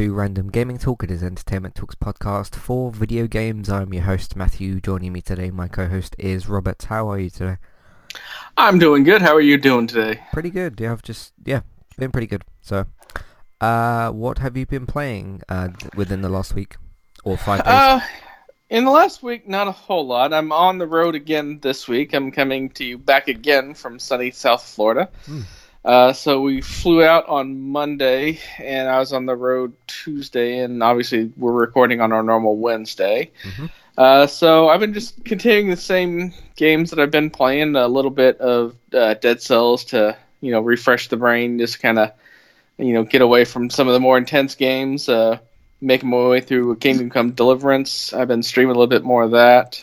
To 0.00 0.14
Random 0.14 0.48
Gaming 0.48 0.78
Talk. 0.78 1.04
It 1.04 1.10
is 1.10 1.22
Entertainment 1.22 1.74
Talks 1.74 1.94
podcast 1.94 2.54
for 2.54 2.90
video 2.90 3.26
games. 3.26 3.68
I'm 3.68 3.92
your 3.92 4.04
host 4.04 4.34
Matthew. 4.34 4.80
Joining 4.80 5.12
me 5.12 5.20
today, 5.20 5.50
my 5.50 5.68
co-host 5.68 6.16
is 6.18 6.48
Robert. 6.48 6.84
How 6.84 7.10
are 7.10 7.18
you 7.18 7.28
today? 7.28 7.58
I'm 8.56 8.78
doing 8.78 9.04
good. 9.04 9.20
How 9.20 9.34
are 9.34 9.42
you 9.42 9.58
doing 9.58 9.86
today? 9.86 10.22
Pretty 10.32 10.48
good. 10.48 10.80
Yeah, 10.80 10.92
I've 10.92 11.02
just 11.02 11.34
yeah 11.44 11.60
been 11.98 12.10
pretty 12.10 12.28
good. 12.28 12.44
So, 12.62 12.86
uh, 13.60 14.10
what 14.12 14.38
have 14.38 14.56
you 14.56 14.64
been 14.64 14.86
playing 14.86 15.42
uh, 15.50 15.68
within 15.94 16.22
the 16.22 16.30
last 16.30 16.54
week 16.54 16.76
or 17.24 17.36
five 17.36 17.62
days? 17.62 17.74
Uh, 17.74 18.00
in 18.70 18.86
the 18.86 18.90
last 18.90 19.22
week, 19.22 19.46
not 19.46 19.68
a 19.68 19.72
whole 19.72 20.06
lot. 20.06 20.32
I'm 20.32 20.50
on 20.50 20.78
the 20.78 20.86
road 20.86 21.14
again 21.14 21.58
this 21.60 21.86
week. 21.86 22.14
I'm 22.14 22.32
coming 22.32 22.70
to 22.70 22.86
you 22.86 22.96
back 22.96 23.28
again 23.28 23.74
from 23.74 23.98
sunny 23.98 24.30
South 24.30 24.62
Florida. 24.62 25.10
Hmm. 25.26 25.42
Uh, 25.84 26.12
so 26.12 26.42
we 26.42 26.60
flew 26.60 27.02
out 27.02 27.26
on 27.26 27.58
Monday, 27.58 28.38
and 28.58 28.88
I 28.88 28.98
was 28.98 29.12
on 29.12 29.26
the 29.26 29.34
road 29.34 29.72
Tuesday, 29.86 30.58
and 30.58 30.82
obviously 30.82 31.32
we're 31.36 31.52
recording 31.52 32.00
on 32.00 32.12
our 32.12 32.22
normal 32.22 32.56
Wednesday. 32.56 33.30
Mhm. 33.42 33.70
Uh, 33.96 34.26
so 34.26 34.68
I've 34.68 34.80
been 34.80 34.94
just 34.94 35.24
continuing 35.24 35.70
the 35.70 35.76
same 35.76 36.32
games 36.56 36.90
that 36.90 36.98
I've 36.98 37.10
been 37.10 37.30
playing. 37.30 37.76
A 37.76 37.88
little 37.88 38.10
bit 38.10 38.38
of 38.40 38.74
uh, 38.92 39.14
Dead 39.14 39.42
Cells 39.42 39.84
to 39.86 40.16
you 40.40 40.52
know 40.52 40.60
refresh 40.60 41.08
the 41.08 41.16
brain, 41.16 41.58
just 41.58 41.80
kind 41.80 41.98
of 41.98 42.12
you 42.78 42.92
know 42.92 43.04
get 43.04 43.22
away 43.22 43.44
from 43.44 43.70
some 43.70 43.88
of 43.88 43.94
the 43.94 44.00
more 44.00 44.18
intense 44.18 44.54
games. 44.54 45.08
Uh, 45.08 45.38
making 45.80 46.10
my 46.10 46.16
way 46.28 46.40
through 46.40 46.76
Kingdom 46.76 47.08
Come 47.08 47.30
Deliverance. 47.30 48.12
I've 48.12 48.28
been 48.28 48.42
streaming 48.42 48.76
a 48.76 48.78
little 48.78 48.86
bit 48.86 49.02
more 49.02 49.22
of 49.22 49.30
that. 49.30 49.82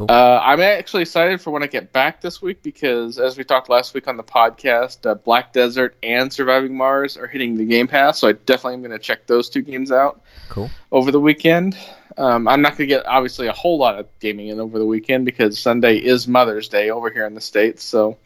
Cool. 0.00 0.10
Uh, 0.10 0.40
I'm 0.42 0.60
actually 0.60 1.02
excited 1.02 1.42
for 1.42 1.50
when 1.50 1.62
I 1.62 1.66
get 1.66 1.92
back 1.92 2.22
this 2.22 2.40
week 2.40 2.62
because, 2.62 3.18
as 3.18 3.36
we 3.36 3.44
talked 3.44 3.68
last 3.68 3.92
week 3.92 4.08
on 4.08 4.16
the 4.16 4.22
podcast, 4.22 5.04
uh, 5.04 5.14
Black 5.14 5.52
Desert 5.52 5.94
and 6.02 6.32
Surviving 6.32 6.74
Mars 6.74 7.18
are 7.18 7.26
hitting 7.26 7.54
the 7.58 7.66
Game 7.66 7.86
Pass, 7.86 8.18
so 8.18 8.28
I 8.28 8.32
definitely 8.32 8.74
am 8.74 8.80
going 8.80 8.92
to 8.92 8.98
check 8.98 9.26
those 9.26 9.50
two 9.50 9.60
games 9.60 9.92
out 9.92 10.22
cool. 10.48 10.70
over 10.90 11.12
the 11.12 11.20
weekend. 11.20 11.76
Um, 12.16 12.48
I'm 12.48 12.62
not 12.62 12.78
going 12.78 12.88
to 12.88 12.94
get 12.94 13.04
obviously 13.04 13.48
a 13.48 13.52
whole 13.52 13.76
lot 13.76 13.98
of 13.98 14.06
gaming 14.20 14.48
in 14.48 14.58
over 14.58 14.78
the 14.78 14.86
weekend 14.86 15.26
because 15.26 15.58
Sunday 15.58 15.98
is 15.98 16.26
Mother's 16.26 16.70
Day 16.70 16.88
over 16.88 17.10
here 17.10 17.26
in 17.26 17.34
the 17.34 17.40
states. 17.42 17.84
So 17.84 18.16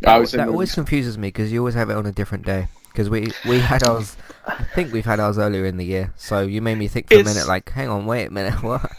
That, 0.00 0.26
that 0.30 0.48
always 0.48 0.74
confuses 0.74 1.16
me 1.16 1.28
because 1.28 1.52
you 1.52 1.60
always 1.60 1.74
have 1.74 1.88
it 1.88 1.96
on 1.96 2.06
a 2.06 2.12
different 2.12 2.44
day. 2.44 2.66
Because 2.88 3.08
we 3.10 3.28
we 3.46 3.60
had 3.60 3.86
ours, 3.86 4.16
I 4.46 4.64
think 4.74 4.92
we've 4.92 5.04
had 5.04 5.20
ours 5.20 5.38
earlier 5.38 5.66
in 5.66 5.76
the 5.76 5.84
year. 5.84 6.12
So 6.16 6.40
you 6.40 6.62
made 6.62 6.78
me 6.78 6.88
think 6.88 7.08
for 7.08 7.20
a 7.20 7.24
minute, 7.24 7.46
like, 7.46 7.70
hang 7.70 7.90
on, 7.90 8.06
wait 8.06 8.26
a 8.26 8.30
minute, 8.30 8.60
what? 8.62 8.90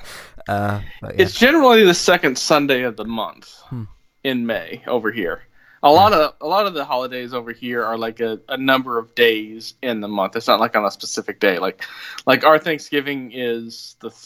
Uh, 0.48 0.81
yeah. 1.03 1.09
It's 1.17 1.34
generally 1.38 1.84
the 1.84 1.94
second 1.94 2.38
Sunday 2.38 2.84
of 2.84 2.95
the 2.95 3.06
month 3.06 3.53
Hmm. 3.70 3.84
in 4.23 4.45
May 4.45 4.84
over 4.88 5.12
here. 5.12 5.44
A 5.84 5.92
lot 5.92 6.12
of 6.12 6.34
a 6.42 6.48
lot 6.48 6.66
of 6.66 6.73
the 6.73 6.84
holidays 6.84 7.34
over 7.34 7.52
here 7.52 7.84
are 7.86 7.98
like 7.98 8.20
a, 8.20 8.39
a 8.50 8.58
number 8.58 8.98
of 8.98 9.14
days 9.14 9.76
in 9.81 10.02
the 10.02 10.08
month. 10.08 10.36
It's 10.36 10.48
not 10.48 10.59
like 10.59 10.76
on 10.76 10.84
a 10.84 10.89
specific 10.92 11.39
day. 11.39 11.59
Like 11.59 11.84
like 12.26 12.44
our 12.44 12.58
Thanksgiving 12.58 13.31
is 13.31 13.95
the 14.00 14.09
th- 14.09 14.20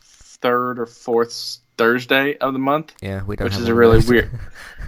third 0.00 0.78
or 0.78 0.86
fourth 0.86 1.58
Thursday 1.78 2.36
of 2.38 2.52
the 2.52 2.58
month. 2.58 2.94
yeah, 3.02 3.22
we 3.24 3.36
don't. 3.36 3.44
which 3.46 3.56
is 3.56 3.68
a 3.68 3.74
really 3.74 3.98
those. 3.98 4.08
weird- 4.08 4.30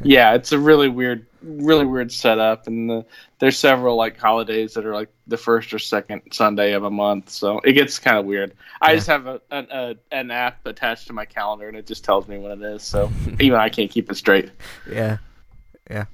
Yeah, 0.02 0.34
it's 0.34 0.52
a 0.52 0.58
really 0.58 0.88
weird 0.88 1.26
really 1.42 1.84
weird 1.84 2.10
setup 2.12 2.66
and 2.66 2.88
the, 2.90 3.06
there's 3.38 3.56
several 3.58 3.96
like 3.96 4.16
holidays 4.18 4.74
that 4.74 4.84
are 4.86 4.92
like 4.94 5.08
the 5.26 5.36
first 5.36 5.72
or 5.72 5.78
second 5.78 6.22
Sunday 6.32 6.72
of 6.72 6.84
a 6.84 6.90
month. 6.90 7.30
So 7.30 7.58
it 7.60 7.72
gets 7.72 7.98
kind 7.98 8.16
of 8.16 8.24
weird. 8.24 8.54
I 8.80 8.90
Yeah. 8.90 8.94
just 8.96 9.06
have 9.08 9.26
a, 9.26 9.40
an 9.50 9.66
a, 9.70 9.94
an 10.12 10.30
app 10.30 10.64
attached 10.66 11.06
to 11.08 11.12
my 11.12 11.24
calendar 11.24 11.66
and 11.68 11.76
it 11.76 11.86
just 11.86 12.04
tells 12.04 12.28
me 12.28 12.38
when 12.38 12.52
it 12.52 12.62
is. 12.62 12.82
So 12.84 13.10
even 13.40 13.58
I 13.58 13.68
can't 13.70 13.90
keep 13.90 14.10
it 14.10 14.14
straight. 14.16 14.50
Yeah, 14.90 15.18
yeah. 15.90 16.04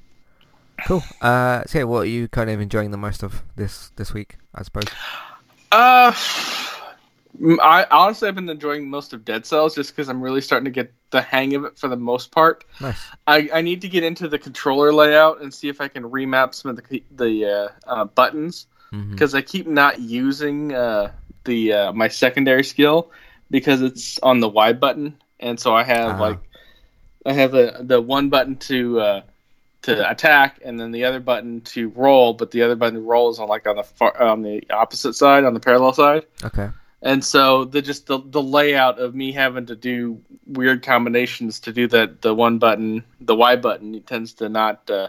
Cool. 0.86 1.02
Uh, 1.20 1.62
so 1.66 1.78
yeah, 1.78 1.84
what 1.84 2.00
are 2.00 2.06
you 2.06 2.26
kind 2.28 2.48
of 2.50 2.60
enjoying 2.60 2.90
the 2.90 2.96
most 2.98 3.22
of 3.22 3.42
this 3.56 3.90
this 3.96 4.12
week? 4.14 4.36
I 4.54 4.62
suppose. 4.62 4.84
Uh, 5.72 6.12
I 7.42 7.86
honestly 7.90 8.28
I've 8.28 8.34
been 8.34 8.48
enjoying 8.48 8.88
most 8.88 9.12
of 9.12 9.24
Dead 9.24 9.44
Cells 9.44 9.74
just 9.74 9.90
because 9.94 10.08
I'm 10.08 10.20
really 10.22 10.40
starting 10.40 10.66
to 10.66 10.70
get 10.70 10.92
the 11.10 11.20
hang 11.20 11.54
of 11.54 11.64
it 11.64 11.78
for 11.78 11.88
the 11.88 11.96
most 11.96 12.30
part. 12.30 12.64
Nice. 12.80 13.00
I, 13.26 13.48
I 13.52 13.60
need 13.60 13.82
to 13.82 13.88
get 13.88 14.04
into 14.04 14.28
the 14.28 14.38
controller 14.38 14.92
layout 14.92 15.42
and 15.42 15.52
see 15.52 15.68
if 15.68 15.80
I 15.80 15.88
can 15.88 16.04
remap 16.04 16.54
some 16.54 16.70
of 16.70 16.76
the 16.76 17.02
the 17.10 17.44
uh, 17.44 17.68
uh, 17.92 18.04
buttons 18.04 18.66
because 19.10 19.34
I 19.34 19.42
keep 19.42 19.66
not 19.66 20.00
using 20.00 20.72
uh, 20.72 21.10
the 21.44 21.72
uh, 21.72 21.92
my 21.92 22.06
secondary 22.08 22.62
skill 22.62 23.10
because 23.50 23.82
it's 23.82 24.20
on 24.20 24.38
the 24.38 24.48
Y 24.48 24.72
button, 24.72 25.20
and 25.40 25.58
so 25.58 25.74
I 25.74 25.82
have 25.82 26.16
Ah. 26.16 26.20
like 26.20 26.38
I 27.26 27.32
have 27.32 27.50
the 27.50 27.78
the 27.80 28.00
one 28.00 28.28
button 28.28 28.56
to 28.56 29.00
uh, 29.00 29.22
to 29.82 30.08
attack, 30.10 30.60
and 30.64 30.78
then 30.78 30.92
the 30.92 31.04
other 31.06 31.18
button 31.20 31.62
to 31.62 31.88
roll, 31.88 32.34
but 32.34 32.52
the 32.52 32.62
other 32.62 32.76
button 32.76 32.94
to 32.94 33.00
roll 33.00 33.30
is 33.30 33.40
on 33.40 33.48
like 33.48 33.66
on 33.66 33.74
the 33.76 33.82
far, 33.82 34.22
on 34.22 34.42
the 34.42 34.62
opposite 34.70 35.14
side, 35.14 35.44
on 35.44 35.54
the 35.54 35.60
parallel 35.60 35.92
side. 35.92 36.26
Okay. 36.44 36.68
And 37.04 37.22
so 37.22 37.66
the 37.66 37.82
just 37.82 38.06
the, 38.06 38.18
the 38.24 38.42
layout 38.42 38.98
of 38.98 39.14
me 39.14 39.30
having 39.30 39.66
to 39.66 39.76
do 39.76 40.22
weird 40.46 40.82
combinations 40.82 41.60
to 41.60 41.72
do 41.72 41.86
that 41.88 42.22
the 42.22 42.34
one 42.34 42.58
button 42.58 43.04
the 43.20 43.34
Y 43.34 43.56
button 43.56 44.02
tends 44.02 44.32
to 44.34 44.48
not 44.48 44.88
uh, 44.90 45.08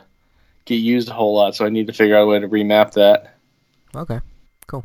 get 0.66 0.76
used 0.76 1.08
a 1.08 1.14
whole 1.14 1.36
lot. 1.36 1.56
So 1.56 1.66
I 1.66 1.70
need 1.70 1.88
to 1.88 1.94
figure 1.94 2.18
out 2.18 2.24
a 2.24 2.28
way 2.28 2.40
to 2.40 2.50
remap 2.50 2.92
that. 2.94 3.38
Okay. 3.96 4.20
Cool. 4.68 4.84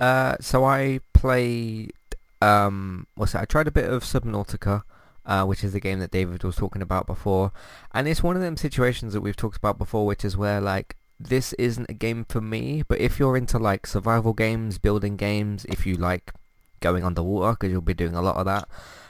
Uh, 0.00 0.36
so 0.40 0.64
I 0.64 1.00
played. 1.12 1.92
Um, 2.40 3.06
what's 3.14 3.32
that? 3.32 3.42
I 3.42 3.44
tried 3.44 3.68
a 3.68 3.70
bit 3.70 3.88
of 3.88 4.02
Subnautica, 4.02 4.84
uh, 5.26 5.44
which 5.44 5.62
is 5.62 5.74
the 5.74 5.80
game 5.80 5.98
that 5.98 6.10
David 6.10 6.42
was 6.42 6.56
talking 6.56 6.82
about 6.82 7.06
before, 7.06 7.52
and 7.92 8.08
it's 8.08 8.22
one 8.22 8.36
of 8.36 8.42
them 8.42 8.56
situations 8.56 9.12
that 9.12 9.20
we've 9.20 9.36
talked 9.36 9.58
about 9.58 9.78
before, 9.78 10.06
which 10.06 10.24
is 10.24 10.36
where 10.36 10.60
like 10.60 10.96
this 11.28 11.52
isn't 11.54 11.88
a 11.88 11.94
game 11.94 12.24
for 12.28 12.40
me, 12.40 12.82
but 12.86 13.00
if 13.00 13.18
you're 13.18 13.36
into 13.36 13.58
like 13.58 13.86
survival 13.86 14.32
games, 14.32 14.78
building 14.78 15.16
games, 15.16 15.64
if 15.66 15.86
you 15.86 15.94
like 15.94 16.32
going 16.80 17.04
underwater, 17.04 17.52
because 17.52 17.70
you'll 17.70 17.80
be 17.80 17.94
doing 17.94 18.14
a 18.14 18.22
lot 18.22 18.36
of 18.36 18.46
that, 18.46 18.68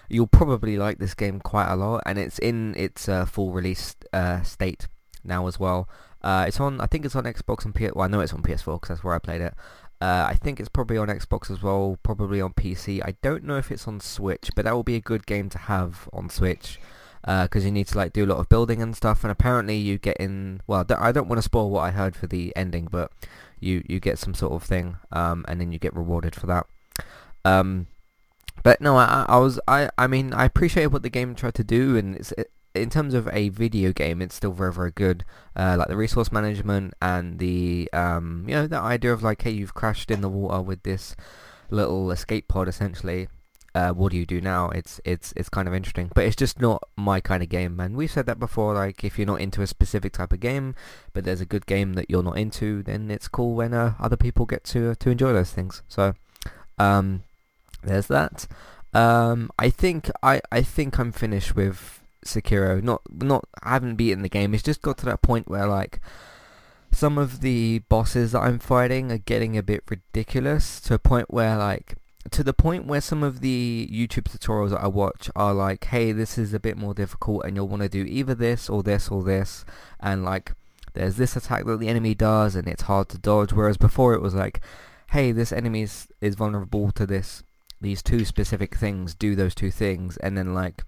you'll 0.08 0.26
probably 0.26 0.76
like 0.76 0.98
this 0.98 1.14
game 1.14 1.40
quite 1.40 1.70
a 1.70 1.76
lot, 1.76 2.02
and 2.06 2.18
it's 2.18 2.38
in 2.38 2.74
its 2.76 3.08
uh, 3.08 3.24
full 3.24 3.52
release 3.52 3.96
uh, 4.12 4.42
state 4.42 4.86
now 5.24 5.46
as 5.46 5.58
well. 5.58 5.88
Uh, 6.22 6.44
it's 6.46 6.60
on, 6.60 6.80
I 6.80 6.86
think 6.86 7.04
it's 7.04 7.16
on 7.16 7.24
Xbox 7.24 7.64
and 7.64 7.74
PS. 7.74 7.94
Well, 7.94 8.04
I 8.04 8.08
know 8.08 8.20
it's 8.20 8.32
on 8.32 8.42
PS4 8.42 8.76
because 8.76 8.88
that's 8.88 9.04
where 9.04 9.14
I 9.14 9.18
played 9.18 9.40
it. 9.40 9.54
Uh, 10.00 10.26
I 10.28 10.34
think 10.34 10.58
it's 10.58 10.68
probably 10.68 10.98
on 10.98 11.08
Xbox 11.08 11.50
as 11.50 11.62
well, 11.62 11.98
probably 12.02 12.40
on 12.40 12.52
PC. 12.52 13.00
I 13.04 13.16
don't 13.22 13.44
know 13.44 13.56
if 13.56 13.70
it's 13.70 13.86
on 13.86 14.00
Switch, 14.00 14.50
but 14.54 14.64
that 14.64 14.74
will 14.74 14.82
be 14.82 14.96
a 14.96 15.00
good 15.00 15.26
game 15.26 15.48
to 15.50 15.58
have 15.58 16.08
on 16.12 16.28
Switch 16.28 16.78
because 17.22 17.64
you 17.64 17.70
need 17.70 17.86
to 17.88 17.96
like 17.96 18.12
do 18.12 18.24
a 18.24 18.26
lot 18.26 18.38
of 18.38 18.48
building 18.48 18.82
and 18.82 18.96
stuff. 18.96 19.24
And 19.24 19.30
apparently 19.30 19.76
you 19.76 19.98
get 19.98 20.16
in. 20.18 20.60
Well, 20.66 20.84
I 20.98 21.12
don't 21.12 21.28
want 21.28 21.38
to 21.38 21.42
spoil 21.42 21.70
what 21.70 21.82
I 21.82 21.90
heard 21.90 22.16
for 22.16 22.26
the 22.26 22.52
ending, 22.56 22.88
but 22.90 23.10
you 23.60 23.82
you 23.88 24.00
get 24.00 24.18
some 24.18 24.34
sort 24.34 24.52
of 24.52 24.62
thing, 24.62 24.96
um, 25.12 25.44
and 25.48 25.60
then 25.60 25.72
you 25.72 25.78
get 25.78 25.94
rewarded 25.94 26.34
for 26.34 26.46
that. 26.46 26.66
Um, 27.44 27.86
but 28.62 28.80
no, 28.80 28.96
I, 28.96 29.24
I 29.28 29.38
was 29.38 29.60
I 29.66 29.90
I 29.96 30.06
mean 30.06 30.32
I 30.32 30.44
appreciate 30.44 30.86
what 30.86 31.02
the 31.02 31.10
game 31.10 31.34
tried 31.34 31.54
to 31.54 31.64
do, 31.64 31.96
and 31.96 32.16
it's 32.16 32.32
it, 32.32 32.50
in 32.74 32.90
terms 32.90 33.14
of 33.14 33.28
a 33.28 33.50
video 33.50 33.92
game, 33.92 34.22
it's 34.22 34.34
still 34.34 34.52
very 34.52 34.72
very 34.72 34.90
good. 34.90 35.24
Uh, 35.56 35.76
like 35.78 35.88
the 35.88 35.96
resource 35.96 36.32
management 36.32 36.94
and 37.00 37.38
the 37.38 37.88
um 37.92 38.44
you 38.48 38.54
know 38.54 38.66
the 38.66 38.78
idea 38.78 39.12
of 39.12 39.22
like 39.22 39.42
hey 39.42 39.50
you've 39.50 39.74
crashed 39.74 40.10
in 40.10 40.20
the 40.20 40.28
water 40.28 40.60
with 40.62 40.82
this 40.82 41.16
little 41.70 42.10
escape 42.10 42.48
pod 42.48 42.68
essentially. 42.68 43.28
Uh, 43.74 43.90
what 43.90 44.12
do 44.12 44.18
you 44.18 44.26
do 44.26 44.40
now? 44.40 44.68
It's 44.68 45.00
it's 45.04 45.32
it's 45.34 45.48
kind 45.48 45.66
of 45.66 45.74
interesting, 45.74 46.10
but 46.14 46.24
it's 46.24 46.36
just 46.36 46.60
not 46.60 46.86
my 46.96 47.20
kind 47.20 47.42
of 47.42 47.48
game. 47.48 47.80
And 47.80 47.96
we've 47.96 48.10
said 48.10 48.26
that 48.26 48.38
before. 48.38 48.74
Like 48.74 49.02
if 49.02 49.18
you're 49.18 49.26
not 49.26 49.40
into 49.40 49.62
a 49.62 49.66
specific 49.66 50.12
type 50.12 50.32
of 50.32 50.40
game, 50.40 50.74
but 51.14 51.24
there's 51.24 51.40
a 51.40 51.46
good 51.46 51.64
game 51.66 51.94
that 51.94 52.10
you're 52.10 52.22
not 52.22 52.36
into, 52.36 52.82
then 52.82 53.10
it's 53.10 53.28
cool 53.28 53.54
when 53.54 53.72
uh, 53.72 53.94
other 53.98 54.16
people 54.16 54.44
get 54.44 54.64
to 54.64 54.94
to 54.94 55.10
enjoy 55.10 55.32
those 55.32 55.52
things. 55.52 55.82
So, 55.88 56.14
um, 56.78 57.22
there's 57.82 58.08
that. 58.08 58.46
Um, 58.92 59.50
I 59.58 59.70
think 59.70 60.10
I, 60.22 60.42
I 60.50 60.60
think 60.62 60.98
I'm 60.98 61.12
finished 61.12 61.56
with 61.56 62.00
Sekiro. 62.26 62.82
Not 62.82 63.00
not 63.10 63.48
I 63.62 63.70
haven't 63.70 63.96
beaten 63.96 64.22
the 64.22 64.28
game. 64.28 64.54
It's 64.54 64.62
just 64.62 64.82
got 64.82 64.98
to 64.98 65.06
that 65.06 65.22
point 65.22 65.48
where 65.48 65.66
like 65.66 66.00
some 66.92 67.16
of 67.16 67.40
the 67.40 67.80
bosses 67.88 68.32
that 68.32 68.40
I'm 68.40 68.58
fighting 68.58 69.10
are 69.10 69.18
getting 69.18 69.56
a 69.56 69.62
bit 69.62 69.82
ridiculous 69.88 70.78
to 70.82 70.94
a 70.94 70.98
point 70.98 71.32
where 71.32 71.56
like 71.56 71.94
to 72.30 72.44
the 72.44 72.54
point 72.54 72.86
where 72.86 73.00
some 73.00 73.22
of 73.22 73.40
the 73.40 73.88
YouTube 73.92 74.24
tutorials 74.24 74.70
that 74.70 74.82
I 74.82 74.86
watch 74.86 75.28
are 75.34 75.52
like, 75.52 75.84
hey, 75.86 76.12
this 76.12 76.38
is 76.38 76.54
a 76.54 76.60
bit 76.60 76.76
more 76.76 76.94
difficult 76.94 77.44
and 77.44 77.56
you'll 77.56 77.68
want 77.68 77.82
to 77.82 77.88
do 77.88 78.04
either 78.04 78.34
this 78.34 78.70
or 78.70 78.82
this 78.82 79.08
or 79.08 79.22
this 79.22 79.64
and 79.98 80.24
like 80.24 80.52
there's 80.94 81.16
this 81.16 81.36
attack 81.36 81.64
that 81.64 81.80
the 81.80 81.88
enemy 81.88 82.14
does 82.14 82.54
and 82.54 82.68
it's 82.68 82.82
hard 82.82 83.08
to 83.08 83.18
dodge 83.18 83.52
whereas 83.52 83.76
before 83.76 84.14
it 84.14 84.22
was 84.22 84.34
like, 84.34 84.60
hey, 85.10 85.32
this 85.32 85.52
enemy 85.52 85.82
is, 85.82 86.06
is 86.20 86.34
vulnerable 86.34 86.92
to 86.92 87.06
this 87.06 87.42
these 87.80 88.02
two 88.02 88.24
specific 88.24 88.76
things, 88.76 89.12
do 89.12 89.34
those 89.34 89.56
two 89.56 89.72
things 89.72 90.16
and 90.18 90.38
then 90.38 90.54
like 90.54 90.84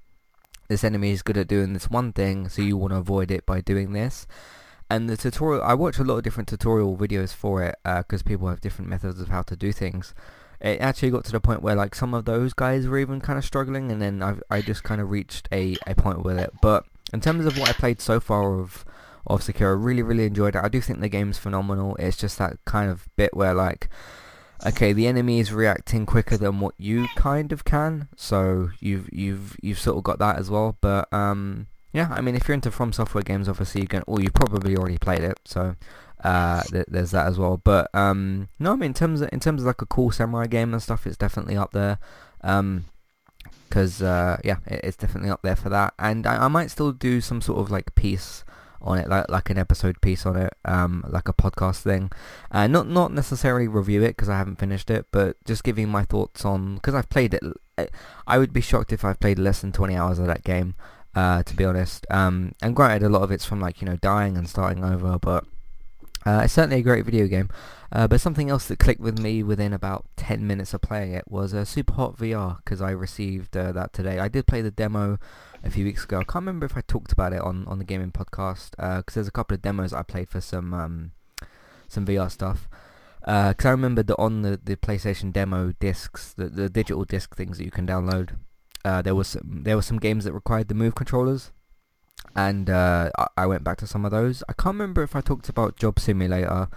this 0.69 0.85
enemy 0.85 1.11
is 1.11 1.23
good 1.23 1.37
at 1.37 1.49
doing 1.49 1.73
this 1.73 1.91
one 1.91 2.13
thing 2.13 2.49
so 2.49 2.63
you 2.63 2.77
want 2.77 2.93
to 2.93 2.99
avoid 2.99 3.33
it 3.33 3.45
by 3.45 3.61
doing 3.61 3.93
this. 3.93 4.27
And 4.89 5.11
the 5.11 5.17
tutorial 5.17 5.65
I 5.65 5.75
watch 5.75 5.99
a 5.99 6.05
lot 6.05 6.19
of 6.19 6.23
different 6.23 6.49
tutorial 6.49 6.97
videos 6.97 7.35
for 7.35 7.65
it 7.65 7.75
uh, 7.85 7.99
because 8.03 8.23
people 8.23 8.47
have 8.49 8.61
different 8.61 8.89
methods 8.89 9.21
of 9.21 9.29
how 9.29 9.43
to 9.43 9.57
do 9.57 9.73
things 9.73 10.15
it 10.65 10.81
actually 10.81 11.11
got 11.11 11.25
to 11.27 11.33
the 11.33 11.41
point 11.41 11.63
where 11.63 11.77
like 11.77 11.95
some 11.95 12.15
of 12.15 12.25
those 12.25 12.55
guys 12.55 12.89
were 12.89 12.99
even 12.99 13.21
kind 13.21 13.39
of 13.39 13.45
struggling 13.45 13.93
and 13.93 14.01
then 14.01 14.23
I 14.23 14.37
I 14.51 14.63
just 14.63 14.83
kind 14.83 15.01
of 15.01 15.11
reached 15.11 15.47
a, 15.53 15.77
a 15.87 15.95
point 15.95 16.25
with 16.25 16.39
it. 16.39 16.51
But 16.63 16.87
in 17.13 17.21
terms 17.21 17.45
of 17.45 17.59
what 17.59 17.69
I 17.69 17.73
played 17.73 18.01
so 18.01 18.19
far 18.19 18.59
of 18.59 18.85
of 19.27 19.43
Sekiro 19.43 19.69
I 19.69 19.79
really 19.79 20.03
really 20.03 20.25
enjoyed 20.25 20.57
it. 20.57 20.65
I 20.65 20.69
do 20.69 20.81
think 20.81 21.01
the 21.01 21.09
game's 21.09 21.39
phenomenal. 21.39 21.97
It's 21.97 22.17
just 22.17 22.39
that 22.39 22.57
kind 22.65 22.91
of 22.91 23.07
bit 23.15 23.37
where 23.37 23.53
like 23.55 23.91
okay, 24.67 24.95
the 24.95 25.07
enemy 25.07 25.41
is 25.41 25.53
reacting 25.53 26.07
quicker 26.07 26.39
than 26.39 26.61
what 26.61 26.75
you 26.79 27.09
kind 27.15 27.53
of 27.53 27.65
can, 27.65 28.09
so 28.17 28.71
you've 28.81 29.09
you've 29.13 29.57
you've 29.61 29.79
sort 29.79 29.99
of 29.99 30.05
got 30.05 30.19
that 30.19 30.39
as 30.39 30.51
well. 30.51 30.79
But 30.81 31.13
um, 31.13 31.67
yeah, 31.93 32.09
I 32.11 32.21
mean, 32.23 32.35
if 32.35 32.49
you're 32.49 32.55
into 32.55 32.71
From 32.71 32.93
Software 32.93 33.23
games, 33.23 33.49
obviously 33.49 33.83
you 33.83 33.87
can, 33.87 34.03
or 34.07 34.21
you've 34.21 34.33
probably 34.33 34.77
already 34.77 34.99
played 34.99 35.23
it, 35.23 35.39
so 35.45 35.77
uh, 36.25 36.63
th- 36.63 36.87
there's 36.89 37.13
that 37.13 37.27
as 37.27 37.39
well. 37.39 37.61
But 37.63 37.89
um, 37.95 38.49
no, 38.59 38.73
I 38.73 38.77
mean, 38.77 38.89
in 38.89 38.95
terms 38.95 39.21
of 39.21 39.29
in 39.33 39.41
terms 39.41 39.63
of 39.63 39.67
like 39.67 39.83
a 39.83 39.87
cool 39.87 40.11
samurai 40.11 40.47
game 40.47 40.73
and 40.73 40.83
stuff, 40.83 41.07
it's 41.07 41.17
definitely 41.17 41.57
up 41.57 41.73
there. 41.73 41.99
Um, 42.41 42.87
because 43.69 44.03
uh, 44.03 44.39
yeah, 44.45 44.59
it, 44.67 44.81
it's 44.85 44.97
definitely 44.97 45.31
up 45.31 45.43
there 45.43 45.57
for 45.57 45.69
that. 45.69 45.95
And 45.99 46.27
I, 46.27 46.45
I 46.45 46.49
might 46.49 46.71
still 46.71 46.93
do 46.93 47.21
some 47.21 47.41
sort 47.41 47.59
of 47.59 47.71
like 47.71 47.95
piece 47.95 48.45
on 48.81 48.99
it, 48.99 49.09
like 49.09 49.29
like 49.29 49.51
an 49.51 49.59
episode 49.59 50.01
piece 50.01 50.25
on 50.27 50.37
it, 50.37 50.53
um, 50.65 51.05
like 51.09 51.29
a 51.29 51.33
podcast 51.33 51.81
thing. 51.81 52.11
Uh, 52.51 52.67
not 52.67 52.89
not 52.89 53.13
necessarily 53.13 53.69
review 53.69 54.03
it 54.03 54.17
because 54.17 54.29
I 54.29 54.39
haven't 54.39 54.59
finished 54.59 54.91
it, 54.91 55.07
but 55.11 55.37
just 55.45 55.65
giving 55.65 55.89
my 55.89 56.05
thoughts 56.05 56.45
on 56.45 56.77
because 56.77 56.95
I've 56.95 57.11
played 57.11 57.35
it. 57.35 57.43
Eh, 57.77 57.87
I 58.27 58.39
would 58.39 58.53
be 58.53 58.61
shocked 58.61 58.93
if 58.93 59.05
I've 59.05 59.21
played 59.21 59.39
less 59.39 59.61
than 59.61 59.73
20 59.73 59.97
hours 59.97 60.19
of 60.19 60.27
that 60.27 60.45
game, 60.45 60.75
uh, 61.15 61.43
to 61.43 61.57
be 61.57 61.65
honest. 61.65 62.07
Um, 62.11 62.55
and 62.63 62.77
granted, 62.77 63.05
a 63.05 63.09
lot 63.09 63.23
of 63.23 63.33
it's 63.33 63.45
from 63.45 63.61
like 63.61 63.81
you 63.83 63.87
know 63.87 63.97
dying 63.97 64.37
and 64.37 64.49
starting 64.49 64.85
over, 64.85 65.19
but 65.19 65.45
uh, 66.27 66.43
it's 66.45 66.55
certainly 66.55 66.79
a 66.79 66.83
great 66.83 67.05
video 67.05 67.27
game. 67.27 67.49
Uh, 67.93 68.09
but 68.09 68.21
something 68.21 68.51
else 68.51 68.67
that 68.67 68.79
clicked 68.79 69.01
with 69.01 69.19
me 69.21 69.43
within 69.43 69.73
about 69.73 70.05
10 70.17 70.45
minutes 70.47 70.75
of 70.75 70.81
playing 70.81 71.13
it 71.13 71.25
was 71.29 71.55
uh, 71.55 71.65
Super 71.65 71.95
Hot 71.95 72.17
VR 72.17 72.57
because 72.59 72.83
I 72.83 72.91
received 72.91 73.57
uh, 73.57 73.71
that 73.73 73.93
today. 73.93 74.19
I 74.19 74.29
did 74.29 74.47
play 74.47 74.63
the 74.63 74.73
demo 74.73 75.19
a 75.63 75.71
few 75.71 75.85
weeks 75.85 76.03
ago. 76.03 76.17
I 76.19 76.25
can't 76.25 76.43
remember 76.43 76.67
if 76.67 76.77
I 76.77 76.81
talked 76.81 77.13
about 77.13 77.33
it 77.33 77.41
on, 77.41 77.65
on 77.69 77.79
the 77.79 77.85
gaming 77.85 78.11
podcast 78.11 78.71
because 78.73 78.99
uh, 78.99 79.15
there's 79.15 79.29
a 79.29 79.33
couple 79.33 79.55
of 79.55 79.63
demos 79.63 79.93
I 79.93 80.03
played 80.03 80.29
for 80.29 80.41
some 80.41 80.75
um, 80.75 81.13
some 81.87 82.05
VR 82.05 82.31
stuff. 82.31 82.69
Because 83.21 83.65
uh, 83.65 83.69
I 83.69 83.71
remember 83.71 84.03
that 84.03 84.19
on 84.19 84.43
the, 84.43 84.61
the 84.63 84.77
PlayStation 84.77 85.33
demo 85.33 85.73
discs, 85.79 86.35
the, 86.35 86.49
the 86.49 86.69
digital 86.69 87.05
disc 87.05 87.35
things 87.35 87.59
that 87.59 87.65
you 87.65 87.71
can 87.71 87.87
download, 87.87 88.37
uh, 88.85 89.01
there 89.01 89.15
was 89.15 89.29
some, 89.29 89.63
there 89.63 89.77
were 89.77 89.83
some 89.83 89.99
games 89.99 90.25
that 90.25 90.33
required 90.33 90.69
the 90.69 90.75
Move 90.75 90.95
controllers 90.95 91.53
and 92.37 92.69
uh, 92.69 93.11
I 93.37 93.47
went 93.47 93.65
back 93.65 93.79
to 93.79 93.87
some 93.87 94.05
of 94.05 94.11
those. 94.11 94.43
I 94.49 94.53
can't 94.53 94.75
remember 94.75 95.03
if 95.03 95.15
I 95.15 95.21
talked 95.21 95.49
about 95.49 95.77
Job 95.77 96.01
Simulator, 96.01 96.69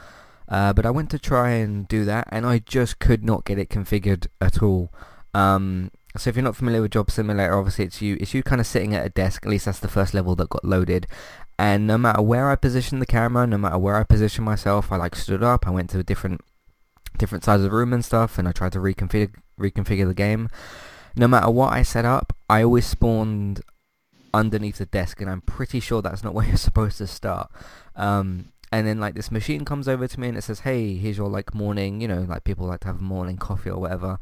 uh, 0.50 0.74
but 0.74 0.86
I 0.86 0.92
went 0.92 1.10
to 1.12 1.19
try 1.19 1.50
and 1.51 1.88
do 1.88 2.06
that, 2.06 2.28
and 2.31 2.45
I 2.45 2.60
just 2.60 3.00
could 3.00 3.24
not 3.24 3.45
get 3.45 3.57
it 3.57 3.69
configured 3.69 4.28
at 4.39 4.62
all. 4.62 4.92
Um, 5.34 5.92
so 6.16 6.30
if 6.30 6.36
you're 6.36 6.44
not 6.44 6.56
familiar 6.56 6.81
with 6.81 6.92
Job 6.92 7.12
Simulator, 7.12 7.57
obviously 7.57 7.86
it's 7.86 8.01
you. 8.01 8.18
It's 8.19 8.34
you 8.34 8.44
kind 8.44 8.62
of 8.62 8.68
sitting 8.68 8.95
at 8.95 9.06
a 9.06 9.10
desk. 9.10 9.45
At 9.45 9.50
least 9.50 9.66
that's 9.66 9.80
the 9.80 9.88
first 9.88 10.13
level 10.13 10.36
that 10.36 10.50
got 10.50 10.66
loaded. 10.66 11.07
And 11.60 11.88
no 11.88 11.98
matter 11.98 12.22
where 12.22 12.50
I 12.50 12.56
positioned 12.56 13.01
the 13.01 13.07
camera, 13.07 13.48
no 13.48 13.57
matter 13.57 13.78
where 13.78 13.95
I 13.95 14.04
positioned 14.04 14.45
myself, 14.45 14.92
I 14.92 14.98
like 14.98 15.16
stood 15.16 15.44
up. 15.44 15.68
I 15.68 15.72
went 15.72 15.89
to 15.92 16.00
a 16.00 16.04
different 16.04 16.42
different 17.18 17.44
sides 17.44 17.63
of 17.63 17.72
the 17.72 17.75
room 17.75 17.94
and 17.94 18.06
stuff, 18.06 18.38
and 18.38 18.48
I 18.48 18.51
tried 18.51 18.74
to 18.74 18.80
reconfigure 18.80 19.34
reconfigure 19.60 20.07
the 20.07 20.13
game. 20.13 20.50
No 21.16 21.28
matter 21.28 21.50
what 21.50 21.74
I 21.74 21.81
set 21.81 22.06
up, 22.06 22.34
I 22.48 22.63
always 22.63 22.86
spawned 22.86 23.62
underneath 24.33 24.77
the 24.77 24.85
desk, 24.85 25.21
and 25.21 25.29
I'm 25.29 25.41
pretty 25.41 25.79
sure 25.79 26.01
that's 26.01 26.24
not 26.24 26.33
where 26.35 26.47
you're 26.47 26.57
supposed 26.57 26.97
to 27.00 27.07
start. 27.07 27.51
Um, 27.95 28.51
and 28.71 28.85
then 28.85 29.00
like 29.00 29.15
this 29.15 29.31
machine 29.31 29.63
comes 29.63 29.88
over 29.88 30.07
to 30.07 30.19
me 30.19 30.27
and 30.29 30.38
it 30.38 30.44
says, 30.44 30.62
"Hey, 30.62 30.95
here's 30.95 31.18
your 31.18 31.29
like 31.29 31.53
morning," 31.53 32.01
you 32.01 32.07
know, 32.07 32.21
like 32.27 32.44
people 32.44 32.68
like 32.68 32.81
to 32.81 32.88
have 32.88 33.01
morning 33.01 33.38
coffee 33.38 33.69
or 33.69 33.79
whatever. 33.79 34.19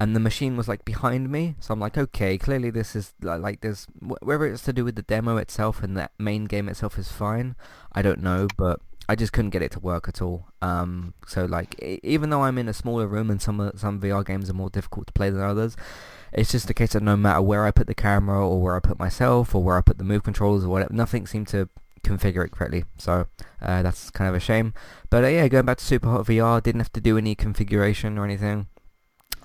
And 0.00 0.16
the 0.16 0.20
machine 0.20 0.56
was 0.56 0.66
like 0.66 0.84
behind 0.84 1.30
me, 1.30 1.54
so 1.60 1.72
I'm 1.72 1.78
like, 1.78 1.96
okay, 1.96 2.36
clearly 2.36 2.70
this 2.70 2.96
is 2.96 3.14
like, 3.20 3.40
like 3.40 3.60
there's 3.60 3.86
whether 4.00 4.46
it's 4.46 4.64
to 4.64 4.72
do 4.72 4.84
with 4.84 4.96
the 4.96 5.02
demo 5.02 5.36
itself 5.36 5.82
and 5.82 5.96
the 5.96 6.10
main 6.18 6.46
game 6.46 6.68
itself 6.68 6.98
is 6.98 7.12
fine. 7.12 7.54
I 7.92 8.02
don't 8.02 8.22
know, 8.22 8.48
but 8.56 8.80
I 9.12 9.14
just 9.14 9.34
couldn't 9.34 9.50
get 9.50 9.60
it 9.60 9.72
to 9.72 9.78
work 9.78 10.08
at 10.08 10.22
all. 10.22 10.46
Um, 10.62 11.12
so 11.26 11.44
like, 11.44 11.78
even 12.02 12.30
though 12.30 12.44
I'm 12.44 12.56
in 12.56 12.66
a 12.66 12.72
smaller 12.72 13.06
room 13.06 13.30
and 13.30 13.42
some 13.42 13.70
some 13.76 14.00
VR 14.00 14.24
games 14.24 14.48
are 14.48 14.54
more 14.54 14.70
difficult 14.70 15.06
to 15.08 15.12
play 15.12 15.28
than 15.28 15.42
others, 15.42 15.76
it's 16.32 16.50
just 16.50 16.70
a 16.70 16.74
case 16.74 16.94
of 16.94 17.02
no 17.02 17.14
matter 17.14 17.42
where 17.42 17.66
I 17.66 17.72
put 17.72 17.88
the 17.88 17.94
camera 17.94 18.48
or 18.48 18.62
where 18.62 18.74
I 18.74 18.80
put 18.80 18.98
myself 18.98 19.54
or 19.54 19.62
where 19.62 19.76
I 19.76 19.82
put 19.82 19.98
the 19.98 20.04
move 20.04 20.22
controls 20.22 20.64
or 20.64 20.70
whatever, 20.70 20.94
nothing 20.94 21.26
seemed 21.26 21.48
to 21.48 21.68
configure 22.02 22.42
it 22.42 22.52
correctly. 22.52 22.84
So 22.96 23.26
uh, 23.60 23.82
that's 23.82 24.08
kind 24.08 24.30
of 24.30 24.34
a 24.34 24.40
shame. 24.40 24.72
But 25.10 25.24
uh, 25.24 25.28
yeah, 25.28 25.46
going 25.48 25.66
back 25.66 25.76
to 25.76 25.84
Super 25.84 26.08
Hot 26.08 26.24
VR, 26.24 26.62
didn't 26.62 26.80
have 26.80 26.92
to 26.94 27.00
do 27.02 27.18
any 27.18 27.34
configuration 27.34 28.16
or 28.16 28.24
anything. 28.24 28.66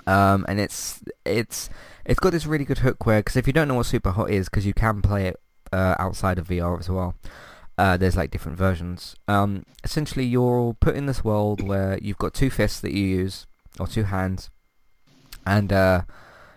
Um, 0.05 0.45
and 0.47 0.61
it's 0.61 1.03
it's 1.25 1.69
it's 2.05 2.21
got 2.21 2.31
this 2.31 2.45
really 2.45 2.63
good 2.63 2.77
hook 2.77 3.05
where 3.05 3.19
because 3.19 3.35
if 3.35 3.47
you 3.47 3.51
don't 3.51 3.67
know 3.67 3.75
what 3.75 3.87
Super 3.87 4.11
Hot 4.11 4.29
is, 4.29 4.47
because 4.47 4.65
you 4.65 4.73
can 4.73 5.01
play 5.01 5.27
it 5.27 5.41
uh, 5.73 5.95
outside 5.99 6.39
of 6.39 6.47
VR 6.47 6.79
as 6.79 6.89
well. 6.89 7.15
Uh, 7.77 7.95
there's 7.95 8.17
like 8.17 8.31
different 8.31 8.57
versions. 8.57 9.15
Um, 9.27 9.65
essentially, 9.83 10.25
you're 10.25 10.75
put 10.79 10.95
in 10.95 11.05
this 11.05 11.23
world 11.23 11.61
where 11.61 11.99
you've 12.01 12.17
got 12.17 12.33
two 12.33 12.49
fists 12.49 12.79
that 12.79 12.91
you 12.91 13.05
use 13.05 13.45
or 13.79 13.87
two 13.87 14.03
hands, 14.03 14.49
and 15.45 15.71
uh, 15.71 16.01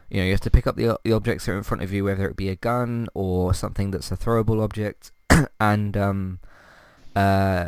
you 0.09 0.19
know, 0.19 0.25
you 0.25 0.33
have 0.33 0.41
to 0.41 0.51
pick 0.51 0.67
up 0.67 0.77
the, 0.77 0.99
the 1.05 1.13
objects 1.13 1.47
that 1.47 1.53
are 1.53 1.59
in 1.59 1.63
front 1.63 1.83
of 1.83 1.93
you, 1.93 2.05
whether 2.05 2.27
it 2.29 2.37
be 2.37 2.49
a 2.49 2.57
gun 2.57 3.09
or 3.15 3.53
something 3.55 3.91
that's 3.91 4.11
a 4.11 4.17
throwable 4.17 4.63
object, 4.63 5.13
and 5.61 5.97
um, 5.97 6.41
uh, 7.15 7.67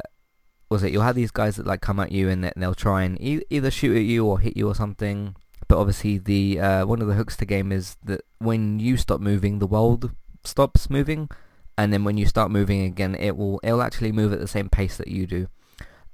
was 0.69 0.83
it? 0.83 0.91
You'll 0.91 1.03
have 1.03 1.15
these 1.15 1.31
guys 1.31 1.57
that 1.57 1.67
like 1.67 1.81
come 1.81 2.01
at 2.01 2.11
you 2.11 2.29
and 2.29 2.51
they'll 2.57 2.75
try 2.75 3.03
and 3.03 3.21
e- 3.21 3.45
either 3.51 3.71
shoot 3.71 3.97
at 3.97 4.05
you 4.05 4.27
or 4.27 4.41
hit 4.41 4.57
you 4.57 4.69
or 4.69 4.75
something. 4.75 5.37
But 5.69 5.79
obviously, 5.79 6.19
the 6.19 6.59
uh, 6.59 6.87
one 6.87 7.01
of 7.01 7.07
the 7.07 7.15
hooks 7.15 7.35
to 7.35 7.41
the 7.41 7.47
game 7.47 7.71
is 7.71 7.97
that 8.05 8.23
when 8.39 8.81
you 8.81 8.97
stop 8.97 9.21
moving, 9.21 9.59
the 9.59 9.67
world 9.67 10.11
stops 10.43 10.91
moving, 10.91 11.29
and 11.77 11.93
then 11.93 12.05
when 12.05 12.17
you 12.17 12.27
start 12.27 12.51
moving 12.51 12.83
again, 12.83 13.15
it 13.15 13.37
will 13.37 13.61
it'll 13.63 13.83
actually 13.83 14.13
move 14.13 14.33
at 14.33 14.41
the 14.41 14.49
same 14.49 14.69
pace 14.69 14.97
that 14.97 15.09
you 15.09 15.27
do. 15.27 15.49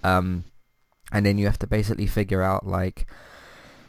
Um, 0.02 0.44
and 1.10 1.24
then 1.24 1.38
you 1.38 1.46
have 1.46 1.58
to 1.60 1.66
basically 1.66 2.06
figure 2.06 2.42
out 2.42 2.66
like 2.66 3.06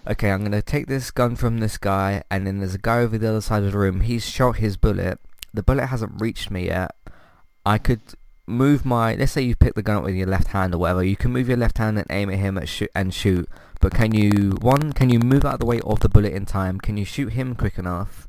okay, 0.07 0.31
I'm 0.31 0.39
going 0.39 0.51
to 0.51 0.62
take 0.62 0.88
this 0.88 1.12
gun 1.12 1.36
from 1.36 1.60
this 1.60 1.77
guy, 1.77 2.24
and 2.32 2.46
then 2.46 2.60
there's 2.60 2.75
a 2.75 2.79
guy 2.79 3.00
over 3.00 3.17
the 3.17 3.29
other 3.29 3.41
side 3.41 3.63
of 3.63 3.72
the 3.72 3.77
room. 3.77 4.01
He's 4.01 4.27
shot 4.27 4.58
his 4.58 4.77
bullet. 4.77 5.20
The 5.53 5.63
bullet 5.63 5.88
hasn't 5.88 6.22
reached 6.22 6.51
me 6.51 6.67
yet. 6.67 6.96
I 7.65 7.77
could 7.77 8.01
move 8.48 8.86
my, 8.86 9.15
let's 9.15 9.32
say 9.32 9.41
you 9.41 9.55
pick 9.55 9.75
the 9.75 9.84
gun 9.84 9.98
up 9.98 10.03
with 10.03 10.15
your 10.15 10.27
left 10.27 10.48
hand 10.48 10.74
or 10.74 10.79
whatever. 10.79 11.03
You 11.03 11.15
can 11.15 11.32
move 11.32 11.48
your 11.48 11.58
left 11.58 11.77
hand 11.77 11.98
and 11.98 12.08
aim 12.10 12.29
at 12.29 12.39
him 12.39 12.58
at 12.58 12.70
shoot 12.70 12.89
and 12.96 13.13
shoot. 13.13 13.48
But 13.82 13.93
can 13.93 14.13
you, 14.13 14.58
one, 14.62 14.93
can 14.93 15.10
you 15.10 15.20
move 15.20 15.46
out 15.46 15.55
of 15.55 15.60
the 15.60 15.65
way 15.65 15.79
of 15.82 16.00
the 16.00 16.10
bullet 16.10 16.34
in 16.34 16.46
time? 16.46 16.79
Can 16.79 16.98
you 16.98 17.05
shoot 17.05 17.34
him 17.34 17.55
quick 17.55 17.77
enough? 17.77 18.28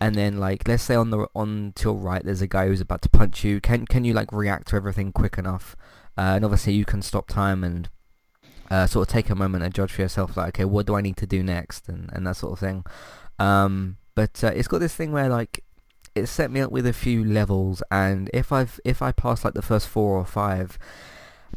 And 0.00 0.14
then, 0.14 0.38
like, 0.38 0.68
let's 0.68 0.82
say 0.82 0.94
on 0.94 1.10
the 1.10 1.26
on 1.34 1.72
to 1.76 1.88
your 1.88 1.94
right, 1.94 2.24
there's 2.24 2.42
a 2.42 2.46
guy 2.46 2.68
who's 2.68 2.80
about 2.80 3.02
to 3.02 3.08
punch 3.08 3.44
you. 3.44 3.60
Can 3.60 3.86
can 3.86 4.04
you 4.04 4.12
like 4.12 4.30
react 4.32 4.68
to 4.68 4.76
everything 4.76 5.12
quick 5.12 5.38
enough? 5.38 5.76
Uh, 6.16 6.34
and 6.36 6.44
obviously, 6.44 6.74
you 6.74 6.84
can 6.84 7.02
stop 7.02 7.26
time 7.28 7.64
and 7.64 7.88
uh, 8.70 8.86
sort 8.86 9.08
of 9.08 9.12
take 9.12 9.30
a 9.30 9.34
moment 9.34 9.64
and 9.64 9.74
judge 9.74 9.92
for 9.92 10.02
yourself, 10.02 10.36
like, 10.36 10.48
okay, 10.48 10.64
what 10.64 10.86
do 10.86 10.94
I 10.94 11.00
need 11.00 11.16
to 11.18 11.26
do 11.26 11.42
next, 11.42 11.88
and, 11.88 12.10
and 12.12 12.26
that 12.26 12.36
sort 12.36 12.52
of 12.52 12.58
thing. 12.58 12.84
Um, 13.38 13.96
but 14.14 14.42
uh, 14.42 14.52
it's 14.54 14.68
got 14.68 14.78
this 14.78 14.94
thing 14.94 15.12
where 15.12 15.28
like 15.28 15.64
it 16.14 16.26
set 16.26 16.50
me 16.50 16.60
up 16.60 16.72
with 16.72 16.86
a 16.86 16.92
few 16.92 17.24
levels, 17.24 17.82
and 17.90 18.30
if 18.34 18.52
I've 18.52 18.80
if 18.84 19.02
I 19.02 19.12
passed 19.12 19.44
like 19.44 19.54
the 19.54 19.62
first 19.62 19.88
four 19.88 20.16
or 20.16 20.24
five, 20.24 20.78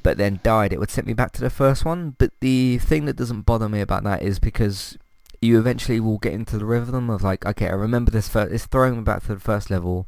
but 0.03 0.17
then 0.17 0.39
died, 0.43 0.73
it 0.73 0.79
would 0.79 0.91
set 0.91 1.05
me 1.05 1.13
back 1.13 1.31
to 1.33 1.41
the 1.41 1.49
first 1.49 1.85
one. 1.85 2.15
But 2.17 2.31
the 2.39 2.77
thing 2.77 3.05
that 3.05 3.15
doesn't 3.15 3.41
bother 3.41 3.69
me 3.69 3.81
about 3.81 4.03
that 4.03 4.21
is 4.21 4.39
because 4.39 4.97
you 5.41 5.57
eventually 5.57 5.99
will 5.99 6.19
get 6.19 6.33
into 6.33 6.57
the 6.57 6.65
rhythm 6.65 7.09
of 7.09 7.23
like, 7.23 7.45
okay, 7.45 7.67
I 7.67 7.73
remember 7.73 8.11
this 8.11 8.29
first. 8.29 8.53
It's 8.53 8.65
throwing 8.67 8.97
me 8.97 9.01
back 9.01 9.23
to 9.23 9.33
the 9.33 9.39
first 9.39 9.69
level. 9.71 10.07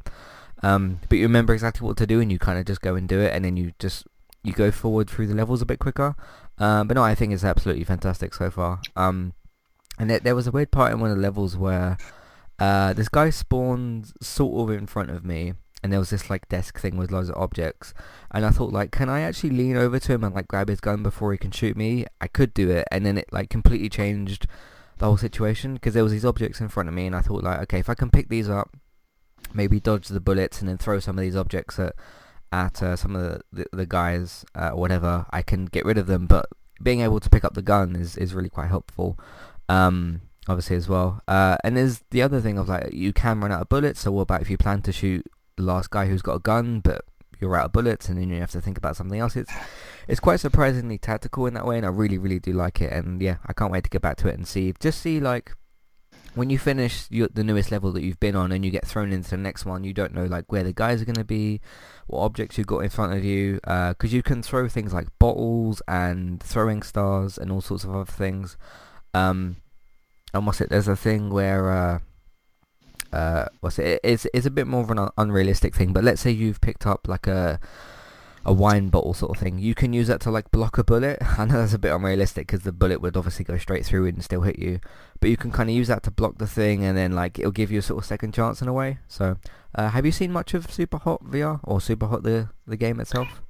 Um, 0.62 1.00
but 1.08 1.18
you 1.18 1.24
remember 1.24 1.52
exactly 1.52 1.86
what 1.86 1.96
to 1.98 2.06
do, 2.06 2.20
and 2.20 2.30
you 2.30 2.38
kind 2.38 2.58
of 2.58 2.64
just 2.64 2.80
go 2.80 2.94
and 2.94 3.08
do 3.08 3.20
it, 3.20 3.34
and 3.34 3.44
then 3.44 3.56
you 3.56 3.72
just 3.78 4.06
you 4.42 4.52
go 4.52 4.70
forward 4.70 5.10
through 5.10 5.26
the 5.26 5.34
levels 5.34 5.60
a 5.60 5.66
bit 5.66 5.78
quicker. 5.78 6.14
Uh, 6.58 6.84
but 6.84 6.94
no, 6.94 7.02
I 7.02 7.14
think 7.14 7.32
it's 7.32 7.44
absolutely 7.44 7.84
fantastic 7.84 8.32
so 8.32 8.50
far. 8.50 8.80
Um, 8.94 9.32
and 9.98 10.08
there, 10.08 10.20
there 10.20 10.34
was 10.34 10.46
a 10.46 10.52
weird 10.52 10.70
part 10.70 10.92
in 10.92 11.00
one 11.00 11.10
of 11.10 11.16
the 11.16 11.22
levels 11.22 11.56
where 11.56 11.98
uh, 12.58 12.92
this 12.92 13.08
guy 13.08 13.30
spawned 13.30 14.12
sort 14.20 14.70
of 14.70 14.76
in 14.76 14.86
front 14.86 15.10
of 15.10 15.24
me, 15.24 15.54
and 15.82 15.92
there 15.92 16.00
was 16.00 16.10
this 16.10 16.30
like 16.30 16.48
desk 16.48 16.78
thing 16.78 16.96
with 16.96 17.10
loads 17.10 17.28
of 17.28 17.36
objects, 17.36 17.92
and 18.30 18.46
I 18.46 18.50
thought 18.50 18.72
like, 18.72 18.92
can 18.92 19.08
I 19.08 19.22
actually 19.22 19.50
lean 19.50 19.76
over 19.76 19.98
to 19.98 20.12
him 20.12 20.22
and 20.22 20.34
like 20.34 20.48
grab 20.48 20.68
his 20.68 20.80
gun 20.80 21.02
before 21.02 21.32
he 21.32 21.38
can 21.38 21.50
shoot 21.50 21.76
me? 21.76 22.06
I 22.20 22.28
could 22.28 22.54
do 22.54 22.70
it, 22.70 22.86
and 22.92 23.04
then 23.04 23.18
it 23.18 23.32
like 23.32 23.50
completely 23.50 23.88
changed 23.88 24.46
the 24.98 25.06
whole 25.06 25.16
situation 25.16 25.74
because 25.74 25.94
there 25.94 26.02
was 26.02 26.12
these 26.12 26.24
objects 26.24 26.60
in 26.60 26.68
front 26.68 26.88
of 26.88 26.94
me, 26.94 27.06
and 27.06 27.16
I 27.16 27.20
thought 27.20 27.44
like, 27.44 27.60
okay, 27.60 27.78
if 27.78 27.88
I 27.88 27.94
can 27.94 28.10
pick 28.10 28.28
these 28.28 28.48
up, 28.48 28.76
maybe 29.52 29.80
dodge 29.80 30.08
the 30.08 30.20
bullets, 30.20 30.60
and 30.60 30.68
then 30.68 30.78
throw 30.78 31.00
some 31.00 31.18
of 31.18 31.22
these 31.22 31.36
objects 31.36 31.78
at 31.78 31.94
at 32.52 32.82
uh, 32.82 32.94
some 32.94 33.16
of 33.16 33.22
the, 33.22 33.40
the, 33.52 33.66
the 33.72 33.86
guys 33.86 34.44
uh, 34.54 34.70
whatever, 34.70 35.26
I 35.30 35.42
can 35.42 35.64
get 35.66 35.84
rid 35.84 35.98
of 35.98 36.06
them. 36.06 36.26
But 36.26 36.46
being 36.80 37.00
able 37.00 37.18
to 37.18 37.30
pick 37.30 37.44
up 37.44 37.54
the 37.54 37.62
gun 37.62 37.96
is, 37.96 38.16
is 38.16 38.32
really 38.32 38.48
quite 38.48 38.68
helpful. 38.68 39.18
Um, 39.68 40.20
obviously 40.48 40.76
as 40.76 40.88
well. 40.88 41.20
Uh, 41.26 41.56
and 41.64 41.76
there's 41.76 42.02
the 42.10 42.22
other 42.22 42.40
thing 42.40 42.58
of 42.58 42.68
like 42.68 42.92
you 42.92 43.12
can 43.12 43.40
run 43.40 43.52
out 43.52 43.62
of 43.62 43.68
bullets. 43.68 44.00
So 44.00 44.12
what 44.12 44.22
about 44.22 44.42
if 44.42 44.50
you 44.50 44.58
plan 44.58 44.82
to 44.82 44.92
shoot 44.92 45.26
the 45.56 45.62
last 45.62 45.90
guy 45.90 46.06
who's 46.06 46.22
got 46.22 46.34
a 46.34 46.40
gun, 46.40 46.80
but 46.80 47.04
you're 47.40 47.56
out 47.56 47.66
of 47.66 47.72
bullets, 47.72 48.08
and 48.08 48.18
then 48.18 48.30
you 48.30 48.40
have 48.40 48.50
to 48.52 48.60
think 48.60 48.78
about 48.78 48.96
something 48.96 49.18
else. 49.18 49.36
It's 49.36 49.52
it's 50.08 50.20
quite 50.20 50.40
surprisingly 50.40 50.98
tactical 50.98 51.46
in 51.46 51.54
that 51.54 51.66
way, 51.66 51.76
and 51.76 51.86
I 51.86 51.90
really 51.90 52.18
really 52.18 52.38
do 52.38 52.52
like 52.52 52.80
it. 52.80 52.92
And 52.92 53.20
yeah, 53.20 53.36
I 53.46 53.52
can't 53.52 53.72
wait 53.72 53.84
to 53.84 53.90
get 53.90 54.02
back 54.02 54.16
to 54.18 54.28
it 54.28 54.34
and 54.34 54.46
see 54.46 54.74
just 54.80 55.00
see 55.00 55.20
like 55.20 55.52
when 56.34 56.50
you 56.50 56.58
finish 56.58 57.06
your, 57.10 57.28
the 57.32 57.44
newest 57.44 57.70
level 57.70 57.92
that 57.92 58.02
you've 58.02 58.18
been 58.18 58.34
on 58.34 58.50
and 58.50 58.64
you 58.64 58.70
get 58.70 58.86
thrown 58.86 59.12
into 59.12 59.30
the 59.30 59.36
next 59.36 59.64
one, 59.64 59.84
you 59.84 59.92
don't 59.92 60.12
know 60.12 60.24
like 60.24 60.50
where 60.50 60.64
the 60.64 60.72
guys 60.72 61.00
are 61.00 61.04
going 61.04 61.14
to 61.14 61.24
be, 61.24 61.60
what 62.06 62.20
objects 62.20 62.58
you've 62.58 62.66
got 62.66 62.80
in 62.80 62.90
front 62.90 63.14
of 63.14 63.24
you, 63.24 63.54
because 63.62 64.12
uh, 64.12 64.16
you 64.16 64.22
can 64.22 64.42
throw 64.42 64.68
things 64.68 64.92
like 64.92 65.06
bottles 65.18 65.80
and 65.86 66.42
throwing 66.42 66.82
stars 66.82 67.38
and 67.38 67.52
all 67.52 67.60
sorts 67.60 67.84
of 67.84 67.94
other 67.94 68.04
things. 68.04 68.56
Um, 69.12 69.56
and 70.32 70.44
what's 70.46 70.60
it? 70.60 70.70
There's 70.70 70.88
a 70.88 70.96
thing 70.96 71.30
where 71.30 71.70
uh, 71.70 71.98
uh, 73.14 73.46
what's 73.60 73.78
it? 73.78 74.00
It's 74.02 74.26
it's 74.34 74.46
a 74.46 74.50
bit 74.50 74.66
more 74.66 74.82
of 74.82 74.90
an 74.90 75.08
unrealistic 75.16 75.74
thing. 75.74 75.92
But 75.92 76.04
let's 76.04 76.20
say 76.20 76.30
you've 76.30 76.60
picked 76.60 76.86
up 76.86 77.06
like 77.06 77.26
a 77.26 77.60
a 78.44 78.52
wine 78.52 78.88
bottle 78.88 79.14
sort 79.14 79.36
of 79.36 79.42
thing. 79.42 79.58
You 79.58 79.74
can 79.74 79.92
use 79.92 80.08
that 80.08 80.20
to 80.22 80.30
like 80.30 80.50
block 80.50 80.76
a 80.76 80.84
bullet. 80.84 81.18
I 81.38 81.44
know 81.44 81.60
that's 81.60 81.72
a 81.72 81.78
bit 81.78 81.94
unrealistic 81.94 82.46
because 82.46 82.62
the 82.62 82.72
bullet 82.72 83.00
would 83.00 83.16
obviously 83.16 83.44
go 83.44 83.56
straight 83.56 83.86
through 83.86 84.06
and 84.06 84.22
still 84.22 84.42
hit 84.42 84.58
you. 84.58 84.80
But 85.20 85.30
you 85.30 85.36
can 85.36 85.50
kind 85.50 85.70
of 85.70 85.76
use 85.76 85.88
that 85.88 86.02
to 86.02 86.10
block 86.10 86.38
the 86.38 86.46
thing, 86.46 86.84
and 86.84 86.96
then 86.98 87.12
like 87.12 87.38
it'll 87.38 87.52
give 87.52 87.70
you 87.70 87.78
a 87.78 87.82
sort 87.82 88.02
of 88.02 88.04
second 88.04 88.34
chance 88.34 88.60
in 88.60 88.68
a 88.68 88.72
way. 88.72 88.98
So, 89.06 89.36
uh, 89.76 89.90
have 89.90 90.04
you 90.04 90.12
seen 90.12 90.32
much 90.32 90.52
of 90.52 90.70
Super 90.70 90.98
Hot 90.98 91.24
VR 91.24 91.60
or 91.62 91.80
Super 91.80 92.06
Hot 92.06 92.24
the 92.24 92.48
the 92.66 92.76
game 92.76 92.98
itself? 92.98 93.42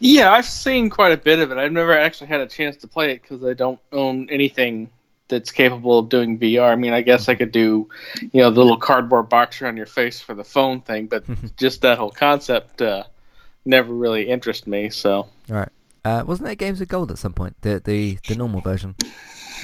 Yeah, 0.00 0.32
I've 0.32 0.46
seen 0.46 0.90
quite 0.90 1.12
a 1.12 1.16
bit 1.16 1.38
of 1.38 1.52
it. 1.52 1.58
I've 1.58 1.72
never 1.72 1.96
actually 1.96 2.26
had 2.26 2.40
a 2.40 2.48
chance 2.48 2.76
to 2.78 2.88
play 2.88 3.12
it 3.12 3.22
because 3.22 3.44
I 3.44 3.54
don't 3.54 3.78
own 3.92 4.28
anything 4.28 4.90
that's 5.28 5.50
capable 5.50 5.98
of 5.98 6.08
doing 6.08 6.38
VR. 6.38 6.70
I 6.70 6.76
mean, 6.76 6.92
I 6.92 7.00
guess 7.00 7.28
I 7.28 7.34
could 7.34 7.52
do, 7.52 7.88
you 8.20 8.42
know, 8.42 8.50
the 8.50 8.60
little 8.60 8.76
cardboard 8.76 9.28
box 9.28 9.60
around 9.62 9.76
your 9.76 9.86
face 9.86 10.20
for 10.20 10.34
the 10.34 10.44
phone 10.44 10.80
thing, 10.80 11.06
but 11.06 11.24
just 11.56 11.82
that 11.82 11.98
whole 11.98 12.10
concept 12.10 12.82
uh, 12.82 13.04
never 13.64 13.92
really 13.92 14.28
interested 14.28 14.68
me. 14.68 14.90
So, 14.90 15.28
right, 15.48 15.70
uh, 16.04 16.24
wasn't 16.26 16.46
there 16.46 16.54
Games 16.54 16.80
of 16.80 16.88
Gold 16.88 17.10
at 17.10 17.18
some 17.18 17.32
point? 17.32 17.56
The 17.62 17.80
the 17.84 18.18
the 18.28 18.36
normal 18.36 18.60
version. 18.60 18.94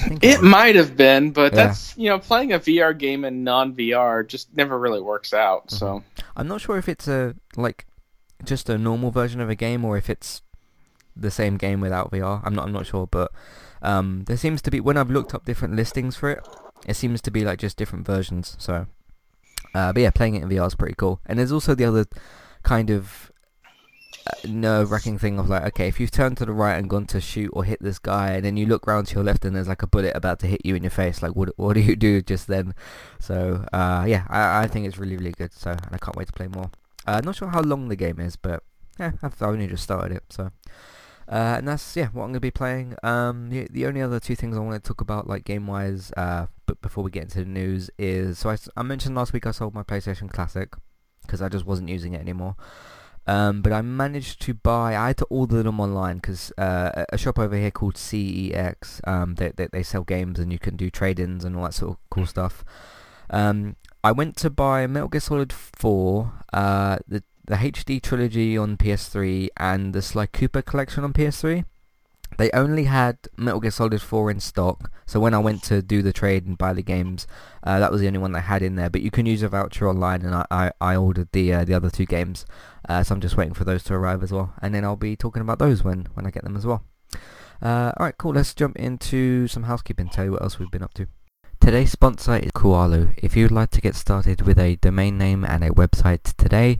It, 0.05 0.23
it 0.23 0.41
might 0.41 0.75
have 0.75 0.97
been, 0.97 1.31
but 1.31 1.53
yeah. 1.53 1.67
that's 1.67 1.95
you 1.97 2.09
know 2.09 2.17
playing 2.17 2.53
a 2.53 2.59
VR 2.59 2.97
game 2.97 3.23
in 3.23 3.43
non 3.43 3.75
VR 3.75 4.27
just 4.27 4.55
never 4.55 4.79
really 4.79 5.01
works 5.01 5.33
out. 5.33 5.67
Mm-hmm. 5.67 5.75
So 5.75 6.03
I'm 6.35 6.47
not 6.47 6.61
sure 6.61 6.77
if 6.77 6.89
it's 6.89 7.07
a 7.07 7.35
like 7.55 7.85
just 8.43 8.69
a 8.69 8.77
normal 8.77 9.11
version 9.11 9.39
of 9.41 9.49
a 9.49 9.55
game 9.55 9.85
or 9.85 9.97
if 9.97 10.09
it's 10.09 10.41
the 11.15 11.29
same 11.29 11.57
game 11.57 11.81
without 11.81 12.11
VR. 12.11 12.41
I'm 12.43 12.55
not 12.55 12.65
I'm 12.65 12.73
not 12.73 12.87
sure, 12.87 13.05
but 13.05 13.31
um, 13.81 14.23
there 14.27 14.37
seems 14.37 14.61
to 14.63 14.71
be 14.71 14.79
when 14.79 14.97
I've 14.97 15.09
looked 15.09 15.33
up 15.33 15.45
different 15.45 15.75
listings 15.75 16.15
for 16.15 16.29
it, 16.31 16.47
it 16.85 16.95
seems 16.95 17.21
to 17.21 17.31
be 17.31 17.43
like 17.43 17.59
just 17.59 17.77
different 17.77 18.05
versions. 18.05 18.55
So, 18.59 18.87
uh, 19.73 19.93
but 19.93 20.01
yeah, 20.01 20.11
playing 20.11 20.35
it 20.35 20.43
in 20.43 20.49
VR 20.49 20.67
is 20.67 20.75
pretty 20.75 20.95
cool. 20.95 21.19
And 21.25 21.39
there's 21.39 21.51
also 21.51 21.75
the 21.75 21.85
other 21.85 22.05
kind 22.63 22.89
of 22.89 23.31
uh, 24.27 24.47
nerve-wracking 24.47 25.17
thing 25.17 25.39
of 25.39 25.49
like, 25.49 25.63
okay, 25.63 25.87
if 25.87 25.99
you've 25.99 26.11
turned 26.11 26.37
to 26.37 26.45
the 26.45 26.51
right 26.51 26.75
and 26.75 26.89
gone 26.89 27.05
to 27.07 27.21
shoot 27.21 27.49
or 27.53 27.63
hit 27.63 27.81
this 27.81 27.99
guy, 27.99 28.31
and 28.31 28.45
then 28.45 28.57
you 28.57 28.65
look 28.65 28.87
round 28.87 29.07
to 29.07 29.15
your 29.15 29.23
left 29.23 29.45
and 29.45 29.55
there's 29.55 29.67
like 29.67 29.83
a 29.83 29.87
bullet 29.87 30.15
about 30.15 30.39
to 30.39 30.47
hit 30.47 30.65
you 30.65 30.75
in 30.75 30.83
your 30.83 30.91
face, 30.91 31.21
like 31.21 31.35
what 31.35 31.49
what 31.57 31.73
do 31.73 31.79
you 31.79 31.95
do 31.95 32.21
just 32.21 32.47
then? 32.47 32.73
So 33.19 33.65
uh, 33.73 34.05
yeah, 34.07 34.25
I, 34.29 34.63
I 34.63 34.67
think 34.67 34.87
it's 34.87 34.97
really 34.97 35.17
really 35.17 35.31
good. 35.31 35.53
So 35.53 35.71
and 35.71 35.89
I 35.91 35.97
can't 35.97 36.15
wait 36.15 36.27
to 36.27 36.33
play 36.33 36.47
more. 36.47 36.71
Uh, 37.07 37.21
not 37.23 37.35
sure 37.35 37.47
how 37.47 37.61
long 37.61 37.87
the 37.87 37.95
game 37.95 38.19
is, 38.19 38.35
but 38.35 38.63
yeah, 38.99 39.13
I've 39.23 39.41
only 39.41 39.67
just 39.67 39.83
started 39.83 40.15
it, 40.15 40.23
so 40.29 40.51
uh, 41.31 41.55
and 41.57 41.67
that's 41.67 41.95
yeah 41.95 42.07
what 42.07 42.23
I'm 42.23 42.29
going 42.29 42.33
to 42.33 42.39
be 42.41 42.51
playing. 42.51 42.95
Um, 43.03 43.49
the, 43.49 43.67
the 43.71 43.85
only 43.85 44.01
other 44.01 44.19
two 44.19 44.35
things 44.35 44.57
I 44.57 44.59
want 44.59 44.83
to 44.83 44.87
talk 44.87 44.99
about 44.99 45.27
like 45.27 45.45
game 45.45 45.65
wise, 45.65 46.11
uh, 46.17 46.47
but 46.65 46.81
before 46.81 47.03
we 47.03 47.11
get 47.11 47.23
into 47.23 47.39
the 47.39 47.45
news 47.49 47.89
is 47.97 48.39
so 48.39 48.49
I, 48.49 48.57
I 48.75 48.83
mentioned 48.83 49.15
last 49.15 49.31
week 49.31 49.47
I 49.47 49.51
sold 49.51 49.73
my 49.73 49.83
PlayStation 49.83 50.29
Classic 50.29 50.73
because 51.21 51.41
I 51.41 51.47
just 51.47 51.65
wasn't 51.65 51.89
using 51.89 52.13
it 52.13 52.21
anymore. 52.21 52.55
Um, 53.27 53.61
but 53.61 53.71
I 53.71 53.81
managed 53.81 54.41
to 54.41 54.53
buy. 54.53 54.95
I 54.95 55.07
had 55.07 55.17
to 55.17 55.25
order 55.25 55.63
them 55.63 55.79
online 55.79 56.17
because 56.17 56.51
uh, 56.57 57.05
a 57.09 57.17
shop 57.17 57.37
over 57.39 57.55
here 57.55 57.71
called 57.71 57.95
CEX. 57.95 59.07
Um, 59.07 59.35
they, 59.35 59.51
they, 59.55 59.67
they 59.67 59.83
sell 59.83 60.03
games 60.03 60.39
and 60.39 60.51
you 60.51 60.59
can 60.59 60.75
do 60.75 60.89
trade-ins 60.89 61.45
and 61.45 61.55
all 61.55 61.63
that 61.63 61.75
sort 61.75 61.91
of 61.91 61.97
cool 62.09 62.25
stuff. 62.25 62.65
Um, 63.29 63.75
I 64.03 64.11
went 64.11 64.35
to 64.37 64.49
buy 64.49 64.87
Metal 64.87 65.07
Gear 65.07 65.21
Solid 65.21 65.53
4, 65.53 66.33
uh, 66.53 66.97
the 67.07 67.23
the 67.45 67.55
HD 67.55 68.01
trilogy 68.01 68.57
on 68.57 68.77
PS3 68.77 69.49
and 69.57 69.93
the 69.93 70.01
Sly 70.01 70.25
Cooper 70.25 70.61
collection 70.61 71.03
on 71.03 71.13
PS3. 71.13 71.65
They 72.37 72.49
only 72.51 72.85
had 72.85 73.17
Metal 73.35 73.59
Gear 73.59 73.71
Solid 73.71 74.01
4 74.01 74.31
in 74.31 74.39
stock, 74.39 74.89
so 75.05 75.19
when 75.19 75.33
I 75.33 75.39
went 75.39 75.63
to 75.63 75.81
do 75.81 76.01
the 76.01 76.13
trade 76.13 76.45
and 76.45 76.57
buy 76.57 76.73
the 76.73 76.81
games, 76.81 77.27
uh, 77.63 77.79
that 77.79 77.91
was 77.91 78.01
the 78.01 78.07
only 78.07 78.19
one 78.19 78.31
they 78.31 78.39
had 78.39 78.61
in 78.61 78.75
there. 78.75 78.89
But 78.89 79.01
you 79.01 79.11
can 79.11 79.25
use 79.25 79.43
a 79.43 79.49
voucher 79.49 79.87
online, 79.87 80.21
and 80.21 80.33
I, 80.33 80.45
I, 80.49 80.71
I 80.79 80.95
ordered 80.95 81.27
the 81.33 81.53
uh, 81.53 81.65
the 81.65 81.73
other 81.73 81.89
two 81.89 82.05
games, 82.05 82.45
uh, 82.87 83.03
so 83.03 83.13
I'm 83.13 83.21
just 83.21 83.35
waiting 83.35 83.53
for 83.53 83.65
those 83.65 83.83
to 83.83 83.95
arrive 83.95 84.23
as 84.23 84.31
well, 84.31 84.53
and 84.61 84.73
then 84.73 84.85
I'll 84.85 84.95
be 84.95 85.15
talking 85.15 85.41
about 85.41 85.59
those 85.59 85.83
when 85.83 86.07
when 86.13 86.25
I 86.25 86.31
get 86.31 86.43
them 86.43 86.55
as 86.55 86.65
well. 86.65 86.83
Uh, 87.61 87.91
alright, 87.99 88.17
cool. 88.17 88.33
Let's 88.33 88.55
jump 88.55 88.77
into 88.77 89.47
some 89.47 89.63
housekeeping. 89.63 90.09
Tell 90.09 90.25
you 90.25 90.31
what 90.31 90.41
else 90.41 90.57
we've 90.57 90.71
been 90.71 90.83
up 90.83 90.93
to. 90.95 91.07
Today's 91.59 91.91
sponsor 91.91 92.37
is 92.37 92.51
Kualu. 92.53 93.13
If 93.17 93.37
you'd 93.37 93.51
like 93.51 93.69
to 93.71 93.81
get 93.81 93.95
started 93.95 94.41
with 94.41 94.57
a 94.57 94.77
domain 94.77 95.19
name 95.19 95.45
and 95.45 95.63
a 95.63 95.69
website 95.69 96.35
today, 96.35 96.79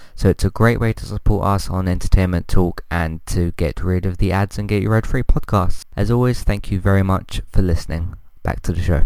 So 0.21 0.29
it's 0.29 0.45
a 0.45 0.51
great 0.51 0.79
way 0.79 0.93
to 0.93 1.03
support 1.03 1.47
us 1.47 1.67
on 1.67 1.87
Entertainment 1.87 2.47
Talk 2.47 2.85
and 2.91 3.25
to 3.25 3.53
get 3.53 3.83
rid 3.83 4.05
of 4.05 4.19
the 4.19 4.31
ads 4.31 4.59
and 4.59 4.69
get 4.69 4.83
your 4.83 4.95
ad-free 4.95 5.23
podcasts. 5.23 5.83
As 5.97 6.11
always, 6.11 6.43
thank 6.43 6.69
you 6.69 6.79
very 6.79 7.01
much 7.01 7.41
for 7.51 7.63
listening. 7.63 8.13
Back 8.43 8.61
to 8.61 8.71
the 8.71 8.83
show. 8.83 9.05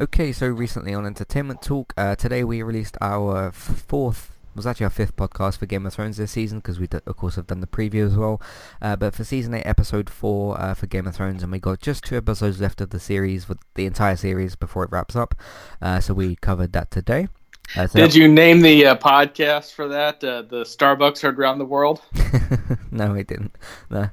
Okay, 0.00 0.32
so 0.32 0.48
recently 0.48 0.92
on 0.92 1.06
Entertainment 1.06 1.62
Talk, 1.62 1.94
uh, 1.96 2.16
today 2.16 2.42
we 2.42 2.60
released 2.64 2.96
our 3.00 3.52
fourth 3.52 4.32
was 4.56 4.66
actually 4.66 4.82
our 4.86 4.90
fifth 4.90 5.14
podcast 5.14 5.58
for 5.58 5.66
Game 5.66 5.86
of 5.86 5.94
Thrones 5.94 6.16
this 6.16 6.32
season 6.32 6.58
because 6.58 6.80
we, 6.80 6.88
d- 6.88 6.98
of 7.06 7.16
course, 7.16 7.36
have 7.36 7.46
done 7.46 7.60
the 7.60 7.68
preview 7.68 8.04
as 8.04 8.16
well. 8.16 8.42
Uh, 8.82 8.96
but 8.96 9.14
for 9.14 9.22
season 9.22 9.54
8, 9.54 9.62
episode 9.64 10.10
4 10.10 10.60
uh, 10.60 10.74
for 10.74 10.88
Game 10.88 11.06
of 11.06 11.14
Thrones, 11.14 11.44
and 11.44 11.52
we 11.52 11.60
got 11.60 11.78
just 11.78 12.02
two 12.02 12.16
episodes 12.16 12.60
left 12.60 12.80
of 12.80 12.90
the 12.90 12.98
series, 12.98 13.44
for 13.44 13.54
the 13.76 13.86
entire 13.86 14.16
series, 14.16 14.56
before 14.56 14.82
it 14.82 14.90
wraps 14.90 15.14
up. 15.14 15.36
Uh, 15.80 16.00
so 16.00 16.14
we 16.14 16.34
covered 16.34 16.72
that 16.72 16.90
today. 16.90 17.28
Uh, 17.76 17.86
so 17.86 17.98
Did 17.98 18.14
you 18.14 18.28
name 18.28 18.60
the 18.60 18.86
uh, 18.86 18.96
podcast 18.96 19.72
for 19.72 19.88
that? 19.88 20.22
Uh, 20.24 20.42
the 20.42 20.62
Starbucks 20.62 21.20
heard 21.20 21.38
around 21.38 21.58
the 21.58 21.64
world. 21.64 22.00
no, 22.90 23.12
we 23.12 23.22
didn't. 23.22 23.56
No. 23.90 24.10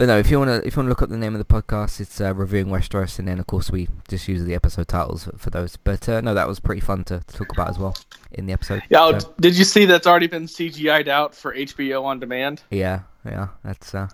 But 0.00 0.06
no, 0.06 0.16
if 0.16 0.30
you 0.30 0.38
wanna 0.38 0.62
if 0.64 0.74
you 0.74 0.80
wanna 0.80 0.88
look 0.88 1.02
up 1.02 1.10
the 1.10 1.18
name 1.18 1.34
of 1.34 1.46
the 1.46 1.62
podcast, 1.62 2.00
it's 2.00 2.22
uh, 2.22 2.34
reviewing 2.34 2.68
Westeros, 2.68 3.18
and 3.18 3.28
then 3.28 3.38
of 3.38 3.46
course 3.46 3.70
we 3.70 3.86
just 4.08 4.28
use 4.28 4.42
the 4.42 4.54
episode 4.54 4.88
titles 4.88 5.24
for, 5.24 5.36
for 5.36 5.50
those. 5.50 5.76
But 5.76 6.08
uh, 6.08 6.22
no, 6.22 6.32
that 6.32 6.48
was 6.48 6.58
pretty 6.58 6.80
fun 6.80 7.04
to, 7.04 7.20
to, 7.20 7.36
talk 7.36 7.52
about 7.52 7.68
as 7.68 7.78
well 7.78 7.94
in 8.32 8.46
the 8.46 8.54
episode. 8.54 8.82
Yeah, 8.88 9.18
so. 9.18 9.34
did 9.40 9.58
you 9.58 9.64
see 9.64 9.84
that's 9.84 10.06
already 10.06 10.26
been 10.26 10.46
CGI'd 10.46 11.08
out 11.08 11.34
for 11.34 11.54
HBO 11.54 12.02
on 12.02 12.18
demand? 12.18 12.62
Yeah, 12.70 13.00
yeah, 13.26 13.48
that's 13.62 13.94
uh, 13.94 14.08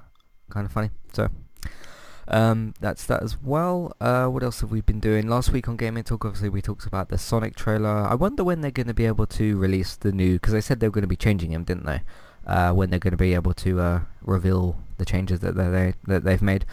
kind 0.51 0.67
of 0.67 0.73
funny. 0.73 0.91
So. 1.13 1.29
Um, 2.29 2.75
that's 2.81 3.07
that 3.07 3.23
as 3.23 3.41
well. 3.41 3.95
Uh, 4.01 4.27
what 4.27 4.43
else 4.43 4.61
have 4.61 4.71
we 4.71 4.81
been 4.81 5.01
doing? 5.01 5.29
Last 5.29 5.53
week 5.53 5.69
on 5.69 5.77
Gaming 5.77 6.05
Talk, 6.05 6.25
obviously 6.25 6.49
we 6.49 6.61
talked 6.61 6.87
about 6.87 7.09
the 7.09 7.19
Sonic 7.19 7.55
trailer. 7.55 7.89
I 7.89 8.15
wonder 8.15 8.43
when 8.43 8.61
they're 8.61 8.71
going 8.71 8.89
to 8.89 8.95
be 8.95 9.07
able 9.07 9.27
to 9.27 9.57
release 9.57 9.97
the 9.97 10.13
new, 10.13 10.35
because 10.35 10.53
they 10.53 10.61
said 10.61 10.81
they 10.81 10.89
were 10.89 10.93
going 10.93 11.03
to 11.03 11.09
be 11.09 11.17
changing 11.17 11.53
him, 11.53 11.65
didn't 11.65 11.87
they? 11.87 12.03
Uh, 12.47 12.73
when 12.73 12.91
they're 12.91 12.99
going 13.01 13.13
to 13.13 13.17
be 13.17 13.35
able 13.35 13.53
to 13.55 13.81
uh, 13.81 14.01
reveal 14.23 14.77
the 14.99 15.05
changes 15.05 15.41
that 15.41 15.57
they 15.57 15.95
that 16.05 16.25
they've 16.25 16.43
made. 16.43 16.65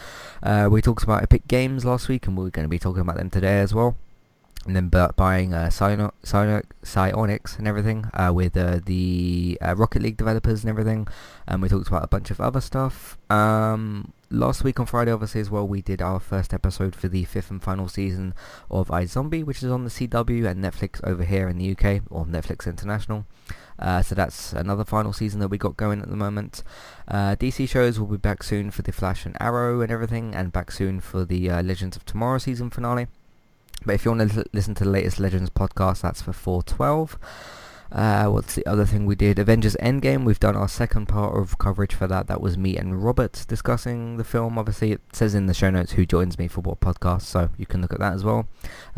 Uh, 0.42 0.70
we 0.72 0.82
talked 0.82 1.04
about 1.04 1.24
Epic 1.24 1.48
Games 1.48 1.84
last 1.84 2.08
week, 2.08 2.28
and 2.28 2.38
we're 2.38 2.50
going 2.50 2.66
to 2.66 2.70
be 2.70 2.80
talking 2.80 3.02
about 3.02 3.18
them 3.18 3.30
today 3.30 3.60
as 3.60 3.74
well. 3.74 3.96
And 4.66 4.76
then 4.78 4.88
buying 4.88 5.54
uh, 5.54 5.68
Psyonix 5.68 7.58
and 7.58 7.68
everything 7.68 8.06
uh, 8.14 8.32
with 8.34 8.56
uh, 8.56 8.80
the 8.86 9.58
Rocket 9.62 10.02
League 10.02 10.16
developers 10.16 10.64
and 10.64 10.70
everything. 10.70 11.08
And 11.46 11.62
we 11.62 11.68
talked 11.68 11.90
about 11.90 12.06
a 12.06 12.08
bunch 12.08 12.32
of 12.32 12.40
other 12.40 12.62
stuff. 12.62 13.18
Um, 13.30 14.14
last 14.34 14.64
week 14.64 14.80
on 14.80 14.86
Friday, 14.86 15.12
obviously 15.12 15.40
as 15.40 15.50
well, 15.50 15.68
we 15.68 15.82
did 15.82 16.02
our 16.02 16.20
first 16.20 16.54
episode 16.54 16.96
for 16.96 17.08
the 17.08 17.24
fifth 17.24 17.52
and 17.52 17.62
final 17.62 17.88
season 17.88 18.34
of 18.70 18.88
iZombie, 18.88 19.46
which 19.46 19.62
is 19.62 19.70
on 19.70 19.84
the 19.84 19.90
CW 19.90 20.48
and 20.50 20.64
Netflix 20.64 21.00
over 21.04 21.24
here 21.24 21.48
in 21.48 21.58
the 21.58 21.72
UK 21.72 22.02
or 22.10 22.26
Netflix 22.26 22.66
International. 22.66 23.26
Uh, 23.78 24.02
so 24.02 24.16
that's 24.16 24.52
another 24.54 24.84
final 24.84 25.14
season 25.14 25.40
that 25.40 25.50
we 25.50 25.58
got 25.58 25.78
going 25.78 26.02
at 26.02 26.10
the 26.10 26.16
moment. 26.16 26.64
Uh, 27.08 27.36
DC 27.36 27.70
shows 27.70 28.00
will 28.00 28.08
be 28.08 28.18
back 28.18 28.44
soon 28.44 28.72
for 28.72 28.82
the 28.82 28.92
Flash 28.92 29.26
and 29.26 29.38
Arrow 29.40 29.82
and 29.82 29.92
everything, 29.92 30.34
and 30.34 30.52
back 30.52 30.72
soon 30.72 31.00
for 31.00 31.26
the 31.26 31.50
uh, 31.50 31.62
Legends 31.62 31.96
of 31.96 32.04
Tomorrow 32.06 32.40
season 32.40 32.70
finale. 32.70 33.08
But 33.86 33.96
if 33.96 34.06
you 34.06 34.12
want 34.12 34.32
to 34.32 34.46
listen 34.52 34.74
to 34.76 34.84
the 34.84 34.90
latest 34.90 35.20
Legends 35.20 35.50
podcast, 35.50 36.02
that's 36.02 36.22
for 36.22 36.34
412. 36.34 37.18
Uh, 37.94 38.26
what's 38.26 38.56
the 38.56 38.66
other 38.66 38.86
thing 38.86 39.06
we 39.06 39.14
did? 39.14 39.38
Avengers 39.38 39.78
Endgame. 39.80 40.24
We've 40.24 40.40
done 40.40 40.56
our 40.56 40.68
second 40.68 41.06
part 41.06 41.38
of 41.38 41.60
coverage 41.60 41.94
for 41.94 42.08
that. 42.08 42.26
That 42.26 42.42
was 42.42 42.58
me 42.58 42.76
and 42.76 43.04
Robert 43.04 43.46
discussing 43.48 44.18
the 44.18 44.24
film. 44.24 44.58
Obviously, 44.58 44.94
it 44.94 45.02
says 45.14 45.36
in 45.36 45.46
the 45.46 45.54
show 45.54 45.70
notes 45.70 45.92
who 45.92 46.04
joins 46.04 46.40
me 46.40 46.48
for 46.48 46.62
what 46.62 46.80
podcast, 46.80 47.22
so 47.22 47.50
you 47.56 47.68
can 47.68 47.82
look 47.82 47.94
at 47.94 48.00
that 48.00 48.14
as 48.14 48.24
well. 48.24 48.48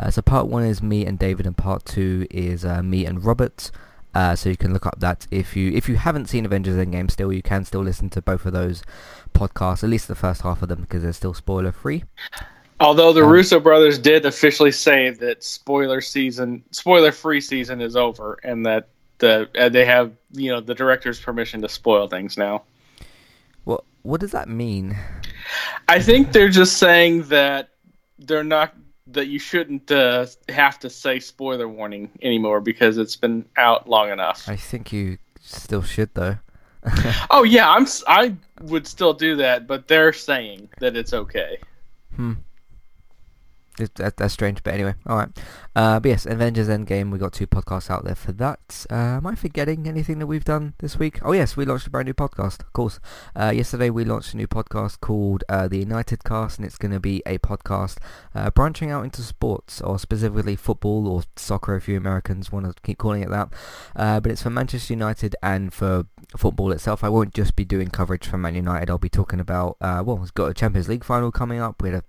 Uh, 0.00 0.10
so 0.10 0.22
part 0.22 0.46
one 0.46 0.64
is 0.64 0.82
me 0.82 1.04
and 1.04 1.18
David, 1.18 1.46
and 1.46 1.56
part 1.56 1.84
two 1.84 2.26
is 2.30 2.64
uh, 2.64 2.82
me 2.82 3.04
and 3.04 3.22
Robert. 3.22 3.70
Uh, 4.14 4.34
so 4.34 4.48
you 4.48 4.56
can 4.56 4.72
look 4.72 4.86
up 4.86 4.98
that 4.98 5.26
if 5.30 5.54
you 5.54 5.70
if 5.72 5.90
you 5.90 5.96
haven't 5.96 6.30
seen 6.30 6.46
Avengers 6.46 6.76
Endgame 6.76 7.10
still, 7.10 7.30
you 7.30 7.42
can 7.42 7.66
still 7.66 7.82
listen 7.82 8.08
to 8.08 8.22
both 8.22 8.46
of 8.46 8.54
those 8.54 8.82
podcasts, 9.34 9.84
at 9.84 9.90
least 9.90 10.08
the 10.08 10.14
first 10.14 10.40
half 10.40 10.62
of 10.62 10.70
them, 10.70 10.80
because 10.80 11.02
they're 11.02 11.12
still 11.12 11.34
spoiler 11.34 11.70
free. 11.70 12.04
Although 12.78 13.12
the 13.12 13.24
Um, 13.24 13.30
Russo 13.30 13.58
brothers 13.58 13.98
did 13.98 14.26
officially 14.26 14.72
say 14.72 15.10
that 15.10 15.42
spoiler 15.42 16.00
season, 16.00 16.62
spoiler 16.72 17.12
free 17.12 17.40
season 17.40 17.80
is 17.80 17.96
over, 17.96 18.38
and 18.44 18.66
that 18.66 18.88
the 19.18 19.48
uh, 19.58 19.68
they 19.68 19.84
have 19.86 20.12
you 20.32 20.50
know 20.50 20.60
the 20.60 20.74
director's 20.74 21.18
permission 21.20 21.62
to 21.62 21.68
spoil 21.68 22.06
things 22.06 22.36
now. 22.36 22.64
What 23.64 23.84
what 24.02 24.20
does 24.20 24.32
that 24.32 24.48
mean? 24.48 24.96
I 25.88 26.00
think 26.00 26.32
they're 26.32 26.50
just 26.50 26.76
saying 26.76 27.22
that 27.24 27.70
they're 28.18 28.44
not 28.44 28.74
that 29.08 29.28
you 29.28 29.38
shouldn't 29.38 29.90
uh, 29.90 30.26
have 30.48 30.78
to 30.80 30.90
say 30.90 31.20
spoiler 31.20 31.68
warning 31.68 32.10
anymore 32.22 32.60
because 32.60 32.98
it's 32.98 33.16
been 33.16 33.46
out 33.56 33.88
long 33.88 34.10
enough. 34.10 34.48
I 34.48 34.56
think 34.56 34.92
you 34.92 35.18
still 35.40 35.82
should 35.82 36.14
though. 36.14 36.38
Oh 37.30 37.42
yeah, 37.42 37.70
I'm 37.70 37.86
I 38.06 38.34
would 38.62 38.86
still 38.86 39.12
do 39.12 39.36
that, 39.36 39.66
but 39.66 39.88
they're 39.88 40.12
saying 40.12 40.68
that 40.78 40.96
it's 40.96 41.12
okay. 41.12 41.58
Hmm. 42.14 42.34
That, 43.96 44.16
that's 44.16 44.32
strange, 44.32 44.62
but 44.62 44.72
anyway, 44.72 44.94
alright. 45.06 45.28
Uh, 45.74 46.00
but 46.00 46.08
yes, 46.08 46.24
Avengers 46.24 46.68
Endgame, 46.68 47.12
we 47.12 47.18
got 47.18 47.34
two 47.34 47.46
podcasts 47.46 47.90
out 47.90 48.04
there 48.06 48.14
for 48.14 48.32
that. 48.32 48.86
Uh, 48.90 49.18
am 49.18 49.26
I 49.26 49.34
forgetting 49.34 49.86
anything 49.86 50.18
that 50.18 50.26
we've 50.26 50.44
done 50.44 50.72
this 50.78 50.98
week? 50.98 51.18
Oh 51.22 51.32
yes, 51.32 51.58
we 51.58 51.66
launched 51.66 51.86
a 51.86 51.90
brand 51.90 52.06
new 52.06 52.14
podcast, 52.14 52.60
of 52.60 52.72
course. 52.72 52.98
Uh, 53.38 53.52
yesterday 53.54 53.90
we 53.90 54.02
launched 54.06 54.32
a 54.32 54.38
new 54.38 54.46
podcast 54.46 55.00
called 55.00 55.44
uh, 55.50 55.68
The 55.68 55.76
United 55.76 56.24
Cast, 56.24 56.58
and 56.58 56.66
it's 56.66 56.78
going 56.78 56.92
to 56.92 57.00
be 57.00 57.22
a 57.26 57.36
podcast 57.36 57.98
uh, 58.34 58.50
branching 58.50 58.90
out 58.90 59.04
into 59.04 59.20
sports, 59.20 59.82
or 59.82 59.98
specifically 59.98 60.56
football 60.56 61.06
or 61.06 61.24
soccer 61.36 61.76
if 61.76 61.86
you 61.86 61.98
Americans 61.98 62.50
want 62.50 62.64
to 62.64 62.82
keep 62.82 62.96
calling 62.96 63.22
it 63.22 63.28
that. 63.28 63.52
Uh, 63.94 64.20
but 64.20 64.32
it's 64.32 64.42
for 64.42 64.50
Manchester 64.50 64.94
United 64.94 65.36
and 65.42 65.74
for 65.74 66.06
football 66.34 66.72
itself. 66.72 67.04
I 67.04 67.10
won't 67.10 67.34
just 67.34 67.54
be 67.56 67.66
doing 67.66 67.88
coverage 67.88 68.26
for 68.26 68.38
Man 68.38 68.54
United, 68.54 68.88
I'll 68.88 68.96
be 68.96 69.10
talking 69.10 69.40
about, 69.40 69.76
well, 69.82 70.20
it's 70.22 70.30
got 70.30 70.46
a 70.46 70.54
Champions 70.54 70.88
League 70.88 71.04
final 71.04 71.30
coming 71.30 71.60
up. 71.60 71.82
We 71.82 71.90
had 71.90 72.02
a 72.02 72.04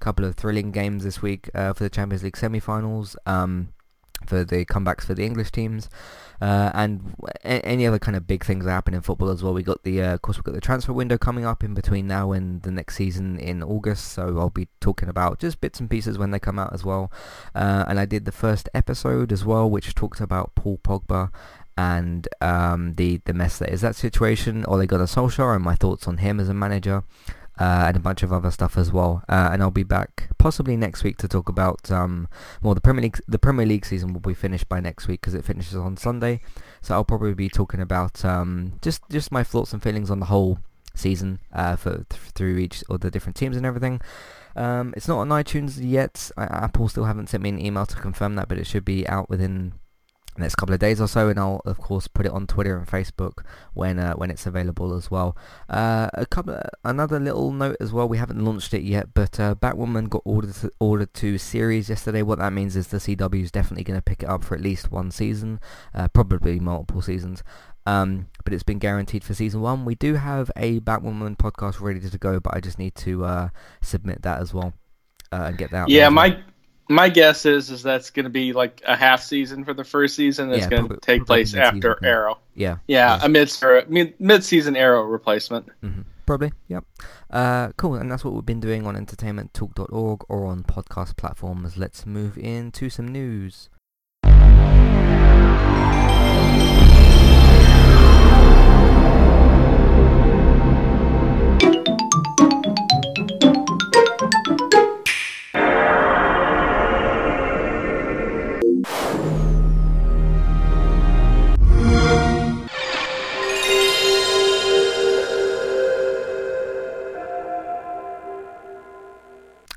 couple 0.00 0.24
of 0.24 0.34
thrilling 0.36 0.72
games 0.72 1.04
this 1.04 1.22
week 1.22 1.50
uh, 1.54 1.72
for 1.72 1.84
the 1.84 1.90
Champions 1.90 2.22
League 2.22 2.36
semi-finals. 2.36 3.16
Um, 3.26 3.68
for 4.24 4.44
the 4.44 4.64
comebacks 4.64 5.04
for 5.04 5.14
the 5.14 5.24
English 5.24 5.50
teams, 5.52 5.88
uh, 6.40 6.70
and 6.74 7.14
a- 7.44 7.64
any 7.64 7.86
other 7.86 7.98
kind 7.98 8.16
of 8.16 8.26
big 8.26 8.44
things 8.44 8.64
that 8.64 8.70
happen 8.70 8.94
in 8.94 9.00
football 9.00 9.28
as 9.28 9.42
well. 9.42 9.52
We 9.52 9.62
got 9.62 9.82
the, 9.84 10.02
uh, 10.02 10.14
of 10.14 10.22
course, 10.22 10.38
we've 10.38 10.44
got 10.44 10.54
the 10.54 10.60
transfer 10.60 10.92
window 10.92 11.18
coming 11.18 11.44
up 11.44 11.62
in 11.62 11.74
between 11.74 12.06
now 12.06 12.32
and 12.32 12.62
the 12.62 12.70
next 12.70 12.96
season 12.96 13.38
in 13.38 13.62
August. 13.62 14.12
So 14.12 14.38
I'll 14.38 14.50
be 14.50 14.68
talking 14.80 15.08
about 15.08 15.38
just 15.38 15.60
bits 15.60 15.80
and 15.80 15.90
pieces 15.90 16.18
when 16.18 16.30
they 16.30 16.38
come 16.38 16.58
out 16.58 16.72
as 16.72 16.84
well. 16.84 17.12
Uh, 17.54 17.84
and 17.86 18.00
I 18.00 18.06
did 18.06 18.24
the 18.24 18.32
first 18.32 18.68
episode 18.74 19.32
as 19.32 19.44
well, 19.44 19.68
which 19.68 19.94
talked 19.94 20.20
about 20.20 20.54
Paul 20.54 20.78
Pogba 20.82 21.30
and 21.78 22.26
um, 22.40 22.94
the 22.94 23.20
the 23.26 23.34
mess 23.34 23.58
that 23.58 23.68
is 23.68 23.82
that 23.82 23.96
situation. 23.96 24.64
Ole 24.66 24.86
Gunnar 24.86 25.04
Solskjaer 25.04 25.54
and 25.54 25.64
my 25.64 25.74
thoughts 25.74 26.08
on 26.08 26.18
him 26.18 26.40
as 26.40 26.48
a 26.48 26.54
manager 26.54 27.02
uh, 27.58 27.84
and 27.88 27.96
a 27.96 28.00
bunch 28.00 28.22
of 28.22 28.32
other 28.32 28.50
stuff 28.50 28.76
as 28.76 28.92
well. 28.92 29.22
Uh, 29.28 29.50
and 29.52 29.62
I'll 29.62 29.70
be 29.70 29.82
back 29.82 30.28
possibly 30.38 30.76
next 30.76 31.02
week 31.04 31.16
to 31.18 31.28
talk 31.28 31.48
about 31.48 31.90
um, 31.90 32.28
well 32.62 32.74
the 32.74 32.80
Premier 32.80 33.02
League. 33.02 33.20
The 33.26 33.38
Premier 33.38 33.66
League 33.66 33.86
season 33.86 34.12
will 34.12 34.20
be 34.20 34.34
finished 34.34 34.68
by 34.68 34.80
next 34.80 35.08
week 35.08 35.20
because 35.20 35.34
it 35.34 35.44
finishes 35.44 35.76
on 35.76 35.96
Sunday. 35.96 36.40
So 36.82 36.94
I'll 36.94 37.04
probably 37.04 37.34
be 37.34 37.48
talking 37.48 37.80
about 37.80 38.24
um, 38.24 38.78
just 38.82 39.02
just 39.10 39.32
my 39.32 39.42
thoughts 39.42 39.72
and 39.72 39.82
feelings 39.82 40.10
on 40.10 40.20
the 40.20 40.26
whole 40.26 40.58
season 40.94 41.40
uh, 41.52 41.76
for 41.76 42.04
th- 42.08 42.20
through 42.34 42.58
each 42.58 42.82
of 42.88 43.00
the 43.00 43.10
different 43.10 43.36
teams 43.36 43.56
and 43.56 43.66
everything. 43.66 44.00
Um, 44.54 44.94
it's 44.96 45.08
not 45.08 45.18
on 45.18 45.28
iTunes 45.28 45.78
yet. 45.78 46.30
I, 46.36 46.44
Apple 46.44 46.88
still 46.88 47.04
haven't 47.04 47.28
sent 47.28 47.42
me 47.42 47.50
an 47.50 47.64
email 47.64 47.84
to 47.86 47.96
confirm 47.96 48.36
that, 48.36 48.48
but 48.48 48.58
it 48.58 48.66
should 48.66 48.84
be 48.84 49.06
out 49.06 49.28
within 49.28 49.74
next 50.38 50.56
couple 50.56 50.74
of 50.74 50.80
days 50.80 51.00
or 51.00 51.08
so, 51.08 51.28
and 51.28 51.38
I'll 51.38 51.62
of 51.64 51.78
course 51.78 52.08
put 52.08 52.26
it 52.26 52.32
on 52.32 52.46
Twitter 52.46 52.76
and 52.76 52.86
Facebook 52.86 53.44
when 53.74 53.98
uh, 53.98 54.14
when 54.14 54.30
it's 54.30 54.46
available 54.46 54.94
as 54.94 55.10
well. 55.10 55.36
Uh, 55.68 56.08
a 56.14 56.26
couple, 56.26 56.60
another 56.84 57.18
little 57.20 57.52
note 57.52 57.76
as 57.80 57.92
well. 57.92 58.08
We 58.08 58.18
haven't 58.18 58.44
launched 58.44 58.74
it 58.74 58.82
yet, 58.82 59.14
but 59.14 59.38
uh, 59.40 59.54
Batwoman 59.54 60.08
got 60.08 60.22
ordered 60.24 60.54
to, 60.56 60.72
ordered 60.78 61.14
to 61.14 61.38
series 61.38 61.88
yesterday. 61.88 62.22
What 62.22 62.38
that 62.38 62.52
means 62.52 62.76
is 62.76 62.88
the 62.88 62.98
CW 62.98 63.42
is 63.42 63.50
definitely 63.50 63.84
going 63.84 63.98
to 63.98 64.02
pick 64.02 64.22
it 64.22 64.28
up 64.28 64.44
for 64.44 64.54
at 64.54 64.60
least 64.60 64.90
one 64.90 65.10
season, 65.10 65.60
uh, 65.94 66.08
probably 66.08 66.60
multiple 66.60 67.02
seasons. 67.02 67.42
Um, 67.86 68.26
but 68.44 68.52
it's 68.52 68.64
been 68.64 68.80
guaranteed 68.80 69.22
for 69.22 69.32
season 69.32 69.60
one. 69.60 69.84
We 69.84 69.94
do 69.94 70.14
have 70.14 70.50
a 70.56 70.80
Batwoman 70.80 71.36
podcast 71.36 71.80
ready 71.80 72.00
to 72.00 72.18
go, 72.18 72.40
but 72.40 72.54
I 72.54 72.60
just 72.60 72.78
need 72.78 72.96
to 72.96 73.24
uh, 73.24 73.48
submit 73.80 74.22
that 74.22 74.40
as 74.40 74.52
well 74.52 74.74
uh, 75.32 75.44
and 75.46 75.58
get 75.58 75.70
that. 75.70 75.82
Out 75.82 75.88
Yeah, 75.88 76.08
well. 76.08 76.14
My 76.88 77.08
guess 77.08 77.46
is 77.46 77.70
is 77.70 77.82
that's 77.82 78.10
going 78.10 78.24
to 78.24 78.30
be 78.30 78.52
like 78.52 78.82
a 78.86 78.96
half 78.96 79.22
season 79.22 79.64
for 79.64 79.74
the 79.74 79.84
first 79.84 80.14
season. 80.16 80.50
That's 80.50 80.62
Yeah, 80.62 80.68
going 80.70 80.88
to 80.88 80.96
take 80.98 81.26
place 81.26 81.54
after 81.54 81.98
yeah. 82.02 82.08
Arrow. 82.08 82.38
Yeah. 82.54 82.78
Yeah, 82.86 83.18
a 83.22 83.28
mid 83.28 83.50
mid 84.18 84.44
season 84.44 84.76
Arrow 84.76 85.02
replacement. 85.02 85.68
hmm 85.80 86.02
Probably, 86.26 86.52
yep. 86.66 86.84
Uh, 87.30 87.68
cool, 87.76 87.94
and 87.94 88.10
that's 88.10 88.24
what 88.24 88.34
we've 88.34 88.44
been 88.44 88.58
doing 88.58 88.84
on 88.84 88.96
entertainmenttalk.org 88.96 90.24
or 90.28 90.46
on 90.46 90.64
podcast 90.64 91.16
platforms. 91.16 91.76
Let's 91.76 92.04
move 92.04 92.36
into 92.36 92.90
some 92.90 93.06
news. 93.06 93.68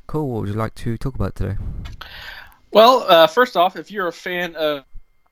Cool, 0.09 0.27
what 0.27 0.39
would 0.41 0.49
you 0.49 0.55
like 0.55 0.73
to 0.73 0.97
talk 0.97 1.13
about 1.13 1.35
today? 1.35 1.55
Well, 2.71 3.05
uh, 3.07 3.27
first 3.27 3.55
off, 3.55 3.75
if 3.75 3.91
you're 3.91 4.07
a 4.07 4.11
fan 4.11 4.55
of 4.55 4.83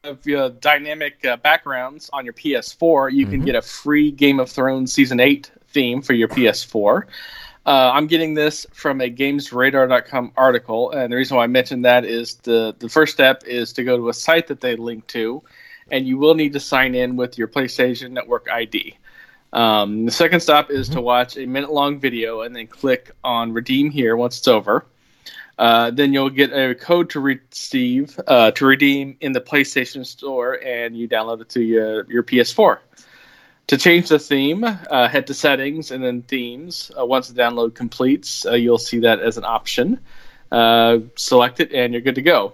of 0.04 0.26
uh, 0.28 0.50
dynamic 0.62 1.26
uh, 1.26 1.36
backgrounds 1.38 2.12
on 2.14 2.24
your 2.24 2.34
PS4, 2.34 3.12
you 3.12 3.26
can 3.26 3.42
Mhm. 3.42 3.46
get 3.46 3.56
a 3.56 3.62
free 3.64 4.12
Game 4.12 4.40
of 4.40 4.52
Thrones 4.52 4.94
season 4.94 5.20
eight 5.20 5.50
theme 5.70 6.04
for 6.04 6.14
your 6.14 6.28
PS4. 6.28 7.08
Uh, 7.66 7.92
I'm 7.92 8.06
getting 8.06 8.36
this 8.36 8.68
from 8.72 9.02
a 9.02 9.10
GamesRadar.com 9.10 10.32
article, 10.38 10.92
and 10.92 11.12
the 11.12 11.18
reason 11.18 11.38
why 11.38 11.46
I 11.46 11.48
mentioned 11.48 11.84
that 11.86 12.06
is 12.06 12.36
the 12.44 12.76
the 12.78 12.88
first 12.88 13.14
step 13.14 13.44
is 13.48 13.74
to 13.74 13.84
go 13.84 13.98
to 13.98 14.10
a 14.10 14.14
site 14.14 14.46
that 14.48 14.62
they 14.62 14.76
link 14.76 15.08
to, 15.08 15.42
and 15.90 16.08
you 16.08 16.20
will 16.20 16.36
need 16.36 16.54
to 16.54 16.60
sign 16.60 16.94
in 16.94 17.16
with 17.16 17.36
your 17.40 17.48
PlayStation 17.48 18.12
Network 18.12 18.48
ID. 18.52 18.96
Um, 19.54 20.06
the 20.06 20.12
second 20.12 20.42
stop 20.42 20.70
is 20.70 20.90
to 20.90 21.02
watch 21.02 21.38
a 21.38 21.46
minute 21.46 21.72
long 21.72 22.00
video 22.00 22.42
and 22.42 22.56
then 22.56 22.68
click 22.68 23.12
on 23.24 23.54
redeem 23.54 23.92
here 23.92 24.16
once 24.16 24.38
it's 24.38 24.48
over. 24.48 24.86
Uh, 25.58 25.90
then 25.90 26.14
you'll 26.14 26.30
get 26.30 26.54
a 26.54 26.76
code 26.76 27.10
to 27.10 27.20
receive 27.20 28.20
uh, 28.28 28.52
to 28.52 28.66
redeem 28.66 29.18
in 29.22 29.32
the 29.32 29.42
PlayStation 29.42 30.06
Store, 30.06 30.60
and 30.64 30.96
you 30.96 31.08
download 31.08 31.42
it 31.42 31.50
to 31.50 31.62
your, 31.62 32.10
your 32.12 32.24
PS4. 32.24 32.78
To 33.68 33.78
change 33.78 34.10
the 34.10 34.20
theme, 34.20 34.64
uh, 34.64 35.08
head 35.10 35.28
to 35.28 35.34
settings 35.34 35.92
and 35.92 36.04
then 36.04 36.22
themes. 36.22 36.92
Uh, 36.98 37.06
once 37.06 37.28
the 37.28 37.42
download 37.42 37.74
completes, 37.74 38.46
uh, 38.46 38.54
you'll 38.54 38.78
see 38.78 39.00
that 39.00 39.20
as 39.20 39.38
an 39.38 39.44
option. 39.46 40.00
Uh, 40.52 41.00
select 41.16 41.60
it, 41.60 41.74
and 41.74 41.92
you're 41.92 42.02
good 42.02 42.16
to 42.16 42.22
go. 42.22 42.54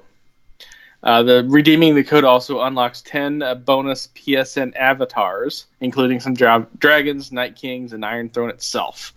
Uh, 1.03 1.21
the 1.21 1.45
redeeming 1.49 1.95
the 1.95 2.03
code 2.03 2.23
also 2.23 2.61
unlocks 2.61 3.01
10 3.01 3.41
uh, 3.41 3.55
bonus 3.55 4.07
PSN 4.15 4.73
avatars, 4.77 5.65
including 5.81 6.21
some 6.21 6.33
dra- 6.33 6.65
dragons, 6.77 7.31
night 7.31 7.57
kings, 7.57 7.91
and 7.91 8.05
Iron 8.05 8.29
Throne 8.29 8.49
itself. 8.49 9.13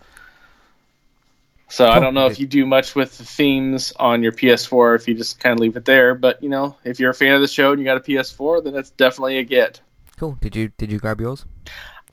So 1.69 1.87
I 1.87 1.99
don't 1.99 2.13
know 2.13 2.27
if 2.27 2.39
you 2.39 2.47
do 2.47 2.65
much 2.65 2.95
with 2.95 3.17
the 3.17 3.25
themes 3.25 3.91
on 3.97 4.23
your 4.23 4.31
PS4, 4.31 4.95
if 4.95 5.07
you 5.07 5.13
just 5.13 5.39
kind 5.39 5.51
of 5.53 5.59
leave 5.59 5.75
it 5.75 5.83
there. 5.83 6.15
But 6.15 6.41
you 6.41 6.49
know, 6.49 6.77
if 6.85 6.99
you're 6.99 7.09
a 7.09 7.13
fan 7.13 7.35
of 7.35 7.41
the 7.41 7.47
show 7.47 7.71
and 7.71 7.79
you 7.79 7.85
got 7.85 7.97
a 7.97 8.01
PS4, 8.01 8.63
then 8.63 8.73
that's 8.73 8.89
definitely 8.91 9.37
a 9.39 9.43
get. 9.43 9.81
Cool. 10.17 10.37
Did 10.39 10.55
you 10.55 10.69
did 10.77 10.91
you 10.91 10.97
grab 10.97 11.19
yours? 11.19 11.45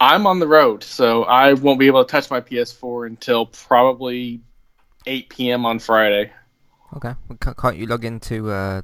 I'm 0.00 0.26
on 0.26 0.40
the 0.40 0.48
road, 0.48 0.82
so 0.82 1.22
I 1.24 1.52
won't 1.52 1.78
be 1.78 1.86
able 1.86 2.04
to 2.04 2.10
touch 2.10 2.30
my 2.30 2.40
PS4 2.40 3.06
until 3.06 3.46
probably 3.46 4.40
8 5.06 5.28
p.m. 5.28 5.64
on 5.64 5.78
Friday. 5.78 6.32
Okay. 6.96 7.14
Can't, 7.40 7.56
can't 7.56 7.76
you 7.76 7.86
log 7.86 8.04
into 8.04 8.50
uh, 8.50 8.82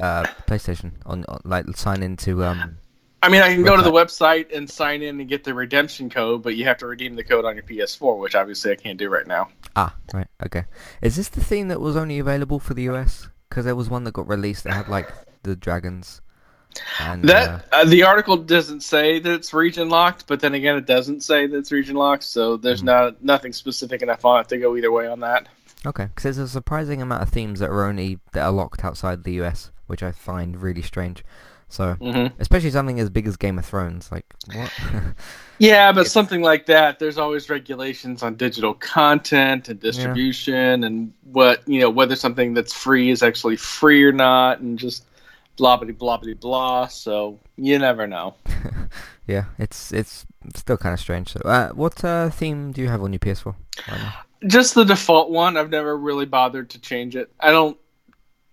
uh, 0.00 0.24
PlayStation 0.46 0.92
on, 1.06 1.24
on 1.28 1.40
like 1.44 1.66
sign 1.76 2.02
into 2.02 2.44
um? 2.44 2.78
I 3.22 3.28
mean, 3.28 3.42
I 3.42 3.52
can 3.52 3.64
go 3.64 3.76
to 3.76 3.82
the 3.82 3.90
website 3.90 4.56
and 4.56 4.70
sign 4.70 5.02
in 5.02 5.18
and 5.18 5.28
get 5.28 5.42
the 5.42 5.52
redemption 5.52 6.08
code, 6.08 6.42
but 6.42 6.54
you 6.54 6.64
have 6.66 6.78
to 6.78 6.86
redeem 6.86 7.16
the 7.16 7.24
code 7.24 7.44
on 7.44 7.56
your 7.56 7.64
PS4, 7.64 8.16
which 8.20 8.36
obviously 8.36 8.70
I 8.70 8.76
can't 8.76 8.96
do 8.96 9.08
right 9.08 9.26
now. 9.26 9.48
Ah, 9.74 9.94
right. 10.14 10.28
Okay. 10.46 10.64
Is 11.02 11.16
this 11.16 11.28
the 11.28 11.42
theme 11.42 11.66
that 11.68 11.80
was 11.80 11.96
only 11.96 12.20
available 12.20 12.60
for 12.60 12.74
the 12.74 12.82
US? 12.90 13.28
Because 13.48 13.64
there 13.64 13.74
was 13.74 13.90
one 13.90 14.04
that 14.04 14.12
got 14.14 14.28
released 14.28 14.64
that 14.64 14.72
had 14.74 14.88
like 14.88 15.10
the 15.42 15.56
dragons. 15.56 16.20
And, 17.00 17.24
That 17.24 17.48
uh, 17.72 17.76
uh, 17.78 17.84
the 17.86 18.04
article 18.04 18.36
doesn't 18.36 18.82
say 18.82 19.18
that 19.18 19.32
it's 19.32 19.52
region 19.52 19.88
locked, 19.88 20.28
but 20.28 20.38
then 20.38 20.54
again, 20.54 20.76
it 20.76 20.86
doesn't 20.86 21.24
say 21.24 21.46
that 21.46 21.56
it's 21.56 21.72
region 21.72 21.96
locked, 21.96 22.22
so 22.22 22.56
there's 22.56 22.82
Mhm. 22.82 22.86
not 22.86 23.24
nothing 23.24 23.52
specific 23.52 24.02
enough 24.02 24.24
on 24.24 24.42
it 24.42 24.48
to 24.50 24.58
go 24.58 24.76
either 24.76 24.92
way 24.92 25.08
on 25.08 25.20
that. 25.20 25.48
Okay, 25.86 26.04
because 26.06 26.22
there's 26.24 26.38
a 26.38 26.48
surprising 26.48 27.00
amount 27.02 27.22
of 27.22 27.30
themes 27.30 27.58
that 27.60 27.70
are 27.70 27.84
only 27.84 28.20
that 28.32 28.44
are 28.44 28.52
locked 28.52 28.84
outside 28.84 29.24
the 29.24 29.32
US, 29.42 29.70
which 29.88 30.02
I 30.02 30.12
find 30.12 30.62
really 30.62 30.82
strange. 30.82 31.24
So, 31.70 31.94
hmm 31.94 32.28
especially 32.38 32.70
something 32.70 32.98
as 32.98 33.10
big 33.10 33.26
as 33.26 33.36
Game 33.36 33.58
of 33.58 33.66
Thrones, 33.66 34.10
like 34.10 34.24
what? 34.54 34.72
Yeah, 35.58 35.90
but 35.90 36.02
It's- 36.02 36.12
something 36.12 36.40
like 36.40 36.66
that, 36.66 36.98
there's 37.00 37.18
always 37.18 37.50
regulations 37.50 38.22
on 38.22 38.36
digital 38.36 38.74
content 38.74 39.68
and 39.68 39.80
distribution, 39.80 40.84
and 40.84 41.12
what 41.24 41.66
you 41.66 41.80
know 41.80 41.90
whether 41.90 42.14
something 42.16 42.54
that's 42.54 42.72
free 42.72 43.10
is 43.10 43.22
actually 43.22 43.56
free 43.56 44.04
or 44.04 44.12
not, 44.12 44.60
and 44.60 44.78
just 44.78 45.04
blah 45.56 45.76
blah 45.76 45.90
blah 45.92 46.16
blah 46.18 46.34
blah. 46.34 46.86
So 46.86 47.38
you 47.56 47.78
never 47.78 48.06
know. 48.06 48.34
yeah, 49.26 49.44
it's 49.58 49.92
it's 49.92 50.24
still 50.54 50.76
kind 50.76 50.94
of 50.94 51.00
strange. 51.00 51.32
So, 51.32 51.40
uh, 51.40 51.70
what 51.70 52.02
uh, 52.04 52.30
theme 52.30 52.72
do 52.72 52.80
you 52.80 52.88
have 52.88 53.02
on 53.02 53.12
your 53.12 53.18
PS4? 53.20 53.54
right? 53.90 54.14
Just 54.46 54.74
the 54.76 54.84
default 54.84 55.30
one. 55.30 55.56
I've 55.56 55.70
never 55.70 55.96
really 55.98 56.26
bothered 56.26 56.70
to 56.70 56.78
change 56.80 57.16
it. 57.16 57.30
I 57.40 57.50
don't 57.50 57.76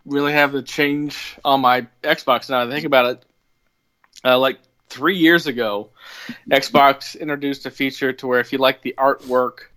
really 0.06 0.34
have 0.34 0.52
the 0.52 0.62
change 0.62 1.38
on 1.44 1.62
my 1.62 1.88
Xbox 2.04 2.50
now. 2.50 2.66
I 2.66 2.70
think 2.70 2.86
about 2.86 3.06
it. 3.06 3.26
Uh, 4.24 4.40
like 4.40 4.60
three 4.90 5.18
years 5.18 5.48
ago, 5.48 5.90
Xbox 6.50 7.20
introduced 7.20 7.66
a 7.66 7.72
feature 7.72 8.14
to 8.14 8.28
where 8.28 8.40
if 8.40 8.52
you 8.52 8.58
like 8.58 8.82
the 8.82 8.96
artwork 8.98 9.68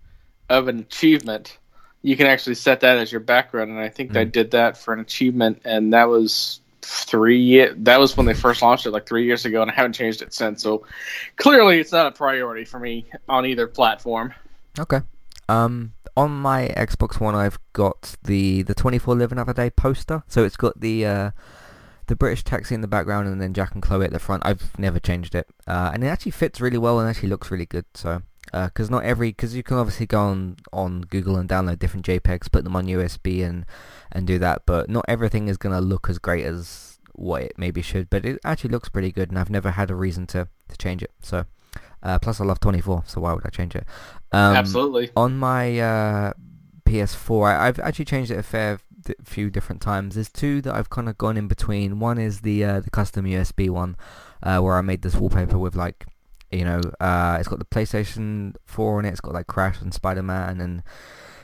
of 0.49 0.67
an 0.67 0.79
achievement, 0.79 1.57
you 2.01 2.15
can 2.15 2.27
actually 2.27 2.55
set 2.55 2.81
that 2.81 2.97
as 2.97 3.11
your 3.11 3.21
background. 3.21 3.69
And 3.71 3.79
I 3.79 3.89
think 3.89 4.15
I 4.15 4.25
Mm. 4.25 4.31
did 4.31 4.51
that 4.51 4.77
for 4.77 4.93
an 4.93 4.99
achievement, 4.99 5.61
and 5.65 5.93
that 5.93 6.07
was 6.07 6.61
three. 6.81 7.67
That 7.67 7.99
was 7.99 8.15
when 8.15 8.25
they 8.25 8.33
first 8.33 8.61
launched 8.61 8.85
it, 8.85 8.91
like 8.91 9.05
three 9.05 9.25
years 9.25 9.45
ago, 9.45 9.61
and 9.61 9.69
I 9.69 9.73
haven't 9.73 9.93
changed 9.93 10.21
it 10.21 10.33
since. 10.33 10.63
So 10.63 10.85
clearly, 11.35 11.79
it's 11.79 11.91
not 11.91 12.07
a 12.07 12.11
priority 12.11 12.65
for 12.65 12.79
me 12.79 13.05
on 13.27 13.45
either 13.45 13.67
platform. 13.67 14.33
Okay. 14.79 15.01
Um, 15.49 15.93
on 16.19 16.31
my 16.37 16.67
Xbox 16.75 17.21
One, 17.21 17.33
I've 17.33 17.57
got 17.71 18.17
the 18.23 18.63
the 18.63 18.75
24 18.75 19.15
Live 19.15 19.31
Another 19.31 19.53
Day 19.53 19.69
poster. 19.69 20.23
So 20.27 20.43
it's 20.43 20.57
got 20.57 20.79
the 20.81 21.05
uh, 21.05 21.31
the 22.07 22.15
British 22.15 22.43
taxi 22.43 22.75
in 22.75 22.81
the 22.81 22.87
background 22.87 23.29
and 23.29 23.41
then 23.41 23.53
Jack 23.53 23.73
and 23.73 23.81
Chloe 23.81 24.05
at 24.05 24.11
the 24.11 24.19
front. 24.19 24.45
I've 24.45 24.77
never 24.77 24.99
changed 24.99 25.33
it, 25.33 25.47
uh, 25.65 25.91
and 25.93 26.03
it 26.03 26.07
actually 26.07 26.33
fits 26.33 26.59
really 26.59 26.77
well 26.77 26.99
and 26.99 27.09
actually 27.09 27.29
looks 27.29 27.49
really 27.49 27.65
good. 27.65 27.85
So, 27.93 28.21
because 28.51 28.89
not 28.89 29.05
every, 29.05 29.29
because 29.29 29.55
you 29.55 29.63
can 29.63 29.77
obviously 29.77 30.07
go 30.07 30.19
on 30.19 30.57
on 30.73 31.01
Google 31.01 31.37
and 31.37 31.47
download 31.47 31.79
different 31.79 32.05
JPEGs, 32.05 32.51
put 32.51 32.65
them 32.65 32.75
on 32.75 32.87
USB 32.87 33.45
and 33.45 33.65
and 34.11 34.27
do 34.27 34.37
that, 34.39 34.63
but 34.65 34.89
not 34.89 35.05
everything 35.07 35.47
is 35.47 35.55
gonna 35.55 35.81
look 35.81 36.09
as 36.09 36.19
great 36.19 36.45
as 36.45 36.99
what 37.13 37.43
it 37.43 37.53
maybe 37.57 37.81
should. 37.81 38.09
But 38.09 38.25
it 38.25 38.39
actually 38.43 38.71
looks 38.71 38.89
pretty 38.89 39.13
good, 39.13 39.29
and 39.29 39.39
I've 39.39 39.49
never 39.49 39.71
had 39.71 39.89
a 39.89 39.95
reason 39.95 40.27
to 40.27 40.49
to 40.67 40.77
change 40.77 41.01
it. 41.01 41.11
So. 41.21 41.45
Uh, 42.01 42.17
plus, 42.19 42.39
I 42.39 42.45
love 42.45 42.59
24, 42.59 43.03
so 43.05 43.21
why 43.21 43.33
would 43.33 43.45
I 43.45 43.49
change 43.49 43.75
it? 43.75 43.85
Um, 44.31 44.55
Absolutely. 44.55 45.11
on 45.15 45.37
my 45.37 45.79
uh, 45.79 46.33
PS4, 46.85 47.51
I, 47.53 47.67
I've 47.67 47.79
actually 47.79 48.05
changed 48.05 48.31
it 48.31 48.37
a 48.37 48.43
fair 48.43 48.79
d- 49.01 49.15
few 49.23 49.49
different 49.49 49.81
times. 49.81 50.15
There's 50.15 50.29
two 50.29 50.61
that 50.61 50.73
I've 50.73 50.89
kind 50.89 51.09
of 51.09 51.17
gone 51.17 51.37
in 51.37 51.47
between. 51.47 51.99
One 51.99 52.17
is 52.17 52.41
the 52.41 52.63
uh, 52.63 52.79
the 52.79 52.89
custom 52.89 53.25
USB 53.25 53.69
one, 53.69 53.97
uh, 54.43 54.59
where 54.59 54.77
I 54.77 54.81
made 54.81 55.01
this 55.01 55.15
wallpaper 55.15 55.57
with 55.57 55.75
like, 55.75 56.05
you 56.51 56.63
know, 56.63 56.81
uh, 56.99 57.37
it's 57.39 57.49
got 57.49 57.59
the 57.59 57.65
PlayStation 57.65 58.55
4 58.65 58.99
on 58.99 59.05
it. 59.05 59.09
It's 59.09 59.21
got 59.21 59.33
like 59.33 59.47
Crash 59.47 59.81
and 59.81 59.93
Spider 59.93 60.23
Man 60.23 60.61
and 60.61 60.83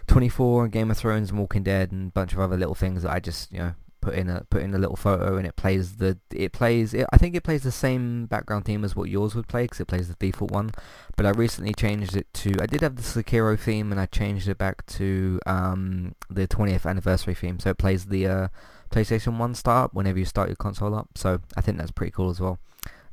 24 0.07 0.65
and 0.65 0.71
Game 0.73 0.91
of 0.91 0.97
Thrones 0.97 1.31
and 1.31 1.39
Walking 1.39 1.63
Dead 1.63 1.91
and 1.91 2.09
a 2.09 2.11
bunch 2.11 2.33
of 2.33 2.39
other 2.39 2.57
little 2.57 2.75
things 2.75 3.03
that 3.03 3.11
I 3.11 3.19
just 3.19 3.51
you 3.51 3.59
know 3.59 3.73
put 4.05 4.13
in 4.13 4.29
a 4.29 4.45
put 4.51 4.61
in 4.61 4.75
a 4.75 4.77
little 4.77 4.95
photo 4.95 5.35
and 5.35 5.47
it 5.47 5.55
plays 5.55 5.97
the 5.97 6.19
it 6.31 6.51
plays 6.51 6.93
it, 6.93 7.07
I 7.11 7.17
think 7.17 7.33
it 7.33 7.43
plays 7.43 7.63
the 7.63 7.71
same 7.71 8.27
background 8.27 8.65
theme 8.65 8.85
as 8.85 8.95
what 8.95 9.09
yours 9.09 9.33
would 9.33 9.47
play 9.47 9.63
because 9.63 9.79
it 9.79 9.87
plays 9.87 10.07
the 10.07 10.15
default 10.19 10.51
one. 10.51 10.71
But 11.17 11.25
I 11.25 11.31
recently 11.31 11.73
changed 11.73 12.15
it 12.15 12.31
to 12.35 12.53
I 12.61 12.67
did 12.67 12.81
have 12.81 12.97
the 12.97 13.01
Sekiro 13.01 13.59
theme 13.59 13.91
and 13.91 13.99
I 13.99 14.05
changed 14.05 14.47
it 14.47 14.59
back 14.59 14.85
to 14.97 15.39
um, 15.47 16.13
the 16.29 16.47
20th 16.47 16.85
anniversary 16.85 17.33
theme. 17.33 17.59
So 17.59 17.71
it 17.71 17.79
plays 17.79 18.05
the 18.05 18.27
uh, 18.27 18.47
PlayStation 18.91 19.39
1 19.39 19.55
start 19.55 19.93
whenever 19.93 20.19
you 20.19 20.25
start 20.25 20.49
your 20.49 20.55
console 20.55 20.93
up. 20.93 21.09
So 21.15 21.39
I 21.57 21.61
think 21.61 21.79
that's 21.79 21.91
pretty 21.91 22.11
cool 22.11 22.29
as 22.29 22.39
well. 22.39 22.59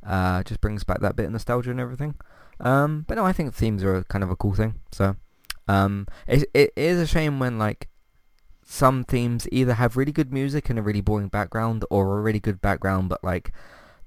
Uh, 0.05 0.43
just 0.43 0.61
brings 0.61 0.83
back 0.83 0.99
that 0.99 1.15
bit 1.15 1.25
of 1.25 1.31
nostalgia 1.31 1.71
and 1.71 1.79
everything. 1.79 2.13
Um, 2.59 3.03
but 3.07 3.15
no 3.15 3.25
I 3.25 3.33
think 3.33 3.55
themes 3.55 3.83
are 3.83 4.03
kind 4.03 4.23
of 4.23 4.29
a 4.29 4.35
cool 4.35 4.53
thing. 4.53 4.75
So 4.91 5.15
um, 5.67 6.07
it, 6.27 6.47
it 6.53 6.73
is 6.75 6.99
a 6.99 7.07
shame 7.07 7.39
when 7.39 7.57
like 7.57 7.87
some 8.65 9.03
themes 9.03 9.47
either 9.51 9.73
have 9.75 9.97
really 9.97 10.11
good 10.11 10.31
music 10.33 10.69
and 10.69 10.79
a 10.79 10.81
really 10.81 11.01
boring 11.01 11.27
background 11.27 11.83
or 11.89 12.17
a 12.17 12.21
really 12.21 12.39
good 12.39 12.61
background 12.61 13.09
but 13.09 13.23
like 13.23 13.51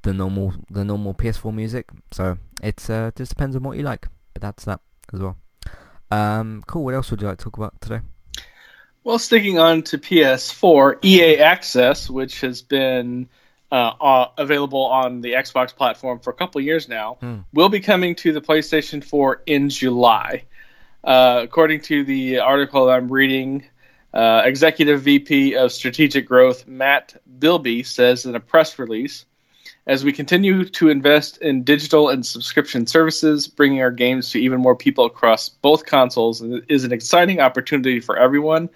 the 0.03 0.13
normal 0.13 0.55
the 0.71 0.85
normal 0.85 1.15
PS4 1.15 1.53
music 1.55 1.89
so 2.13 2.39
it's 2.63 2.89
uh 2.91 3.11
just 3.17 3.31
depends 3.31 3.55
on 3.57 3.63
what 3.63 3.77
you 3.77 3.83
like 3.83 4.09
but 4.33 4.43
that's 4.43 4.65
that 4.65 4.81
as 5.13 5.21
well 5.21 5.37
um 6.11 6.63
cool 6.67 6.85
what 6.85 6.95
else 6.95 7.11
would 7.11 7.21
you 7.21 7.29
like 7.29 7.39
to 7.39 7.45
talk 7.45 7.57
about 7.57 7.81
today 7.81 8.01
Well, 9.05 9.19
sticking 9.21 9.59
on 9.61 9.83
to 9.83 9.99
PS4, 9.99 11.05
EA 11.05 11.39
Access, 11.39 12.11
which 12.11 12.41
has 12.41 12.61
been 12.63 13.29
uh, 13.71 13.93
uh, 14.01 14.29
available 14.37 14.85
on 14.85 15.21
the 15.21 15.33
Xbox 15.35 15.73
platform 15.75 16.19
for 16.19 16.31
a 16.31 16.35
couple 16.35 16.61
years 16.61 16.89
now, 16.89 17.17
Hmm. 17.21 17.39
will 17.53 17.69
be 17.69 17.79
coming 17.79 18.17
to 18.17 18.33
the 18.33 18.41
PlayStation 18.41 19.05
4 19.05 19.43
in 19.47 19.69
July. 19.71 20.43
Uh, 21.05 21.41
according 21.45 21.83
to 21.83 22.03
the 22.05 22.41
article 22.41 22.91
I'm 22.91 23.09
reading, 23.13 23.65
uh, 24.15 24.43
Executive 24.45 25.03
VP 25.03 25.55
of 25.55 25.73
Strategic 25.73 26.27
Growth 26.27 26.67
Matt 26.67 27.21
Bilbey 27.39 27.85
says 27.85 28.25
in 28.25 28.35
a 28.35 28.41
press 28.41 28.79
release 28.79 29.25
As 29.87 30.05
we 30.05 30.13
continue 30.13 30.65
to 30.65 30.89
invest 30.89 31.39
in 31.39 31.65
digital 31.65 32.09
and 32.09 32.25
subscription 32.25 32.87
services, 32.87 33.47
bringing 33.47 33.83
our 33.83 33.91
games 33.91 34.31
to 34.31 34.41
even 34.41 34.61
more 34.61 34.77
people 34.77 35.05
across 35.05 35.49
both 35.49 35.87
consoles 35.87 36.43
is 36.69 36.85
an 36.85 36.93
exciting 36.93 37.41
opportunity 37.41 38.01
for 38.01 38.17
everyone. 38.17 38.69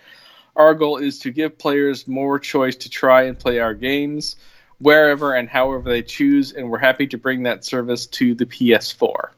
Our 0.57 0.75
goal 0.75 0.99
is 0.99 1.19
to 1.21 1.31
give 1.31 1.57
players 1.57 2.07
more 2.07 2.39
choice 2.39 2.77
to 2.77 2.91
try 2.91 3.23
and 3.23 3.39
play 3.39 3.61
our 3.61 3.75
games 3.75 4.37
wherever 4.81 5.35
and 5.35 5.49
however 5.49 5.89
they 5.89 6.03
choose, 6.03 6.53
and 6.53 6.71
we're 6.71 6.79
happy 6.79 7.07
to 7.07 7.19
bring 7.19 7.45
that 7.45 7.65
service 7.65 8.07
to 8.07 8.35
the 8.35 8.47
PS4. 8.47 9.31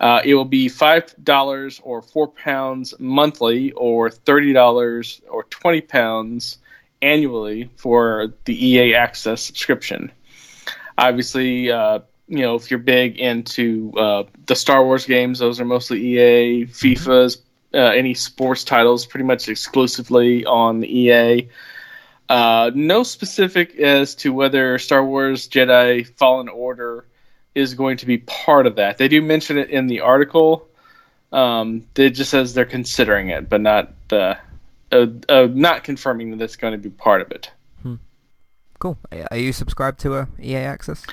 Uh, 0.00 0.22
it 0.24 0.34
will 0.34 0.46
be 0.46 0.68
five 0.68 1.14
dollars 1.22 1.80
or 1.84 2.00
four 2.00 2.26
pounds 2.26 2.94
monthly, 2.98 3.70
or 3.72 4.10
thirty 4.10 4.52
dollars 4.52 5.20
or 5.28 5.44
twenty 5.44 5.82
pounds 5.82 6.58
annually 7.02 7.70
for 7.76 8.32
the 8.46 8.66
EA 8.66 8.94
Access 8.94 9.42
subscription. 9.42 10.10
Obviously, 10.96 11.70
uh, 11.70 12.00
you 12.28 12.40
know 12.40 12.54
if 12.54 12.70
you're 12.70 12.80
big 12.80 13.18
into 13.18 13.92
uh, 13.98 14.24
the 14.46 14.56
Star 14.56 14.84
Wars 14.84 15.04
games, 15.04 15.38
those 15.38 15.60
are 15.60 15.66
mostly 15.66 16.00
EA, 16.00 16.64
FIFA's, 16.64 17.42
uh, 17.74 17.78
any 17.78 18.14
sports 18.14 18.64
titles, 18.64 19.04
pretty 19.04 19.24
much 19.24 19.48
exclusively 19.48 20.46
on 20.46 20.80
the 20.80 20.98
EA. 20.98 21.48
Uh, 22.30 22.70
no 22.74 23.02
specific 23.02 23.74
as 23.76 24.14
to 24.14 24.32
whether 24.32 24.78
Star 24.78 25.04
Wars 25.04 25.48
Jedi 25.48 26.06
Fallen 26.16 26.48
Order 26.48 27.04
is 27.54 27.74
going 27.74 27.96
to 27.98 28.06
be 28.06 28.18
part 28.18 28.66
of 28.66 28.76
that. 28.76 28.98
They 28.98 29.08
do 29.08 29.20
mention 29.20 29.58
it 29.58 29.70
in 29.70 29.86
the 29.86 30.00
article. 30.00 30.68
Um, 31.32 31.86
it 31.96 32.10
just 32.10 32.30
says 32.30 32.54
they're 32.54 32.64
considering 32.64 33.28
it, 33.30 33.48
but 33.48 33.60
not 33.60 33.92
uh, 34.12 34.34
uh, 34.92 35.06
uh, 35.28 35.48
not 35.52 35.84
confirming 35.84 36.30
that 36.36 36.44
it's 36.44 36.56
going 36.56 36.72
to 36.72 36.78
be 36.78 36.90
part 36.90 37.20
of 37.20 37.30
it. 37.30 37.50
cool 38.80 38.96
are 39.30 39.36
you 39.36 39.52
subscribed 39.52 40.00
to 40.00 40.14
a 40.16 40.26
EA 40.42 40.56
Access 40.56 41.04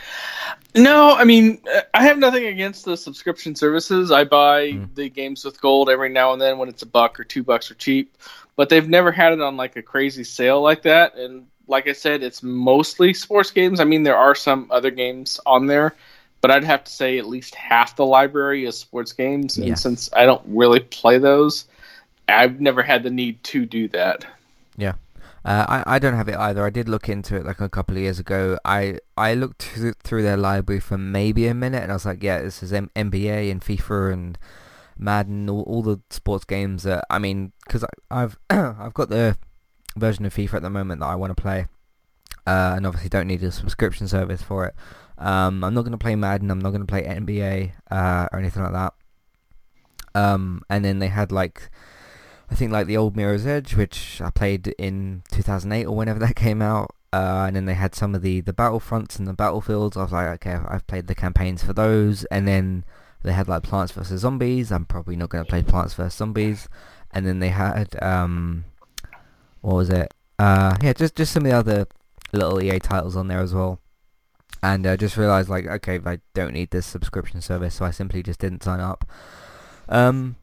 No, 0.74 1.12
I 1.16 1.24
mean 1.26 1.62
uh, 1.76 1.82
I 1.94 2.04
have 2.04 2.18
nothing 2.18 2.46
against 2.46 2.86
the 2.86 2.96
subscription 2.96 3.56
services. 3.56 4.10
I 4.12 4.24
buy 4.24 4.72
Mm. 4.72 4.96
the 4.96 5.10
games 5.10 5.44
with 5.46 5.60
gold 5.62 5.90
every 5.90 6.10
now 6.10 6.34
and 6.34 6.42
then 6.42 6.58
when 6.58 6.70
it's 6.70 6.82
a 6.82 6.86
buck 6.88 7.20
or 7.20 7.24
two 7.26 7.44
bucks 7.44 7.70
or 7.70 7.76
cheap, 7.76 8.16
but 8.56 8.70
they've 8.70 8.88
never 8.90 9.12
had 9.12 9.34
it 9.34 9.42
on 9.42 9.58
like 9.58 9.76
a 9.76 9.82
crazy 9.84 10.24
sale 10.24 10.62
like 10.62 10.82
that. 10.84 11.16
And 11.16 11.46
like 11.68 11.88
I 11.88 11.94
said, 11.94 12.24
it's 12.24 12.42
mostly 12.42 13.14
sports 13.14 13.52
games. 13.52 13.80
I 13.80 13.84
mean, 13.84 14.04
there 14.04 14.18
are 14.18 14.34
some 14.34 14.68
other 14.72 14.90
games 14.90 15.40
on 15.46 15.68
there, 15.68 15.94
but 16.48 16.56
I'd 16.56 16.64
have 16.64 16.86
to 16.86 16.92
say 16.92 17.18
at 17.18 17.28
least 17.28 17.56
half 17.56 17.98
the 17.98 18.06
library 18.06 18.64
is 18.64 18.78
sports 18.78 19.12
games. 19.12 19.58
And 19.58 19.78
since 19.78 20.10
I 20.14 20.24
don't 20.24 20.42
really 20.46 20.80
play 20.80 21.18
those, 21.18 21.66
I've 22.30 22.62
never 22.62 22.82
had 22.82 23.04
the 23.04 23.10
need 23.10 23.44
to 23.44 23.66
do 23.66 23.90
that. 23.90 24.26
Yeah. 24.78 24.94
Uh, 25.44 25.66
I 25.68 25.96
I 25.96 26.00
don't 26.00 26.14
have 26.14 26.30
it 26.30 26.38
either. 26.38 26.66
I 26.66 26.70
did 26.70 26.88
look 26.88 27.10
into 27.10 27.36
it 27.36 27.46
like 27.46 27.60
a 27.60 27.68
couple 27.68 27.98
of 27.98 28.02
years 28.02 28.18
ago. 28.18 28.58
I 28.64 29.00
I 29.18 29.34
looked 29.34 29.62
through 30.04 30.24
their 30.24 30.38
library 30.38 30.80
for 30.80 30.98
maybe 30.98 31.48
a 31.48 31.54
minute, 31.54 31.84
and 31.84 31.92
I 31.92 31.96
was 31.96 32.06
like, 32.06 32.24
yeah, 32.24 32.42
this 32.42 32.64
is 32.64 32.72
M- 32.72 32.92
NBA 32.96 33.52
and 33.52 33.60
FIFA 33.60 34.14
and 34.14 34.38
Madden, 34.98 35.50
all, 35.50 35.64
all 35.64 35.84
the 35.84 36.00
sports 36.10 36.46
games 36.46 36.84
that 36.84 37.04
I 37.10 37.20
mean, 37.20 37.52
because 37.66 37.84
I've 38.10 38.38
I've 38.50 38.94
got 38.94 39.10
the 39.10 39.38
version 39.98 40.24
of 40.24 40.34
FIFA 40.34 40.54
at 40.54 40.62
the 40.62 40.70
moment 40.70 41.02
that 41.02 41.08
I 41.08 41.16
want 41.16 41.36
to 41.36 41.42
play, 41.42 41.68
uh, 42.48 42.74
and 42.78 42.88
obviously 42.88 43.10
don't 43.10 43.28
need 43.28 43.44
a 43.44 43.52
subscription 43.52 44.08
service 44.08 44.42
for 44.42 44.66
it. 44.66 44.76
Um, 45.18 45.64
I'm 45.64 45.74
not 45.74 45.82
going 45.82 45.92
to 45.92 45.98
play 45.98 46.16
Madden. 46.16 46.50
I'm 46.50 46.62
not 46.62 46.70
going 46.70 46.82
to 46.82 46.88
play 46.88 47.04
NBA 47.04 47.74
uh, 47.92 48.30
or 48.32 48.40
anything 48.40 48.64
like 48.64 48.72
that. 48.72 48.94
Um, 50.16 50.62
and 50.70 50.86
then 50.86 51.00
they 51.00 51.10
had 51.10 51.32
like, 51.32 51.70
I 52.50 52.56
think 52.56 52.72
like 52.72 52.88
the 52.88 52.96
old 52.96 53.18
Mirror's 53.18 53.46
Edge, 53.46 53.76
which 53.76 54.22
I 54.22 54.30
played 54.30 54.70
in 54.80 55.24
2008 55.32 55.86
or 55.86 55.96
whenever 55.96 56.20
that 56.26 56.36
came 56.36 56.62
out. 56.62 56.96
Uh, 57.12 57.46
and 57.48 57.56
then 57.56 57.66
they 57.66 57.74
had 57.74 57.96
some 57.96 58.16
of 58.16 58.22
the, 58.22 58.42
the 58.42 58.54
Battlefronts 58.54 59.20
and 59.20 59.28
the 59.28 59.34
Battlefields. 59.34 59.98
I 59.98 60.04
was 60.04 60.12
like, 60.14 60.28
okay, 60.46 60.58
I've 60.68 60.88
played 60.88 61.08
the 61.08 61.16
campaigns 61.16 61.64
for 61.64 61.74
those. 61.74 62.24
And 62.26 62.48
then 62.48 62.86
they 63.24 63.34
had 63.34 63.50
like 63.50 63.64
Plants 63.64 63.92
vs 63.92 64.22
Zombies. 64.22 64.72
I'm 64.72 64.86
probably 64.86 65.18
not 65.18 65.30
going 65.30 65.44
to 65.44 65.50
play 65.50 65.64
Plants 65.64 65.96
vs 65.96 66.14
Zombies. 66.14 66.70
And 67.12 67.26
then 67.26 67.40
they 67.40 67.50
had 67.50 68.02
um, 68.02 68.66
what 69.62 69.76
was 69.76 69.90
it? 69.90 70.14
Uh, 70.40 70.78
yeah, 70.82 70.94
just 70.94 71.16
just 71.16 71.34
some 71.34 71.46
of 71.46 71.52
the 71.52 71.58
other 71.58 71.88
little 72.38 72.62
EA 72.62 72.80
titles 72.80 73.16
on 73.16 73.28
there 73.28 73.40
as 73.40 73.54
well. 73.54 73.80
And 74.64 74.88
I 74.88 74.94
uh, 74.94 74.98
just 74.98 75.18
realized 75.18 75.50
like, 75.50 75.68
okay, 75.68 76.00
I 76.04 76.20
don't 76.34 76.54
need 76.54 76.72
this 76.72 76.86
subscription 76.86 77.42
service, 77.42 77.76
so 77.76 77.86
I 77.86 77.92
simply 77.92 78.24
just 78.24 78.40
didn't 78.40 78.64
sign 78.64 78.80
up. 78.80 79.08
Um, 79.88 80.36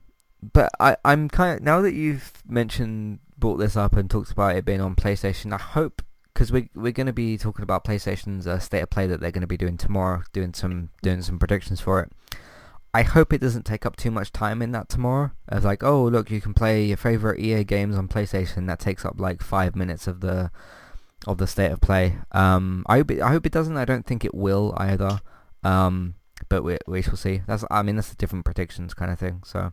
but 0.52 0.70
I 0.78 0.96
I'm 1.04 1.28
kind 1.28 1.58
of 1.58 1.62
now 1.62 1.80
that 1.80 1.94
you've 1.94 2.32
mentioned 2.46 3.20
brought 3.36 3.56
this 3.56 3.76
up 3.76 3.94
and 3.94 4.10
talked 4.10 4.30
about 4.30 4.56
it 4.56 4.64
being 4.64 4.80
on 4.80 4.94
PlayStation. 4.94 5.52
I 5.52 5.58
hope 5.58 6.02
because 6.32 6.52
we 6.52 6.70
we're 6.74 6.92
going 6.92 7.06
to 7.06 7.12
be 7.12 7.38
talking 7.38 7.62
about 7.62 7.84
PlayStation's 7.84 8.46
uh, 8.46 8.58
state 8.58 8.80
of 8.80 8.90
play 8.90 9.06
that 9.06 9.20
they're 9.20 9.30
going 9.30 9.40
to 9.42 9.46
be 9.46 9.56
doing 9.56 9.76
tomorrow, 9.76 10.22
doing 10.32 10.54
some 10.54 10.90
doing 11.02 11.22
some 11.22 11.38
predictions 11.38 11.80
for 11.80 12.00
it. 12.00 12.12
I 12.92 13.02
hope 13.02 13.32
it 13.32 13.40
doesn't 13.40 13.64
take 13.64 13.84
up 13.84 13.96
too 13.96 14.12
much 14.12 14.30
time 14.32 14.62
in 14.62 14.70
that 14.72 14.88
tomorrow. 14.88 15.32
As 15.48 15.64
like, 15.64 15.82
oh 15.82 16.04
look, 16.04 16.30
you 16.30 16.40
can 16.40 16.54
play 16.54 16.84
your 16.84 16.96
favorite 16.96 17.40
EA 17.40 17.64
games 17.64 17.96
on 17.96 18.08
PlayStation. 18.08 18.66
That 18.66 18.78
takes 18.78 19.04
up 19.04 19.18
like 19.18 19.42
five 19.42 19.74
minutes 19.74 20.06
of 20.06 20.20
the 20.20 20.50
of 21.26 21.38
the 21.38 21.46
state 21.46 21.70
of 21.70 21.80
play. 21.80 22.18
Um, 22.32 22.84
I 22.86 22.98
hope 22.98 23.10
it, 23.10 23.20
I 23.20 23.30
hope 23.30 23.46
it 23.46 23.52
doesn't. 23.52 23.76
I 23.76 23.84
don't 23.84 24.06
think 24.06 24.24
it 24.24 24.34
will 24.34 24.74
either. 24.76 25.20
Um, 25.62 26.14
but 26.48 26.62
we 26.62 26.78
we 26.86 27.02
shall 27.02 27.16
see. 27.16 27.42
That's 27.46 27.64
I 27.70 27.82
mean 27.82 27.96
that's 27.96 28.12
a 28.12 28.16
different 28.16 28.44
predictions 28.44 28.94
kind 28.94 29.10
of 29.10 29.18
thing. 29.18 29.42
So, 29.44 29.72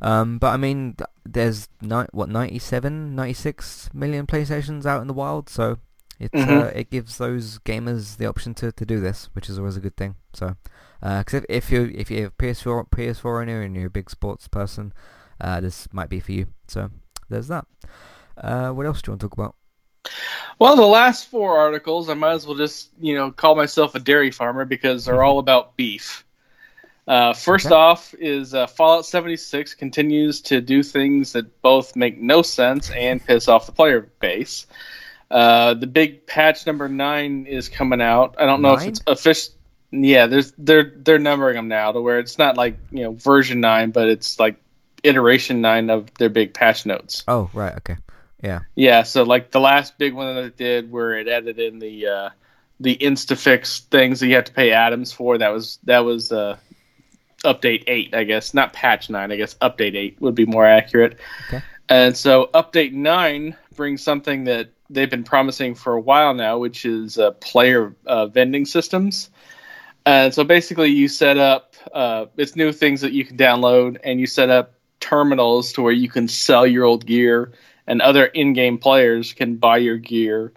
um, 0.00 0.38
but 0.38 0.48
I 0.48 0.56
mean 0.56 0.96
there's 1.24 1.68
ni- 1.80 2.06
what 2.12 2.28
97, 2.28 3.14
96 3.14 3.90
million 3.92 4.26
PlayStations 4.26 4.86
out 4.86 5.00
in 5.00 5.08
the 5.08 5.14
wild. 5.14 5.48
So 5.48 5.78
it 6.18 6.32
mm-hmm. 6.32 6.58
uh, 6.58 6.64
it 6.66 6.90
gives 6.90 7.18
those 7.18 7.58
gamers 7.60 8.16
the 8.16 8.26
option 8.26 8.54
to, 8.54 8.72
to 8.72 8.86
do 8.86 9.00
this, 9.00 9.28
which 9.32 9.48
is 9.48 9.58
always 9.58 9.76
a 9.76 9.80
good 9.80 9.96
thing. 9.96 10.16
So 10.32 10.56
because 11.00 11.34
uh, 11.34 11.44
if, 11.48 11.66
if 11.66 11.72
you 11.72 11.92
if 11.94 12.10
you're 12.10 12.28
a 12.28 12.30
PS4 12.30 12.88
PS4 12.90 13.42
owner 13.42 13.62
and 13.62 13.74
you're 13.74 13.86
a 13.86 13.90
big 13.90 14.10
sports 14.10 14.48
person, 14.48 14.92
uh, 15.40 15.60
this 15.60 15.88
might 15.92 16.08
be 16.08 16.20
for 16.20 16.32
you. 16.32 16.46
So 16.68 16.90
there's 17.28 17.48
that. 17.48 17.66
Uh, 18.36 18.70
what 18.70 18.86
else 18.86 19.02
do 19.02 19.10
you 19.10 19.12
want 19.12 19.20
to 19.20 19.28
talk 19.28 19.34
about? 19.34 19.56
Well, 20.58 20.76
the 20.76 20.82
last 20.82 21.28
four 21.28 21.58
articles, 21.58 22.08
I 22.08 22.14
might 22.14 22.32
as 22.32 22.46
well 22.46 22.56
just 22.56 22.90
you 23.00 23.14
know 23.14 23.30
call 23.30 23.54
myself 23.54 23.94
a 23.94 24.00
dairy 24.00 24.30
farmer 24.30 24.64
because 24.64 25.04
they're 25.04 25.22
all 25.22 25.38
about 25.38 25.76
beef. 25.76 26.24
Uh, 27.06 27.34
first 27.34 27.66
okay. 27.66 27.74
off, 27.74 28.14
is 28.18 28.54
uh, 28.54 28.66
Fallout 28.66 29.04
76 29.04 29.74
continues 29.74 30.40
to 30.40 30.62
do 30.62 30.82
things 30.82 31.32
that 31.32 31.60
both 31.60 31.96
make 31.96 32.18
no 32.18 32.40
sense 32.40 32.90
and 32.90 33.24
piss 33.24 33.46
off 33.46 33.66
the 33.66 33.72
player 33.72 34.08
base. 34.20 34.66
Uh, 35.30 35.74
the 35.74 35.86
big 35.86 36.26
patch 36.26 36.66
number 36.66 36.88
nine 36.88 37.46
is 37.46 37.68
coming 37.68 38.00
out. 38.00 38.36
I 38.38 38.46
don't 38.46 38.62
know 38.62 38.74
if 38.74 38.84
it's 38.84 39.02
official. 39.06 39.54
Yeah, 39.90 40.26
there's 40.26 40.52
they're 40.58 40.92
they're 40.96 41.18
numbering 41.18 41.56
them 41.56 41.68
now 41.68 41.92
to 41.92 42.00
where 42.00 42.18
it's 42.18 42.38
not 42.38 42.56
like 42.56 42.78
you 42.90 43.04
know 43.04 43.12
version 43.12 43.60
nine, 43.60 43.90
but 43.90 44.08
it's 44.08 44.40
like 44.40 44.56
iteration 45.02 45.60
nine 45.60 45.90
of 45.90 46.12
their 46.14 46.30
big 46.30 46.54
patch 46.54 46.86
notes. 46.86 47.22
Oh 47.28 47.50
right, 47.52 47.74
okay, 47.76 47.96
yeah, 48.44 48.60
yeah. 48.74 49.02
So 49.04 49.22
like 49.22 49.50
the 49.50 49.60
last 49.60 49.96
big 49.96 50.12
one 50.12 50.34
that 50.34 50.44
it 50.44 50.56
did, 50.56 50.92
where 50.92 51.14
it 51.14 51.28
added 51.28 51.58
in 51.58 51.78
the 51.78 52.06
uh, 52.06 52.30
the 52.78 52.96
InstaFix 52.96 53.80
things 53.86 54.20
that 54.20 54.26
you 54.26 54.34
have 54.34 54.44
to 54.44 54.52
pay 54.52 54.72
Atoms 54.72 55.12
for. 55.12 55.38
That 55.38 55.52
was 55.52 55.78
that 55.84 56.00
was 56.00 56.30
uh, 56.30 56.58
update 57.42 57.84
eight, 57.86 58.14
I 58.14 58.24
guess, 58.24 58.52
not 58.52 58.72
patch 58.74 59.08
nine. 59.08 59.32
I 59.32 59.36
guess 59.36 59.54
update 59.54 59.96
eight 59.96 60.20
would 60.20 60.34
be 60.34 60.44
more 60.46 60.66
accurate. 60.66 61.18
Okay. 61.48 61.62
And 61.88 62.16
so 62.16 62.50
update 62.52 62.92
nine 62.92 63.56
brings 63.76 64.02
something 64.02 64.44
that 64.44 64.70
they've 64.90 65.10
been 65.10 65.24
promising 65.24 65.74
for 65.74 65.94
a 65.94 66.00
while 66.00 66.34
now, 66.34 66.58
which 66.58 66.84
is 66.84 67.18
uh, 67.18 67.30
player 67.32 67.94
uh, 68.06 68.26
vending 68.26 68.66
systems. 68.66 69.30
And 70.06 70.34
so 70.34 70.44
basically, 70.44 70.90
you 70.90 71.08
set 71.08 71.38
up 71.38 71.76
uh, 71.92 72.26
it's 72.36 72.56
new 72.56 72.72
things 72.72 73.00
that 73.00 73.12
you 73.12 73.24
can 73.24 73.38
download, 73.38 73.98
and 74.04 74.20
you 74.20 74.26
set 74.26 74.50
up 74.50 74.74
terminals 75.00 75.72
to 75.74 75.82
where 75.82 75.92
you 75.92 76.08
can 76.08 76.28
sell 76.28 76.66
your 76.66 76.84
old 76.84 77.06
gear, 77.06 77.52
and 77.86 78.00
other 78.00 78.24
in-game 78.24 78.78
players 78.78 79.32
can 79.32 79.56
buy 79.56 79.78
your 79.78 79.96
gear. 79.96 80.52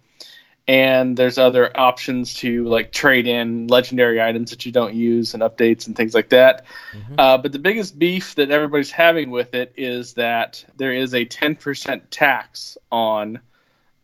And 0.70 1.16
there's 1.16 1.38
other 1.38 1.72
options 1.80 2.34
to 2.36 2.66
like 2.66 2.92
trade 2.92 3.26
in 3.26 3.68
legendary 3.68 4.22
items 4.22 4.50
that 4.52 4.66
you 4.66 4.74
don't 4.74 4.94
use 4.94 5.34
and 5.34 5.42
updates 5.42 5.88
and 5.88 5.96
things 5.96 6.14
like 6.14 6.30
that. 6.30 6.66
Mm-hmm. 6.92 7.16
Uh, 7.18 7.38
but 7.38 7.54
the 7.54 7.60
biggest 7.60 7.98
beef 7.98 8.36
that 8.36 8.52
everybody's 8.52 8.92
having 8.92 9.32
with 9.32 9.54
it 9.54 9.74
is 9.78 10.16
that 10.16 10.66
there 10.76 10.92
is 10.92 11.14
a 11.14 11.26
10% 11.26 12.02
tax 12.10 12.78
on 12.92 13.40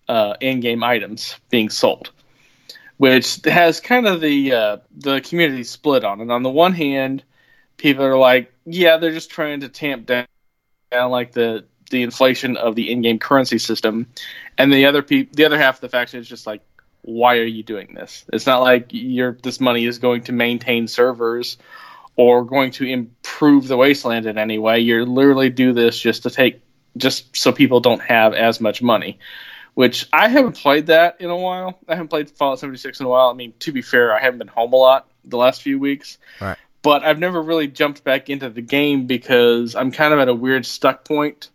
uh, 0.07 0.35
in-game 0.39 0.83
items 0.83 1.35
being 1.49 1.69
sold 1.69 2.11
which 2.97 3.39
has 3.43 3.79
kind 3.81 4.07
of 4.07 4.21
the 4.21 4.53
uh, 4.53 4.77
the 4.95 5.21
community 5.21 5.63
split 5.63 6.03
on 6.03 6.21
it. 6.21 6.29
On 6.29 6.43
the 6.43 6.49
one 6.49 6.73
hand, 6.73 7.23
people 7.77 8.05
are 8.05 8.17
like, 8.17 8.53
yeah, 8.65 8.97
they're 8.97 9.11
just 9.11 9.29
trying 9.29 9.61
to 9.61 9.69
tamp 9.69 10.05
down, 10.05 10.25
down 10.91 11.11
like 11.11 11.31
the 11.31 11.65
the 11.93 12.03
inflation 12.03 12.57
of 12.57 12.75
the 12.75 12.91
in-game 12.91 13.19
currency 13.19 13.57
system, 13.57 14.07
and 14.57 14.73
the 14.73 14.85
other 14.85 15.01
pe- 15.01 15.27
the 15.31 15.45
other 15.45 15.57
half 15.57 15.75
of 15.75 15.81
the 15.81 15.89
faction 15.89 16.19
is 16.19 16.27
just 16.27 16.45
like, 16.45 16.61
why 17.03 17.37
are 17.37 17.45
you 17.45 17.63
doing 17.63 17.93
this? 17.93 18.25
It's 18.33 18.45
not 18.45 18.61
like 18.61 18.87
your 18.89 19.37
this 19.41 19.61
money 19.61 19.85
is 19.85 19.99
going 19.99 20.23
to 20.23 20.33
maintain 20.33 20.87
servers 20.87 21.57
or 22.15 22.43
going 22.43 22.71
to 22.71 22.85
improve 22.85 23.67
the 23.67 23.77
wasteland 23.77 24.25
in 24.25 24.37
any 24.37 24.59
way. 24.59 24.79
You 24.79 25.05
literally 25.05 25.49
do 25.49 25.73
this 25.73 25.97
just 25.99 26.23
to 26.23 26.29
take 26.29 26.61
just 26.97 27.35
so 27.35 27.51
people 27.51 27.79
don't 27.79 28.01
have 28.01 28.33
as 28.33 28.59
much 28.61 28.81
money 28.81 29.19
which 29.73 30.07
I 30.13 30.29
haven't 30.29 30.53
played 30.53 30.87
that 30.87 31.19
in 31.19 31.29
a 31.29 31.37
while. 31.37 31.79
I 31.87 31.95
haven't 31.95 32.09
played 32.09 32.29
Fallout 32.29 32.59
76 32.59 32.99
in 32.99 33.05
a 33.05 33.09
while. 33.09 33.29
I 33.29 33.33
mean, 33.33 33.53
to 33.59 33.71
be 33.71 33.81
fair, 33.81 34.13
I 34.13 34.21
haven't 34.21 34.39
been 34.39 34.47
home 34.47 34.73
a 34.73 34.75
lot 34.75 35.09
the 35.25 35.37
last 35.37 35.61
few 35.61 35.79
weeks. 35.79 36.17
Right. 36.39 36.57
But 36.81 37.03
I've 37.03 37.19
never 37.19 37.41
really 37.41 37.67
jumped 37.67 38.03
back 38.03 38.29
into 38.29 38.49
the 38.49 38.61
game 38.61 39.07
because 39.07 39.75
I'm 39.75 39.91
kind 39.91 40.13
of 40.13 40.19
at 40.19 40.27
a 40.27 40.33
weird 40.33 40.65
stuck 40.65 41.05
point 41.05 41.49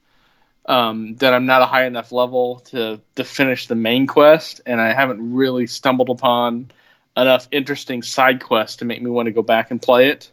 um, 0.68 1.16
that 1.16 1.32
I'm 1.32 1.46
not 1.46 1.62
a 1.62 1.66
high 1.66 1.86
enough 1.86 2.12
level 2.12 2.60
to, 2.66 3.00
to 3.16 3.24
finish 3.24 3.66
the 3.66 3.74
main 3.74 4.06
quest, 4.06 4.60
and 4.66 4.80
I 4.80 4.92
haven't 4.92 5.32
really 5.32 5.66
stumbled 5.66 6.10
upon 6.10 6.70
enough 7.16 7.48
interesting 7.50 8.02
side 8.02 8.42
quests 8.42 8.76
to 8.76 8.84
make 8.84 9.02
me 9.02 9.10
want 9.10 9.26
to 9.26 9.32
go 9.32 9.42
back 9.42 9.70
and 9.70 9.80
play 9.80 10.10
it. 10.10 10.30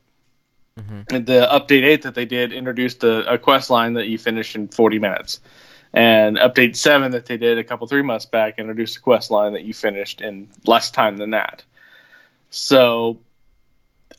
Mm-hmm. 0.77 1.23
The 1.23 1.47
update 1.49 1.83
8 1.83 2.01
that 2.03 2.15
they 2.15 2.25
did 2.25 2.51
introduced 2.51 3.03
a, 3.05 3.33
a 3.33 3.37
quest 3.37 3.69
line 3.69 3.93
that 3.93 4.07
you 4.07 4.17
finish 4.17 4.55
in 4.55 4.67
40 4.67 4.99
minutes. 4.99 5.39
And 5.93 6.35
update 6.35 6.75
seven 6.75 7.13
that 7.13 7.25
they 7.25 7.37
did 7.37 7.57
a 7.57 7.63
couple 7.63 7.87
three 7.87 8.01
months 8.01 8.25
back 8.25 8.59
introduced 8.59 8.97
a 8.97 8.99
quest 8.99 9.31
line 9.31 9.53
that 9.53 9.63
you 9.63 9.73
finished 9.73 10.19
in 10.19 10.49
less 10.65 10.91
time 10.91 11.15
than 11.15 11.29
that. 11.29 11.63
So 12.49 13.19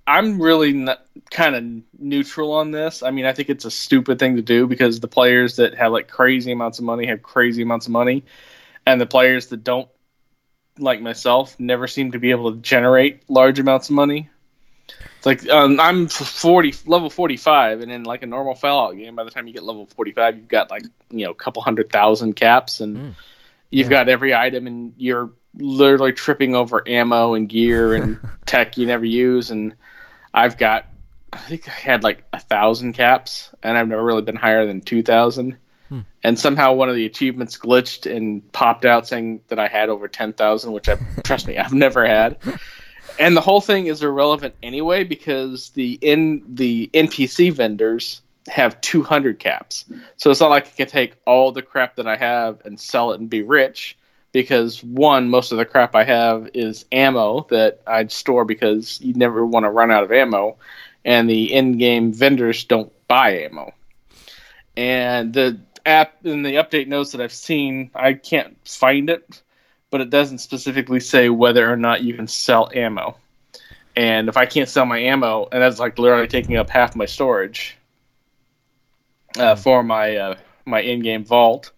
I'm 0.06 0.40
really 0.40 0.86
kind 1.30 1.56
of 1.56 2.00
neutral 2.00 2.52
on 2.52 2.70
this. 2.70 3.02
I 3.02 3.10
mean, 3.10 3.24
I 3.24 3.32
think 3.32 3.48
it's 3.48 3.64
a 3.64 3.70
stupid 3.70 4.18
thing 4.18 4.36
to 4.36 4.42
do 4.42 4.66
because 4.66 5.00
the 5.00 5.08
players 5.08 5.56
that 5.56 5.74
have 5.74 5.90
like 5.90 6.08
crazy 6.08 6.52
amounts 6.52 6.78
of 6.78 6.84
money 6.84 7.06
have 7.06 7.22
crazy 7.22 7.62
amounts 7.62 7.86
of 7.86 7.92
money, 7.92 8.24
and 8.86 9.00
the 9.00 9.06
players 9.06 9.48
that 9.48 9.64
don't, 9.64 9.88
like 10.78 11.00
myself, 11.00 11.58
never 11.58 11.88
seem 11.88 12.12
to 12.12 12.20
be 12.20 12.30
able 12.30 12.52
to 12.52 12.58
generate 12.58 13.28
large 13.28 13.58
amounts 13.58 13.88
of 13.88 13.96
money. 13.96 14.30
It's 15.16 15.26
like 15.26 15.48
um, 15.48 15.80
I'm 15.80 16.06
40 16.06 16.74
level 16.86 17.10
45, 17.10 17.80
and 17.80 17.90
in 17.90 18.04
like 18.04 18.22
a 18.22 18.26
normal 18.26 18.54
Fallout 18.54 18.96
game, 18.96 19.16
by 19.16 19.24
the 19.24 19.30
time 19.30 19.48
you 19.48 19.52
get 19.52 19.64
level 19.64 19.86
45, 19.86 20.36
you've 20.36 20.48
got 20.48 20.70
like 20.70 20.84
you 21.10 21.24
know 21.24 21.32
a 21.32 21.34
couple 21.34 21.62
hundred 21.62 21.90
thousand 21.90 22.34
caps, 22.34 22.80
and 22.80 22.96
mm. 22.96 23.14
you've 23.70 23.90
yeah. 23.90 24.04
got 24.04 24.08
every 24.08 24.32
item, 24.32 24.68
and 24.68 24.94
you're 24.96 25.32
literally 25.58 26.12
tripping 26.12 26.54
over 26.54 26.86
ammo 26.86 27.34
and 27.34 27.48
gear 27.48 27.94
and 27.94 28.20
tech 28.46 28.76
you 28.76 28.86
never 28.86 29.04
use. 29.04 29.50
And 29.50 29.74
I've 30.37 30.59
got, 30.59 30.87
I 31.33 31.38
think 31.38 31.66
I 31.66 31.72
had 31.72 32.05
like 32.05 32.22
a 32.33 32.38
thousand 32.38 32.92
caps, 32.92 33.51
and 33.62 33.77
I've 33.77 33.88
never 33.88 34.05
really 34.05 34.22
been 34.22 34.37
higher 34.37 34.66
than 34.66 34.83
two 34.83 35.03
thousand. 35.03 35.57
Hmm. 35.88 36.01
And 36.22 36.38
somehow 36.38 36.75
one 36.75 36.88
of 36.88 36.94
the 36.94 37.07
achievements 37.07 37.57
glitched 37.57 38.11
and 38.14 38.53
popped 38.53 38.85
out 38.85 39.09
saying 39.09 39.40
that 39.49 39.59
I 39.59 39.66
had 39.66 39.88
over 39.88 40.09
ten 40.09 40.35
thousand, 40.35 40.72
which 40.72 40.88
I 40.88 40.96
trust 41.25 41.46
me, 41.46 41.57
I've 41.57 41.72
never 41.72 42.07
had. 42.07 42.37
and 43.18 43.35
the 43.35 43.40
whole 43.40 43.62
thing 43.62 43.87
is 43.87 44.03
irrelevant 44.03 44.55
anyway 44.62 45.05
because 45.05 45.70
the 45.70 45.99
in 46.03 46.44
the 46.46 46.90
NPC 46.92 47.53
vendors 47.53 48.20
have 48.49 48.81
200 48.81 49.38
caps. 49.40 49.85
So 50.18 50.31
it's 50.31 50.40
not 50.40 50.51
like 50.51 50.66
I 50.66 50.70
can 50.70 50.87
take 50.87 51.16
all 51.27 51.51
the 51.51 51.62
crap 51.62 51.96
that 51.96 52.07
I 52.07 52.16
have 52.16 52.64
and 52.64 52.79
sell 52.79 53.12
it 53.12 53.18
and 53.18 53.29
be 53.29 53.42
rich 53.42 53.96
because 54.37 54.85
one, 54.85 55.31
most 55.31 55.53
of 55.53 55.59
the 55.59 55.64
crap 55.64 55.94
I 55.94 56.05
have 56.05 56.51
is 56.53 56.85
ammo 56.92 57.46
that 57.51 57.81
I'd 57.87 58.12
store 58.12 58.44
because 58.44 59.01
you 59.01 59.14
never 59.14 59.46
want 59.46 59.64
to 59.64 59.70
run 59.70 59.90
out 59.90 60.05
of 60.05 60.12
ammo, 60.12 60.57
and 61.05 61.29
the 61.31 61.55
in-game 61.55 62.12
vendors 62.12 62.64
don't 62.64 62.92
buy 63.09 63.44
ammo. 63.44 63.72
And 64.77 65.33
the 65.33 65.59
app 65.87 66.27
in 66.27 66.42
the 66.42 66.57
update 66.57 66.87
notes 66.87 67.12
that 67.12 67.20
I've 67.20 67.33
seen, 67.33 67.90
I 67.94 68.12
can't 68.14 68.57
find 68.68 69.09
it, 69.09 69.42
but 69.90 70.01
it 70.03 70.11
doesn't 70.11 70.38
specifically 70.38 71.01
say 71.01 71.29
whether 71.31 71.70
or 71.70 71.77
not 71.77 72.03
you 72.03 72.14
can 72.14 72.29
sell 72.29 72.70
ammo. 72.75 73.16
And 73.96 74.29
if 74.29 74.37
I 74.37 74.46
can't 74.46 74.68
sell 74.68 74.85
my 74.87 74.99
ammo, 74.99 75.49
and 75.51 75.62
that's 75.62 75.81
like 75.81 75.99
literally 75.99 76.29
taking 76.29 76.57
up 76.57 76.68
half 76.70 76.94
my 76.94 77.07
storage 77.07 77.77
uh, 79.38 79.55
Hmm. 79.55 79.57
for 79.57 79.83
my 79.83 80.16
uh, 80.16 80.35
my 80.66 80.81
in-game 80.81 81.25
vault, 81.25 81.72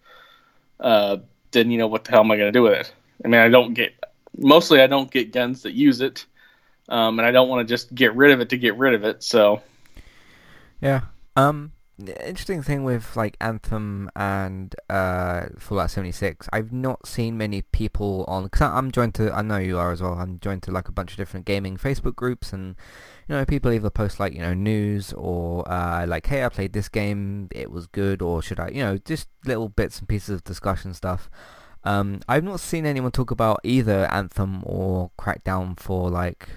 uh, 0.81 1.19
then 1.53 1.71
you 1.71 1.79
know 1.79 1.87
what 1.87 2.05
the 2.05 2.11
hell 2.11 2.21
am 2.21 2.31
I 2.31 2.37
going 2.37 2.53
to 2.53 2.59
do 2.59 2.63
with 2.63 2.75
it? 2.75 2.93
I 3.25 3.29
mean, 3.29 3.41
I 3.41 3.49
don't 3.49 3.75
get 3.75 3.93
mostly 4.37 4.81
I 4.81 4.87
don't 4.87 5.11
get 5.11 5.33
guns 5.33 5.63
that 5.63 5.73
use 5.73 6.01
it, 6.01 6.25
um, 6.89 7.19
and 7.19 7.27
I 7.27 7.31
don't 7.31 7.49
want 7.49 7.67
to 7.67 7.73
just 7.73 7.95
get 7.95 8.15
rid 8.15 8.33
of 8.33 8.41
it 8.41 8.51
to 8.51 8.59
get 8.59 8.77
rid 8.77 8.95
of 8.95 9.05
it. 9.05 9.23
So 9.23 9.63
Yeah. 10.81 11.03
Um. 11.37 11.73
Interesting 11.99 12.63
thing 12.63 12.85
with 12.85 13.17
like 13.17 13.37
Anthem 13.41 14.09
and 14.15 14.73
uh 14.89 15.47
Fallout 15.59 15.91
76, 15.91 16.49
I've 16.53 16.73
not 16.73 17.09
seen 17.09 17.37
many 17.37 17.63
people 17.63 18.25
on. 18.29 18.45
Because 18.45 18.71
I'm 18.73 18.93
joined 18.93 19.17
to, 19.17 19.33
I 19.33 19.43
know 19.43 19.57
you 19.57 19.79
are 19.79 19.91
as 19.91 20.01
well. 20.01 20.13
I'm 20.13 20.39
joined 20.39 20.63
to 20.65 20.71
like 20.71 20.89
a 20.89 20.93
bunch 20.93 21.11
of 21.11 21.17
different 21.17 21.45
gaming 21.45 21.77
Facebook 21.77 22.15
groups, 22.15 22.53
and 22.53 22.77
you 23.29 23.35
know 23.35 23.45
people 23.45 23.73
either 23.73 23.91
post 23.91 24.19
like 24.19 24.33
you 24.33 24.41
know 24.41 24.55
news 24.55 25.13
or 25.13 25.71
uh 25.71 26.07
like 26.07 26.27
hey 26.27 26.45
I 26.45 26.49
played 26.49 26.73
this 26.73 26.89
game, 26.89 27.49
it 27.53 27.71
was 27.71 27.87
good, 27.87 28.23
or 28.23 28.43
should 28.43 28.59
I 28.59 28.69
you 28.69 28.83
know 28.83 28.99
just 28.99 29.29
little 29.45 29.69
bits 29.69 29.99
and 29.99 30.09
pieces 30.09 30.31
of 30.31 30.45
discussion 30.45 30.95
stuff. 30.95 31.31
Um, 31.85 32.21
I've 32.29 32.45
not 32.45 32.61
seen 32.61 32.87
anyone 32.87 33.13
talk 33.13 33.31
about 33.31 33.61
either 33.63 34.09
Anthem 34.11 34.63
or 34.65 35.11
Crackdown 35.19 35.79
for 35.79 36.11
like 36.11 36.49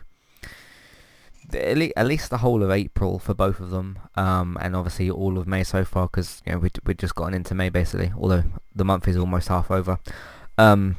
at 1.53 2.05
least 2.05 2.29
the 2.29 2.37
whole 2.37 2.63
of 2.63 2.71
April 2.71 3.19
for 3.19 3.33
both 3.33 3.59
of 3.59 3.71
them, 3.71 3.99
um, 4.15 4.57
and 4.61 4.75
obviously 4.75 5.09
all 5.09 5.37
of 5.37 5.47
May 5.47 5.63
so 5.63 5.83
far 5.83 6.07
because 6.07 6.41
you 6.45 6.53
know 6.53 6.59
we 6.59 6.69
we 6.85 6.93
just 6.93 7.15
gotten 7.15 7.33
into 7.33 7.53
May 7.53 7.69
basically, 7.69 8.11
although 8.17 8.43
the 8.75 8.85
month 8.85 9.07
is 9.07 9.17
almost 9.17 9.49
half 9.49 9.69
over. 9.69 9.99
Um, 10.57 10.97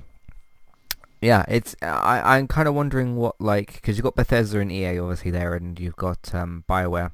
yeah, 1.22 1.44
it's 1.48 1.76
I 1.80 2.37
I'm 2.37 2.48
kind 2.48 2.66
of 2.66 2.74
wondering 2.74 3.14
what 3.16 3.40
like 3.40 3.74
because 3.74 3.96
you've 3.96 4.02
got 4.02 4.16
Bethesda 4.16 4.58
and 4.58 4.72
EA 4.72 4.98
obviously 4.98 5.30
there, 5.30 5.54
and 5.54 5.78
you've 5.78 5.96
got 5.96 6.35
um, 6.35 6.64
Bioware. 6.68 7.12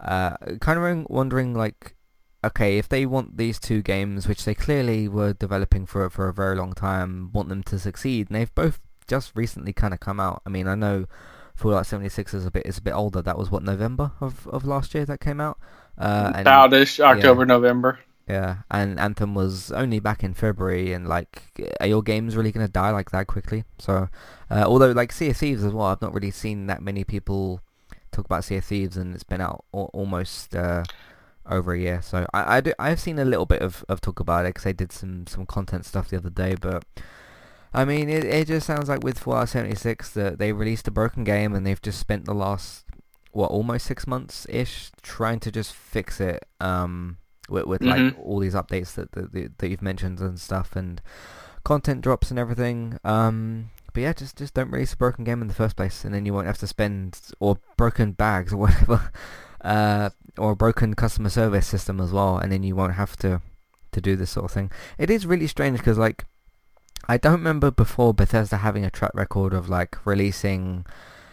Uh, 0.00 0.36
kind 0.60 0.78
of 0.78 1.10
wondering 1.10 1.54
like, 1.54 1.96
okay, 2.44 2.78
if 2.78 2.88
they 2.88 3.04
want 3.04 3.36
these 3.36 3.58
two 3.58 3.82
games, 3.82 4.28
which 4.28 4.44
they 4.44 4.54
clearly 4.54 5.08
were 5.08 5.32
developing 5.32 5.86
for 5.86 6.08
for 6.08 6.28
a 6.28 6.32
very 6.32 6.54
long 6.54 6.72
time, 6.72 7.30
want 7.32 7.48
them 7.48 7.64
to 7.64 7.80
succeed, 7.80 8.30
and 8.30 8.36
they've 8.36 8.54
both 8.54 8.80
just 9.08 9.32
recently 9.34 9.72
kind 9.72 9.92
of 9.92 9.98
come 9.98 10.20
out. 10.20 10.40
I 10.46 10.50
mean, 10.50 10.68
I 10.68 10.76
know 10.76 11.06
Fallout 11.56 11.86
76 11.86 12.34
is 12.34 12.46
a 12.46 12.52
bit 12.52 12.64
is 12.64 12.78
a 12.78 12.82
bit 12.82 12.94
older. 12.94 13.20
That 13.22 13.36
was 13.36 13.50
what 13.50 13.64
November 13.64 14.12
of, 14.20 14.46
of 14.46 14.64
last 14.64 14.94
year 14.94 15.04
that 15.06 15.18
came 15.18 15.40
out. 15.40 15.58
Uh, 15.98 16.30
and 16.36 16.46
October, 17.00 17.44
November. 17.44 17.98
Yeah, 18.28 18.58
and 18.70 19.00
Anthem 19.00 19.34
was 19.34 19.72
only 19.72 20.00
back 20.00 20.22
in 20.22 20.34
February, 20.34 20.92
and 20.92 21.08
like, 21.08 21.42
are 21.80 21.86
your 21.86 22.02
games 22.02 22.36
really 22.36 22.52
gonna 22.52 22.68
die 22.68 22.90
like 22.90 23.10
that 23.10 23.26
quickly? 23.26 23.64
So, 23.78 24.08
uh, 24.50 24.64
although 24.66 24.92
like 24.92 25.12
Sea 25.12 25.30
of 25.30 25.36
Thieves 25.38 25.64
as 25.64 25.72
well, 25.72 25.86
I've 25.86 26.02
not 26.02 26.12
really 26.12 26.30
seen 26.30 26.66
that 26.66 26.82
many 26.82 27.04
people 27.04 27.62
talk 28.12 28.26
about 28.26 28.44
Sea 28.44 28.56
of 28.56 28.64
Thieves, 28.66 28.98
and 28.98 29.14
it's 29.14 29.24
been 29.24 29.40
out 29.40 29.64
al- 29.72 29.90
almost 29.94 30.54
uh, 30.54 30.84
over 31.48 31.72
a 31.72 31.78
year. 31.78 32.02
So 32.02 32.26
I, 32.34 32.58
I 32.58 32.60
do, 32.60 32.74
I've 32.78 33.00
seen 33.00 33.18
a 33.18 33.24
little 33.24 33.46
bit 33.46 33.62
of, 33.62 33.82
of 33.88 34.02
talk 34.02 34.20
about 34.20 34.44
it 34.44 34.50
because 34.50 34.66
I 34.66 34.72
did 34.72 34.92
some 34.92 35.26
some 35.26 35.46
content 35.46 35.86
stuff 35.86 36.08
the 36.08 36.18
other 36.18 36.30
day, 36.30 36.54
but. 36.60 36.84
I 37.70 37.84
mean, 37.84 38.08
it, 38.08 38.24
it 38.24 38.46
just 38.46 38.66
sounds 38.66 38.88
like 38.88 39.04
with 39.04 39.18
Fallout 39.18 39.50
76 39.50 40.08
that 40.14 40.38
they 40.38 40.52
released 40.52 40.88
a 40.88 40.90
broken 40.90 41.22
game 41.22 41.54
and 41.54 41.66
they've 41.66 41.80
just 41.80 42.00
spent 42.00 42.24
the 42.24 42.32
last, 42.32 42.86
what, 43.32 43.50
almost 43.50 43.84
six 43.84 44.06
months-ish 44.06 44.90
trying 45.02 45.38
to 45.40 45.52
just 45.52 45.74
fix 45.74 46.18
it 46.18 46.46
um, 46.60 47.18
with, 47.48 47.64
with 47.66 47.82
like 47.82 48.00
Mhm. 48.00 48.18
all 48.18 48.38
these 48.38 48.54
updates 48.54 48.94
that, 48.94 49.12
that 49.12 49.58
that 49.58 49.68
you've 49.68 49.82
mentioned 49.82 50.20
and 50.20 50.38
stuff 50.40 50.76
and 50.76 51.00
content 51.64 52.00
drops 52.00 52.30
and 52.30 52.38
everything. 52.38 52.98
Um, 53.04 53.70
but 53.92 54.02
yeah, 54.02 54.12
just 54.12 54.36
just 54.36 54.54
don't 54.54 54.70
release 54.70 54.92
a 54.92 54.96
broken 54.96 55.24
game 55.24 55.40
in 55.42 55.48
the 55.48 55.54
first 55.54 55.76
place, 55.76 56.04
and 56.04 56.14
then 56.14 56.24
you 56.26 56.32
won't 56.34 56.46
have 56.46 56.58
to 56.58 56.66
spend 56.66 57.18
or 57.40 57.58
broken 57.76 58.12
bags 58.12 58.52
or 58.52 58.56
whatever, 58.66 59.10
uh, 59.62 60.10
or 60.36 60.52
a 60.52 60.56
broken 60.56 60.94
customer 60.94 61.28
service 61.30 61.66
system 61.66 62.00
as 62.00 62.12
well, 62.12 62.38
and 62.38 62.52
then 62.52 62.62
you 62.62 62.76
won't 62.76 62.94
have 62.94 63.16
to 63.18 63.40
to 63.92 64.00
do 64.00 64.14
this 64.16 64.30
sort 64.30 64.44
of 64.44 64.50
thing. 64.52 64.70
It 64.98 65.10
is 65.10 65.26
really 65.26 65.46
strange 65.46 65.78
because 65.78 65.98
like 65.98 66.24
I 67.08 67.16
don't 67.16 67.32
remember 67.32 67.70
before 67.70 68.12
Bethesda 68.12 68.58
having 68.58 68.84
a 68.84 68.90
track 68.90 69.12
record 69.14 69.54
of 69.54 69.68
like 69.68 69.96
releasing. 70.06 70.84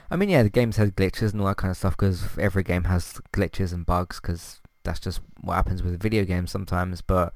I 0.09 0.15
mean, 0.15 0.29
yeah, 0.29 0.43
the 0.43 0.49
games 0.49 0.77
had 0.77 0.95
glitches 0.95 1.33
and 1.33 1.41
all 1.41 1.47
that 1.47 1.57
kind 1.57 1.71
of 1.71 1.77
stuff 1.77 1.97
because 1.97 2.37
every 2.39 2.63
game 2.63 2.85
has 2.85 3.19
glitches 3.33 3.73
and 3.73 3.85
bugs 3.85 4.19
because 4.21 4.61
that's 4.85 4.99
just 4.99 5.19
what 5.41 5.55
happens 5.55 5.83
with 5.83 6.01
video 6.01 6.23
games 6.23 6.51
sometimes. 6.51 7.01
But 7.01 7.33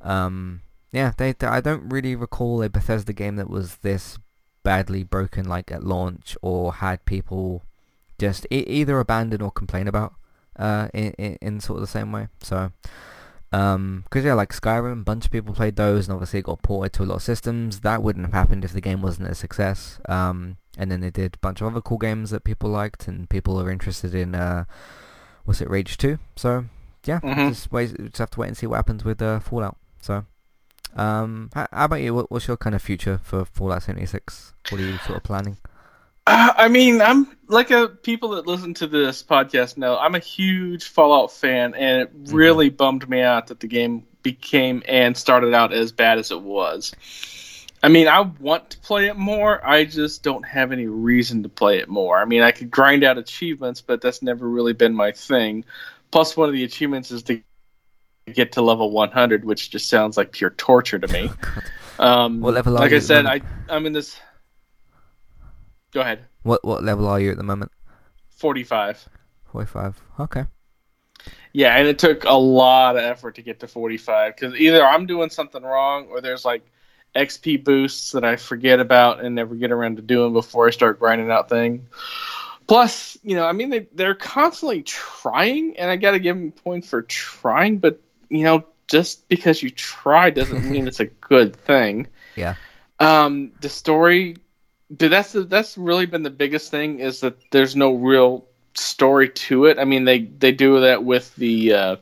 um, 0.00 0.62
yeah, 0.92 1.12
they, 1.16 1.32
they 1.32 1.46
I 1.46 1.60
don't 1.60 1.88
really 1.88 2.16
recall 2.16 2.62
a 2.62 2.70
Bethesda 2.70 3.12
game 3.12 3.36
that 3.36 3.50
was 3.50 3.76
this 3.76 4.18
badly 4.62 5.04
broken 5.04 5.46
like 5.46 5.70
at 5.70 5.84
launch 5.84 6.36
or 6.42 6.74
had 6.74 7.04
people 7.04 7.62
just 8.18 8.46
e- 8.50 8.64
either 8.66 8.98
abandon 8.98 9.42
or 9.42 9.50
complain 9.50 9.86
about 9.86 10.14
uh, 10.58 10.88
in, 10.94 11.12
in 11.12 11.38
in 11.42 11.60
sort 11.60 11.76
of 11.76 11.82
the 11.82 11.86
same 11.86 12.12
way. 12.12 12.28
So. 12.42 12.72
Um, 13.52 14.02
because 14.04 14.24
yeah, 14.24 14.34
like 14.34 14.52
Skyrim, 14.52 15.00
a 15.00 15.04
bunch 15.04 15.24
of 15.24 15.30
people 15.30 15.54
played 15.54 15.76
those, 15.76 16.08
and 16.08 16.12
obviously 16.12 16.40
it 16.40 16.44
got 16.46 16.62
ported 16.62 16.92
to 16.94 17.04
a 17.04 17.06
lot 17.06 17.14
of 17.14 17.22
systems. 17.22 17.80
That 17.80 18.02
wouldn't 18.02 18.26
have 18.26 18.34
happened 18.34 18.64
if 18.64 18.72
the 18.72 18.80
game 18.80 19.00
wasn't 19.00 19.30
a 19.30 19.34
success. 19.36 20.00
Um, 20.08 20.58
and 20.76 20.90
then 20.90 21.00
they 21.00 21.10
did 21.10 21.36
a 21.36 21.38
bunch 21.38 21.60
of 21.60 21.68
other 21.68 21.80
cool 21.80 21.96
games 21.96 22.30
that 22.30 22.44
people 22.44 22.68
liked, 22.68 23.06
and 23.08 23.30
people 23.30 23.58
are 23.60 23.70
interested 23.70 24.14
in. 24.14 24.34
Uh, 24.34 24.64
was 25.46 25.60
it 25.60 25.70
Rage 25.70 25.96
Two? 25.96 26.18
So 26.34 26.66
yeah, 27.06 27.20
Mhm. 27.20 27.48
just 27.50 27.72
wait, 27.72 27.96
just 27.98 28.18
have 28.18 28.30
to 28.30 28.40
wait 28.40 28.48
and 28.48 28.56
see 28.56 28.66
what 28.66 28.76
happens 28.76 29.04
with 29.04 29.20
uh, 29.22 29.40
Fallout. 29.40 29.76
So, 30.00 30.24
um, 30.96 31.50
how, 31.54 31.66
how 31.72 31.84
about 31.86 32.00
you? 32.02 32.14
What, 32.14 32.30
what's 32.30 32.48
your 32.48 32.56
kind 32.56 32.74
of 32.74 32.82
future 32.82 33.20
for 33.22 33.44
Fallout 33.44 33.82
76? 33.82 34.52
What 34.70 34.80
are 34.80 34.84
you 34.84 34.98
sort 34.98 35.16
of 35.18 35.22
planning? 35.22 35.56
Uh, 36.26 36.52
I 36.56 36.68
mean, 36.68 37.00
I'm 37.00 37.28
like 37.48 37.70
a 37.70 37.88
people 37.88 38.30
that 38.30 38.46
listen 38.46 38.74
to 38.74 38.86
this 38.86 39.22
podcast 39.22 39.76
know 39.76 39.96
I'm 39.98 40.14
a 40.14 40.20
huge 40.20 40.84
Fallout 40.88 41.32
fan, 41.32 41.74
and 41.74 42.02
it 42.02 42.10
really 42.34 42.68
bummed 42.70 43.08
me 43.08 43.20
out 43.22 43.46
that 43.48 43.60
the 43.60 43.68
game 43.68 44.04
became 44.22 44.82
and 44.88 45.16
started 45.16 45.54
out 45.54 45.72
as 45.72 45.92
bad 45.92 46.18
as 46.18 46.30
it 46.32 46.40
was. 46.40 46.92
I 47.82 47.88
mean, 47.88 48.08
I 48.08 48.20
want 48.40 48.70
to 48.70 48.78
play 48.78 49.06
it 49.06 49.16
more. 49.16 49.64
I 49.64 49.84
just 49.84 50.24
don't 50.24 50.44
have 50.44 50.72
any 50.72 50.86
reason 50.86 51.44
to 51.44 51.48
play 51.48 51.78
it 51.78 51.88
more. 51.88 52.18
I 52.18 52.24
mean, 52.24 52.42
I 52.42 52.50
could 52.50 52.70
grind 52.70 53.04
out 53.04 53.18
achievements, 53.18 53.80
but 53.80 54.00
that's 54.00 54.22
never 54.22 54.48
really 54.48 54.72
been 54.72 54.94
my 54.94 55.12
thing. 55.12 55.64
Plus, 56.10 56.36
one 56.36 56.48
of 56.48 56.54
the 56.54 56.64
achievements 56.64 57.10
is 57.10 57.22
to 57.24 57.42
get 58.32 58.52
to 58.52 58.62
level 58.62 58.90
100, 58.90 59.44
which 59.44 59.70
just 59.70 59.88
sounds 59.88 60.16
like 60.16 60.32
pure 60.32 60.50
torture 60.50 60.98
to 60.98 61.08
me. 61.12 61.30
Um, 61.98 62.42
What 62.42 62.52
level 62.52 62.76
are 62.76 62.80
like 62.80 62.92
I 62.92 62.98
said, 62.98 63.24
I 63.24 63.40
I'm 63.70 63.86
in 63.86 63.94
this. 63.94 64.20
Go 65.92 66.02
ahead. 66.02 66.26
What 66.42 66.62
what 66.62 66.84
level 66.84 67.08
are 67.08 67.18
you 67.18 67.30
at 67.30 67.38
the 67.38 67.42
moment? 67.42 67.72
45. 68.28 69.08
45. 69.50 70.02
Okay. 70.20 70.44
Yeah, 71.54 71.74
and 71.74 71.88
it 71.88 71.98
took 71.98 72.24
a 72.24 72.34
lot 72.34 72.96
of 72.96 73.02
effort 73.02 73.36
to 73.36 73.42
get 73.42 73.60
to 73.60 73.66
45 73.66 74.36
because 74.36 74.54
either 74.56 74.84
I'm 74.84 75.06
doing 75.06 75.30
something 75.30 75.62
wrong 75.62 76.08
or 76.08 76.20
there's 76.20 76.44
like 76.44 76.70
XP 77.14 77.64
boosts 77.64 78.12
that 78.12 78.24
I 78.24 78.36
forget 78.36 78.78
about 78.78 79.24
and 79.24 79.34
never 79.34 79.54
get 79.54 79.72
around 79.72 79.96
to 79.96 80.02
doing 80.02 80.34
before 80.34 80.68
I 80.68 80.70
start 80.70 80.98
grinding 80.98 81.30
out 81.30 81.48
things. 81.48 81.88
Plus, 82.66 83.16
you 83.22 83.36
know, 83.36 83.46
I 83.46 83.52
mean, 83.52 83.70
they, 83.70 83.86
they're 83.92 84.14
constantly 84.14 84.82
trying, 84.82 85.76
and 85.78 85.90
I 85.90 85.96
got 85.96 86.12
to 86.12 86.18
give 86.18 86.36
them 86.36 86.52
points 86.52 86.88
for 86.88 87.02
trying, 87.02 87.78
but, 87.78 88.00
you 88.28 88.42
know, 88.42 88.64
just 88.88 89.28
because 89.28 89.62
you 89.62 89.70
try 89.70 90.30
doesn't 90.30 90.68
mean 90.68 90.86
it's 90.88 91.00
a 91.00 91.06
good 91.06 91.54
thing. 91.54 92.08
Yeah. 92.34 92.54
Um, 92.98 93.52
the 93.60 93.68
story, 93.68 94.36
but 94.90 95.10
that's 95.10 95.32
the, 95.32 95.44
that's 95.44 95.76
really 95.78 96.06
been 96.06 96.22
the 96.22 96.30
biggest 96.30 96.70
thing 96.70 97.00
is 97.00 97.20
that 97.20 97.36
there's 97.50 97.76
no 97.76 97.92
real 97.92 98.46
story 98.74 99.28
to 99.28 99.66
it. 99.66 99.78
I 99.78 99.84
mean, 99.84 100.04
they 100.04 100.20
they 100.20 100.52
do 100.52 100.80
that 100.80 101.04
with 101.04 101.34
the 101.36 101.72
uh, 101.72 101.96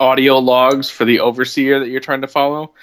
audio 0.00 0.38
logs 0.38 0.90
for 0.90 1.04
the 1.04 1.20
overseer 1.20 1.80
that 1.80 1.88
you're 1.88 2.00
trying 2.00 2.22
to 2.22 2.28
follow. 2.28 2.74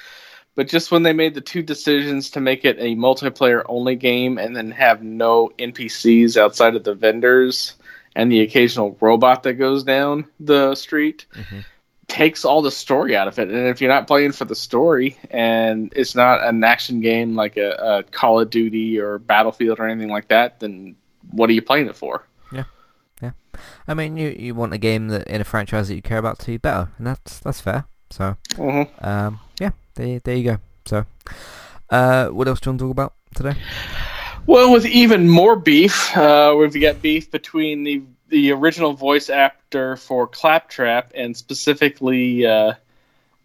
But 0.62 0.68
just 0.68 0.91
when 0.91 1.01
they 1.01 1.12
made 1.14 1.34
the 1.34 1.41
two 1.41 1.64
decisions 1.64 2.30
to 2.30 2.39
make 2.39 2.66
it 2.66 2.78
a 2.78 2.95
multiplayer 2.95 3.64
only 3.68 3.95
game 3.95 4.38
and 4.38 4.55
then 4.55 4.70
have 4.70 5.01
no 5.01 5.49
NPCs 5.57 6.38
outside 6.38 6.76
of 6.76 6.84
the 6.84 6.93
vendors 6.93 7.74
and 8.16 8.32
the 8.32 8.41
occasional 8.41 8.95
robot 9.01 9.41
that 9.41 9.55
goes 9.55 9.84
down 9.84 10.26
the 10.39 10.76
street, 10.76 11.26
Mhm. 11.34 11.66
takes 12.07 12.45
all 12.45 12.62
the 12.62 12.70
story 12.70 13.18
out 13.18 13.28
of 13.28 13.39
it. 13.39 13.47
And 13.49 13.70
if 13.70 13.82
you're 13.82 13.89
not 13.89 14.05
playing 14.05 14.34
for 14.34 14.45
the 14.45 14.53
story 14.53 15.18
and 15.32 15.91
it's 15.95 16.14
not 16.14 16.43
an 16.43 16.64
action 16.64 17.01
game 17.01 17.36
like 17.36 17.57
a, 17.57 17.72
a 17.72 18.03
Call 18.12 18.39
of 18.39 18.51
Duty 18.51 18.99
or 18.99 19.18
Battlefield 19.18 19.80
or 19.80 19.88
anything 19.88 20.12
like 20.12 20.28
that, 20.28 20.59
then 20.59 20.95
what 21.32 21.49
are 21.49 21.53
you 21.53 21.64
playing 21.64 21.88
it 21.88 21.95
for? 21.95 22.24
Yeah. 22.51 22.66
Yeah. 23.20 23.32
I 23.88 23.95
mean, 23.95 24.16
you 24.16 24.30
you 24.38 24.53
want 24.53 24.74
a 24.74 24.78
game 24.78 25.07
that 25.07 25.28
in 25.28 25.41
a 25.41 25.43
franchise 25.43 25.88
that 25.88 25.95
you 25.95 26.03
care 26.03 26.20
about 26.20 26.38
to 26.38 26.45
be 26.45 26.57
better, 26.57 26.91
and 26.99 27.07
that's 27.07 27.39
that's 27.39 27.62
fair. 27.62 27.86
So, 28.12 28.36
Mm-hmm. 28.57 29.03
um, 29.07 29.39
yeah, 29.59 29.72
there 29.96 30.20
there 30.20 30.36
you 30.36 30.44
go. 30.44 30.58
So, 30.86 31.06
uh, 31.89 32.28
what 32.30 32.48
else 32.48 32.60
do 32.60 32.70
you 32.70 32.72
want 32.72 32.80
to 32.80 32.86
talk 32.86 32.92
about 32.92 33.14
today? 33.36 33.56
Well, 34.48 34.72
with 34.74 34.86
even 34.86 35.30
more 35.30 35.56
beef, 35.56 36.16
uh, 36.18 36.56
we've 36.58 36.80
got 36.82 37.02
beef 37.02 37.30
between 37.32 37.84
the 37.84 38.02
the 38.30 38.52
original 38.52 38.94
voice 38.94 39.30
actor 39.30 39.98
for 39.98 40.26
Claptrap 40.26 41.12
and 41.14 41.36
specifically 41.36 42.46
uh, 42.46 42.74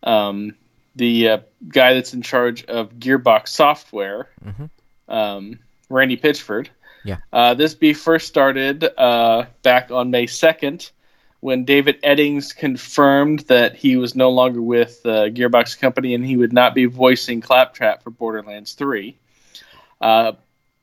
um, 0.04 0.54
the 0.94 1.28
uh, 1.28 1.38
guy 1.68 1.94
that's 1.94 2.14
in 2.14 2.22
charge 2.22 2.64
of 2.66 2.92
Gearbox 2.94 3.48
Software, 3.48 4.28
Mhm. 4.46 4.70
um, 5.08 5.58
Randy 5.90 6.16
Pitchford. 6.16 6.68
Yeah. 7.04 7.16
Uh, 7.32 7.54
this 7.54 7.74
beef 7.74 8.00
first 8.00 8.26
started 8.28 8.84
uh, 8.96 9.46
back 9.62 9.90
on 9.90 10.10
May 10.10 10.26
2nd 10.26 10.90
when 11.46 11.64
David 11.64 12.02
Eddings 12.02 12.52
confirmed 12.56 13.38
that 13.46 13.76
he 13.76 13.96
was 13.96 14.16
no 14.16 14.30
longer 14.30 14.60
with 14.60 15.00
uh, 15.04 15.28
Gearbox 15.28 15.78
Company 15.78 16.12
and 16.12 16.26
he 16.26 16.36
would 16.36 16.52
not 16.52 16.74
be 16.74 16.86
voicing 16.86 17.40
Claptrap 17.40 18.02
for 18.02 18.10
Borderlands 18.10 18.72
3. 18.72 19.16
Uh, 20.00 20.32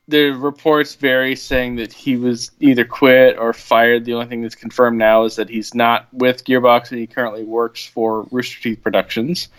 the 0.07 0.29
reports 0.29 0.95
vary 0.95 1.35
saying 1.35 1.75
that 1.75 1.91
he 1.91 2.15
was 2.15 2.49
either 2.61 2.85
quit 2.85 3.37
or 3.37 3.51
fired. 3.51 4.05
The 4.05 4.13
only 4.13 4.27
thing 4.27 4.41
that's 4.41 4.55
confirmed 4.55 4.97
now 4.97 5.25
is 5.25 5.35
that 5.35 5.49
he's 5.49 5.75
not 5.75 6.07
with 6.13 6.45
Gearbox 6.45 6.91
and 6.91 6.99
he 7.01 7.07
currently 7.07 7.43
works 7.43 7.85
for 7.85 8.25
Rooster 8.31 8.61
Teeth 8.61 8.81
Productions. 8.81 9.49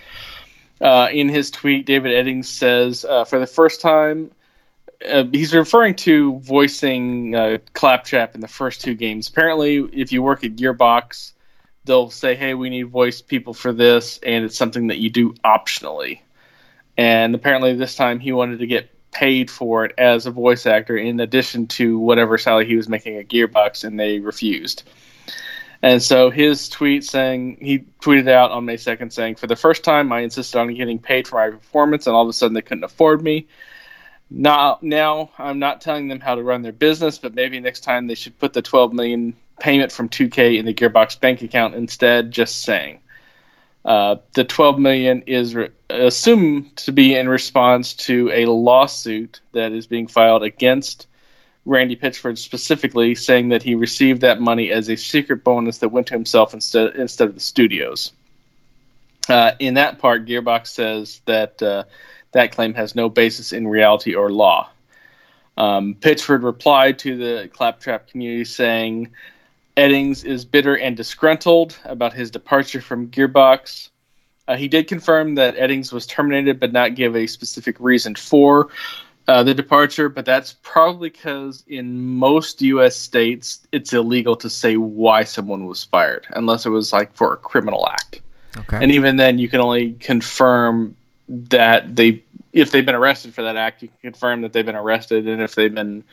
Uh, 0.80 1.08
in 1.12 1.28
his 1.28 1.50
tweet, 1.50 1.84
David 1.84 2.12
Eddings 2.12 2.46
says, 2.46 3.04
uh, 3.04 3.26
for 3.26 3.38
the 3.38 3.46
first 3.46 3.82
time, 3.82 4.30
uh, 5.04 5.24
he's 5.32 5.54
referring 5.54 5.94
to 5.94 6.38
voicing 6.40 7.34
uh, 7.34 7.58
Claptrap 7.72 8.34
in 8.34 8.40
the 8.40 8.48
first 8.48 8.80
two 8.80 8.94
games. 8.94 9.28
Apparently, 9.28 9.76
if 9.92 10.12
you 10.12 10.22
work 10.22 10.44
at 10.44 10.56
Gearbox, 10.56 11.32
they'll 11.84 12.10
say, 12.10 12.34
"Hey, 12.34 12.54
we 12.54 12.70
need 12.70 12.84
voice 12.84 13.20
people 13.20 13.54
for 13.54 13.72
this," 13.72 14.18
and 14.22 14.44
it's 14.44 14.56
something 14.56 14.88
that 14.88 14.98
you 14.98 15.10
do 15.10 15.34
optionally. 15.44 16.20
And 16.96 17.34
apparently, 17.34 17.74
this 17.74 17.96
time 17.96 18.20
he 18.20 18.32
wanted 18.32 18.60
to 18.60 18.66
get 18.66 18.90
paid 19.10 19.50
for 19.50 19.84
it 19.84 19.94
as 19.98 20.26
a 20.26 20.30
voice 20.30 20.66
actor 20.66 20.96
in 20.96 21.20
addition 21.20 21.66
to 21.68 21.98
whatever 21.98 22.36
salary 22.36 22.66
he 22.66 22.76
was 22.76 22.88
making 22.88 23.16
at 23.16 23.28
Gearbox, 23.28 23.84
and 23.84 23.98
they 23.98 24.18
refused. 24.18 24.82
And 25.82 26.02
so 26.02 26.30
his 26.30 26.70
tweet 26.70 27.04
saying 27.04 27.58
he 27.60 27.80
tweeted 28.00 28.28
out 28.28 28.50
on 28.52 28.64
May 28.64 28.76
2nd 28.76 29.12
saying, 29.12 29.34
"For 29.34 29.46
the 29.46 29.56
first 29.56 29.84
time, 29.84 30.12
I 30.12 30.20
insisted 30.20 30.58
on 30.58 30.72
getting 30.72 30.98
paid 30.98 31.28
for 31.28 31.36
my 31.36 31.50
performance, 31.50 32.06
and 32.06 32.16
all 32.16 32.22
of 32.22 32.28
a 32.28 32.32
sudden 32.32 32.54
they 32.54 32.62
couldn't 32.62 32.84
afford 32.84 33.22
me. 33.22 33.46
Now, 34.30 34.78
now 34.82 35.30
I'm 35.38 35.58
not 35.58 35.80
telling 35.80 36.08
them 36.08 36.20
how 36.20 36.34
to 36.34 36.42
run 36.42 36.62
their 36.62 36.72
business, 36.72 37.18
but 37.18 37.34
maybe 37.34 37.60
next 37.60 37.80
time 37.80 38.06
they 38.06 38.14
should 38.14 38.38
put 38.38 38.52
the 38.52 38.62
12 38.62 38.92
million 38.92 39.36
payment 39.60 39.92
from 39.92 40.08
2K 40.08 40.58
in 40.58 40.64
the 40.64 40.74
Gearbox 40.74 41.20
bank 41.20 41.42
account 41.42 41.74
instead. 41.74 42.30
Just 42.30 42.62
saying." 42.62 43.00
Uh, 43.84 44.16
the 44.32 44.44
12 44.44 44.78
million 44.78 45.22
is 45.26 45.54
re- 45.54 45.68
assumed 45.90 46.74
to 46.76 46.90
be 46.90 47.14
in 47.14 47.28
response 47.28 47.92
to 47.92 48.30
a 48.32 48.46
lawsuit 48.46 49.40
that 49.52 49.72
is 49.72 49.86
being 49.86 50.06
filed 50.06 50.42
against 50.42 51.06
Randy 51.66 51.96
Pitchford 51.96 52.38
specifically, 52.38 53.14
saying 53.14 53.50
that 53.50 53.62
he 53.62 53.74
received 53.74 54.22
that 54.22 54.40
money 54.40 54.70
as 54.70 54.88
a 54.88 54.96
secret 54.96 55.44
bonus 55.44 55.78
that 55.78 55.90
went 55.90 56.06
to 56.08 56.14
himself 56.14 56.54
instead 56.54 56.96
instead 56.96 57.28
of 57.28 57.34
the 57.34 57.40
studios. 57.40 58.12
Uh, 59.28 59.52
in 59.58 59.74
that 59.74 59.98
part, 59.98 60.26
Gearbox 60.26 60.68
says 60.68 61.20
that 61.24 61.62
uh, 61.62 61.84
that 62.34 62.52
claim 62.52 62.74
has 62.74 62.94
no 62.94 63.08
basis 63.08 63.52
in 63.52 63.66
reality 63.66 64.14
or 64.14 64.30
law. 64.30 64.68
Um, 65.56 65.94
Pitchford 65.94 66.42
replied 66.42 66.98
to 67.00 67.16
the 67.16 67.48
Claptrap 67.48 68.08
community 68.08 68.44
saying, 68.44 69.12
Eddings 69.76 70.24
is 70.24 70.44
bitter 70.44 70.76
and 70.76 70.96
disgruntled 70.96 71.78
about 71.84 72.12
his 72.12 72.30
departure 72.30 72.80
from 72.80 73.08
Gearbox. 73.08 73.88
Uh, 74.46 74.56
he 74.56 74.68
did 74.68 74.88
confirm 74.88 75.36
that 75.36 75.56
Eddings 75.56 75.92
was 75.92 76.06
terminated, 76.06 76.60
but 76.60 76.72
not 76.72 76.94
give 76.94 77.16
a 77.16 77.26
specific 77.26 77.76
reason 77.80 78.14
for 78.14 78.68
uh, 79.26 79.42
the 79.42 79.54
departure. 79.54 80.08
But 80.08 80.26
that's 80.26 80.54
probably 80.62 81.10
because 81.10 81.64
in 81.66 82.16
most 82.16 82.60
U.S. 82.62 82.94
states, 82.94 83.66
it's 83.72 83.92
illegal 83.92 84.36
to 84.36 84.50
say 84.50 84.76
why 84.76 85.24
someone 85.24 85.66
was 85.66 85.84
fired, 85.84 86.26
unless 86.30 86.66
it 86.66 86.70
was 86.70 86.92
like 86.92 87.14
for 87.14 87.32
a 87.32 87.36
criminal 87.36 87.88
act. 87.88 88.20
Okay. 88.56 88.78
And 88.80 88.92
even 88.92 89.16
then, 89.16 89.38
you 89.38 89.48
can 89.48 89.60
only 89.60 89.94
confirm 89.94 90.94
that 91.28 91.96
they, 91.96 92.22
if 92.52 92.70
they've 92.70 92.84
been 92.86 92.94
arrested 92.94 93.34
for 93.34 93.42
that 93.42 93.56
act, 93.56 93.82
you 93.82 93.88
can 93.88 94.12
confirm 94.12 94.42
that 94.42 94.52
they've 94.52 94.66
been 94.66 94.76
arrested, 94.76 95.26
and 95.28 95.40
if 95.42 95.54
they've 95.54 95.74
been 95.74 96.04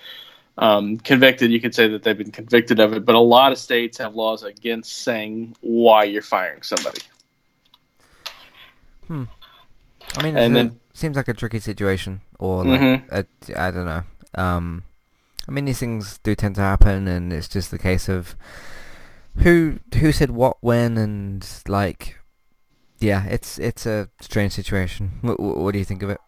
um, 0.58 0.98
convicted, 1.00 1.52
you 1.52 1.60
could 1.62 1.74
say 1.76 1.88
that 1.88 2.04
they've 2.04 2.18
been 2.18 2.32
convicted 2.32 2.80
of 2.80 2.94
it. 2.94 3.06
But 3.06 3.16
a 3.16 3.20
lot 3.20 3.52
of 3.52 3.58
states 3.58 3.98
have 3.98 4.16
laws 4.16 4.44
against 4.44 4.92
saying 5.04 5.56
why 5.62 6.04
you're 6.06 6.22
firing 6.22 6.62
somebody. 6.62 7.02
I 9.10 9.14
mean, 10.24 10.38
and 10.38 10.54
it 10.54 10.56
then- 10.56 10.80
seems 10.94 11.16
like 11.16 11.28
a 11.28 11.34
tricky 11.34 11.60
situation, 11.60 12.22
or 12.40 12.64
like 12.64 12.82
Mhm. 12.82 13.04
a, 13.12 13.62
I 13.62 13.72
don't 13.72 13.86
know. 13.86 14.04
Um, 14.36 14.84
I 15.48 15.52
mean, 15.52 15.66
these 15.66 15.80
things 15.80 16.20
do 16.24 16.36
tend 16.36 16.56
to 16.56 16.62
happen, 16.62 17.08
and 17.08 17.34
it's 17.34 17.48
just 17.48 17.72
the 17.72 17.80
case 17.80 18.08
of 18.08 18.36
who 19.38 19.80
who 19.96 20.12
said 20.12 20.32
what 20.32 20.58
when, 20.62 20.98
and 20.98 21.46
like, 21.68 22.18
yeah, 23.02 23.26
it's 23.26 23.58
it's 23.60 23.86
a 23.86 24.10
strange 24.22 24.54
situation. 24.54 25.12
What, 25.22 25.40
what 25.40 25.74
do 25.74 25.80
you 25.80 25.86
think 25.86 26.04
of 26.04 26.10
it? 26.10 26.20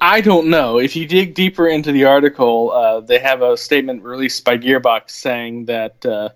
I 0.00 0.20
don't 0.20 0.48
know. 0.48 0.78
If 0.78 0.96
you 0.96 1.06
dig 1.06 1.34
deeper 1.34 1.66
into 1.66 1.90
the 1.90 2.04
article, 2.04 2.72
uh, 2.72 3.00
they 3.00 3.18
have 3.18 3.42
a 3.42 3.56
statement 3.56 4.02
released 4.02 4.44
by 4.44 4.58
Gearbox 4.58 5.10
saying 5.10 5.64
that 5.66 6.04
uh, 6.04 6.28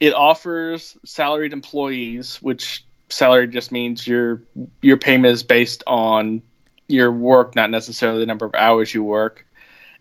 it 0.00 0.12
offers 0.14 0.96
salaried 1.04 1.52
employees, 1.52 2.42
which 2.42 2.84
salary 3.08 3.46
just 3.46 3.70
means 3.70 4.06
your 4.06 4.42
your 4.82 4.96
payment 4.96 5.32
is 5.32 5.42
based 5.42 5.84
on 5.86 6.42
your 6.88 7.12
work, 7.12 7.54
not 7.54 7.70
necessarily 7.70 8.18
the 8.18 8.26
number 8.26 8.44
of 8.44 8.54
hours 8.54 8.92
you 8.92 9.04
work. 9.04 9.46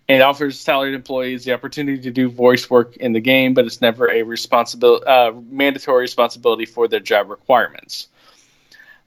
And 0.10 0.18
it 0.18 0.22
offers 0.22 0.60
salaried 0.60 0.96
employees 0.96 1.46
the 1.46 1.54
opportunity 1.54 2.02
to 2.02 2.12
do 2.12 2.30
voice 2.30 2.70
work 2.70 2.98
in 2.98 3.14
the 3.14 3.22
game, 3.22 3.54
but 3.54 3.66
it's 3.66 3.80
never 3.80 4.12
a 4.12 4.24
responsibility, 4.24 5.06
uh, 5.06 5.32
mandatory 5.50 6.02
responsibility 6.02 6.66
for 6.66 6.90
their 6.90 7.00
job 7.00 7.30
requirements. 7.30 8.10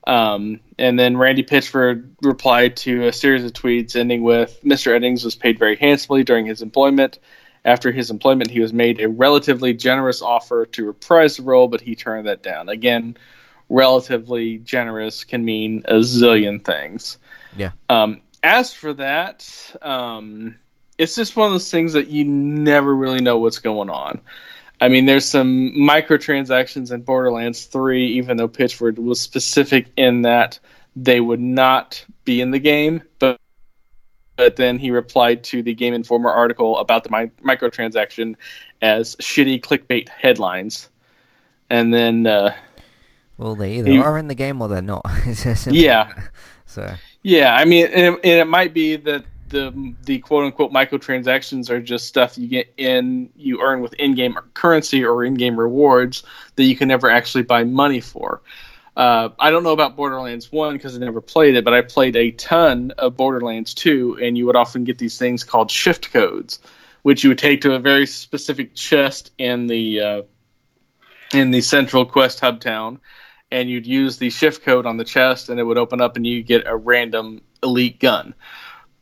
Um, 0.07 0.61
and 0.79 0.99
then 0.99 1.17
Randy 1.17 1.43
Pitchford 1.43 2.11
replied 2.23 2.77
to 2.79 3.09
a 3.09 3.13
series 3.13 3.45
of 3.45 3.53
tweets 3.53 3.97
ending 3.97 4.23
with 4.23 4.61
Mr. 4.65 4.97
Eddings 4.97 5.25
was 5.25 5.35
paid 5.35 5.59
very 5.59 5.77
handsomely 5.77 6.23
during 6.23 6.47
his 6.47 6.63
employment. 6.63 7.19
After 7.65 7.91
his 7.91 8.11
employment, 8.11 8.51
he 8.51 8.61
was 8.61 8.73
made 8.73 9.01
a 9.01 9.09
relatively 9.09 9.75
generous 9.75 10.23
offer 10.23 10.67
to 10.67 10.87
reprise 10.87 11.37
the 11.37 11.43
role, 11.43 11.67
but 11.67 11.81
he 11.81 11.97
turned 11.97 12.29
that 12.29 12.43
down. 12.43 12.69
Again, 12.69 13.17
relatively 13.69 14.59
generous 14.59 15.25
can 15.25 15.45
mean 15.45 15.83
a 15.87 15.95
zillion 15.95 16.65
things. 16.65 17.19
Yeah. 17.57 17.73
Um, 17.89 18.21
as 18.45 18.73
for 18.73 18.93
that, 18.95 19.75
um, 19.83 20.55
it's 20.99 21.17
just 21.17 21.35
one 21.35 21.49
of 21.49 21.53
those 21.53 21.71
things 21.71 21.95
that 21.95 22.09
you 22.09 22.25
never 22.25 22.95
really 22.95 23.21
know 23.21 23.39
what's 23.39 23.59
going 23.59 23.91
on. 23.91 24.21
I 24.81 24.89
mean, 24.89 25.07
there's 25.07 25.25
some 25.27 25.73
microtransactions 25.75 26.93
in 26.93 27.03
Borderlands 27.03 27.65
3, 27.65 28.07
even 28.09 28.37
though 28.37 28.49
Pitchford 28.49 28.99
was 28.99 29.21
specific 29.21 29.87
in 29.97 30.23
that 30.23 30.59
they 30.95 31.21
would 31.21 31.41
not 31.41 32.05
be 32.25 32.41
in 32.41 32.51
the 32.51 32.59
game, 32.59 33.03
but 33.19 33.39
but 34.37 34.57
then 34.57 34.79
he 34.79 34.91
replied 34.91 35.43
to 35.45 35.63
the 35.63 35.73
Game 35.73 35.95
Informer 35.95 36.29
article 36.31 36.77
about 36.79 37.05
the 37.05 37.11
mi- 37.11 37.31
microtransaction 37.43 38.35
as 38.83 39.17
shitty 39.17 39.63
clickbait 39.63 40.11
headlines. 40.11 40.91
And 41.71 41.93
then, 41.95 42.27
uh, 42.27 42.55
Well, 43.39 43.55
they 43.55 43.79
either 43.79 43.91
You- 43.91 44.03
are 44.03 44.19
in 44.19 44.29
the 44.29 44.35
game 44.35 44.61
or 44.61 44.69
they're 44.69 44.83
not. 44.83 45.07
Yeah. 45.71 46.13
So 46.67 46.93
yeah, 47.23 47.55
I 47.57 47.65
mean, 47.65 47.87
and, 47.87 48.17
and 48.17 48.41
it 48.41 48.47
might 48.47 48.75
be 48.75 48.97
that 48.97 49.25
the 49.49 49.95
the 50.05 50.19
quote 50.19 50.45
unquote 50.45 50.73
microtransactions 50.73 51.71
are 51.71 51.81
just 51.81 52.07
stuff 52.07 52.37
you 52.37 52.49
get 52.49 52.73
in, 52.77 53.31
you 53.37 53.61
earn 53.63 53.81
with 53.81 53.95
in 53.95 54.15
game 54.15 54.39
currency 54.55 55.05
or 55.05 55.25
in 55.25 55.35
game 55.35 55.59
rewards 55.59 56.23
that 56.57 56.65
you 56.65 56.77
can 56.77 56.89
never 56.89 57.11
actually 57.11 57.43
buy 57.43 57.65
money 57.65 58.01
for. 58.01 58.43
Uh, 58.97 59.29
I 59.39 59.51
don't 59.51 59.63
know 59.63 59.73
about 59.73 59.95
Borderlands 59.95 60.51
1 60.51 60.73
because 60.73 60.97
I 60.97 60.99
never 60.99 61.21
played 61.21 61.55
it, 61.55 61.65
but 61.65 61.75
I 61.75 61.83
played 61.83 62.17
a 62.17 62.31
ton 62.33 62.93
of 62.97 63.15
Borderlands 63.15 63.75
2, 63.75 64.21
and 64.23 64.39
you 64.39 64.47
would 64.47 64.57
often 64.57 64.85
get 64.85 64.97
these 64.97 65.19
things 65.19 65.45
called 65.45 65.71
shift 65.71 66.13
codes, 66.13 66.61
which 67.03 67.23
you 67.23 67.29
would 67.29 67.39
take 67.39 67.61
to 67.61 67.75
a 67.75 67.79
very 67.79 68.07
specific 68.07 68.75
chest 68.75 69.33
in 69.37 69.67
the 69.67 70.01
uh, 70.01 70.23
in 71.35 71.51
the 71.51 71.61
central 71.61 72.07
quest 72.07 72.41
hub 72.41 72.61
town, 72.61 72.99
and 73.51 73.69
you'd 73.69 73.87
use 73.87 74.17
the 74.17 74.31
shift 74.31 74.63
code 74.65 74.87
on 74.87 74.97
the 74.97 75.05
chest, 75.05 75.51
and 75.51 75.61
it 75.61 75.65
would 75.65 75.79
open 75.79 76.01
up, 76.01 76.17
and 76.17 76.27
you 76.27 76.43
get 76.43 76.67
a 76.67 76.77
random 76.77 77.43
elite 77.63 78.01
gun. 78.01 78.35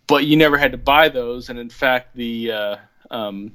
But 0.07 0.27
you 0.27 0.37
never 0.37 0.59
had 0.59 0.73
to 0.73 0.79
buy 0.79 1.09
those, 1.09 1.49
and 1.49 1.59
in 1.59 1.71
fact, 1.71 2.15
the 2.15 2.53
uh, 2.53 2.77
um, 3.11 3.53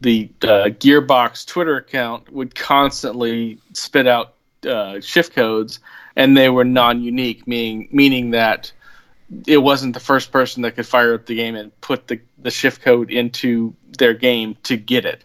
the 0.00 0.30
uh, 0.42 0.70
Gearbox 0.70 1.46
Twitter 1.46 1.76
account 1.76 2.32
would 2.32 2.54
constantly 2.54 3.58
spit 3.74 4.06
out 4.06 4.34
uh, 4.68 5.00
shift 5.00 5.34
codes, 5.34 5.80
and 6.16 6.36
they 6.36 6.48
were 6.48 6.64
non-unique, 6.64 7.46
meaning 7.46 7.88
meaning 7.92 8.30
that 8.30 8.72
it 9.46 9.58
wasn't 9.58 9.94
the 9.94 10.00
first 10.00 10.32
person 10.32 10.62
that 10.62 10.74
could 10.74 10.86
fire 10.86 11.14
up 11.14 11.26
the 11.26 11.34
game 11.34 11.54
and 11.54 11.78
put 11.80 12.08
the, 12.08 12.18
the 12.38 12.50
shift 12.50 12.80
code 12.80 13.10
into 13.10 13.74
their 13.98 14.14
game 14.14 14.56
to 14.62 14.76
get 14.76 15.04
it. 15.04 15.22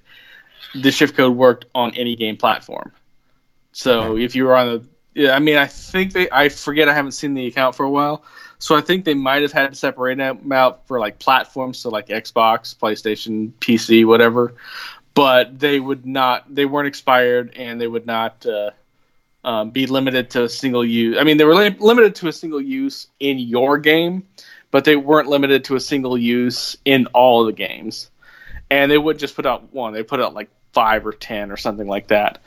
the 0.74 0.92
shift 0.92 1.16
code 1.16 1.36
worked 1.36 1.66
on 1.76 1.94
any 1.96 2.16
game 2.16 2.38
platform. 2.38 2.92
So 3.72 4.18
if 4.18 4.36
you 4.36 4.46
were 4.46 4.56
on 4.56 4.68
the, 4.68 5.22
yeah, 5.22 5.36
I 5.36 5.40
mean, 5.40 5.58
I 5.58 5.68
think 5.68 6.14
they, 6.14 6.30
I 6.32 6.50
forget, 6.50 6.90
I 6.90 6.94
haven't 6.94 7.14
seen 7.14 7.34
the 7.34 7.48
account 7.48 7.76
for 7.76 7.86
a 7.86 7.90
while, 7.90 8.24
so 8.64 8.78
I 8.78 8.80
think 8.80 9.04
they 9.04 9.14
might 9.14 9.42
have 9.42 9.52
had 9.52 9.72
to 9.72 9.76
separate 9.76 10.20
them 10.20 10.50
out 10.54 10.88
for 10.88 10.98
like 10.98 11.20
platforms, 11.20 11.80
so 11.80 11.90
like 11.90 12.08
Xbox, 12.08 12.74
PlayStation, 12.74 13.52
PC, 13.60 14.06
whatever. 14.06 14.54
But 15.14 15.60
they 15.60 15.82
would 15.82 16.06
not, 16.06 16.46
they 16.56 16.64
weren't 16.64 16.88
expired, 16.88 17.58
and 17.58 17.82
they 17.82 17.88
would 17.88 18.06
not 18.06 18.46
uh, 18.46 18.72
um, 19.44 19.72
be 19.72 19.86
limited 19.86 20.30
to 20.30 20.44
a 20.44 20.50
single 20.50 20.86
use. 20.86 21.18
I 21.20 21.26
mean, 21.26 21.36
they 21.36 21.44
were 21.44 21.56
li- 21.56 21.76
limited 21.78 22.16
to 22.16 22.30
a 22.30 22.32
single 22.32 22.62
use 22.62 23.08
in 23.20 23.38
your 23.38 23.80
game, 23.80 24.26
but 24.72 24.86
they 24.86 24.96
weren't 24.96 25.28
limited 25.28 25.66
to 25.66 25.76
a 25.76 25.82
single 25.82 26.18
use 26.18 26.78
in 26.86 27.08
all 27.08 27.44
the 27.44 27.52
games. 27.52 28.10
And 28.72 28.90
they 28.90 28.98
would 28.98 29.20
just 29.20 29.36
put 29.36 29.46
out 29.46 29.74
one. 29.74 29.92
They 29.92 30.04
put 30.04 30.22
out 30.22 30.34
like 30.34 30.50
five 30.72 31.06
or 31.06 31.12
ten 31.12 31.52
or 31.52 31.58
something 31.58 31.86
like 31.86 32.08
that. 32.08 32.42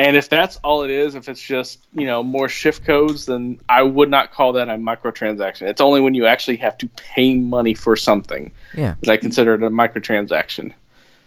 And 0.00 0.16
if 0.16 0.30
that's 0.30 0.56
all 0.64 0.82
it 0.82 0.90
is, 0.90 1.14
if 1.14 1.28
it's 1.28 1.42
just 1.42 1.86
you 1.92 2.06
know 2.06 2.22
more 2.22 2.48
shift 2.48 2.84
codes, 2.84 3.26
then 3.26 3.60
I 3.68 3.82
would 3.82 4.08
not 4.08 4.32
call 4.32 4.52
that 4.54 4.68
a 4.68 4.72
microtransaction. 4.76 5.62
It's 5.68 5.80
only 5.80 6.00
when 6.00 6.14
you 6.14 6.24
actually 6.26 6.56
have 6.56 6.78
to 6.78 6.88
pay 6.96 7.34
money 7.34 7.74
for 7.74 7.96
something 7.96 8.50
Yeah. 8.74 8.94
that 9.02 9.10
I 9.12 9.16
consider 9.18 9.54
it 9.54 9.62
a 9.62 9.68
microtransaction. 9.68 10.72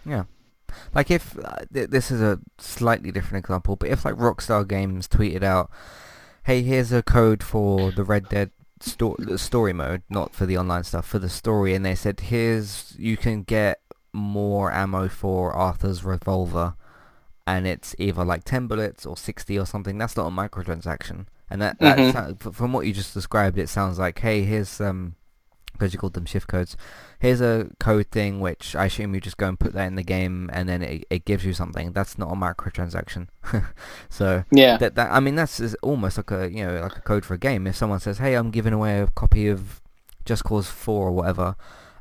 Yeah, 0.05 0.23
like 0.95 1.11
if 1.11 1.37
uh, 1.37 1.57
th- 1.71 1.89
this 1.91 2.09
is 2.09 2.19
a 2.21 2.39
slightly 2.57 3.11
different 3.11 3.45
example, 3.45 3.75
but 3.75 3.89
if 3.89 4.05
like 4.05 4.15
Rockstar 4.15 4.67
Games 4.67 5.07
tweeted 5.07 5.43
out, 5.43 5.69
"Hey, 6.45 6.63
here's 6.63 6.91
a 6.91 7.03
code 7.03 7.43
for 7.43 7.91
the 7.91 8.03
Red 8.03 8.27
Dead 8.29 8.49
sto- 8.81 9.17
story 9.37 9.73
mode, 9.73 10.01
not 10.09 10.33
for 10.33 10.47
the 10.47 10.57
online 10.57 10.83
stuff, 10.83 11.05
for 11.05 11.19
the 11.19 11.29
story," 11.29 11.75
and 11.75 11.85
they 11.85 11.95
said, 11.95 12.19
"Here's 12.21 12.95
you 12.97 13.17
can 13.17 13.43
get 13.43 13.81
more 14.13 14.71
ammo 14.71 15.09
for 15.09 15.51
Arthur's 15.53 16.03
revolver." 16.03 16.73
And 17.45 17.67
it's 17.67 17.93
either 17.99 18.23
like 18.23 18.43
10 18.45 18.67
bullets 18.67 19.05
or 19.05 19.17
60 19.17 19.59
or 19.59 19.65
something. 19.65 19.97
That's 19.97 20.15
not 20.15 20.27
a 20.27 20.31
microtransaction. 20.31 21.25
And 21.49 21.61
that, 21.61 21.77
that 21.79 21.97
Mhm. 21.97 22.39
sou- 22.41 22.51
from 22.51 22.71
what 22.73 22.85
you 22.87 22.93
just 22.93 23.13
described, 23.13 23.57
it 23.57 23.67
sounds 23.69 23.99
like, 23.99 24.19
hey, 24.19 24.43
here's 24.43 24.79
um, 24.79 25.15
because 25.73 25.91
you 25.91 25.99
called 25.99 26.13
them 26.13 26.25
shift 26.25 26.47
codes. 26.47 26.77
Here's 27.19 27.41
a 27.41 27.67
code 27.79 28.07
thing 28.11 28.39
which 28.39 28.75
I 28.75 28.85
assume 28.85 29.13
you 29.15 29.19
just 29.19 29.37
go 29.37 29.47
and 29.49 29.59
put 29.59 29.73
that 29.73 29.87
in 29.87 29.95
the 29.95 30.03
game, 30.03 30.49
and 30.53 30.69
then 30.69 30.81
it, 30.83 31.03
it 31.09 31.25
gives 31.25 31.43
you 31.43 31.51
something. 31.53 31.91
That's 31.93 32.17
not 32.17 32.31
a 32.31 32.35
microtransaction. 32.35 33.27
so 34.09 34.43
Yeah. 34.51 34.77
that, 34.77 34.95
that 34.95 35.11
I 35.11 35.19
mean 35.19 35.35
that's 35.35 35.59
is 35.59 35.75
almost 35.81 36.17
like 36.17 36.31
a 36.31 36.49
you 36.51 36.65
know 36.65 36.79
like 36.81 36.97
a 36.97 37.01
code 37.01 37.25
for 37.25 37.33
a 37.33 37.37
game. 37.39 37.67
If 37.67 37.75
someone 37.75 37.99
says, 37.99 38.19
"Hey, 38.19 38.35
I'm 38.35 38.51
giving 38.51 38.73
away 38.73 38.99
a 39.01 39.07
copy 39.07 39.47
of 39.47 39.81
Just 40.25 40.43
Cause 40.43 40.69
4 40.69 41.07
or 41.07 41.11
whatever 41.11 41.55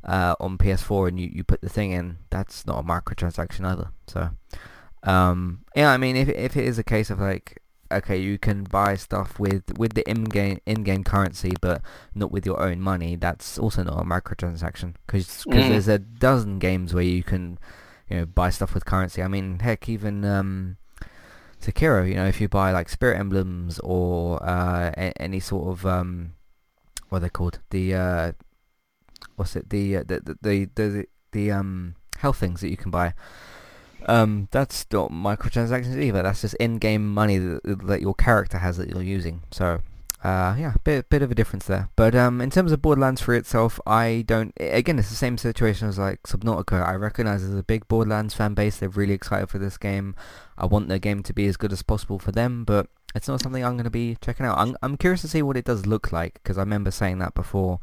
uh, 0.05 0.35
on 0.39 0.59
PS4," 0.59 1.09
and 1.09 1.19
you, 1.19 1.31
you 1.33 1.43
put 1.45 1.63
the 1.63 1.69
thing 1.69 1.93
in, 1.93 2.19
that's 2.31 2.67
not 2.67 2.79
a 2.79 2.83
microtransaction 2.83 3.65
either. 3.67 3.89
So 4.07 4.31
um, 5.05 5.65
yeah, 5.75 5.91
I 5.91 5.97
mean 5.97 6.17
if 6.17 6.29
if 6.29 6.57
it 6.57 6.65
is 6.65 6.79
a 6.79 6.85
case 6.85 7.11
of 7.11 7.19
like 7.21 7.59
okay, 7.91 8.17
you 8.17 8.39
can 8.39 8.65
buy 8.65 8.97
stuff 8.97 9.39
with 9.39 9.77
with 9.79 9.93
the 9.95 10.09
in-game 10.09 10.59
in-game 10.67 11.05
currency, 11.05 11.53
but 11.61 11.83
not 12.15 12.31
with 12.33 12.47
your 12.47 12.61
own 12.61 12.81
money. 12.81 13.17
That's 13.17 13.59
also 13.59 13.83
not 13.83 14.01
a 14.01 14.05
microtransaction 14.05 14.95
because 15.07 15.45
Mhm. 15.47 15.69
there's 15.69 15.89
a 15.89 15.99
dozen 15.99 16.59
games 16.59 16.95
where 16.95 17.05
you 17.05 17.23
can 17.23 17.59
you 18.09 18.17
know 18.19 18.27
buy 18.27 18.51
stuff 18.51 18.75
with 18.75 18.85
currency. 18.87 19.23
I 19.23 19.29
mean, 19.29 19.59
heck, 19.61 19.89
even 19.89 20.25
um, 20.25 20.77
Sekiro, 21.61 22.09
you 22.09 22.15
know, 22.15 22.27
if 22.27 22.41
you 22.41 22.49
buy 22.49 22.73
like 22.73 22.89
spirit 22.89 23.19
emblems 23.19 23.79
or 23.81 24.43
uh, 24.43 24.91
a- 24.97 25.21
any 25.23 25.39
sort 25.41 25.69
of 25.69 25.85
um, 25.87 26.33
what 27.09 27.19
are 27.19 27.21
they 27.21 27.29
called? 27.29 27.61
The 27.71 27.95
uh, 27.95 28.33
what's 29.37 29.55
it? 29.57 29.69
The, 29.71 29.99
uh, 29.99 30.05
the 30.07 30.21
the 30.21 30.37
the 30.43 30.69
the 30.75 31.07
the 31.33 31.51
um 31.53 31.95
health 32.19 32.39
things 32.39 32.61
that 32.63 32.71
you 32.71 32.77
can 32.77 32.91
buy. 32.91 33.15
Um, 34.07 34.49
that's 34.51 34.87
not 34.93 35.11
microtransactions 35.11 36.01
either. 36.01 36.23
That's 36.23 36.43
just 36.43 36.55
in-game 36.55 37.13
money 37.13 37.39
that, 37.39 37.87
that 37.87 38.01
your 38.01 38.15
character 38.15 38.59
has 38.59 38.77
that 38.77 38.89
you're 38.89 39.03
using. 39.03 39.43
So, 39.51 39.81
uh, 40.25 40.55
yeah, 40.57 40.75
bit 40.85 41.09
bit 41.11 41.23
of 41.23 41.31
a 41.31 41.35
difference 41.35 41.67
there. 41.67 41.89
But 41.97 42.15
um, 42.15 42.41
in 42.41 42.51
terms 42.51 42.71
of 42.71 42.81
Borderlands 42.81 43.23
3 43.23 43.39
itself, 43.39 43.81
I 43.87 44.25
don't. 44.27 44.53
Again, 44.59 44.99
it's 44.99 45.11
the 45.11 45.17
same 45.17 45.37
situation 45.37 45.89
as 45.89 45.99
like 45.99 46.23
Subnautica. 46.23 46.87
I 46.87 46.95
recognize 46.95 47.43
there's 47.43 47.59
a 47.59 47.65
big 47.65 47.89
Borderlands 47.89 48.35
fan 48.35 48.55
base. 48.55 48.77
They're 48.77 48.89
really 48.89 49.15
excited 49.15 49.49
for 49.49 49.59
this 49.59 49.77
game. 49.77 50.15
I 50.57 50.67
want 50.67 50.89
the 50.89 50.99
game 50.99 51.23
to 51.25 51.33
be 51.33 51.47
as 51.47 51.57
good 51.57 51.73
as 51.73 51.83
possible 51.83 52.19
for 52.19 52.31
them, 52.31 52.65
but 52.65 52.87
it's 53.15 53.29
not 53.29 53.41
something 53.41 53.65
I'm 53.65 53.75
going 53.75 53.85
to 53.85 53.91
be 53.91 54.17
checking 54.21 54.47
out. 54.47 54.59
I'm 54.59 54.77
I'm 54.83 54.97
curious 54.97 55.23
to 55.23 55.29
see 55.29 55.43
what 55.43 55.57
it 55.57 55.65
does 55.65 55.87
look 55.87 56.13
like 56.13 56.35
because 56.35 56.57
I 56.57 56.63
remember 56.63 56.91
saying 56.91 57.19
that 57.19 57.35
before. 57.35 57.81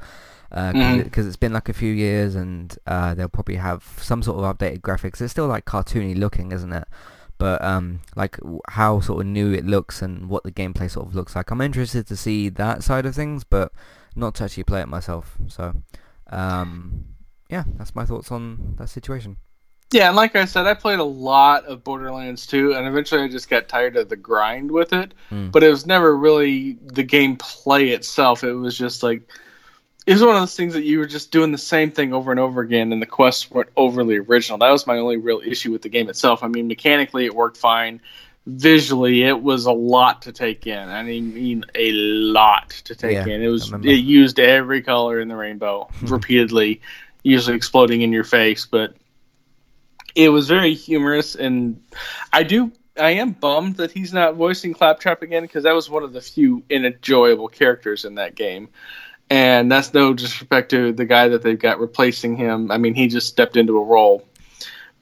Because 0.50 0.74
Mhm. 0.74 1.00
it, 1.06 1.12
'cause 1.14 1.28
it's 1.28 1.36
been 1.36 1.54
like 1.54 1.70
a 1.70 1.74
few 1.74 1.94
years 1.94 2.36
and 2.36 2.76
uh, 2.88 3.14
they'll 3.14 3.30
probably 3.30 3.56
have 3.56 3.84
some 4.02 4.24
sort 4.24 4.44
of 4.44 4.58
updated 4.58 4.82
graphics. 4.82 5.22
It's 5.22 5.32
still 5.32 5.48
like 5.48 5.66
cartoony 5.66 6.18
looking, 6.18 6.52
isn't 6.52 6.74
it? 6.74 6.88
But 7.38 7.64
um, 7.64 8.02
like 8.16 8.38
how 8.68 9.00
sort 9.00 9.22
of 9.22 9.28
new 9.28 9.54
it 9.54 9.66
looks 9.66 10.02
and 10.02 10.28
what 10.28 10.44
the 10.44 10.52
gameplay 10.52 10.90
sort 10.92 11.08
of 11.08 11.16
looks 11.16 11.36
like. 11.36 11.52
I'm 11.52 11.62
interested 11.62 12.06
to 12.08 12.18
see 12.18 12.50
that 12.50 12.84
side 12.84 13.06
of 13.06 13.16
things, 13.16 13.44
but 13.44 13.72
not 14.16 14.36
to 14.36 14.44
actually 14.46 14.64
play 14.64 14.82
it 14.82 14.88
myself. 14.88 15.38
So, 15.48 15.74
um, 16.32 17.06
yeah, 17.50 17.64
that's 17.78 17.96
my 17.96 18.06
thoughts 18.06 18.32
on 18.32 18.76
that 18.78 18.90
situation. 18.90 19.38
Yeah, 19.92 20.08
and 20.08 20.16
like 20.16 20.36
I 20.36 20.46
said, 20.46 20.68
I 20.68 20.76
played 20.76 21.00
a 21.00 21.04
lot 21.04 21.66
of 21.66 21.84
Borderlands 21.84 22.46
2, 22.46 22.74
and 22.76 22.86
eventually 22.88 23.22
I 23.24 23.28
just 23.28 23.50
got 23.50 23.68
tired 23.68 23.96
of 23.98 24.10
the 24.10 24.16
grind 24.16 24.70
with 24.70 24.94
it. 24.94 25.14
Mm. 25.32 25.52
But 25.52 25.64
it 25.64 25.70
was 25.70 25.88
never 25.88 26.16
really 26.16 26.78
the 26.94 27.04
gameplay 27.04 27.90
itself. 27.92 28.44
It 28.44 28.54
was 28.54 28.78
just 28.78 29.02
like 29.02 29.22
it 30.10 30.14
was 30.14 30.24
one 30.24 30.36
of 30.36 30.42
those 30.42 30.56
things 30.56 30.74
that 30.74 30.86
you 30.86 30.98
were 30.98 31.06
just 31.06 31.32
doing 31.32 31.52
the 31.52 31.58
same 31.60 31.92
thing 31.92 32.14
over 32.14 32.32
and 32.32 32.40
over 32.40 32.62
again, 32.62 32.92
and 32.92 33.00
the 33.00 33.06
quests 33.06 33.52
weren't 33.52 33.70
overly 33.78 34.18
original. 34.18 34.58
That 34.58 34.72
was 34.72 34.88
my 34.88 34.98
only 34.98 35.18
real 35.18 35.40
issue 35.46 35.72
with 35.72 35.84
the 35.84 35.90
game 35.90 36.10
itself. 36.10 36.42
I 36.42 36.48
mean, 36.48 36.68
mechanically 36.68 37.26
it 37.26 37.36
worked 37.36 37.58
fine. 37.58 38.02
Visually, 38.48 39.22
it 39.22 39.40
was 39.40 39.68
a 39.68 39.72
lot 39.72 40.24
to 40.24 40.32
take 40.32 40.66
in. 40.66 40.90
I 40.90 41.04
mean, 41.04 41.64
a 41.76 41.92
lot 41.92 42.72
to 42.86 42.96
take 42.96 43.14
Yeah, 43.14 43.28
in. 43.28 43.44
It 43.44 43.50
was 43.50 43.72
it 43.72 44.04
used 44.04 44.40
every 44.40 44.82
color 44.82 45.20
in 45.20 45.28
the 45.28 45.36
rainbow 45.36 45.88
repeatedly, 46.02 46.82
usually 47.22 47.56
exploding 47.56 48.02
in 48.02 48.12
your 48.12 48.24
face. 48.24 48.66
But 48.66 48.96
it 50.16 50.30
was 50.30 50.48
very 50.48 50.74
humorous, 50.74 51.36
and 51.36 51.84
I 52.34 52.42
do 52.42 52.72
I 52.98 53.12
am 53.12 53.34
bummed 53.34 53.78
that 53.78 53.92
he's 53.92 54.12
not 54.12 54.34
voicing 54.34 54.74
Claptrap 54.74 55.22
again 55.22 55.44
because 55.44 55.66
that 55.66 55.76
was 55.76 55.88
one 55.88 56.02
of 56.02 56.14
the 56.14 56.22
few 56.22 56.64
enjoyable 56.72 57.48
characters 57.48 58.06
in 58.06 58.16
that 58.16 58.34
game. 58.34 58.70
And 59.30 59.72
that's 59.72 59.94
no 59.94 60.14
disrespect 60.14 60.72
to 60.72 60.92
the 60.92 61.06
guy 61.06 61.28
that 61.28 61.44
they've 61.44 61.60
got 61.60 61.80
replacing 61.80 62.36
him. 62.36 62.72
I 62.72 62.78
mean, 62.78 62.96
he 62.96 63.08
just 63.08 63.28
stepped 63.28 63.58
into 63.58 63.78
a 63.78 63.84
role. 63.84 64.26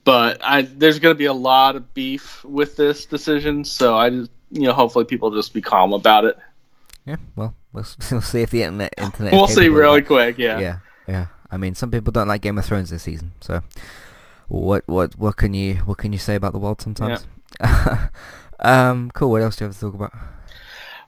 But 0.03 0.39
I, 0.43 0.61
there's 0.61 0.99
going 0.99 1.13
to 1.13 1.17
be 1.17 1.25
a 1.25 1.33
lot 1.33 1.75
of 1.75 1.93
beef 1.93 2.43
with 2.43 2.77
this 2.77 3.05
decision, 3.05 3.65
so 3.65 3.97
I 3.97 4.09
just, 4.09 4.31
you 4.51 4.61
know, 4.61 4.73
hopefully 4.73 5.03
people 5.03 5.31
just 5.31 5.53
be 5.53 5.61
calm 5.61 5.91
about 5.91 6.23
it. 6.23 6.37
Yeah, 7.05 7.17
well, 7.35 7.55
we'll, 7.73 7.85
we'll 8.11 8.21
see 8.21 8.41
if 8.41 8.51
the 8.51 8.63
internet 8.63 8.93
internet. 8.97 9.33
We'll 9.33 9.47
see 9.47 9.67
really 9.67 9.99
that. 9.99 10.07
quick, 10.07 10.37
yeah. 10.37 10.59
yeah, 10.59 10.79
yeah. 11.07 11.25
I 11.51 11.57
mean, 11.57 11.75
some 11.75 11.91
people 11.91 12.11
don't 12.11 12.27
like 12.27 12.41
Game 12.41 12.57
of 12.57 12.65
Thrones 12.65 12.89
this 12.89 13.03
season, 13.03 13.33
so 13.41 13.61
what 14.47 14.87
what 14.87 15.17
what 15.17 15.35
can 15.35 15.53
you 15.53 15.75
what 15.75 15.97
can 15.97 16.13
you 16.13 16.19
say 16.19 16.35
about 16.35 16.53
the 16.53 16.59
world 16.59 16.81
sometimes? 16.81 17.25
um, 18.59 19.11
cool. 19.11 19.31
What 19.31 19.41
else 19.41 19.57
do 19.57 19.65
you 19.65 19.67
have 19.67 19.75
to 19.75 19.81
talk 19.81 19.93
about? 19.93 20.13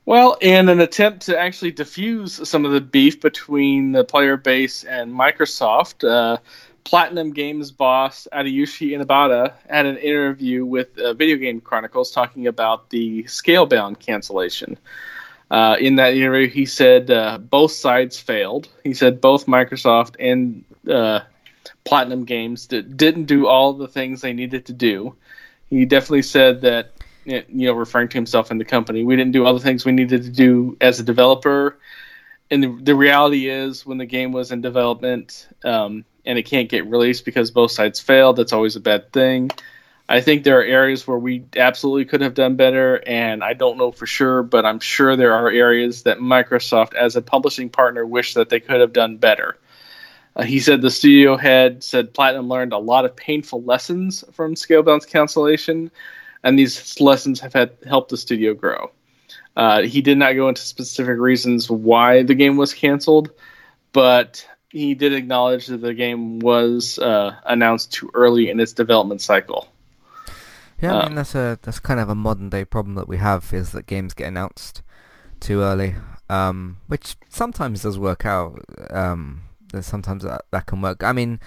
Well, 0.09 0.37
in 0.41 0.69
an 0.69 0.79
attempt 0.79 1.27
to 1.27 1.37
actually 1.37 1.69
diffuse 1.69 2.49
some 2.49 2.65
of 2.65 2.71
the 2.71 2.81
beef 2.81 3.21
between 3.21 3.91
the 3.91 4.03
player 4.03 4.37
base 4.37 4.83
and 4.83 5.13
Microsoft, 5.13 6.03
uh, 6.03 6.37
Platinum 6.83 7.31
Games 7.31 7.69
boss 7.69 8.27
Adayushi 8.33 8.97
Inabata 8.97 9.53
had 9.69 9.85
an 9.85 9.97
interview 9.97 10.65
with 10.65 10.97
uh, 10.97 11.13
Video 11.13 11.37
Game 11.37 11.61
Chronicles 11.61 12.09
talking 12.09 12.47
about 12.47 12.89
the 12.89 13.21
Scalebound 13.25 13.99
cancellation. 13.99 14.79
Uh, 15.51 15.75
in 15.79 15.97
that 15.97 16.15
interview, 16.15 16.49
he 16.49 16.65
said 16.65 17.11
uh, 17.11 17.37
both 17.37 17.71
sides 17.71 18.19
failed. 18.19 18.67
He 18.83 18.95
said 18.95 19.21
both 19.21 19.45
Microsoft 19.45 20.15
and 20.19 20.63
uh, 20.89 21.19
Platinum 21.83 22.25
Games 22.25 22.65
did, 22.65 22.97
didn't 22.97 23.25
do 23.25 23.45
all 23.45 23.73
the 23.73 23.87
things 23.87 24.21
they 24.21 24.33
needed 24.33 24.65
to 24.65 24.73
do. 24.73 25.15
He 25.69 25.85
definitely 25.85 26.23
said 26.23 26.61
that, 26.61 26.93
you 27.29 27.67
know, 27.67 27.73
referring 27.73 28.09
to 28.09 28.17
himself 28.17 28.51
and 28.51 28.59
the 28.59 28.65
company, 28.65 29.03
we 29.03 29.15
didn't 29.15 29.33
do 29.33 29.45
all 29.45 29.53
the 29.53 29.59
things 29.59 29.85
we 29.85 29.91
needed 29.91 30.23
to 30.23 30.29
do 30.29 30.77
as 30.81 30.99
a 30.99 31.03
developer. 31.03 31.79
And 32.51 32.63
the, 32.63 32.79
the 32.81 32.95
reality 32.95 33.47
is, 33.47 33.85
when 33.85 33.99
the 33.99 34.05
game 34.05 34.31
was 34.31 34.51
in 34.51 34.61
development 34.61 35.47
um, 35.63 36.03
and 36.25 36.39
it 36.39 36.43
can't 36.43 36.67
get 36.67 36.87
released 36.87 37.25
because 37.25 37.51
both 37.51 37.71
sides 37.71 37.99
failed, 37.99 38.37
that's 38.37 38.53
always 38.53 38.75
a 38.75 38.79
bad 38.79 39.13
thing. 39.13 39.51
I 40.11 40.21
think 40.21 40.43
there 40.43 40.59
are 40.59 40.63
areas 40.63 41.05
where 41.05 41.19
we 41.19 41.45
absolutely 41.55 42.05
could 42.05 42.21
have 42.21 42.33
done 42.33 42.55
better, 42.55 43.03
and 43.05 43.43
I 43.43 43.53
don't 43.53 43.77
know 43.77 43.91
for 43.91 44.07
sure, 44.07 44.41
but 44.41 44.65
I'm 44.65 44.79
sure 44.79 45.15
there 45.15 45.33
are 45.33 45.51
areas 45.51 46.01
that 46.03 46.17
Microsoft, 46.17 46.95
as 46.95 47.15
a 47.15 47.21
publishing 47.21 47.69
partner, 47.69 48.03
wish 48.03 48.33
that 48.33 48.49
they 48.49 48.59
could 48.59 48.79
have 48.81 48.91
done 48.91 49.17
better. 49.17 49.55
Uh, 50.35 50.43
he 50.43 50.59
said 50.59 50.81
the 50.81 50.89
studio 50.89 51.37
head 51.37 51.83
said 51.83 52.11
Platinum 52.11 52.47
learned 52.47 52.73
a 52.73 52.79
lot 52.79 53.05
of 53.05 53.15
painful 53.15 53.61
lessons 53.61 54.23
from 54.31 54.55
Scalebound's 54.55 55.05
cancellation, 55.05 55.91
and 56.43 56.57
these 56.57 56.99
lessons 57.01 57.39
have 57.41 57.53
had 57.53 57.77
helped 57.87 58.09
the 58.09 58.17
studio 58.17 58.53
grow. 58.53 58.91
Uh, 59.55 59.81
he 59.83 60.01
did 60.01 60.17
not 60.17 60.33
go 60.33 60.49
into 60.49 60.61
specific 60.61 61.17
reasons 61.19 61.69
why 61.69 62.23
the 62.23 62.35
game 62.35 62.57
was 62.57 62.73
canceled, 62.73 63.31
but 63.93 64.45
he 64.69 64.95
did 64.95 65.13
acknowledge 65.13 65.67
that 65.67 65.79
the 65.81 65.93
game 65.93 66.39
was 66.39 66.99
uh, 66.99 67.35
announced 67.45 67.93
too 67.93 68.09
early 68.13 68.49
in 68.49 68.59
its 68.59 68.73
development 68.73 69.21
cycle. 69.21 69.67
Yeah, 70.81 70.91
I 70.91 70.93
Um, 70.93 71.03
mean 71.03 71.15
that's 71.15 71.35
a 71.35 71.59
that's 71.61 71.79
kind 71.79 71.99
of 71.99 72.09
a 72.09 72.15
modern 72.15 72.49
day 72.49 72.63
problem 72.65 72.95
that 72.95 73.07
we 73.07 73.17
have 73.17 73.51
is 73.53 73.71
that 73.73 73.85
games 73.85 74.13
get 74.13 74.27
announced 74.27 74.81
too 75.39 75.61
early, 75.61 75.95
um, 76.29 76.77
which 76.87 77.17
sometimes 77.29 77.83
does 77.83 77.99
work 77.99 78.25
out. 78.25 78.63
Um, 78.89 79.43
that 79.73 79.83
sometimes 79.83 80.23
that, 80.23 80.45
that 80.51 80.65
can 80.67 80.81
work. 80.81 81.03
I 81.03 81.11
mean, 81.11 81.39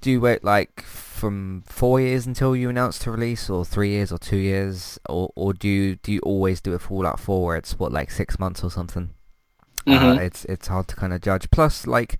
do 0.00 0.10
you 0.10 0.20
wait 0.20 0.44
like 0.44 0.82
from 0.82 1.62
four 1.66 2.00
years 2.00 2.26
until 2.26 2.54
you 2.54 2.68
announce 2.70 2.98
to 3.00 3.10
release, 3.10 3.50
or 3.50 3.64
three 3.64 3.90
years, 3.90 4.12
or 4.12 4.18
two 4.18 4.36
years, 4.36 4.98
or 5.08 5.30
or 5.34 5.52
do 5.52 5.68
you 5.68 5.96
do 5.96 6.12
you 6.12 6.20
always 6.20 6.60
do 6.60 6.72
a 6.74 6.78
Fallout 6.78 7.18
Four 7.20 7.46
where 7.46 7.56
it's 7.56 7.78
what 7.78 7.92
like 7.92 8.10
six 8.10 8.38
months 8.38 8.62
or 8.62 8.70
something? 8.70 9.10
Uh, 9.86 9.90
Mhm. 9.90 10.18
it's 10.20 10.44
it's 10.46 10.68
hard 10.68 10.86
to 10.88 10.96
kind 10.96 11.12
of 11.12 11.20
judge. 11.20 11.50
Plus, 11.50 11.86
like, 11.86 12.18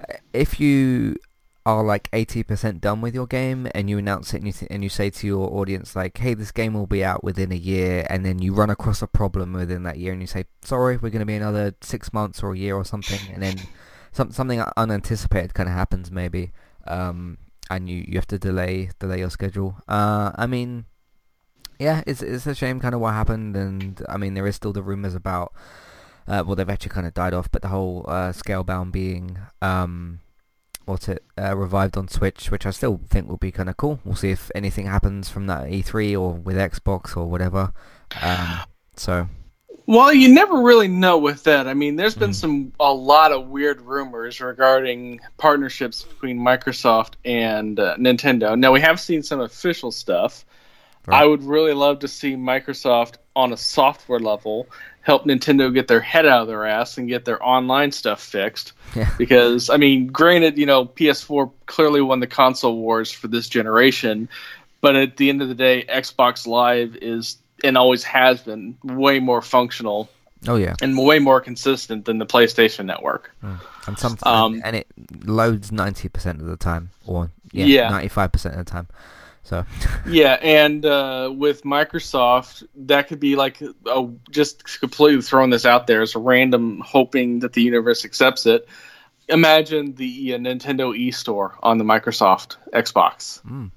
uh, 0.00 0.14
if 0.32 0.58
you 0.60 1.16
are 1.64 1.84
like 1.84 2.08
eighty 2.12 2.42
percent 2.42 2.80
done 2.80 3.00
with 3.00 3.14
your 3.14 3.26
game 3.26 3.68
and 3.74 3.88
you 3.90 3.98
announce 3.98 4.32
it 4.32 4.38
and 4.38 4.46
you 4.46 4.52
th- 4.52 4.70
and 4.70 4.82
you 4.82 4.88
say 4.88 5.10
to 5.10 5.26
your 5.26 5.50
audience 5.58 5.94
like, 5.94 6.16
"Hey, 6.18 6.34
this 6.34 6.50
game 6.50 6.74
will 6.74 6.86
be 6.86 7.04
out 7.04 7.22
within 7.22 7.52
a 7.52 7.56
year," 7.56 8.06
and 8.10 8.24
then 8.24 8.38
you 8.40 8.52
run 8.54 8.70
across 8.70 9.00
a 9.02 9.06
problem 9.06 9.52
within 9.52 9.82
that 9.84 9.98
year 9.98 10.12
and 10.12 10.20
you 10.20 10.26
say, 10.26 10.44
"Sorry, 10.62 10.96
we're 10.96 11.10
going 11.10 11.20
to 11.20 11.26
be 11.26 11.34
another 11.36 11.74
six 11.82 12.12
months 12.12 12.42
or 12.42 12.52
a 12.52 12.58
year 12.58 12.74
or 12.74 12.84
something," 12.84 13.20
and 13.32 13.42
then 13.42 13.68
some 14.12 14.30
something 14.32 14.60
unanticipated 14.76 15.52
kind 15.54 15.68
of 15.68 15.74
happens 15.74 16.10
maybe, 16.10 16.52
um, 16.88 17.38
and 17.70 17.88
you 17.88 18.04
you 18.06 18.14
have 18.14 18.26
to 18.28 18.38
delay 18.38 18.90
delay 18.98 19.18
your 19.20 19.30
schedule. 19.30 19.76
Uh, 19.88 20.32
I 20.34 20.46
mean. 20.46 20.86
Yeah, 21.80 22.02
it's 22.08 22.22
it's 22.22 22.44
a 22.44 22.56
shame 22.56 22.80
kind 22.80 22.92
of 22.92 23.00
what 23.00 23.14
happened, 23.14 23.54
and 23.54 24.02
I 24.08 24.16
mean 24.16 24.34
there 24.34 24.48
is 24.48 24.56
still 24.56 24.72
the 24.72 24.82
rumors 24.82 25.14
about 25.14 25.52
uh, 26.28 26.44
well, 26.46 26.54
they've 26.54 26.68
actually 26.68 26.90
kind 26.90 27.06
of 27.06 27.14
died 27.14 27.32
off, 27.32 27.50
but 27.50 27.62
the 27.62 27.68
whole 27.68 28.04
uh, 28.06 28.32
Scalebound 28.32 28.92
being, 28.92 29.38
um, 29.62 30.20
it, 30.86 31.24
uh, 31.38 31.56
revived 31.56 31.96
on 31.96 32.06
Switch, 32.08 32.50
which 32.50 32.66
I 32.66 32.70
still 32.70 33.00
think 33.08 33.28
will 33.28 33.38
be 33.38 33.50
kind 33.50 33.68
of 33.68 33.78
cool. 33.78 33.98
We'll 34.04 34.14
see 34.14 34.30
if 34.30 34.50
anything 34.54 34.86
happens 34.86 35.30
from 35.30 35.46
that 35.46 35.68
E3 35.68 36.20
or 36.20 36.32
with 36.32 36.56
Xbox 36.56 37.16
or 37.16 37.24
whatever. 37.24 37.72
Um, 38.20 38.60
so, 38.94 39.28
Well, 39.88 40.12
you 40.12 40.28
never 40.28 40.60
really 40.60 40.86
know 40.86 41.16
with 41.16 41.44
that. 41.44 41.66
I 41.66 41.72
mean, 41.72 41.96
there's 41.96 42.14
been 42.14 42.32
Mm. 42.32 42.34
some 42.34 42.72
a 42.78 42.92
lot 42.92 43.32
of 43.32 43.48
weird 43.48 43.80
rumors 43.80 44.38
regarding 44.38 45.20
partnerships 45.38 46.04
between 46.04 46.38
Microsoft 46.38 47.14
and 47.24 47.80
uh, 47.80 47.96
Nintendo. 47.96 48.56
Now 48.58 48.70
we 48.70 48.82
have 48.82 49.00
seen 49.00 49.22
some 49.22 49.40
official 49.40 49.90
stuff. 49.90 50.44
Right. 51.06 51.22
I 51.22 51.24
would 51.24 51.42
really 51.42 51.72
love 51.72 52.00
to 52.00 52.08
see 52.08 52.34
Microsoft 52.34 53.14
on 53.34 53.54
a 53.54 53.56
software 53.56 54.18
level 54.20 54.66
help 55.00 55.24
Nintendo 55.24 55.72
get 55.72 55.88
their 55.88 56.00
head 56.02 56.26
out 56.26 56.42
of 56.42 56.48
their 56.48 56.66
ass 56.66 56.98
and 56.98 57.08
get 57.08 57.24
their 57.24 57.42
online 57.42 57.90
stuff 57.90 58.22
fixed. 58.22 58.74
yeah, 58.94 59.08
Because 59.16 59.70
I 59.70 59.78
mean, 59.78 60.08
granted, 60.08 60.58
you 60.58 60.66
know, 60.66 60.84
PS4 60.84 61.50
clearly 61.64 62.02
won 62.02 62.20
the 62.20 62.26
console 62.26 62.76
wars 62.76 63.10
for 63.10 63.28
this 63.28 63.48
generation, 63.48 64.28
but 64.82 64.96
at 64.96 65.16
the 65.16 65.30
end 65.30 65.40
of 65.40 65.48
the 65.48 65.54
day, 65.54 65.86
Xbox 65.88 66.46
Live 66.46 66.94
is 67.00 67.38
and 67.64 67.76
always 67.76 68.04
has 68.04 68.40
been 68.42 68.76
way 68.84 69.20
more 69.20 69.42
functional 69.42 70.08
oh 70.46 70.56
yeah, 70.56 70.74
and 70.80 70.96
way 70.96 71.18
more 71.18 71.40
consistent 71.40 72.04
than 72.04 72.18
the 72.18 72.26
PlayStation 72.26 72.84
Network. 72.84 73.30
and 73.86 73.98
some, 73.98 74.16
Um, 74.22 74.60
and 74.64 74.76
it 74.76 74.86
loads 75.24 75.72
ninety 75.72 76.08
percent 76.08 76.40
of 76.40 76.46
the 76.46 76.56
time, 76.56 76.90
or 77.06 77.30
yeah, 77.52 77.64
Yeah. 77.64 77.88
ninety-five 77.90 78.30
percent 78.32 78.54
of 78.56 78.64
the 78.64 78.70
time. 78.70 78.86
So, 79.44 79.64
Yeah, 80.06 80.34
and 80.42 80.84
uh, 80.84 81.32
with 81.34 81.62
Microsoft, 81.62 82.64
that 82.76 83.08
could 83.08 83.18
be 83.18 83.34
like 83.34 83.62
a, 83.86 84.06
just 84.30 84.78
completely 84.80 85.22
throwing 85.22 85.48
this 85.50 85.64
out 85.64 85.86
there 85.86 86.02
as 86.02 86.14
a 86.14 86.18
random 86.18 86.80
hoping 86.84 87.38
that 87.40 87.54
the 87.54 87.62
universe 87.62 88.04
accepts 88.04 88.44
it. 88.44 88.68
Imagine 89.30 89.94
the 89.94 90.34
uh, 90.34 90.38
Nintendo 90.38 90.94
eStore 90.96 91.52
on 91.62 91.78
the 91.78 91.84
Microsoft 91.84 92.56
Xbox. 92.74 93.40
mm, 93.42 93.70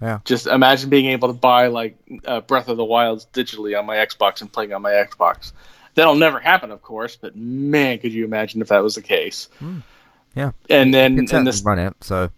yeah, 0.00 0.20
Just 0.24 0.46
imagine 0.46 0.90
being 0.90 1.06
able 1.06 1.28
to 1.28 1.34
buy 1.34 1.66
like 1.66 1.98
uh, 2.24 2.40
Breath 2.40 2.68
of 2.68 2.76
the 2.76 2.84
Wilds 2.84 3.26
digitally 3.32 3.78
on 3.78 3.86
my 3.86 3.96
Xbox 3.96 4.40
and 4.40 4.52
playing 4.52 4.72
on 4.72 4.82
my 4.82 4.92
Xbox. 4.92 5.52
That'll 5.94 6.14
never 6.14 6.38
happen, 6.38 6.70
of 6.70 6.82
course, 6.82 7.16
but 7.16 7.34
man, 7.34 7.98
could 7.98 8.12
you 8.12 8.24
imagine 8.24 8.60
if 8.60 8.68
that 8.68 8.82
was 8.82 8.94
the 8.94 9.02
case? 9.02 9.48
Mm. 9.60 9.82
Yeah. 10.36 10.52
And 10.70 10.94
then 10.94 11.18
and 11.18 11.46
this 11.46 11.62
run 11.64 11.80
it. 11.80 11.94
So, 12.00 12.30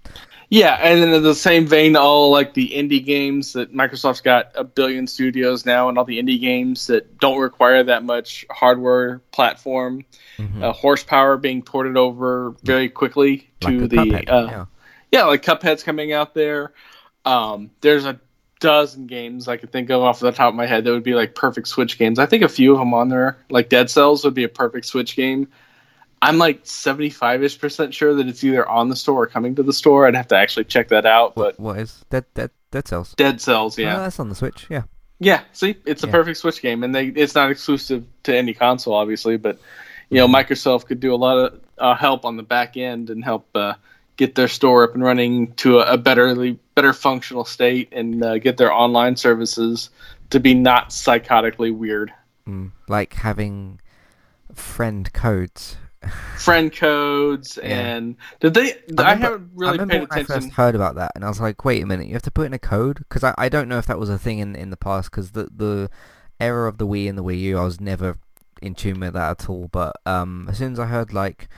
Yeah, 0.49 0.79
and 0.81 1.03
then 1.03 1.13
in 1.13 1.23
the 1.23 1.35
same 1.35 1.67
vein, 1.67 1.97
all 1.97 2.31
like 2.31 2.55
the 2.55 2.69
indie 2.71 3.05
games 3.05 3.53
that 3.53 3.75
Microsoft's 3.75 4.23
got 4.23 4.51
a 4.55 4.65
billion 4.65 5.07
studios 5.07 5.67
now, 5.67 5.91
and 5.91 5.99
all 5.99 6.05
the 6.05 6.19
indie 6.19 6.41
games 6.41 6.87
that 6.87 7.19
don't 7.19 7.39
require 7.39 7.85
that 7.85 8.03
much 8.03 8.47
hardware 8.51 9.19
platform 9.33 10.05
mhm. 10.39 10.63
uh, 10.63 10.73
horsepower 10.73 11.37
being 11.37 11.61
ported 11.61 11.99
over 11.99 12.55
very 12.63 12.89
quickly 12.89 13.51
to 13.61 13.81
like 13.81 13.91
the 13.91 13.97
Cuphead, 13.97 14.31
uh, 14.31 14.47
yeah. 14.51 14.65
yeah, 15.13 15.25
like 15.25 15.43
Cuphead's 15.43 15.83
coming 15.83 16.13
out 16.15 16.33
there. 16.33 16.73
Um, 17.31 17.71
there's 17.81 18.05
a 18.05 18.19
dozen 18.61 19.07
games 19.07 19.49
I 19.49 19.57
could 19.57 19.73
think 19.73 19.89
of 19.91 20.03
off 20.03 20.21
the 20.21 20.33
top 20.33 20.51
of 20.51 20.55
my 20.55 20.67
head 20.67 20.85
that 20.85 20.91
would 20.93 21.03
be 21.03 21.15
like 21.15 21.35
perfect 21.35 21.69
Switch 21.69 21.97
games. 21.99 22.19
I 22.19 22.27
think 22.27 22.43
a 22.43 22.49
few 22.49 22.73
of 22.73 22.79
them 22.79 22.93
on 22.93 23.09
there, 23.09 23.39
like 23.49 23.69
Dead 23.69 23.89
Cells, 23.89 24.25
would 24.25 24.35
be 24.35 24.45
a 24.45 24.49
perfect 24.49 24.87
Switch 24.87 25.17
game. 25.17 25.49
I'm 26.23 26.37
like 26.37 26.61
75 26.65 27.43
ish 27.43 27.59
percent 27.59 27.95
sure 27.95 28.15
that 28.15 28.27
it's 28.29 28.45
either 28.45 28.69
on 28.69 28.91
the 28.91 28.97
store 28.97 29.23
or 29.23 29.27
coming 29.27 29.55
to 29.55 29.63
the 29.63 29.73
store. 29.73 30.07
I'd 30.07 30.15
have 30.15 30.29
to 30.29 30.37
actually 30.37 30.65
check 30.65 30.89
that 30.89 31.07
out, 31.07 31.35
but 31.35 31.59
What, 31.59 31.79
is 31.79 32.05
Dead 32.11 32.27
Dead 32.35 32.51
Dead 32.71 32.87
Cells? 32.87 33.15
Dead 33.15 33.41
Cells, 33.41 33.79
Oh, 33.79 33.83
yeah, 33.83 33.97
that's 33.99 34.21
on 34.21 34.29
the 34.29 34.35
Switch. 34.35 34.67
Yeah. 34.69 34.83
yeah. 35.19 35.41
See, 35.53 35.77
it's 35.87 36.03
a 36.05 36.07
Yeah. 36.07 36.13
perfect 36.13 36.37
Switch 36.39 36.61
game, 36.61 36.85
and 36.85 36.95
they 36.95 37.07
it's 37.07 37.35
not 37.35 37.51
exclusive 37.51 38.05
to 38.25 38.37
any 38.37 38.53
console, 38.53 38.93
obviously, 38.95 39.39
but 39.39 39.59
you 40.11 40.19
know, 40.19 40.27
Mm-hmm. 40.27 40.53
Microsoft 40.53 40.87
could 40.87 41.01
do 41.01 41.15
a 41.15 41.17
lot 41.17 41.39
of 41.39 41.61
uh, 41.79 41.95
help 41.95 42.27
on 42.27 42.37
the 42.37 42.43
back 42.43 42.77
end 42.77 43.09
and 43.09 43.25
help 43.25 43.47
uh, 43.55 43.75
get 44.21 44.35
their 44.35 44.49
store 44.49 44.85
up 44.85 44.93
and 44.93 45.03
running 45.03 45.51
to 45.55 45.79
a, 45.79 45.95
a 45.95 45.97
better, 45.99 46.53
better 46.75 46.93
functional 46.93 47.47
state 47.47 47.89
and 47.91 48.23
uh, 48.23 48.37
get 48.37 48.59
their 48.59 48.71
online 48.71 49.17
services 49.17 49.89
to 50.29 50.39
be 50.39 50.53
not 50.53 50.91
psychotically 50.91 51.75
weird. 51.75 52.13
Mm, 52.47 52.71
like 52.87 53.15
having 53.15 53.81
friend 54.55 55.11
codes. 55.15 55.79
Friend 56.37 56.71
codes 56.71 57.59
Yeah. 57.63 57.69
and 57.79 58.17
did 58.41 58.53
they? 58.55 58.73
I, 58.99 59.15
remember- 59.15 59.23
haven't 59.25 59.51
really 59.55 59.81
I 59.81 59.85
paid 59.87 60.01
when 60.01 60.09
I 60.13 60.25
first 60.25 60.51
heard 60.51 60.75
about 60.75 60.97
that, 60.97 61.13
and 61.15 61.25
I 61.25 61.29
was 61.29 61.41
like, 61.41 61.65
"Wait 61.65 61.83
a 61.83 61.87
minute, 61.87 62.07
you 62.07 62.13
have 62.13 62.23
to 62.23 62.31
put 62.31 62.47
in 62.47 62.53
a 62.55 62.59
code?" 62.59 62.99
Because 62.99 63.25
I, 63.25 63.35
I 63.39 63.49
don't 63.49 63.69
know 63.69 63.79
if 63.79 63.87
that 63.87 63.99
was 63.99 64.09
a 64.11 64.19
thing 64.19 64.39
in, 64.39 64.55
in 64.55 64.69
the 64.71 64.77
past. 64.77 65.11
Because 65.11 65.33
the 65.33 65.49
the 65.55 65.91
era 66.39 66.69
of 66.69 66.77
the 66.79 66.87
Wii 66.87 67.09
and 67.09 67.17
the 67.19 67.25
Wii 67.25 67.41
U, 67.41 67.59
I 67.59 67.65
was 67.65 67.81
never 67.81 68.19
in 68.63 68.75
tune 68.75 69.01
with 69.01 69.13
that 69.15 69.43
at 69.43 69.49
all. 69.51 69.69
But 69.73 69.97
um, 70.07 70.47
as 70.51 70.59
soon 70.59 70.73
as 70.73 70.79
I 70.79 70.87
heard 70.87 71.13
like, 71.13 71.49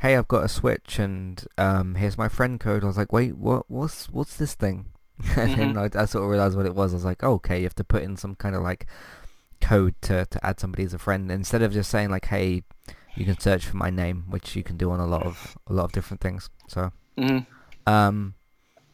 "Hey, 0.00 0.16
I've 0.16 0.28
got 0.28 0.44
a 0.44 0.48
Switch, 0.48 0.98
and 0.98 1.44
um, 1.58 1.94
here's 1.96 2.18
my 2.18 2.28
friend 2.28 2.58
code," 2.60 2.84
I 2.84 2.86
was 2.86 2.96
like, 2.96 3.12
"Wait, 3.12 3.36
what? 3.36 3.64
What's 3.70 4.08
what's 4.10 4.36
this 4.36 4.54
thing?" 4.54 4.86
and 5.36 5.54
then 5.54 5.76
I, 5.76 5.84
I 5.94 6.04
sort 6.04 6.24
of 6.24 6.30
realized 6.30 6.56
what 6.56 6.66
it 6.66 6.74
was. 6.74 6.92
I 6.92 6.96
was 6.96 7.04
like, 7.04 7.22
oh, 7.24 7.34
"Okay, 7.34 7.58
you 7.58 7.64
have 7.64 7.74
to 7.76 7.84
put 7.84 8.02
in 8.02 8.16
some 8.16 8.34
kind 8.34 8.54
of 8.54 8.62
like 8.62 8.86
code 9.60 9.94
to 10.02 10.26
to 10.26 10.46
add 10.46 10.60
somebody 10.60 10.84
as 10.84 10.94
a 10.94 10.98
friend 10.98 11.30
instead 11.30 11.62
of 11.62 11.72
just 11.72 11.90
saying 11.90 12.10
like, 12.10 12.26
"Hey." 12.26 12.62
You 13.18 13.24
can 13.24 13.40
search 13.40 13.64
for 13.64 13.78
my 13.78 13.88
name, 13.88 14.24
which 14.28 14.54
you 14.56 14.62
can 14.62 14.76
do 14.76 14.90
on 14.90 15.00
a 15.00 15.06
lot 15.06 15.22
of 15.22 15.56
a 15.66 15.72
lot 15.72 15.84
of 15.84 15.92
different 15.92 16.20
things. 16.20 16.50
So, 16.68 16.92
Mhm. 17.16 17.46
um, 17.86 18.34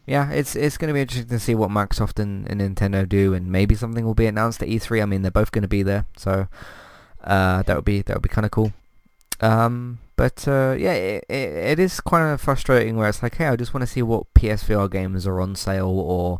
yeah, 0.06 0.30
it's 0.30 0.54
it's 0.54 0.78
going 0.78 0.86
to 0.90 0.94
be 0.94 1.00
interesting 1.00 1.28
to 1.28 1.40
see 1.40 1.56
what 1.56 1.70
Microsoft 1.70 2.20
and, 2.20 2.48
and 2.48 2.60
Nintendo 2.60 3.08
do, 3.08 3.34
and 3.34 3.50
maybe 3.50 3.74
something 3.74 4.04
will 4.04 4.14
be 4.14 4.26
announced 4.26 4.62
at 4.62 4.68
E3. 4.68 5.02
I 5.02 5.06
mean, 5.06 5.22
they're 5.22 5.32
both 5.32 5.50
going 5.50 5.62
to 5.62 5.68
be 5.68 5.82
there, 5.82 6.06
so 6.16 6.46
uh, 7.24 7.62
that 7.64 7.74
would 7.74 7.84
be 7.84 8.02
that 8.02 8.14
would 8.14 8.22
be 8.22 8.28
kind 8.28 8.44
of 8.44 8.52
cool. 8.52 8.72
Um, 9.40 9.98
but 10.22 10.46
uh, 10.46 10.76
yeah, 10.78 10.92
it, 10.92 11.24
it, 11.28 11.50
it 11.72 11.78
is 11.80 12.00
kind 12.00 12.32
of 12.32 12.40
frustrating 12.40 12.94
where 12.94 13.08
it's 13.08 13.24
like, 13.24 13.34
hey, 13.38 13.48
I 13.48 13.56
just 13.56 13.74
want 13.74 13.82
to 13.82 13.88
see 13.88 14.02
what 14.02 14.32
PSVR 14.34 14.88
games 14.88 15.26
are 15.26 15.40
on 15.40 15.56
sale, 15.56 15.88
or 15.98 16.38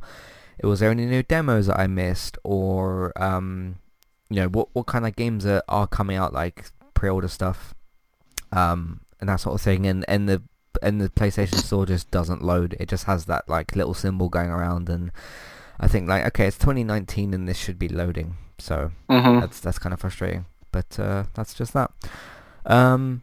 was 0.63 0.79
there 0.79 0.93
any 0.93 1.05
new 1.05 1.25
demos 1.25 1.67
that 1.67 1.81
I 1.81 1.89
missed, 1.89 2.39
or 2.45 3.13
um, 3.21 3.81
you 4.31 4.37
know, 4.37 4.47
what 4.47 4.69
what 4.73 4.87
kind 4.87 5.05
of 5.05 5.17
games 5.17 5.45
are, 5.47 5.65
are 5.69 5.89
coming 5.89 6.17
out, 6.17 6.33
like 6.33 6.67
pre-order 6.95 7.27
stuff, 7.27 7.75
um, 8.53 9.01
and 9.19 9.29
that 9.29 9.41
sort 9.41 9.57
of 9.57 9.61
thing, 9.61 9.85
and 9.85 10.05
and 10.07 10.29
the 10.29 10.43
and 10.81 11.01
the 11.01 11.09
PlayStation 11.09 11.59
Store 11.59 11.85
just 11.85 12.09
doesn't 12.13 12.41
load. 12.41 12.77
It 12.79 12.89
just 12.89 13.07
has 13.07 13.25
that 13.25 13.49
like 13.49 13.75
little 13.75 13.95
symbol 13.95 14.29
going 14.29 14.51
around, 14.51 14.89
and 14.89 15.11
I 15.81 15.89
think 15.89 16.09
like 16.09 16.25
okay, 16.27 16.47
it's 16.47 16.59
2019 16.59 17.35
and 17.35 17.49
this 17.49 17.59
should 17.59 17.81
be 17.81 17.89
loading. 17.89 18.37
So 18.59 18.93
Mhm. 19.11 19.41
that's 19.41 19.59
that's 19.59 19.81
kind 19.81 19.93
of 19.93 19.99
frustrating. 19.99 20.45
But 20.71 21.01
uh, 21.01 21.25
that's 21.35 21.53
just 21.53 21.73
that. 21.73 21.91
Um, 22.65 23.23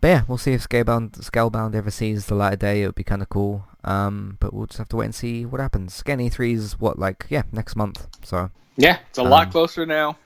but 0.00 0.08
yeah, 0.08 0.22
we'll 0.28 0.38
see 0.38 0.52
if 0.52 0.68
Scalebound 0.68 1.12
Scalebound 1.12 1.74
ever 1.74 1.90
sees 1.90 2.26
the 2.26 2.34
light 2.34 2.54
of 2.54 2.58
day. 2.60 2.82
It 2.82 2.86
would 2.86 2.94
be 2.94 3.04
kind 3.04 3.22
of 3.22 3.28
cool. 3.28 3.64
Um, 3.84 4.36
but 4.40 4.52
we'll 4.52 4.66
just 4.66 4.78
have 4.78 4.88
to 4.90 4.96
wait 4.96 5.06
and 5.06 5.14
see 5.14 5.46
what 5.46 5.60
happens. 5.60 6.00
Again, 6.00 6.20
E3 6.20 6.52
is 6.52 6.78
what 6.80 6.98
like 6.98 7.26
yeah 7.30 7.42
next 7.52 7.76
month. 7.76 8.06
So 8.22 8.50
Yeah, 8.76 8.98
it's 9.10 9.18
a 9.18 9.22
lot 9.24 9.48
Um, 9.48 9.50
closer 9.50 9.84
now. 9.86 10.18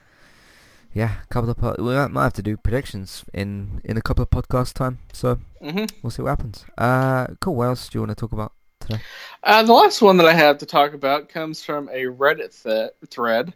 yeah, 0.93 1.21
a 1.23 1.27
couple 1.27 1.49
of 1.49 1.57
po- 1.57 1.75
we 1.79 1.93
might, 2.09 2.23
have 2.23 2.33
to 2.33 2.43
do 2.43 2.55
predictions 2.57 3.25
in 3.33 3.81
in 3.83 3.97
a 3.97 4.01
couple 4.01 4.23
of 4.23 4.29
podcast 4.29 4.73
time. 4.73 4.99
So 5.11 5.39
hmm 5.61 5.85
we'll 6.01 6.11
see 6.11 6.21
what 6.21 6.29
happens. 6.29 6.65
Uh, 6.77 7.27
cool. 7.41 7.55
What 7.55 7.65
else 7.67 7.89
do 7.89 7.97
you 7.97 8.01
want 8.01 8.11
to 8.11 8.15
talk 8.15 8.31
about 8.33 8.53
today? 8.79 9.01
Uh, 9.43 9.63
the 9.63 9.73
last 9.73 10.01
one 10.01 10.17
that 10.17 10.27
I 10.27 10.33
have 10.33 10.57
to 10.59 10.65
talk 10.65 10.93
about 10.93 11.29
comes 11.29 11.63
from 11.63 11.89
a 11.89 12.05
Reddit 12.05 12.61
th- 12.63 12.91
thread. 13.09 13.53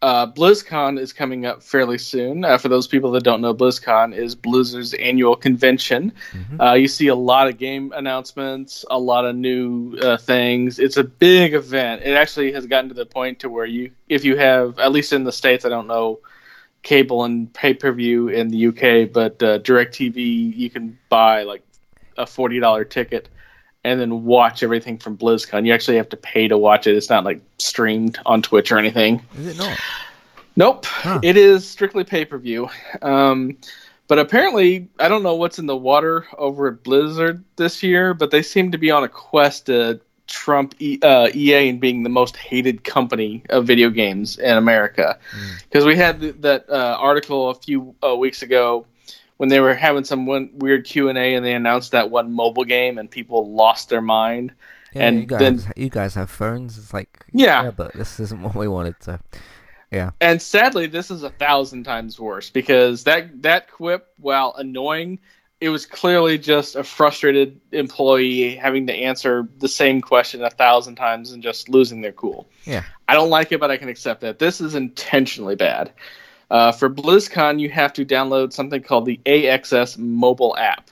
Uh, 0.00 0.30
BlizzCon 0.30 0.98
is 0.98 1.12
coming 1.12 1.44
up 1.44 1.62
fairly 1.62 1.98
soon. 1.98 2.44
Uh, 2.44 2.56
for 2.56 2.68
those 2.68 2.86
people 2.86 3.10
that 3.12 3.24
don't 3.24 3.40
know, 3.40 3.52
BlizzCon 3.52 4.14
is 4.14 4.36
Blizzard's 4.36 4.94
annual 4.94 5.34
convention. 5.34 6.12
Mhm. 6.32 6.60
Uh, 6.60 6.74
you 6.74 6.86
see 6.86 7.08
a 7.08 7.16
lot 7.16 7.48
of 7.48 7.58
game 7.58 7.92
announcements, 7.96 8.84
a 8.90 8.98
lot 8.98 9.24
of 9.24 9.34
new 9.34 9.96
uh, 9.96 10.16
things. 10.16 10.78
It's 10.78 10.96
a 10.96 11.04
big 11.04 11.54
event. 11.54 12.02
It 12.04 12.12
actually 12.12 12.52
has 12.52 12.66
gotten 12.66 12.88
to 12.90 12.94
the 12.94 13.06
point 13.06 13.40
to 13.40 13.48
where 13.48 13.66
you, 13.66 13.90
if 14.08 14.24
you 14.24 14.36
have, 14.36 14.78
at 14.78 14.92
least 14.92 15.12
in 15.12 15.24
the 15.24 15.32
states, 15.32 15.64
I 15.64 15.68
don't 15.68 15.88
know, 15.88 16.20
cable 16.82 17.24
and 17.24 17.52
pay 17.52 17.74
per 17.74 17.90
view 17.90 18.28
in 18.28 18.48
the 18.48 18.68
UK, 18.68 19.12
but 19.12 19.42
uh, 19.42 19.58
Directv, 19.58 20.56
you 20.56 20.70
can 20.70 20.96
buy 21.08 21.42
like 21.42 21.62
a 22.16 22.24
forty 22.26 22.60
dollar 22.60 22.84
ticket 22.84 23.28
and 23.84 24.00
then 24.00 24.24
watch 24.24 24.62
everything 24.62 24.98
from 24.98 25.16
BlizzCon. 25.16 25.66
You 25.66 25.72
actually 25.72 25.96
have 25.96 26.08
to 26.10 26.16
pay 26.16 26.48
to 26.48 26.58
watch 26.58 26.86
it. 26.86 26.96
It's 26.96 27.08
not 27.08 27.24
like 27.24 27.40
streamed 27.58 28.18
on 28.26 28.42
Twitch 28.42 28.72
or 28.72 28.78
anything. 28.78 29.22
Is 29.38 29.46
it 29.46 29.58
not? 29.58 29.78
Nope. 30.56 30.84
Huh. 30.86 31.20
It 31.22 31.36
is 31.36 31.68
strictly 31.68 32.04
pay 32.04 32.24
per 32.24 32.38
view. 32.38 32.68
Um, 33.00 33.56
but 34.08 34.18
apparently, 34.18 34.88
I 34.98 35.08
don't 35.08 35.22
know 35.22 35.34
what's 35.34 35.58
in 35.58 35.66
the 35.66 35.76
water 35.76 36.26
over 36.36 36.68
at 36.68 36.82
Blizzard 36.82 37.44
this 37.56 37.82
year, 37.82 38.14
but 38.14 38.30
they 38.30 38.42
seem 38.42 38.72
to 38.72 38.78
be 38.78 38.90
on 38.90 39.04
a 39.04 39.08
quest 39.08 39.66
to 39.66 40.00
trump 40.26 40.74
e- 40.78 40.98
uh, 41.02 41.28
EA 41.34 41.68
in 41.68 41.78
being 41.78 42.02
the 42.02 42.08
most 42.08 42.36
hated 42.36 42.84
company 42.84 43.42
of 43.50 43.66
video 43.66 43.90
games 43.90 44.38
in 44.38 44.56
America. 44.56 45.18
Because 45.62 45.84
we 45.84 45.94
had 45.96 46.20
th- 46.20 46.36
that 46.40 46.68
uh, 46.68 46.96
article 46.98 47.50
a 47.50 47.54
few 47.54 47.94
uh, 48.04 48.16
weeks 48.16 48.42
ago 48.42 48.86
when 49.38 49.48
they 49.48 49.58
were 49.60 49.74
having 49.74 50.04
some 50.04 50.26
one 50.26 50.50
weird 50.54 50.84
Q 50.84 51.08
and 51.08 51.16
A, 51.18 51.34
and 51.34 51.44
they 51.44 51.54
announced 51.54 51.92
that 51.92 52.10
one 52.10 52.32
mobile 52.32 52.64
game, 52.64 52.98
and 52.98 53.10
people 53.10 53.52
lost 53.52 53.88
their 53.88 54.02
mind. 54.02 54.52
Yeah, 54.94 55.06
And 55.08 55.20
you 55.20 55.26
guys, 55.26 55.38
then- 55.40 55.72
you 55.76 55.88
guys 55.90 56.14
have 56.14 56.30
phones. 56.30 56.78
It's 56.78 56.92
like 56.94 57.24
Yeah. 57.32 57.70
but 57.70 57.92
this 57.94 58.20
isn't 58.20 58.42
what 58.42 58.54
we 58.54 58.68
wanted. 58.68 58.98
to. 59.00 59.20
Yeah. 59.90 60.10
And 60.20 60.40
sadly, 60.42 60.86
this 60.86 61.10
is 61.10 61.22
a 61.22 61.30
thousand 61.30 61.84
times 61.84 62.20
worse 62.20 62.50
because 62.50 63.04
that 63.04 63.42
that 63.42 63.70
quip, 63.70 64.06
while 64.18 64.54
annoying, 64.58 65.18
it 65.60 65.70
was 65.70 65.86
clearly 65.86 66.38
just 66.38 66.76
a 66.76 66.84
frustrated 66.84 67.60
employee 67.72 68.54
having 68.54 68.86
to 68.86 68.92
answer 68.94 69.48
the 69.58 69.68
same 69.68 70.00
question 70.00 70.42
a 70.44 70.50
thousand 70.50 70.96
times 70.96 71.32
and 71.32 71.42
just 71.42 71.68
losing 71.68 72.00
their 72.00 72.12
cool. 72.12 72.48
Yeah. 72.64 72.82
I 73.08 73.14
don't 73.14 73.30
like 73.30 73.50
it, 73.52 73.60
but 73.60 73.70
I 73.70 73.76
can 73.76 73.88
accept 73.88 74.20
that. 74.20 74.38
This 74.38 74.60
is 74.60 74.74
intentionally 74.74 75.56
bad. 75.56 75.90
Uh, 76.50 76.72
for 76.72 76.88
BlizzCon, 76.88 77.60
you 77.60 77.68
have 77.70 77.92
to 77.94 78.04
download 78.04 78.52
something 78.52 78.82
called 78.82 79.06
the 79.06 79.20
AXS 79.26 79.98
mobile 79.98 80.56
app. 80.56 80.90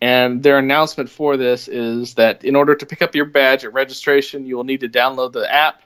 And 0.00 0.42
their 0.42 0.58
announcement 0.58 1.08
for 1.08 1.36
this 1.36 1.66
is 1.66 2.14
that 2.14 2.44
in 2.44 2.54
order 2.54 2.74
to 2.74 2.86
pick 2.86 3.02
up 3.02 3.14
your 3.14 3.24
badge 3.24 3.64
at 3.64 3.72
registration, 3.72 4.46
you 4.46 4.56
will 4.56 4.64
need 4.64 4.80
to 4.80 4.88
download 4.88 5.32
the 5.32 5.52
app. 5.52 5.82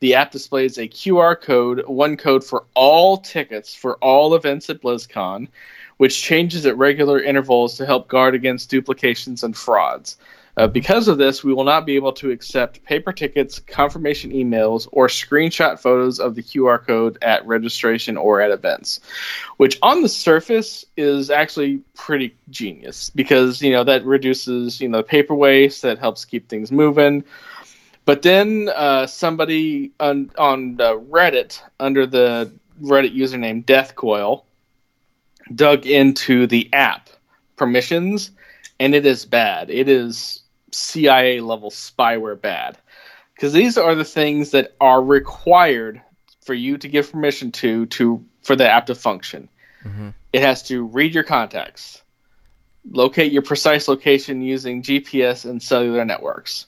The 0.00 0.14
app 0.14 0.30
displays 0.30 0.78
a 0.78 0.88
QR 0.88 1.40
code, 1.40 1.84
one 1.86 2.16
code 2.16 2.44
for 2.44 2.64
all 2.74 3.18
tickets 3.18 3.74
for 3.74 3.96
all 3.96 4.34
events 4.34 4.70
at 4.70 4.80
BlizzCon, 4.80 5.48
which 5.96 6.22
changes 6.22 6.64
at 6.66 6.78
regular 6.78 7.20
intervals 7.20 7.76
to 7.76 7.86
help 7.86 8.08
guard 8.08 8.34
against 8.34 8.70
duplications 8.70 9.42
and 9.42 9.56
frauds. 9.56 10.16
Uh, 10.58 10.66
because 10.66 11.06
of 11.06 11.18
this, 11.18 11.44
we 11.44 11.54
will 11.54 11.62
not 11.62 11.86
be 11.86 11.94
able 11.94 12.12
to 12.12 12.32
accept 12.32 12.82
paper 12.82 13.12
tickets, 13.12 13.60
confirmation 13.60 14.32
emails, 14.32 14.88
or 14.90 15.06
screenshot 15.06 15.78
photos 15.78 16.18
of 16.18 16.34
the 16.34 16.42
QR 16.42 16.84
code 16.84 17.16
at 17.22 17.46
registration 17.46 18.16
or 18.16 18.40
at 18.40 18.50
events. 18.50 18.98
Which, 19.58 19.78
on 19.82 20.02
the 20.02 20.08
surface, 20.08 20.84
is 20.96 21.30
actually 21.30 21.80
pretty 21.94 22.34
genius 22.50 23.08
because 23.10 23.62
you 23.62 23.70
know 23.70 23.84
that 23.84 24.04
reduces 24.04 24.80
you 24.80 24.88
know 24.88 25.00
paper 25.00 25.34
waste, 25.34 25.82
that 25.82 26.00
helps 26.00 26.24
keep 26.24 26.48
things 26.48 26.72
moving. 26.72 27.22
But 28.04 28.22
then 28.22 28.68
uh, 28.74 29.06
somebody 29.06 29.92
on 30.00 30.28
on 30.38 30.80
uh, 30.80 30.94
Reddit 30.94 31.62
under 31.78 32.04
the 32.04 32.50
Reddit 32.82 33.14
username 33.14 33.64
Deathcoil 33.64 34.44
dug 35.54 35.86
into 35.86 36.48
the 36.48 36.68
app 36.72 37.10
permissions, 37.54 38.32
and 38.80 38.92
it 38.92 39.06
is 39.06 39.24
bad. 39.24 39.70
It 39.70 39.88
is 39.88 40.42
CIA 40.70 41.40
level 41.40 41.70
spyware 41.70 42.40
bad 42.40 42.78
because 43.34 43.52
these 43.52 43.78
are 43.78 43.94
the 43.94 44.04
things 44.04 44.50
that 44.50 44.74
are 44.80 45.02
required 45.02 46.02
for 46.40 46.54
you 46.54 46.78
to 46.78 46.88
give 46.88 47.12
permission 47.12 47.52
to 47.52 47.86
to 47.86 48.24
for 48.42 48.56
the 48.56 48.68
app 48.68 48.86
to 48.86 48.94
function. 48.94 49.48
Mhm. 49.84 50.14
It 50.32 50.42
has 50.42 50.62
to 50.64 50.84
read 50.84 51.14
your 51.14 51.24
contacts, 51.24 52.02
locate 52.90 53.32
your 53.32 53.42
precise 53.42 53.88
location 53.88 54.40
using 54.42 54.82
GPS 54.82 55.44
and 55.44 55.62
cellular 55.62 56.04
networks. 56.04 56.66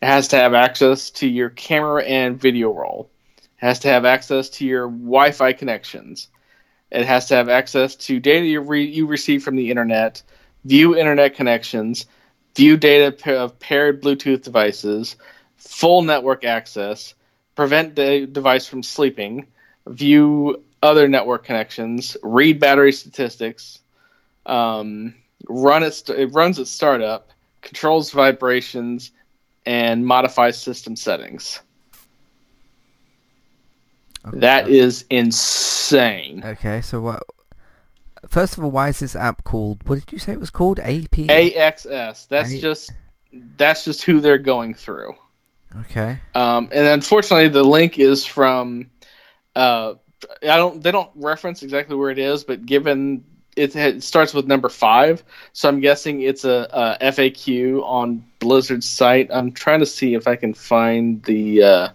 It 0.00 0.06
has 0.06 0.28
to 0.28 0.36
have 0.36 0.54
access 0.54 1.10
to 1.10 1.28
your 1.28 1.50
camera 1.50 2.04
and 2.04 2.40
video 2.40 2.70
roll. 2.72 3.10
It 3.36 3.66
has 3.66 3.80
to 3.80 3.88
have 3.88 4.04
access 4.04 4.48
to 4.50 4.64
your 4.64 4.88
Wi-Fi 4.88 5.52
connections. 5.52 6.28
It 6.90 7.04
has 7.04 7.26
to 7.26 7.34
have 7.34 7.48
access 7.48 7.96
to 7.96 8.20
data 8.20 8.46
you, 8.46 8.60
re- 8.60 8.84
you 8.86 9.06
receive 9.06 9.42
from 9.42 9.56
the 9.56 9.70
internet, 9.70 10.22
view 10.64 10.96
internet 10.96 11.34
connections, 11.34 12.06
view 12.58 12.76
data 12.76 13.40
of 13.40 13.56
paired 13.60 14.02
Bluetooth 14.02 14.42
devices, 14.42 15.14
full 15.58 16.02
network 16.02 16.44
access, 16.44 17.14
prevent 17.54 17.94
the 17.94 18.26
device 18.26 18.66
from 18.66 18.82
sleeping, 18.82 19.46
view 19.86 20.60
other 20.82 21.06
network 21.06 21.44
connections, 21.44 22.16
read 22.20 22.58
battery 22.58 22.90
statistics, 22.90 23.78
um, 24.44 25.14
run 25.48 25.84
it, 25.84 25.92
st- 25.92 26.18
it 26.18 26.26
runs 26.34 26.58
at 26.58 26.66
startup, 26.66 27.30
controls 27.62 28.10
vibrations, 28.10 29.12
and 29.64 30.04
modifies 30.04 30.60
system 30.60 30.96
settings. 30.96 31.60
Okay. 34.26 34.40
That 34.40 34.68
is 34.68 35.04
insane. 35.10 36.42
Okay, 36.44 36.80
so 36.80 37.00
what? 37.00 37.22
First 38.28 38.58
of 38.58 38.64
all, 38.64 38.70
why 38.70 38.88
is 38.88 39.00
this 39.00 39.16
app 39.16 39.44
called? 39.44 39.86
What 39.88 40.00
did 40.00 40.12
you 40.12 40.18
say 40.18 40.32
it 40.32 40.40
was 40.40 40.50
called? 40.50 40.78
AP. 40.80 41.10
AXS. 41.10 42.28
That's 42.28 42.52
A- 42.52 42.60
just 42.60 42.92
that's 43.32 43.84
just 43.84 44.02
who 44.02 44.20
they're 44.20 44.38
going 44.38 44.74
through. 44.74 45.14
Okay. 45.80 46.18
Um, 46.34 46.68
and 46.72 46.86
unfortunately, 46.86 47.48
the 47.48 47.64
link 47.64 47.98
is 47.98 48.24
from. 48.24 48.90
Uh, 49.54 49.94
I 50.42 50.56
don't. 50.56 50.82
They 50.82 50.90
don't 50.90 51.10
reference 51.14 51.62
exactly 51.62 51.96
where 51.96 52.10
it 52.10 52.18
is, 52.18 52.44
but 52.44 52.66
given 52.66 53.24
it, 53.58 53.74
it 53.76 54.02
starts 54.02 54.32
with 54.32 54.46
number 54.46 54.68
five, 54.68 55.22
so 55.52 55.68
I'm 55.68 55.80
guessing 55.80 56.22
it's 56.22 56.44
a, 56.44 56.96
a 57.00 57.06
FAQ 57.12 57.82
on 57.82 58.24
Blizzard's 58.38 58.88
site. 58.88 59.30
I'm 59.32 59.52
trying 59.52 59.80
to 59.80 59.86
see 59.86 60.14
if 60.14 60.28
I 60.28 60.36
can 60.36 60.54
find 60.54 61.22
the 61.24 61.62
uh, 61.62 61.88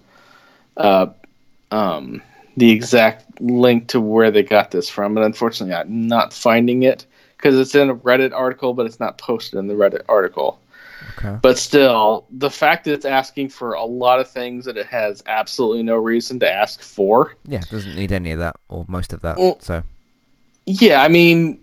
uh, 0.77 1.07
um, 1.71 2.21
the 2.57 2.71
exact 2.71 3.41
link 3.41 3.87
to 3.87 3.99
where 3.99 4.31
they 4.31 4.43
got 4.43 4.71
this 4.71 4.89
from, 4.89 5.17
and 5.17 5.25
unfortunately, 5.25 5.75
I'm 5.75 6.07
not 6.07 6.33
finding 6.33 6.83
it 6.83 7.05
because 7.37 7.59
it's 7.59 7.75
in 7.75 7.89
a 7.89 7.95
Reddit 7.95 8.33
article, 8.33 8.73
but 8.73 8.85
it's 8.85 8.99
not 8.99 9.17
posted 9.17 9.59
in 9.59 9.67
the 9.67 9.73
Reddit 9.73 10.03
article. 10.07 10.59
Okay. 11.17 11.37
But 11.41 11.57
still, 11.57 12.25
the 12.31 12.49
fact 12.49 12.85
that 12.85 12.93
it's 12.93 13.05
asking 13.05 13.49
for 13.49 13.73
a 13.73 13.83
lot 13.83 14.19
of 14.19 14.29
things 14.29 14.65
that 14.65 14.77
it 14.77 14.85
has 14.87 15.21
absolutely 15.27 15.83
no 15.83 15.95
reason 15.95 16.39
to 16.39 16.51
ask 16.51 16.81
for. 16.81 17.35
Yeah, 17.45 17.59
it 17.59 17.69
doesn't 17.69 17.95
need 17.95 18.11
any 18.11 18.31
of 18.31 18.39
that 18.39 18.55
or 18.69 18.85
most 18.87 19.13
of 19.13 19.21
that. 19.21 19.37
Well- 19.37 19.59
so 19.59 19.83
Yeah, 20.65 21.01
I 21.01 21.09
mean, 21.09 21.59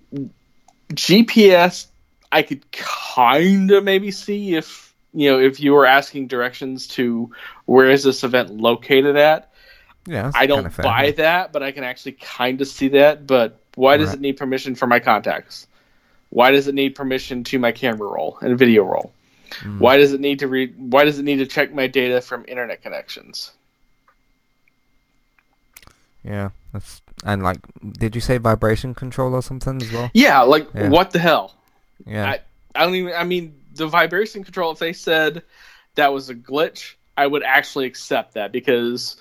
GPS, 0.92 1.86
I 2.32 2.42
could 2.42 2.70
kind 2.72 3.70
of 3.70 3.84
maybe 3.84 4.10
see 4.10 4.54
if 4.54 4.94
you 5.12 5.30
know 5.30 5.40
if 5.40 5.58
you 5.60 5.72
were 5.72 5.86
asking 5.86 6.28
directions 6.28 6.86
to 6.88 7.30
where 7.64 7.90
is 7.90 8.04
this 8.04 8.22
event 8.22 8.50
located 8.50 9.16
at. 9.16 9.49
Yeah, 10.06 10.30
I 10.34 10.46
don't 10.46 10.74
buy 10.76 11.12
that, 11.12 11.52
but 11.52 11.62
I 11.62 11.72
can 11.72 11.84
actually 11.84 12.12
kind 12.12 12.60
of 12.60 12.68
see 12.68 12.88
that. 12.88 13.26
But 13.26 13.60
why 13.74 13.96
does 13.96 14.08
Right. 14.08 14.14
it 14.16 14.20
need 14.20 14.36
permission 14.36 14.74
for 14.74 14.86
my 14.86 15.00
contacts? 15.00 15.66
Why 16.30 16.50
does 16.52 16.68
it 16.68 16.74
need 16.74 16.94
permission 16.94 17.44
to 17.44 17.58
my 17.58 17.72
camera 17.72 18.08
roll 18.08 18.38
and 18.40 18.58
video 18.58 18.84
roll? 18.84 19.12
Mm. 19.62 19.78
Why 19.78 19.96
does 19.96 20.12
it 20.12 20.20
need 20.20 20.38
to 20.40 20.48
read? 20.48 20.74
Why 20.78 21.04
does 21.04 21.18
it 21.18 21.24
need 21.24 21.36
to 21.38 21.46
check 21.46 21.74
my 21.74 21.86
data 21.86 22.20
from 22.20 22.44
internet 22.46 22.82
connections? 22.82 23.50
Yeah, 26.24 26.50
that's 26.72 27.00
and 27.24 27.42
like, 27.42 27.58
did 27.98 28.14
you 28.14 28.20
say 28.20 28.38
vibration 28.38 28.94
control 28.94 29.34
or 29.34 29.42
something 29.42 29.80
as 29.82 29.92
well? 29.92 30.10
Yeah, 30.14 30.42
like 30.42 30.68
Yeah. 30.74 30.88
what 30.88 31.10
the 31.10 31.18
hell? 31.18 31.54
Yeah. 32.06 32.26
I, 32.30 32.40
I 32.74 32.84
don't 32.84 32.94
even. 32.94 33.14
I 33.14 33.24
mean, 33.24 33.54
the 33.74 33.86
vibration 33.86 34.44
control. 34.44 34.72
If 34.72 34.78
they 34.78 34.92
said 34.92 35.42
that 35.96 36.12
was 36.12 36.30
a 36.30 36.34
glitch, 36.34 36.94
I 37.16 37.26
would 37.26 37.42
actually 37.42 37.86
accept 37.86 38.34
that 38.34 38.52
because 38.52 39.16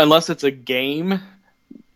unless 0.00 0.30
it's 0.30 0.44
a 0.44 0.50
game, 0.50 1.20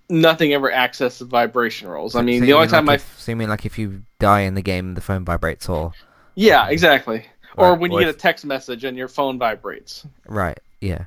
nothing 0.08 0.52
ever 0.52 0.70
accesses 0.72 1.26
vibration 1.26 1.88
rolls. 1.88 2.14
I 2.14 2.22
mean, 2.22 2.40
so 2.40 2.46
the 2.46 2.52
only 2.52 2.68
time 2.68 2.86
like 2.86 3.00
I. 3.00 3.02
if, 3.02 3.20
so 3.20 3.32
you 3.32 3.36
mean 3.36 3.48
like 3.48 3.64
if 3.66 3.78
you 3.78 4.02
die 4.18 4.40
in 4.40 4.54
the 4.54 4.62
game, 4.62 4.94
the 4.94 5.00
phone 5.00 5.24
vibrates 5.24 5.68
or 5.68 5.92
Yeah, 6.34 6.68
exactly. 6.68 7.26
Or 7.56 7.70
Right, 7.72 7.78
when 7.80 7.92
you 7.92 7.98
or 7.98 8.00
get 8.00 8.08
a 8.08 8.18
text 8.18 8.44
message 8.44 8.84
and 8.84 8.96
your 8.96 9.08
phone 9.08 9.38
vibrates. 9.38 10.06
right? 10.26 10.58
Yeah. 10.80 11.04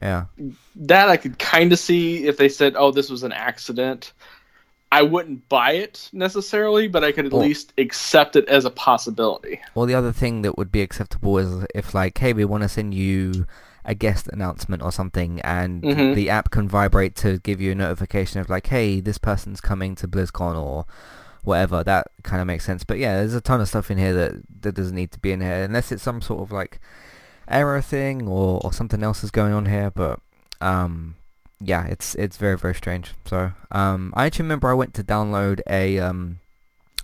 Yeah. 0.00 0.26
That 0.76 1.08
I 1.08 1.16
could 1.16 1.38
kind 1.40 1.72
of 1.72 1.78
see 1.80 2.26
if 2.28 2.36
they 2.36 2.48
said, 2.48 2.74
"Oh, 2.76 2.92
this 2.92 3.10
was 3.10 3.24
an 3.24 3.32
accident." 3.32 4.12
I 4.92 5.02
wouldn't 5.02 5.46
buy 5.50 5.72
it 5.72 6.08
necessarily, 6.14 6.88
but 6.88 7.04
I 7.04 7.12
could 7.12 7.26
at 7.26 7.32
Well- 7.32 7.42
least 7.42 7.74
accept 7.76 8.36
it 8.36 8.48
as 8.48 8.64
a 8.64 8.70
possibility. 8.70 9.60
Well, 9.74 9.84
the 9.84 9.94
other 9.94 10.12
thing 10.12 10.42
that 10.42 10.56
would 10.56 10.70
be 10.72 10.80
acceptable 10.80 11.36
is 11.36 11.66
if 11.74 11.92
like, 11.94 12.16
hey, 12.16 12.32
we 12.32 12.44
want 12.46 12.62
to 12.62 12.68
send 12.70 12.94
you 12.94 13.46
a 13.88 13.94
guest 13.94 14.28
announcement 14.28 14.82
or 14.82 14.92
something, 14.92 15.40
and 15.40 15.82
Mhm. 15.82 16.14
the 16.14 16.28
app 16.30 16.50
can 16.50 16.68
vibrate 16.68 17.14
to 17.16 17.38
give 17.38 17.58
you 17.60 17.72
a 17.72 17.74
notification 17.74 18.38
of 18.40 18.48
like, 18.50 18.66
hey, 18.68 19.00
this 19.00 19.18
person's 19.18 19.60
coming 19.60 19.94
to 19.96 20.06
BlizzCon 20.06 20.54
or 20.56 20.84
whatever. 21.42 21.82
That 21.82 22.06
kind 22.22 22.40
of 22.42 22.46
makes 22.46 22.64
sense. 22.66 22.84
But 22.84 22.98
yeah, 22.98 23.16
there's 23.16 23.34
a 23.34 23.40
ton 23.40 23.60
of 23.62 23.68
stuff 23.68 23.90
in 23.90 23.96
here 23.98 24.12
that 24.12 24.32
that 24.62 24.74
doesn't 24.74 24.94
need 24.94 25.10
to 25.12 25.18
be 25.18 25.32
in 25.32 25.40
here 25.40 25.64
unless 25.64 25.90
it's 25.90 26.02
some 26.02 26.20
sort 26.20 26.42
of 26.42 26.52
like 26.52 26.78
error 27.48 27.80
thing 27.80 28.28
or, 28.28 28.60
or 28.62 28.72
something 28.74 29.02
else 29.02 29.24
is 29.24 29.30
going 29.30 29.54
on 29.54 29.64
here. 29.66 29.90
But 29.90 30.20
um, 30.60 31.14
yeah, 31.60 31.86
it's 31.86 32.14
it's 32.16 32.36
very 32.36 32.58
very 32.58 32.74
strange. 32.74 33.14
So 33.24 33.52
um, 33.72 34.12
I 34.16 34.26
actually 34.26 34.44
remember 34.44 34.68
I 34.68 34.74
went 34.74 34.92
to 34.94 35.02
download 35.02 35.60
a 35.68 35.98
um, 35.98 36.40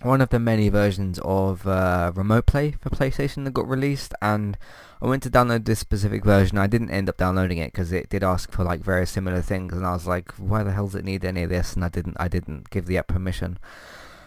one 0.01 0.21
of 0.21 0.29
the 0.29 0.39
many 0.39 0.69
versions 0.69 1.19
of 1.23 1.65
uh, 1.67 2.11
Remote 2.15 2.45
Play 2.45 2.71
for 2.79 2.89
PlayStation 2.89 3.43
that 3.45 3.53
got 3.53 3.67
released, 3.67 4.13
and 4.21 4.57
I 5.01 5.07
went 5.07 5.23
to 5.23 5.29
download 5.29 5.65
this 5.65 5.79
specific 5.79 6.23
version. 6.23 6.57
I 6.57 6.67
didn't 6.67 6.91
end 6.91 7.09
up 7.09 7.17
downloading 7.17 7.57
it 7.57 7.71
because 7.71 7.91
it 7.91 8.09
did 8.09 8.23
ask 8.23 8.51
for 8.51 8.63
like 8.63 8.81
very 8.81 9.05
similar 9.07 9.41
things, 9.41 9.73
and 9.73 9.85
I 9.85 9.93
was 9.93 10.07
like, 10.07 10.31
why 10.33 10.63
the 10.63 10.71
hell 10.71 10.85
does 10.87 10.95
it 10.95 11.05
need 11.05 11.25
any 11.25 11.43
of 11.43 11.49
this? 11.49 11.73
And 11.73 11.83
I 11.83 11.89
didn't 11.89 12.17
I 12.19 12.27
didn't 12.27 12.69
give 12.69 12.85
the 12.85 12.97
app 12.97 13.07
permission. 13.07 13.57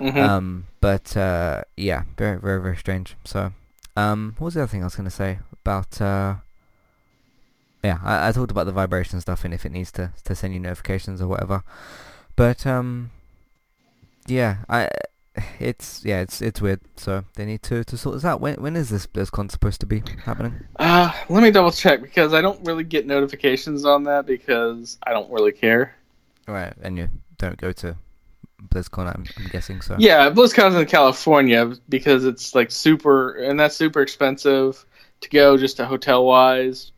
Mhm. 0.01 0.17
Um, 0.17 0.67
but 0.81 1.17
uh, 1.17 1.63
yeah, 1.77 2.03
very 2.17 2.39
very 2.41 2.61
very 2.61 2.77
strange. 2.77 3.17
So 3.25 3.53
um, 3.97 4.35
what 4.39 4.47
was 4.47 4.55
the 4.55 4.63
other 4.63 4.71
thing 4.71 4.83
I 4.83 4.87
was 4.87 4.95
going 4.97 5.09
to 5.09 5.15
say 5.15 5.41
about? 5.53 6.01
Uh, 6.01 6.37
yeah, 7.83 7.99
I, 8.03 8.29
I 8.29 8.33
talked 8.33 8.51
about 8.51 8.67
the 8.67 8.73
vibration 8.73 9.21
stuff 9.21 9.45
and 9.45 9.53
if 9.55 9.65
it 9.67 9.73
needs 9.73 9.93
to 9.93 10.13
to 10.25 10.35
send 10.35 10.55
you 10.55 10.61
notifications 10.61 11.21
or 11.21 11.29
whatever. 11.29 11.63
But 12.37 12.67
um, 12.67 13.11
yeah, 14.27 14.59
I 14.69 14.89
it's 15.59 16.05
yeah 16.05 16.21
it's 16.21 16.41
it's 16.41 16.61
weird. 16.61 16.81
So 16.97 17.25
they 17.35 17.45
need 17.45 17.63
to 17.65 17.85
to 17.85 17.97
sort 17.97 18.15
this 18.17 18.25
out. 18.25 18.41
When 18.41 18.55
when 18.57 18.77
is 18.77 18.91
this 18.91 19.07
BlizzCon 19.07 19.51
supposed 19.51 19.81
to 19.81 19.87
be 19.87 20.03
happening? 20.25 20.55
Uh, 20.79 21.13
let 21.29 21.43
me 21.43 21.51
double 21.51 21.73
check 21.73 22.03
because 22.03 22.35
I 22.35 22.41
don't 22.41 22.65
really 22.65 22.85
get 22.85 23.07
notifications 23.07 23.85
on 23.85 24.05
that 24.05 24.27
because 24.27 24.99
I 25.03 25.13
don't 25.13 25.31
really 25.31 25.53
care. 25.53 25.95
Right, 26.47 26.73
and 26.83 26.97
you 26.97 27.11
don't 27.37 27.59
go 27.59 27.73
to 27.73 27.97
BlizzCon, 28.67 29.07
I'm, 29.15 29.25
I'm 29.37 29.47
guessing. 29.51 29.81
So 29.81 29.97
Yeah, 29.99 30.31
BlizzCon's 30.31 30.75
in 30.75 30.87
California 30.87 31.73
because 31.89 32.25
it's 32.25 32.55
like 32.55 32.71
super, 32.71 33.35
and 33.35 33.59
that's 33.59 33.77
super 33.77 34.01
expensive 34.03 34.85
to 35.21 35.29
go 35.29 35.57
just 35.57 35.77
to 35.77 35.87
hotel 35.87 36.25
wise. 36.25 36.93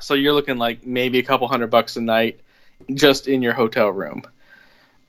So 0.00 0.14
you're 0.14 0.32
looking 0.32 0.58
like 0.58 0.84
maybe 0.86 1.18
a 1.18 1.22
couple 1.22 1.48
hundred 1.48 1.68
bucks 1.68 1.96
a 1.96 2.00
night 2.00 2.40
just 2.92 3.28
in 3.28 3.42
your 3.42 3.54
hotel 3.54 3.88
room. 3.90 4.22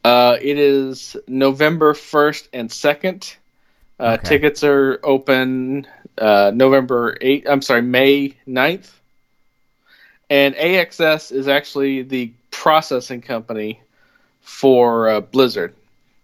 Uh, 0.06 0.38
it 0.39 0.60
is 0.60 1.18
November 1.28 1.93
1st 1.93 2.47
and 2.53 2.70
2nd. 2.70 3.36
Uh, 3.99 4.18
Okay. 4.20 4.30
Tickets 4.30 4.64
are 4.64 4.99
open 5.03 5.88
uh, 6.20 6.51
November 6.53 7.18
8th, 7.22 7.47
I'm 7.49 7.62
sorry, 7.64 7.82
May 7.82 8.36
9th. 8.47 8.91
And 10.30 10.53
AXS 10.56 11.32
is 11.32 11.47
actually 11.47 12.03
the 12.03 12.32
processing 12.51 13.22
company 13.22 13.80
for 14.41 15.10
uh, 15.10 15.22
Blizzard. 15.22 15.74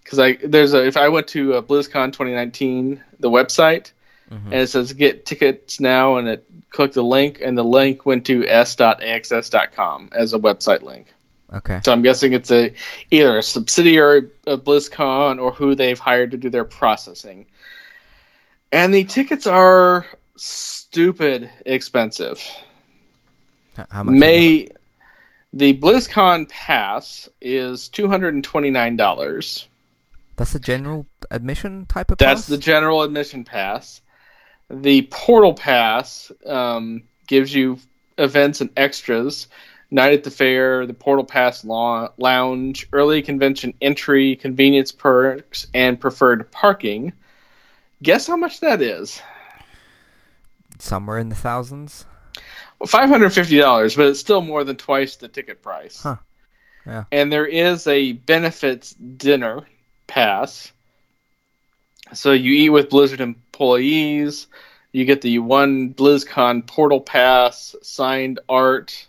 Because 0.03 0.19
I 0.19 0.33
there's 0.43 0.73
a 0.73 0.85
if 0.85 0.95
I 0.97 1.09
went 1.09 1.27
to 1.29 1.55
uh, 1.55 1.61
BlizzCon 1.61 2.07
2019 2.13 3.01
the 3.19 3.29
website 3.29 3.91
Mhm. 4.31 4.45
and 4.45 4.53
it 4.53 4.67
says 4.69 4.93
get 4.93 5.25
tickets 5.25 5.79
now 5.79 6.17
and 6.17 6.27
it 6.27 6.45
clicked 6.69 6.93
the 6.93 7.03
link 7.03 7.39
and 7.41 7.57
the 7.57 7.63
link 7.63 8.05
went 8.05 8.25
to 8.27 8.47
s.axs.com 8.47 10.09
as 10.13 10.33
a 10.33 10.39
website 10.39 10.81
link. 10.83 11.07
Okay, 11.53 11.79
So 11.83 11.91
I'm 11.91 12.01
guessing 12.01 12.33
it's 12.33 12.51
a 12.51 12.73
either 13.09 13.37
a 13.37 13.43
subsidiary 13.43 14.29
of 14.47 14.63
BlizzCon 14.63 15.41
or 15.41 15.51
who 15.51 15.75
they've 15.75 15.99
hired 15.99 16.31
to 16.31 16.37
do 16.37 16.49
their 16.49 16.65
processing. 16.65 17.45
And 18.71 18.93
the 18.93 19.03
tickets 19.03 19.47
are 19.47 20.05
stupid 20.37 21.49
expensive. 21.65 22.41
How 23.89 24.03
much? 24.03 24.15
May 24.15 24.69
the 25.53 25.77
BlizzCon 25.77 26.49
pass 26.49 27.27
is 27.41 27.89
two 27.89 28.07
hundred 28.07 28.33
and 28.33 28.43
twenty 28.43 28.69
nine 28.69 28.95
dollars. 28.95 29.67
That's 30.37 30.55
a 30.55 30.59
general 30.59 31.05
admission 31.29 31.85
type 31.85 32.11
of 32.11 32.17
That's 32.17 32.41
pass? 32.41 32.47
the 32.47 32.57
general 32.57 33.03
admission 33.03 33.43
pass. 33.43 34.01
The 34.69 35.03
portal 35.11 35.53
pass 35.53 36.31
um, 36.45 37.03
gives 37.27 37.53
you 37.53 37.77
events 38.17 38.61
and 38.61 38.69
extras. 38.77 39.47
Night 39.93 40.13
at 40.13 40.23
the 40.23 40.31
fair, 40.31 40.85
the 40.85 40.93
portal 40.93 41.25
pass 41.25 41.65
lounge, 41.65 42.87
early 42.93 43.21
convention 43.21 43.73
entry, 43.81 44.37
convenience 44.37 44.93
perks, 44.93 45.67
and 45.73 45.99
preferred 45.99 46.49
parking. 46.49 47.11
Guess 48.01 48.27
how 48.27 48.37
much 48.37 48.61
that 48.61 48.81
is? 48.81 49.21
somewhere 50.81 51.19
in 51.19 51.29
the 51.29 51.35
thousands. 51.35 52.05
Well, 52.79 52.87
Five 52.87 53.09
hundred 53.09 53.31
fifty 53.31 53.57
dollars, 53.57 53.95
but 53.95 54.07
it's 54.07 54.19
still 54.19 54.41
more 54.41 54.63
than 54.63 54.75
twice 54.75 55.17
the 55.17 55.27
ticket 55.27 55.61
price. 55.61 56.01
Huh. 56.01 56.17
Yeah. 56.85 57.03
And 57.11 57.31
there 57.31 57.45
is 57.45 57.85
a 57.85 58.13
benefits 58.13 58.93
dinner 58.93 59.67
pass. 60.07 60.71
So 62.13 62.31
you 62.31 62.53
eat 62.53 62.69
with 62.69 62.89
Blizzard 62.89 63.21
employees. 63.21 64.47
You 64.91 65.05
get 65.05 65.21
the 65.21 65.39
one 65.39 65.93
BlizzCon 65.93 66.65
portal 66.65 66.99
pass, 66.99 67.75
signed 67.81 68.39
art, 68.49 69.07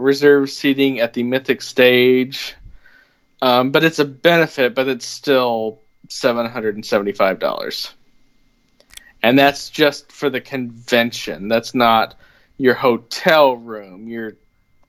reserved 0.00 0.50
seating 0.50 1.00
at 1.00 1.14
the 1.14 1.22
Mythic 1.22 1.62
stage. 1.62 2.54
Um, 3.40 3.70
but 3.70 3.84
it's 3.84 3.98
a 3.98 4.04
benefit, 4.04 4.74
but 4.74 4.88
it's 4.88 5.06
still 5.06 5.80
seven 6.08 6.46
hundred 6.46 6.74
and 6.74 6.84
seventy-five 6.84 7.38
dollars, 7.38 7.92
and 9.22 9.38
that's 9.38 9.70
just 9.70 10.10
for 10.10 10.28
the 10.28 10.40
convention. 10.40 11.46
That's 11.48 11.74
not 11.74 12.16
your 12.56 12.74
hotel 12.74 13.56
room, 13.56 14.08
your 14.08 14.34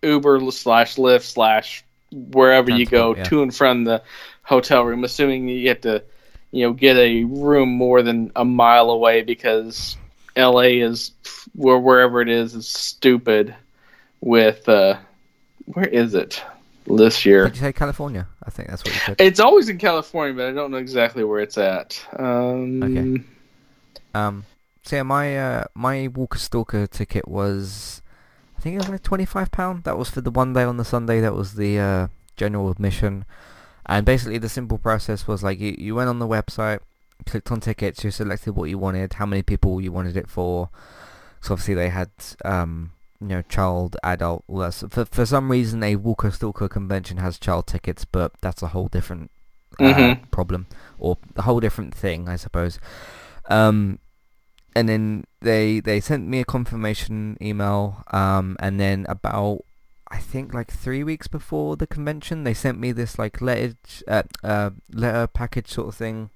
Uber 0.02 0.52
slash 0.52 0.96
Lyft 0.96 1.24
slash 1.24 1.84
wherever 2.12 2.72
you 2.72 2.86
go 2.86 3.14
Transport, 3.14 3.18
yeah. 3.18 3.24
to 3.24 3.44
and 3.44 3.56
from 3.56 3.84
the 3.84 4.02
hotel 4.44 4.84
room. 4.84 5.04
Assuming 5.04 5.48
you 5.48 5.70
have 5.70 5.82
to, 5.82 6.04
you 6.52 6.66
know, 6.66 6.74
get 6.74 6.98
a 6.98 7.24
room 7.24 7.70
more 7.70 8.02
than 8.02 8.32
a 8.36 8.44
mile 8.44 8.90
away 8.90 9.22
because 9.22 9.96
L.A. 10.36 10.80
is 10.80 11.12
where 11.54 11.78
wherever 11.78 12.22
it 12.22 12.30
is 12.30 12.56
is 12.56 12.68
stupid. 12.68 13.56
With 14.22 14.68
uh, 14.68 14.98
where 15.66 15.88
is 15.88 16.14
it 16.14 16.44
this 16.86 17.26
year? 17.26 17.46
Did 17.46 17.56
you 17.56 17.62
say 17.62 17.74
California? 17.74 18.28
I 18.44 18.50
think 18.50 18.70
that's 18.70 18.84
what 18.84 18.94
you 18.94 19.00
said. 19.02 19.16
It's 19.20 19.40
always 19.40 19.70
in 19.70 19.78
California, 19.78 20.34
but 20.34 20.48
I 20.48 20.52
don't 20.52 20.72
know 20.72 20.78
exactly 20.78 21.24
where 21.24 21.40
it's 21.40 21.58
at. 21.58 22.04
Um, 22.18 22.84
Okay. 22.84 23.24
Um, 24.14 24.46
so 24.84 24.96
yeah, 24.96 25.04
my 25.04 25.38
uh, 25.38 25.64
my 25.76 26.08
Walker 26.08 26.40
Stalker 26.40 26.88
ticket 26.88 27.28
was, 27.28 28.02
I 28.58 28.62
think 28.62 28.74
it 28.76 28.80
was 28.80 28.90
like 28.90 29.04
twenty 29.04 29.26
five 29.26 29.52
pound. 29.52 29.84
That 29.84 29.98
was 29.98 30.10
for 30.10 30.22
the 30.22 30.32
one 30.32 30.54
day 30.54 30.64
on 30.64 30.78
the 30.78 30.86
Sunday. 30.86 31.22
That 31.22 31.36
was 31.36 31.54
the 31.54 31.80
uh, 31.80 32.08
general 32.36 32.72
admission, 32.72 33.26
and 33.86 34.06
basically 34.06 34.40
the 34.40 34.50
simple 34.50 34.80
process 34.80 35.28
was 35.28 35.44
like 35.44 35.60
you 35.60 35.76
you 35.78 35.94
went 35.96 36.10
on 36.10 36.18
the 36.18 36.28
website, 36.28 36.80
clicked 37.28 37.52
on 37.52 37.60
tickets, 37.60 38.04
you 38.04 38.10
selected 38.10 38.54
what 38.56 38.70
you 38.70 38.80
wanted, 38.80 39.14
how 39.14 39.28
many 39.28 39.44
people 39.44 39.80
you 39.80 39.92
wanted 39.92 40.18
it 40.18 40.28
for. 40.28 40.70
So 41.42 41.54
obviously 41.54 41.76
they 41.76 41.90
had 41.90 42.10
um 42.44 42.92
you 43.22 43.28
know 43.28 43.42
child, 43.44 43.98
adult. 44.04 44.44
stuff. 44.74 44.92
For 44.94 45.06
for 45.06 45.26
some 45.26 45.52
reason 45.52 45.84
a 45.84 45.96
Walker 45.96 46.32
Stalker 46.32 46.68
convention 46.70 47.18
has 47.18 47.38
child 47.40 47.68
tickets, 47.68 48.06
but 48.06 48.32
that's 48.42 48.62
a 48.62 48.68
whole 48.68 48.88
different 48.88 49.32
uh, 49.80 49.84
Mhm. 49.94 50.32
problem 50.32 50.68
or 50.98 51.18
a 51.36 51.44
whole 51.44 51.60
different 51.60 51.94
thing, 51.96 52.28
I 52.28 52.36
suppose. 52.36 52.80
Um, 53.50 54.00
and 54.76 54.88
then 54.88 55.26
they 55.42 55.80
they 55.80 56.00
sent 56.00 56.28
me 56.28 56.40
a 56.42 56.46
confirmation 56.46 57.38
email. 57.42 58.04
Um, 58.12 58.56
and 58.60 58.80
then 58.80 59.06
about 59.10 59.64
I 60.12 60.18
think 60.18 60.54
like 60.54 60.72
three 60.72 61.04
weeks 61.04 61.28
before 61.28 61.78
the 61.78 61.88
convention, 61.88 62.44
they 62.44 62.54
sent 62.54 62.80
me 62.80 62.92
this 62.92 63.20
like 63.20 63.42
letter 63.42 63.76
uh, 64.08 64.24
uh, 64.44 64.72
letter 64.92 65.28
package 65.28 65.68
sort 65.70 65.88
of 65.90 65.96
thing. 65.96 66.30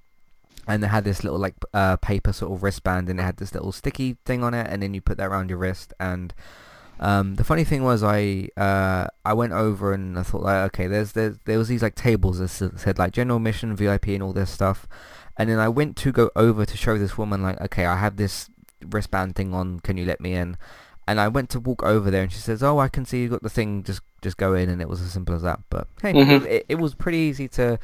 And 0.66 0.82
they 0.82 0.88
had 0.88 1.04
this 1.04 1.22
little 1.22 1.38
like 1.38 1.56
uh, 1.74 1.96
paper 1.96 2.32
sort 2.32 2.52
of 2.52 2.62
wristband, 2.62 3.10
and 3.10 3.20
it 3.20 3.22
had 3.22 3.36
this 3.36 3.52
little 3.52 3.72
sticky 3.72 4.16
thing 4.24 4.42
on 4.42 4.54
it, 4.54 4.66
and 4.70 4.82
then 4.82 4.94
you 4.94 5.02
put 5.02 5.18
that 5.18 5.26
around 5.26 5.50
your 5.50 5.58
wrist. 5.58 5.92
And 6.00 6.32
um, 7.00 7.34
the 7.36 7.44
funny 7.44 7.64
thing 7.64 7.82
was, 7.82 8.02
I 8.02 8.48
uh, 8.56 9.08
I 9.24 9.32
went 9.34 9.52
over 9.52 9.92
and 9.92 10.18
I 10.18 10.22
thought 10.22 10.42
like, 10.42 10.64
okay, 10.74 10.86
there's 10.86 11.12
there's 11.12 11.36
there 11.44 11.58
was 11.58 11.68
these 11.68 11.82
like 11.82 11.94
tables 11.94 12.38
that 12.38 12.48
said 12.48 12.98
like 12.98 13.12
general 13.12 13.38
mission, 13.38 13.74
VIP, 13.76 14.08
and 14.08 14.22
all 14.22 14.32
this 14.32 14.50
stuff. 14.50 14.86
And 15.36 15.50
then 15.50 15.58
I 15.58 15.68
went 15.68 15.96
to 15.98 16.12
go 16.12 16.30
over 16.36 16.64
to 16.64 16.76
show 16.76 16.96
this 16.96 17.18
woman 17.18 17.42
like, 17.42 17.60
okay, 17.60 17.86
I 17.86 17.96
have 17.96 18.16
this 18.16 18.48
wristband 18.88 19.34
thing 19.34 19.52
on. 19.52 19.80
Can 19.80 19.96
you 19.96 20.04
let 20.04 20.20
me 20.20 20.34
in? 20.34 20.56
And 21.06 21.20
I 21.20 21.28
went 21.28 21.50
to 21.50 21.60
walk 21.60 21.82
over 21.82 22.10
there, 22.10 22.22
and 22.22 22.32
she 22.32 22.38
says, 22.38 22.62
"Oh, 22.62 22.78
I 22.78 22.88
can 22.88 23.04
see 23.04 23.22
you've 23.22 23.32
got 23.32 23.42
the 23.42 23.50
thing. 23.50 23.82
Just 23.82 24.00
just 24.22 24.36
go 24.36 24.54
in." 24.54 24.70
And 24.70 24.80
it 24.80 24.88
was 24.88 25.00
as 25.02 25.10
simple 25.12 25.34
as 25.34 25.42
that. 25.42 25.60
But 25.68 25.86
hey, 26.00 26.12
Mhm. 26.14 26.46
it, 26.46 26.64
it 26.68 26.74
was 26.76 26.94
pretty 26.94 27.18
easy 27.18 27.48
to 27.48 27.78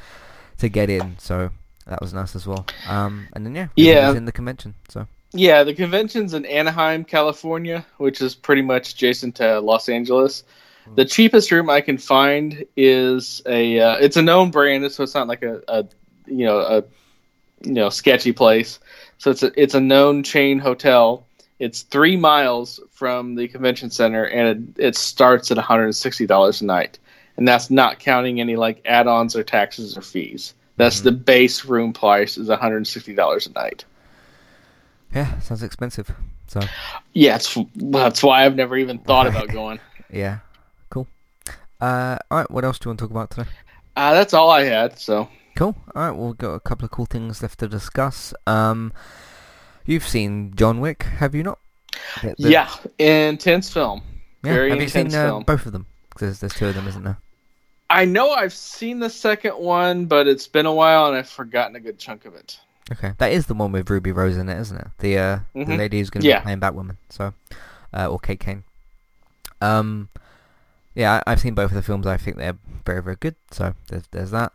to 0.57 0.69
get 0.69 0.89
in, 0.89 1.15
so 1.19 1.51
that 1.85 2.01
was 2.01 2.13
nice 2.13 2.35
as 2.35 2.47
well. 2.47 2.65
Um, 2.87 3.27
and 3.33 3.45
then 3.45 3.53
yeah, 3.55 3.67
Yeah. 3.75 4.07
was 4.07 4.15
in 4.15 4.25
the 4.25 4.31
convention. 4.31 4.73
So 4.89 5.07
Yeah, 5.33 5.63
the 5.63 5.73
convention's 5.73 6.33
in 6.33 6.45
Anaheim, 6.45 7.05
California, 7.05 7.85
which 7.97 8.21
is 8.21 8.35
pretty 8.35 8.61
much 8.61 8.93
adjacent 8.93 9.35
to 9.35 9.59
Los 9.61 9.87
Angeles. 9.87 10.43
Hmm. 10.85 10.95
The 10.95 11.05
cheapest 11.05 11.51
room 11.51 11.69
I 11.69 11.81
can 11.81 11.97
find 11.97 12.65
is 12.75 13.41
a. 13.45 13.79
Uh, 13.79 13.97
it's 13.97 14.17
a 14.17 14.21
known 14.21 14.51
brand, 14.51 14.91
so 14.91 15.03
it's 15.03 15.15
not 15.15 15.27
like 15.27 15.43
a, 15.43 15.61
a 15.67 15.85
you 16.25 16.45
know 16.45 16.59
a 16.59 16.83
you 17.65 17.73
know 17.73 17.89
sketchy 17.89 18.33
place. 18.33 18.79
So 19.19 19.31
it's 19.31 19.43
a 19.43 19.51
it's 19.61 19.73
a 19.75 19.79
known 19.79 20.23
chain 20.23 20.59
hotel. 20.59 21.25
It's 21.59 21.83
three 21.83 22.17
miles 22.17 22.79
from 22.91 23.35
the 23.35 23.47
convention 23.47 23.91
center, 23.91 24.23
and 24.25 24.75
it, 24.77 24.83
it 24.87 24.95
starts 24.95 25.51
at 25.51 25.57
one 25.57 25.65
hundred 25.65 25.85
and 25.85 25.95
sixty 25.95 26.25
dollars 26.25 26.61
a 26.61 26.65
night, 26.65 26.97
and 27.37 27.47
that's 27.47 27.69
not 27.69 27.99
counting 27.99 28.41
any 28.41 28.55
like 28.57 28.81
add-ons 28.83 29.35
or 29.35 29.43
taxes 29.43 29.95
or 29.97 30.01
fees. 30.01 30.55
That's 30.77 31.01
Mhm. 31.01 31.03
the 31.03 31.11
base 31.11 31.63
room 31.65 31.93
price 31.93 32.37
is 32.37 32.49
one 32.49 32.59
hundred 32.59 32.77
and 32.77 32.87
sixty 32.87 33.13
dollars 33.13 33.45
a 33.47 33.51
night. 33.53 33.85
Yeah, 35.13 35.39
sounds 35.39 35.63
expensive. 35.63 36.11
So 36.47 36.61
Yeah, 37.13 37.35
it's, 37.35 37.57
that's 37.75 38.23
why 38.23 38.45
I've 38.45 38.55
never 38.55 38.77
even 38.77 38.97
thought 38.99 39.27
about 39.27 39.47
going. 39.51 39.79
yeah, 40.11 40.39
cool. 40.89 41.07
Uh, 41.79 42.17
all 42.29 42.37
right. 42.39 42.51
What 42.51 42.63
else 42.65 42.79
do 42.79 42.87
you 42.87 42.89
want 42.91 42.99
to 42.99 43.03
talk 43.05 43.11
about 43.11 43.31
today? 43.31 43.49
Uh, 43.95 44.13
that's 44.13 44.33
all 44.33 44.49
I 44.49 44.63
had. 44.63 44.97
So 44.99 45.27
Cool. 45.55 45.75
All 45.95 46.01
right. 46.01 46.11
We've 46.11 46.37
got 46.37 46.53
a 46.53 46.59
couple 46.59 46.85
of 46.85 46.91
cool 46.91 47.05
things 47.05 47.41
left 47.41 47.59
to 47.59 47.67
discuss. 47.67 48.33
Um, 48.47 48.93
you've 49.85 50.07
seen 50.07 50.53
John 50.55 50.79
Wick, 50.79 51.03
have 51.03 51.35
you 51.35 51.43
not? 51.43 51.59
The- 52.21 52.35
the- 52.39 52.49
yeah, 52.51 52.69
intense 52.99 53.71
film. 53.71 54.01
Yeah. 54.43 54.53
very 54.53 54.69
have 54.71 54.81
you 54.81 54.87
seen 54.87 55.01
intense 55.07 55.15
uh, 55.15 55.27
film. 55.27 55.43
both 55.43 55.65
of 55.65 55.71
them? 55.73 55.85
'Cause 56.15 56.19
There's, 56.21 56.39
there's 56.39 56.53
two 56.53 56.67
of 56.67 56.75
them, 56.75 56.87
isn't 56.87 57.03
there? 57.03 57.17
I 57.89 58.05
know 58.05 58.31
I've 58.31 58.53
seen 58.53 58.99
the 58.99 59.09
second 59.09 59.53
one, 59.57 60.05
but 60.05 60.27
it's 60.27 60.47
been 60.47 60.65
a 60.65 60.73
while 60.73 61.07
and 61.07 61.17
I've 61.17 61.27
forgotten 61.29 61.75
a 61.75 61.79
good 61.79 61.99
chunk 61.99 62.25
of 62.25 62.35
it. 62.35 62.57
Okay, 62.91 63.13
that 63.19 63.31
is 63.31 63.45
the 63.45 63.53
one 63.53 63.71
with 63.71 63.89
Ruby 63.89 64.11
Rose 64.11 64.35
in 64.37 64.49
it, 64.49 64.59
isn't 64.59 64.77
it? 64.77 64.87
The 64.99 65.17
uh, 65.17 65.39
the 65.53 65.65
Mhm. 65.65 65.77
lady 65.77 65.99
who's 65.99 66.09
going 66.09 66.23
to 66.23 66.27
Yeah. 66.29 66.39
be 66.39 66.43
playing 66.43 66.59
Batwoman. 66.59 66.97
So, 67.09 67.33
uh, 67.93 68.07
or 68.07 68.19
Kate 68.19 68.39
Kane. 68.39 68.63
Um, 69.61 70.09
yeah, 70.95 71.21
I, 71.25 71.31
I've 71.31 71.39
seen 71.39 71.53
both 71.55 71.71
of 71.71 71.75
the 71.75 71.83
films. 71.83 72.05
I 72.05 72.17
think 72.17 72.37
they're 72.37 72.57
very 72.85 73.01
very 73.01 73.15
good. 73.19 73.35
So 73.51 73.75
there's 73.89 74.03
there's 74.11 74.31
that. 74.31 74.53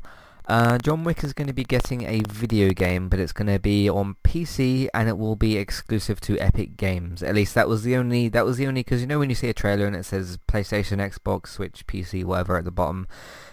Uh, 0.48 0.78
John 0.78 1.02
Wick 1.02 1.24
is 1.24 1.32
going 1.32 1.48
to 1.48 1.52
be 1.52 1.64
getting 1.64 2.02
a 2.04 2.20
video 2.28 2.70
game, 2.70 3.08
but 3.08 3.18
it's 3.18 3.32
going 3.32 3.48
to 3.52 3.58
be 3.58 3.88
on 3.90 4.14
PC 4.22 4.86
and 4.94 5.08
it 5.08 5.18
will 5.18 5.34
be 5.34 5.56
exclusive 5.56 6.20
to 6.20 6.38
Epic 6.38 6.76
Games. 6.76 7.20
At 7.20 7.34
least 7.34 7.54
that 7.56 7.68
was 7.68 7.82
the 7.82 7.96
only 7.96 8.28
that 8.28 8.44
was 8.44 8.56
the 8.56 8.68
only 8.68 8.82
because 8.82 9.00
you 9.00 9.08
know 9.08 9.18
when 9.18 9.28
you 9.28 9.34
see 9.34 9.48
a 9.48 9.54
trailer 9.54 9.86
and 9.86 9.96
it 9.96 10.04
says 10.04 10.38
PlayStation, 10.46 10.98
Xbox, 10.98 11.48
Switch, 11.48 11.84
PC, 11.88 12.22
whatever 12.22 12.56
at 12.58 12.64
the 12.64 12.70
bottom, 12.70 13.08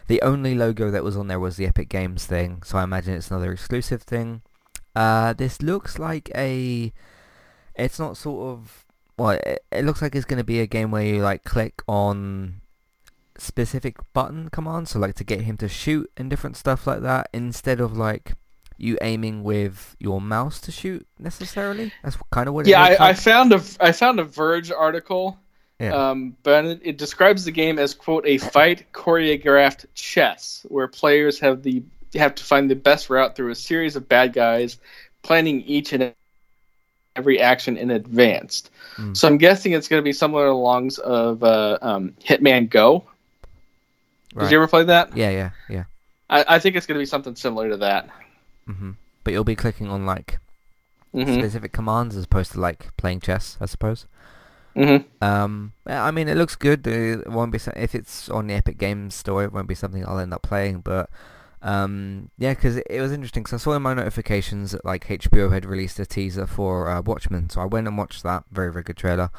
the 0.08 0.22
only 0.22 0.54
logo 0.54 0.92
that 0.92 1.04
was 1.04 1.18
on 1.18 1.28
there 1.30 1.40
was 1.40 1.56
the 1.58 1.66
Epic 1.66 1.90
Games 1.90 2.26
thing. 2.28 2.62
So 2.64 2.78
I 2.78 2.84
imagine 2.84 3.16
it's 3.16 3.32
another 3.32 3.52
exclusive 3.54 4.04
thing. 4.04 4.42
Uh, 4.96 5.34
this 5.34 5.62
looks 5.62 5.98
like 6.00 6.32
a. 6.36 6.94
It's 7.76 8.00
not 8.00 8.18
sort 8.18 8.48
of. 8.48 8.86
Well, 9.18 9.32
it, 9.32 9.64
it 9.72 9.86
looks 9.86 10.02
like 10.02 10.16
it's 10.16 10.26
going 10.26 10.38
to 10.39 10.44
be 10.44 10.60
a 10.60 10.68
game 10.68 10.91
where 10.91 11.04
you 11.06 11.22
like 11.22 11.44
click 11.44 11.82
on 11.88 12.62
specific 13.38 13.98
button 14.14 14.50
commands, 14.50 14.91
so 14.91 15.00
like 15.00 15.16
to 15.16 15.24
get 15.24 15.41
him 15.41 15.58
to 15.58 15.68
shoot 15.68 16.12
and 16.18 16.30
different 16.30 16.58
stuff 16.58 16.86
like 16.88 17.02
that, 17.02 17.30
instead 17.34 17.80
of 17.80 17.98
like 17.98 18.34
you 18.78 18.98
aiming 19.02 19.44
with 19.44 19.96
your 20.00 20.20
mouse 20.20 20.60
to 20.62 20.72
shoot 20.72 21.06
necessarily. 21.20 21.91
That's 22.04 22.18
kind 22.32 22.48
of 22.48 22.54
what 22.54 22.68
it 22.68 22.72
Yeah, 22.72 22.82
I, 22.82 23.10
I 23.10 23.14
found 23.14 23.54
a 23.54 23.62
I 23.80 23.91
found 23.91 24.20
a 24.20 24.24
Verge 24.24 24.72
article, 24.72 25.38
Yeah. 25.80 25.94
um, 26.10 26.36
but 26.44 26.66
it, 26.66 26.82
it 26.84 26.98
describes 26.98 27.46
the 27.46 27.52
game 27.52 27.78
as 27.80 27.94
quote 27.94 28.26
a 28.26 28.38
fight 28.39 28.86
choreographed 28.94 29.86
chess, 29.94 30.66
where 30.70 30.88
players 30.88 31.39
have 31.39 31.62
the 31.64 31.84
have 32.20 32.36
to 32.36 32.43
find 32.43 32.70
the 32.70 32.76
best 32.76 33.09
route 33.09 33.36
through 33.36 33.51
a 33.51 33.55
series 33.55 33.95
of 33.95 34.07
bad 34.07 34.34
guys, 34.34 34.78
planning 35.24 35.61
each 35.61 35.93
and 35.93 36.14
every 37.16 37.39
action 37.39 37.78
in 37.78 37.91
advance. 37.91 38.70
Mm. 38.97 39.16
So 39.16 39.28
I'm 39.28 39.38
guessing 39.38 39.74
it's 39.74 39.88
going 39.88 39.99
to 39.99 40.03
be 40.03 40.14
similar 40.14 40.47
along 40.47 40.91
of 41.03 41.43
uh, 41.43 41.78
um, 41.82 42.14
Hitman 42.24 42.70
Go. 42.70 43.05
right. 44.36 44.41
Did 44.45 44.51
you 44.51 44.57
ever 44.57 44.68
play 44.68 44.84
that? 44.86 45.16
Yeah, 45.16 45.30
yeah, 45.30 45.49
yeah. 45.70 45.84
I, 46.30 46.45
I 46.55 46.59
think 46.59 46.76
it's 46.76 46.86
going 46.86 46.97
to 46.97 47.01
be 47.01 47.05
something 47.05 47.36
similar 47.36 47.70
to 47.70 47.78
that. 47.78 48.09
hmm 48.68 48.91
But 49.24 49.34
you'll 49.34 49.43
be 49.43 49.55
clicking 49.55 49.89
on 49.89 50.05
like 50.05 50.39
hmm 51.14 51.24
specific 51.34 51.72
commands 51.72 52.16
as 52.16 52.26
opposed 52.26 52.51
to 52.53 52.59
like 52.59 52.95
playing 52.97 53.20
chess, 53.22 53.57
I 53.61 53.66
suppose. 53.66 54.05
hmm 54.76 55.03
Um, 55.22 55.72
I 55.88 56.11
mean, 56.11 56.28
it 56.28 56.36
looks 56.36 56.55
good. 56.55 56.86
It 56.86 57.28
won't 57.30 57.51
be 57.51 57.57
so- 57.57 57.74
if 57.76 57.95
it's 57.95 58.30
on 58.30 58.47
the 58.47 58.55
Epic 58.55 58.78
Games 58.78 59.16
store. 59.16 59.43
It 59.43 59.53
won't 59.53 59.68
be 59.68 59.76
something 59.76 60.05
I'll 60.05 60.20
end 60.20 60.34
up 60.34 60.41
playing. 60.41 60.82
But 60.82 61.09
um, 61.64 62.30
yeah, 62.38 62.53
because 62.53 62.78
it, 62.78 63.01
was 63.01 63.14
interesting. 63.14 63.43
Because 63.43 63.61
I 63.61 63.64
saw 63.64 63.74
in 63.74 63.82
my 63.82 63.93
notifications 63.93 64.72
that 64.74 64.84
like 64.84 65.07
HBO 65.07 65.51
had 65.51 65.66
released 65.66 65.97
a 65.97 66.05
teaser 66.05 66.45
for 66.45 66.89
uh, 66.89 67.01
Watchmen, 67.01 67.49
so 67.49 67.61
I 67.61 67.66
went 67.66 67.88
and 67.88 67.97
watched 67.97 68.22
that. 68.24 68.43
Very 68.51 68.72
very 68.72 68.84
good 68.84 68.97
trailer. 68.97 69.32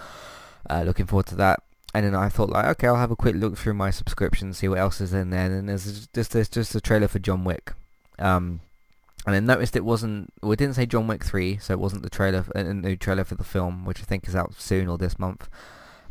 Uh, 0.68 0.82
looking 0.86 1.06
forward 1.06 1.26
to 1.26 1.36
that. 1.36 1.62
And 1.92 2.04
then 2.04 2.14
I 2.14 2.28
thought 2.28 2.50
like, 2.50 2.64
okay, 2.64 2.88
I'll 2.88 2.96
have 2.96 3.12
a 3.12 3.16
quick 3.16 3.36
look 3.36 3.56
through 3.56 3.74
my 3.74 3.90
subscription, 3.90 4.52
see 4.52 4.66
what 4.66 4.78
else 4.78 5.00
is 5.00 5.12
in 5.12 5.30
there. 5.30 5.46
And 5.46 5.68
there's 5.68 6.08
just 6.08 6.32
there's 6.32 6.48
just 6.48 6.74
a 6.74 6.80
trailer 6.80 7.06
for 7.06 7.20
John 7.20 7.44
Wick. 7.44 7.72
Um, 8.18 8.60
and 9.26 9.34
then 9.34 9.46
noticed 9.46 9.76
it 9.76 9.84
wasn't. 9.84 10.32
Well, 10.42 10.52
it 10.52 10.58
didn't 10.58 10.76
say 10.76 10.86
John 10.86 11.06
Wick 11.06 11.24
three, 11.24 11.58
so 11.58 11.74
it 11.74 11.78
wasn't 11.78 12.02
the 12.02 12.10
trailer, 12.10 12.46
a 12.54 12.64
new 12.64 12.96
trailer 12.96 13.24
for 13.24 13.34
the 13.34 13.44
film, 13.44 13.84
which 13.84 14.00
I 14.00 14.04
think 14.04 14.26
is 14.26 14.34
out 14.34 14.54
soon 14.58 14.88
or 14.88 14.96
this 14.96 15.18
month. 15.18 15.48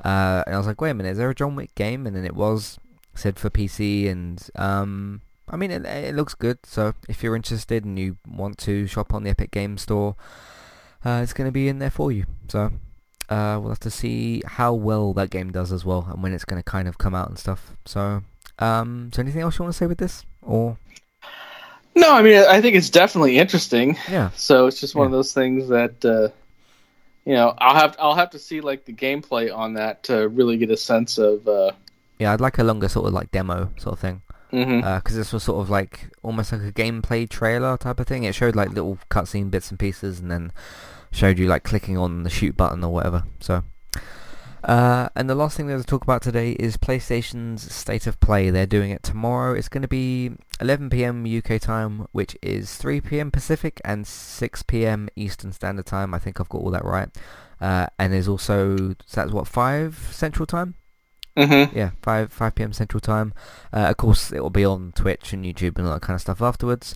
Uh, 0.06 0.44
and 0.46 0.56
I 0.56 0.58
was 0.58 0.68
like, 0.68 0.80
wait 0.80 0.92
a 0.92 0.94
minute, 0.94 1.12
is 1.12 1.18
there 1.18 1.30
a 1.30 1.36
John 1.36 1.56
Wick 1.56 1.74
game? 1.76 2.06
And 2.06 2.16
then 2.16 2.26
it 2.26 2.36
was 2.36 2.78
said 3.16 3.38
for 3.38 3.50
PC, 3.50 4.10
and 4.10 4.48
um, 4.56 5.22
I 5.50 5.58
mean, 5.58 5.72
it, 5.72 5.86
it 5.86 6.16
looks 6.16 6.34
good. 6.34 6.60
So 6.64 6.94
if 7.08 7.24
you're 7.24 7.36
interested 7.36 7.86
and 7.86 8.00
you 8.00 8.18
want 8.28 8.58
to 8.60 8.88
shop 8.88 9.14
on 9.14 9.24
the 9.24 9.30
Epic 9.30 9.52
Games 9.52 9.82
Store, 9.82 10.16
uh, 11.06 11.20
it's 11.22 11.34
going 11.34 11.48
to 11.48 11.52
be 11.52 11.68
in 11.68 11.80
there 11.80 11.92
for 11.92 12.12
you. 12.12 12.26
So 12.48 12.72
uh, 13.30 13.60
we'll 13.60 13.70
have 13.70 13.80
to 13.80 13.92
see 13.92 14.42
how 14.46 14.74
well 14.74 15.14
that 15.14 15.30
game 15.30 15.52
does 15.52 15.72
as 15.72 15.84
well, 15.86 16.08
and 16.10 16.22
when 16.22 16.34
it's 16.34 16.46
going 16.46 16.62
to 16.62 16.64
kind 16.64 16.88
of 16.88 16.98
come 16.98 17.16
out 17.16 17.30
and 17.30 17.38
stuff. 17.38 17.74
So, 17.86 18.24
um, 18.60 19.12
so 19.14 19.22
anything 19.22 19.42
else 19.42 19.58
you 19.58 19.64
want 19.64 19.74
to 19.74 19.78
say 19.78 19.88
with 19.88 19.98
this, 19.98 20.26
or 20.42 20.78
No, 21.96 22.14
I 22.14 22.22
mean 22.22 22.38
I 22.38 22.62
think 22.62 22.76
it's 22.76 22.90
definitely 22.90 23.38
interesting. 23.38 23.98
yeah, 24.10 24.32
So 24.36 24.68
it's 24.68 24.80
just 24.80 24.96
one 24.96 25.06
of 25.06 25.12
those 25.12 25.34
things 25.34 25.68
that 25.70 26.04
uh, 26.06 26.30
you 27.26 27.34
know 27.34 27.54
I'll 27.58 27.76
have 27.76 27.96
I'll 28.00 28.16
have 28.16 28.32
to 28.32 28.40
see 28.40 28.62
like 28.62 28.86
the 28.86 28.94
gameplay 28.94 29.56
on 29.56 29.74
that 29.76 30.04
to 30.04 30.28
really 30.28 30.58
get 30.58 30.72
a 30.72 30.78
sense 30.78 31.18
of. 31.18 31.48
Uh, 31.48 31.72
yeah, 32.20 32.32
I'd 32.34 32.42
like 32.42 32.58
a 32.60 32.64
longer 32.64 32.88
sort 32.88 33.08
of 33.08 33.14
like 33.14 33.32
demo 33.32 33.72
sort 33.78 33.94
of 33.94 34.00
thing. 34.00 34.22
Because 34.54 35.16
this 35.16 35.34
was 35.34 35.44
sort 35.44 35.62
of 35.62 35.70
like 35.70 36.10
almost 36.22 36.52
like 36.52 36.62
a 36.62 36.72
gameplay 36.72 37.28
trailer 37.28 37.76
type 37.78 38.00
of 38.00 38.08
thing. 38.08 38.24
It 38.24 38.36
showed 38.36 38.56
like 38.56 38.70
little 38.70 39.00
cutscene 39.10 39.50
bits 39.50 39.70
and 39.70 39.80
pieces, 39.80 40.20
and 40.20 40.30
then 40.30 40.52
showed 41.12 41.40
you 41.40 41.48
like 41.48 41.64
clicking 41.64 41.98
on 41.98 42.24
the 42.24 42.30
shoot 42.30 42.56
button 42.56 42.84
or 42.84 42.94
whatever. 42.94 43.24
So, 43.40 43.64
uh, 44.64 45.10
and 45.16 45.30
the 45.30 45.36
last 45.36 45.58
thing 45.58 45.66
we're 45.66 45.74
going 45.74 45.84
to 45.84 45.88
talk 45.88 46.04
about 46.04 46.22
today 46.22 46.52
is 46.54 46.78
PlayStation's 46.78 47.74
state 47.74 48.08
of 48.08 48.20
play. 48.20 48.50
They're 48.50 48.66
doing 48.66 48.92
it 48.92 49.04
tomorrow. 49.04 49.54
It's 49.54 49.70
going 49.70 49.82
to 49.82 49.88
be 49.88 50.32
11 50.62 50.90
p.m. 50.90 51.26
UK 51.26 51.60
time, 51.60 52.08
which 52.12 52.38
is 52.42 52.76
3 52.78 53.02
p.m. 53.02 53.32
Pacific 53.32 53.82
and 53.84 54.06
6 54.08 54.64
p.m. 54.64 55.10
Eastern 55.16 55.52
Standard 55.52 55.86
Time. 55.86 56.14
I 56.14 56.20
think 56.20 56.40
I've 56.40 56.50
got 56.50 56.62
all 56.62 56.72
that 56.72 56.86
right. 56.86 57.10
Uh, 57.60 57.88
and 57.98 58.14
there's 58.14 58.28
also 58.28 58.96
so 59.06 59.22
that's 59.22 59.32
what 59.32 59.48
five 59.48 60.10
Central 60.12 60.46
Time. 60.46 60.76
Mhm. 61.36 61.74
Yeah, 61.74 61.92
five 62.02 62.32
five 62.32 62.54
p.m. 62.56 62.74
Central 62.74 63.02
Time. 63.02 63.34
Uh, 63.74 63.88
of 63.90 63.98
course, 63.98 64.32
it 64.32 64.42
will 64.42 64.50
be 64.52 64.66
on 64.66 64.92
Twitch 64.96 65.34
and 65.34 65.44
YouTube 65.44 65.78
and 65.78 65.88
all 65.88 65.94
that 65.94 66.02
kind 66.02 66.16
of 66.16 66.22
stuff 66.22 66.42
afterwards. 66.42 66.96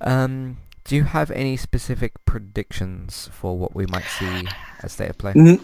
Um, 0.00 0.58
do 0.84 0.96
you 0.96 1.04
have 1.04 1.30
any 1.30 1.56
specific 1.56 2.12
predictions 2.26 3.30
for 3.32 3.56
what 3.56 3.74
we 3.74 3.86
might 3.86 4.04
see 4.04 4.46
as 4.82 4.92
State 4.92 5.10
of 5.10 5.18
Play? 5.18 5.32
N- 5.34 5.60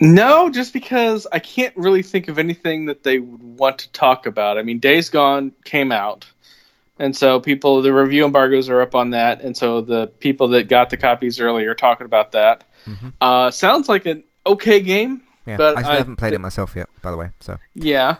No, 0.00 0.50
just 0.50 0.72
because 0.72 1.26
I 1.30 1.38
can't 1.38 1.76
really 1.76 2.02
think 2.02 2.26
of 2.28 2.38
anything 2.38 2.86
that 2.86 3.04
they 3.04 3.18
would 3.20 3.42
want 3.58 3.78
to 3.78 3.92
talk 3.92 4.26
about. 4.26 4.58
I 4.58 4.62
mean, 4.62 4.78
Days 4.80 5.08
Gone 5.08 5.52
came 5.64 5.92
out, 5.92 6.26
and 6.98 7.14
so 7.16 7.38
people 7.38 7.80
the 7.80 7.92
review 7.92 8.24
embargoes 8.24 8.68
are 8.68 8.80
up 8.80 8.96
on 8.96 9.10
that, 9.10 9.40
and 9.40 9.56
so 9.56 9.80
the 9.82 10.08
people 10.18 10.48
that 10.48 10.68
got 10.68 10.90
the 10.90 10.96
copies 10.96 11.38
early 11.38 11.64
are 11.66 11.74
talking 11.76 12.06
about 12.06 12.32
that. 12.32 12.64
hmm 12.86 13.08
Uh, 13.20 13.50
sounds 13.52 13.88
like 13.88 14.06
an 14.06 14.24
okay 14.46 14.80
game. 14.80 15.22
Yeah, 15.46 15.56
But 15.56 15.76
I 15.78 15.80
still 15.82 15.92
I- 15.92 15.96
haven't 15.96 16.16
played 16.16 16.32
it 16.34 16.40
myself 16.40 16.74
yet, 16.76 16.88
by 17.02 17.10
the 17.10 17.16
way. 17.16 17.30
So 17.40 17.58
Yeah. 17.74 18.16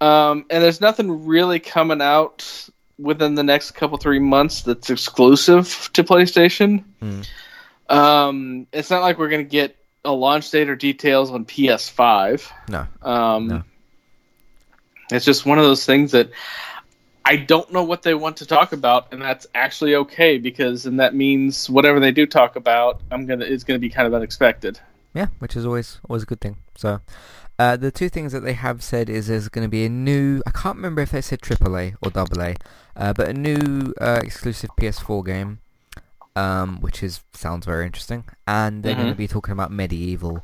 Um, 0.00 0.46
and 0.50 0.62
there's 0.64 0.80
nothing 0.80 1.26
really 1.26 1.60
coming 1.60 2.02
out 2.02 2.68
within 2.98 3.34
the 3.34 3.42
next 3.44 3.72
couple 3.72 3.98
three 3.98 4.18
months 4.18 4.62
that's 4.62 4.90
exclusive 4.90 5.90
to 5.92 6.02
PlayStation. 6.04 6.84
Mm. 7.02 7.26
Um, 7.94 8.66
it's 8.72 8.90
not 8.90 9.02
like 9.02 9.18
we're 9.18 9.28
gonna 9.28 9.42
get 9.44 9.76
a 10.04 10.10
launch 10.12 10.50
date 10.50 10.68
or 10.68 10.76
details 10.76 11.30
on 11.30 11.44
PS5. 11.44 12.50
no, 12.68 12.86
Um, 13.02 13.46
No. 13.48 13.62
It's 15.10 15.24
just 15.24 15.44
one 15.44 15.58
of 15.58 15.64
those 15.64 15.84
things 15.84 16.12
that 16.12 16.30
I 17.24 17.36
don't 17.36 17.70
know 17.72 17.84
what 17.84 18.02
they 18.02 18.14
want 18.14 18.38
to 18.38 18.46
talk 18.46 18.72
about, 18.72 19.12
and 19.12 19.20
that's 19.22 19.46
actually 19.54 19.94
okay 19.94 20.38
because 20.38 20.86
and 20.86 20.98
that 21.00 21.14
means 21.14 21.68
whatever 21.70 22.00
they 22.00 22.10
do 22.10 22.26
talk 22.26 22.56
about, 22.56 23.00
I'm 23.10 23.26
gonna 23.26 23.44
is 23.44 23.62
gonna 23.62 23.78
be 23.78 23.90
kind 23.90 24.06
of 24.08 24.14
unexpected. 24.14 24.80
Yeah, 25.14 25.26
which 25.38 25.56
is 25.56 25.64
always 25.66 26.00
always 26.08 26.22
a 26.22 26.26
good 26.26 26.40
thing. 26.40 26.56
So. 26.76 27.00
Uh, 27.58 27.76
the 27.76 27.92
two 27.92 28.08
things 28.08 28.32
that 28.32 28.40
they 28.40 28.54
have 28.54 28.82
said 28.82 29.08
is 29.08 29.28
there's 29.28 29.48
going 29.48 29.62
to 29.64 29.68
be 29.70 29.84
a 29.84 29.88
new, 29.88 30.42
I 30.46 30.50
can't 30.50 30.74
remember 30.74 31.00
if 31.02 31.12
they 31.12 31.20
said 31.20 31.42
AAA 31.42 31.94
or 32.00 32.10
AA, 32.16 32.54
uh, 32.96 33.12
but 33.12 33.28
a 33.28 33.32
new 33.34 33.92
uh, 34.00 34.20
exclusive 34.24 34.70
PS4 34.80 35.24
game, 35.24 35.60
um, 36.34 36.80
which 36.80 37.02
is 37.04 37.22
sounds 37.34 37.66
very 37.66 37.86
interesting. 37.86 38.24
And 38.48 38.82
they're 38.82 38.96
going 38.96 39.10
to 39.10 39.14
be 39.14 39.28
talking 39.28 39.52
about 39.52 39.70
MediEvil, 39.70 40.42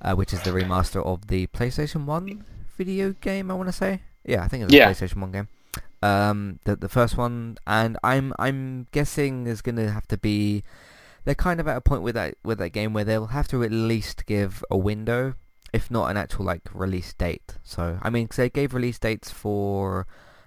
uh, 0.00 0.14
which 0.14 0.32
is 0.32 0.42
the 0.42 0.50
remaster 0.50 1.04
of 1.04 1.28
the 1.28 1.46
PlayStation 1.48 2.06
1 2.06 2.44
video 2.76 3.12
game, 3.20 3.50
I 3.50 3.54
want 3.54 3.68
to 3.68 3.72
say. 3.72 4.00
Yeah, 4.24 4.42
I 4.42 4.48
think 4.48 4.64
it's 4.64 4.72
a 4.72 4.76
Yeah. 4.76 4.90
PlayStation 4.90 5.18
1 5.18 5.32
game. 5.32 5.48
Um, 6.02 6.58
the, 6.64 6.74
the 6.74 6.88
first 6.88 7.16
one, 7.16 7.58
and 7.68 7.98
I'm 8.02 8.32
I'm 8.38 8.88
guessing 8.90 9.44
there's 9.44 9.60
going 9.62 9.76
to 9.76 9.90
have 9.92 10.08
to 10.08 10.16
be 10.16 10.64
they're 11.24 11.34
kind 11.34 11.60
of 11.60 11.68
at 11.68 11.76
a 11.76 11.80
point 11.80 12.02
with 12.02 12.14
that 12.14 12.34
with 12.44 12.58
that 12.58 12.70
game 12.70 12.92
where 12.92 13.04
they'll 13.04 13.26
have 13.28 13.48
to 13.48 13.62
at 13.62 13.70
least 13.72 14.26
give 14.26 14.64
a 14.70 14.76
window, 14.76 15.34
if 15.72 15.90
not 15.90 16.10
an 16.10 16.16
actual 16.16 16.44
like 16.46 16.62
release 16.72 17.12
date. 17.14 17.56
So 17.62 17.98
I 18.02 18.10
mean, 18.10 18.28
'cause 18.28 18.36
they 18.36 18.50
gave 18.50 18.74
release 18.74 18.98
dates 18.98 19.30
for, 19.30 20.06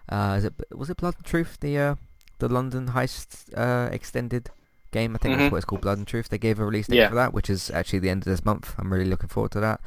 uh, 0.09 0.35
is 0.37 0.45
it 0.45 0.53
was 0.73 0.89
it 0.89 0.97
Blood 0.97 1.15
and 1.17 1.25
Truth 1.25 1.57
the 1.61 1.77
uh, 1.77 1.95
the 2.39 2.49
London 2.49 2.89
heist 2.89 3.49
uh, 3.57 3.89
extended 3.91 4.49
game? 4.91 5.15
I 5.15 5.17
think 5.19 5.35
Mhm. 5.35 5.37
that's 5.39 5.51
what 5.51 5.57
it's 5.57 5.65
called, 5.65 5.81
Blood 5.81 5.97
and 5.97 6.07
Truth. 6.07 6.29
They 6.29 6.37
gave 6.37 6.59
a 6.59 6.65
release 6.65 6.87
date 6.87 6.97
Yeah. 6.97 7.09
for 7.09 7.15
that, 7.15 7.33
which 7.33 7.49
is 7.49 7.69
actually 7.71 7.99
the 7.99 8.09
end 8.09 8.23
of 8.23 8.31
this 8.31 8.43
month. 8.45 8.75
I'm 8.77 8.91
really 8.91 9.09
looking 9.09 9.29
forward 9.29 9.51
to 9.51 9.59
that. 9.61 9.81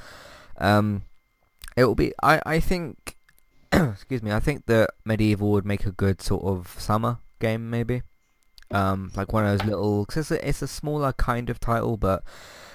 Um, 0.58 1.02
it 1.76 1.84
will 1.84 1.94
be. 1.94 2.12
I 2.22 2.40
I 2.46 2.60
think. 2.60 3.14
excuse 3.72 4.22
me. 4.22 4.32
I 4.32 4.40
think 4.40 4.64
that 4.66 4.90
MediEvil 5.06 5.40
would 5.40 5.66
make 5.66 5.84
a 5.84 5.92
good 5.92 6.22
sort 6.22 6.42
of 6.44 6.74
summer 6.78 7.18
game, 7.38 7.68
maybe. 7.68 8.02
Um, 8.70 9.10
like 9.16 9.32
one 9.32 9.46
of 9.46 9.58
those 9.58 9.66
little. 9.66 10.04
Cause 10.06 10.30
it's 10.30 10.42
a, 10.42 10.48
it's 10.48 10.62
a 10.62 10.68
smaller 10.68 11.12
kind 11.12 11.50
of 11.50 11.58
title, 11.60 11.96
but 11.96 12.22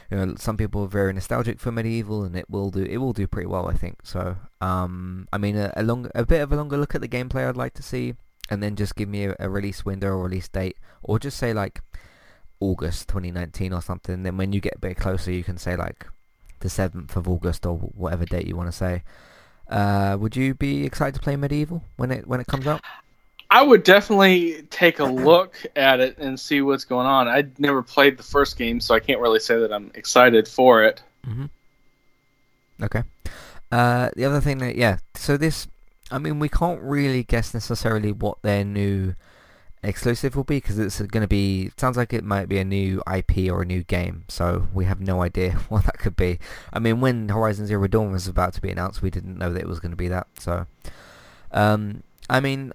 you 0.10 0.18
know, 0.18 0.36
some 0.38 0.58
people 0.58 0.84
are 0.84 0.88
very 0.88 1.14
nostalgic 1.14 1.60
for 1.60 1.72
MediEvil, 1.72 2.26
and 2.26 2.36
it 2.36 2.50
will 2.50 2.70
do. 2.70 2.84
It 2.84 2.98
will 2.98 3.14
do 3.14 3.28
pretty 3.28 3.48
well, 3.48 3.68
I 3.68 3.74
think. 3.74 4.00
So, 4.04 4.36
um, 4.62 5.28
I 5.34 5.38
mean, 5.38 5.56
a, 5.56 5.74
a 5.76 5.84
long, 5.84 6.10
a 6.14 6.26
bit 6.26 6.42
of 6.42 6.52
a 6.52 6.56
longer 6.56 6.78
look 6.78 6.96
at 6.96 7.02
the 7.02 7.08
gameplay, 7.08 7.48
I'd 7.48 7.58
like 7.58 7.74
to 7.76 7.84
see, 7.84 8.16
and 8.50 8.62
then 8.62 8.76
just 8.76 8.96
give 8.96 9.10
me 9.10 9.26
a, 9.26 9.36
a 9.40 9.50
release 9.50 9.86
window 9.86 10.10
or 10.10 10.24
release 10.24 10.48
date, 10.48 10.78
or 11.02 11.20
just 11.20 11.38
say 11.38 11.54
like 11.54 11.82
August 12.60 13.08
2019 13.10 13.74
or 13.74 13.82
something. 13.82 14.24
Then 14.24 14.38
when 14.38 14.54
you 14.54 14.62
get 14.62 14.76
a 14.76 14.80
bit 14.80 14.98
closer, 14.98 15.32
you 15.32 15.44
can 15.44 15.58
say 15.58 15.76
like 15.76 16.06
the 16.60 16.70
7th 16.70 17.16
of 17.16 17.28
August 17.28 17.66
or 17.66 17.78
whatever 17.78 18.26
date 18.26 18.48
you 18.48 18.56
want 18.56 18.70
to 18.70 18.78
say. 18.78 19.04
Uh, 19.68 20.18
would 20.20 20.36
you 20.36 20.54
be 20.54 20.86
excited 20.86 21.16
to 21.16 21.22
play 21.22 21.36
MediEvil 21.36 21.82
when 21.98 22.12
it 22.12 22.28
when 22.28 22.40
it 22.40 22.48
comes 22.48 22.68
out? 22.68 22.82
I 23.54 23.62
would 23.62 23.84
definitely 23.84 24.64
take 24.72 24.98
a 24.98 25.04
look 25.04 25.64
at 25.76 26.00
it 26.00 26.18
and 26.18 26.40
see 26.40 26.62
what's 26.62 26.86
going 26.86 27.06
on. 27.06 27.28
I'd 27.28 27.60
never 27.60 27.84
played 27.84 28.18
the 28.18 28.24
first 28.24 28.58
game, 28.58 28.80
so 28.80 28.96
I 28.96 29.00
can't 29.00 29.20
really 29.20 29.40
say 29.40 29.60
that 29.60 29.72
I'm 29.72 29.92
excited 29.94 30.48
for 30.48 30.84
it. 30.84 31.04
Mm-hmm. 31.28 31.46
Okay. 32.82 33.04
Uh, 33.72 34.10
the 34.16 34.26
other 34.26 34.42
thing 34.42 34.58
that 34.58 34.76
yeah, 34.76 34.98
so 35.14 35.38
this, 35.38 35.68
I 36.10 36.18
mean, 36.18 36.40
we 36.40 36.50
can't 36.50 36.82
really 36.82 37.22
guess 37.22 37.54
necessarily 37.54 38.12
what 38.12 38.42
their 38.42 38.64
new 38.64 39.14
exclusive 39.84 40.36
will 40.36 40.44
be 40.44 40.58
because 40.58 40.80
it's 40.80 41.00
going 41.00 41.22
to 41.22 41.28
be. 41.28 41.70
Sounds 41.78 41.96
like 41.96 42.12
it 42.12 42.24
might 42.24 42.50
be 42.50 42.58
a 42.58 42.66
new 42.66 43.04
IP 43.06 43.52
or 43.52 43.62
a 43.62 43.66
new 43.66 43.84
game, 43.84 44.24
so 44.30 44.68
we 44.74 44.86
have 44.86 45.00
no 45.00 45.22
idea 45.28 45.52
what 45.70 45.86
that 45.86 46.00
could 46.00 46.16
be. 46.16 46.40
I 46.74 46.80
mean, 46.80 47.02
when 47.02 47.30
Horizon 47.30 47.68
Zero 47.68 47.86
Dawn 47.86 48.14
was 48.14 48.28
about 48.28 48.56
to 48.56 48.62
be 48.62 48.72
announced, 48.72 49.04
we 49.04 49.12
didn't 49.12 49.38
know 49.38 49.54
that 49.54 49.62
it 49.62 49.68
was 49.68 49.80
going 49.80 49.92
to 49.92 49.96
be 49.96 50.08
that. 50.08 50.26
So, 50.40 50.66
um, 51.52 52.02
I 52.28 52.40
mean, 52.40 52.74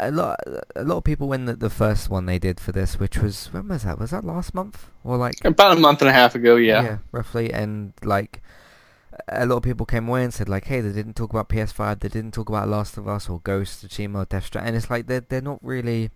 a 0.00 0.10
lot, 0.10 0.40
a 0.74 0.84
lot 0.84 0.98
of 0.98 1.04
people 1.04 1.28
when 1.28 1.44
the, 1.46 1.54
the 1.54 1.70
first 1.70 2.10
one 2.10 2.26
they 2.26 2.38
did 2.38 2.60
for 2.60 2.72
this, 2.72 2.98
which 2.98 3.18
was 3.18 3.46
when 3.52 3.68
was 3.68 3.84
that? 3.84 3.98
Was 3.98 4.10
that 4.10 4.24
last 4.24 4.54
month 4.54 4.90
or 5.04 5.16
like? 5.16 5.44
About 5.44 5.76
a 5.76 5.80
month 5.80 6.00
and 6.02 6.08
a 6.08 6.12
half 6.12 6.34
ago, 6.34 6.56
yeah. 6.56 6.82
Yeah, 6.82 6.98
roughly. 7.12 7.52
And 7.52 7.92
like 8.02 8.42
a 9.28 9.46
lot 9.46 9.58
of 9.58 9.62
people 9.62 9.86
came 9.86 10.08
away 10.08 10.24
and 10.24 10.32
said 10.32 10.48
like, 10.48 10.64
hey, 10.64 10.80
they 10.80 10.92
didn't 10.92 11.14
talk 11.14 11.30
about 11.30 11.48
PS5, 11.48 12.00
they 12.00 12.08
didn't 12.08 12.32
talk 12.32 12.48
about 12.48 12.68
Last 12.68 12.96
of 12.96 13.06
Us 13.06 13.28
or 13.28 13.40
Ghost 13.40 13.84
of 13.84 13.90
Tsushima 13.90 14.22
or 14.22 14.24
Death 14.24 14.46
Stranding. 14.46 14.68
And 14.68 14.76
it's 14.76 14.90
like 14.90 15.06
they're 15.06 15.20
they're 15.20 15.40
not 15.40 15.58
really. 15.62 16.10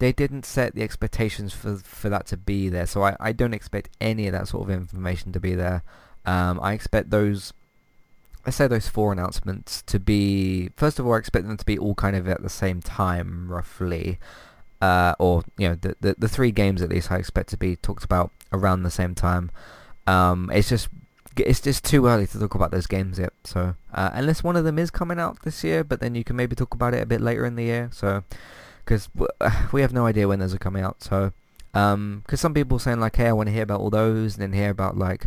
They 0.00 0.12
didn't 0.12 0.46
set 0.46 0.76
the 0.76 0.82
expectations 0.82 1.52
for 1.52 1.76
for 1.76 2.08
that 2.08 2.26
to 2.26 2.36
be 2.36 2.68
there, 2.68 2.86
so 2.86 3.02
I, 3.02 3.16
I 3.18 3.32
don't 3.32 3.52
expect 3.52 3.90
any 4.00 4.28
of 4.28 4.32
that 4.32 4.46
sort 4.46 4.62
of 4.62 4.70
information 4.70 5.32
to 5.32 5.40
be 5.40 5.56
there. 5.56 5.82
Um, 6.24 6.60
I 6.62 6.72
expect 6.72 7.10
those, 7.10 7.52
I 8.48 8.50
say 8.50 8.66
those 8.66 8.88
four 8.88 9.12
announcements 9.12 9.82
to 9.82 10.00
be. 10.00 10.70
First 10.76 10.98
of 10.98 11.06
all, 11.06 11.12
I 11.14 11.18
expect 11.18 11.46
them 11.46 11.58
to 11.58 11.64
be 11.64 11.78
all 11.78 11.94
kind 11.94 12.16
of 12.16 12.26
at 12.28 12.42
the 12.42 12.48
same 12.48 12.80
time, 12.80 13.50
roughly, 13.50 14.18
uh, 14.80 15.14
or 15.18 15.44
you 15.58 15.68
know, 15.68 15.74
the, 15.74 15.96
the 16.00 16.16
the 16.18 16.28
three 16.28 16.50
games 16.50 16.80
at 16.80 16.88
least 16.88 17.12
I 17.12 17.16
expect 17.16 17.50
to 17.50 17.58
be 17.58 17.76
talked 17.76 18.04
about 18.04 18.30
around 18.52 18.82
the 18.82 18.90
same 18.90 19.14
time. 19.14 19.50
Um, 20.06 20.50
it's 20.52 20.70
just 20.70 20.88
it's 21.36 21.60
just 21.60 21.84
too 21.84 22.06
early 22.06 22.26
to 22.26 22.38
talk 22.38 22.54
about 22.54 22.70
those 22.70 22.86
games 22.86 23.18
yet. 23.18 23.34
So 23.44 23.74
uh, 23.92 24.10
unless 24.14 24.42
one 24.42 24.56
of 24.56 24.64
them 24.64 24.78
is 24.78 24.90
coming 24.90 25.20
out 25.20 25.42
this 25.42 25.62
year, 25.62 25.84
but 25.84 26.00
then 26.00 26.14
you 26.14 26.24
can 26.24 26.34
maybe 26.34 26.56
talk 26.56 26.72
about 26.72 26.94
it 26.94 27.02
a 27.02 27.06
bit 27.06 27.20
later 27.20 27.44
in 27.44 27.54
the 27.54 27.64
year. 27.64 27.90
So 27.92 28.24
because 28.84 29.10
we 29.72 29.82
have 29.82 29.92
no 29.92 30.06
idea 30.06 30.26
when 30.26 30.38
those 30.38 30.54
are 30.54 30.58
coming 30.58 30.82
out. 30.82 31.02
So 31.02 31.32
because 31.72 32.40
some 32.40 32.54
people 32.54 32.78
are 32.78 32.80
saying 32.80 33.00
like, 33.00 33.16
hey, 33.16 33.26
I 33.26 33.32
want 33.32 33.48
to 33.48 33.52
hear 33.52 33.62
about 33.62 33.80
all 33.80 33.90
those, 33.90 34.34
and 34.34 34.42
then 34.42 34.52
hear 34.52 34.70
about 34.70 34.96
like, 34.96 35.26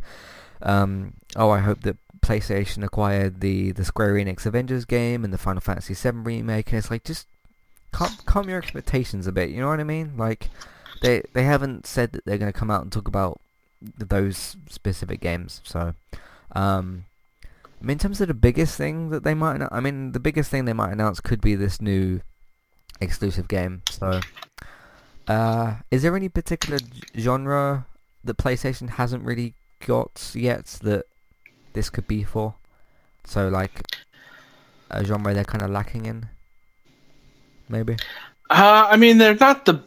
um, 0.61 1.13
oh, 1.35 1.49
I 1.49 1.59
hope 1.59 1.81
that 1.81 1.97
PlayStation 2.23 2.83
acquired 2.83 3.41
the 3.41 3.71
the 3.71 3.85
Square 3.85 4.13
Enix 4.13 4.45
Avengers 4.45 4.85
game 4.85 5.23
and 5.23 5.33
the 5.33 5.37
Final 5.37 5.61
Fantasy 5.61 5.93
VII 5.93 6.19
remake, 6.19 6.69
and 6.69 6.77
it's 6.77 6.91
like 6.91 7.03
just 7.03 7.27
calm, 7.91 8.11
calm 8.25 8.49
your 8.49 8.57
expectations 8.57 9.27
a 9.27 9.31
bit. 9.31 9.49
You 9.49 9.61
know 9.61 9.67
what 9.67 9.79
I 9.79 9.83
mean? 9.83 10.13
Like 10.17 10.49
they 11.01 11.23
they 11.33 11.43
haven't 11.43 11.85
said 11.85 12.11
that 12.13 12.25
they're 12.25 12.37
going 12.37 12.51
to 12.51 12.57
come 12.57 12.71
out 12.71 12.83
and 12.83 12.91
talk 12.91 13.07
about 13.07 13.39
those 13.97 14.55
specific 14.69 15.19
games. 15.19 15.61
So, 15.63 15.93
um, 16.53 17.05
I 17.43 17.85
mean, 17.85 17.93
in 17.93 17.99
terms 17.99 18.21
of 18.21 18.27
the 18.27 18.33
biggest 18.33 18.77
thing 18.77 19.09
that 19.09 19.23
they 19.23 19.33
might, 19.33 19.61
I 19.71 19.79
mean, 19.79 20.11
the 20.11 20.19
biggest 20.19 20.49
thing 20.51 20.65
they 20.65 20.73
might 20.73 20.91
announce 20.91 21.19
could 21.19 21.41
be 21.41 21.55
this 21.55 21.81
new 21.81 22.21
exclusive 22.99 23.47
game. 23.47 23.81
So, 23.89 24.21
uh, 25.27 25.75
is 25.89 26.03
there 26.03 26.15
any 26.15 26.29
particular 26.29 26.79
genre 27.17 27.85
that 28.23 28.37
PlayStation 28.37 28.89
hasn't 28.89 29.23
really 29.23 29.55
got 29.85 30.31
yet 30.35 30.65
that 30.83 31.05
this 31.73 31.89
could 31.89 32.07
be 32.07 32.23
for? 32.23 32.55
So, 33.25 33.47
like 33.49 33.81
a 34.89 35.03
genre 35.05 35.33
they're 35.33 35.43
kind 35.43 35.61
of 35.61 35.69
lacking 35.69 36.05
in, 36.05 36.27
maybe. 37.69 37.93
Uh, 38.49 38.87
I 38.89 38.97
mean, 38.97 39.17
they're 39.17 39.35
not 39.35 39.65
the 39.65 39.81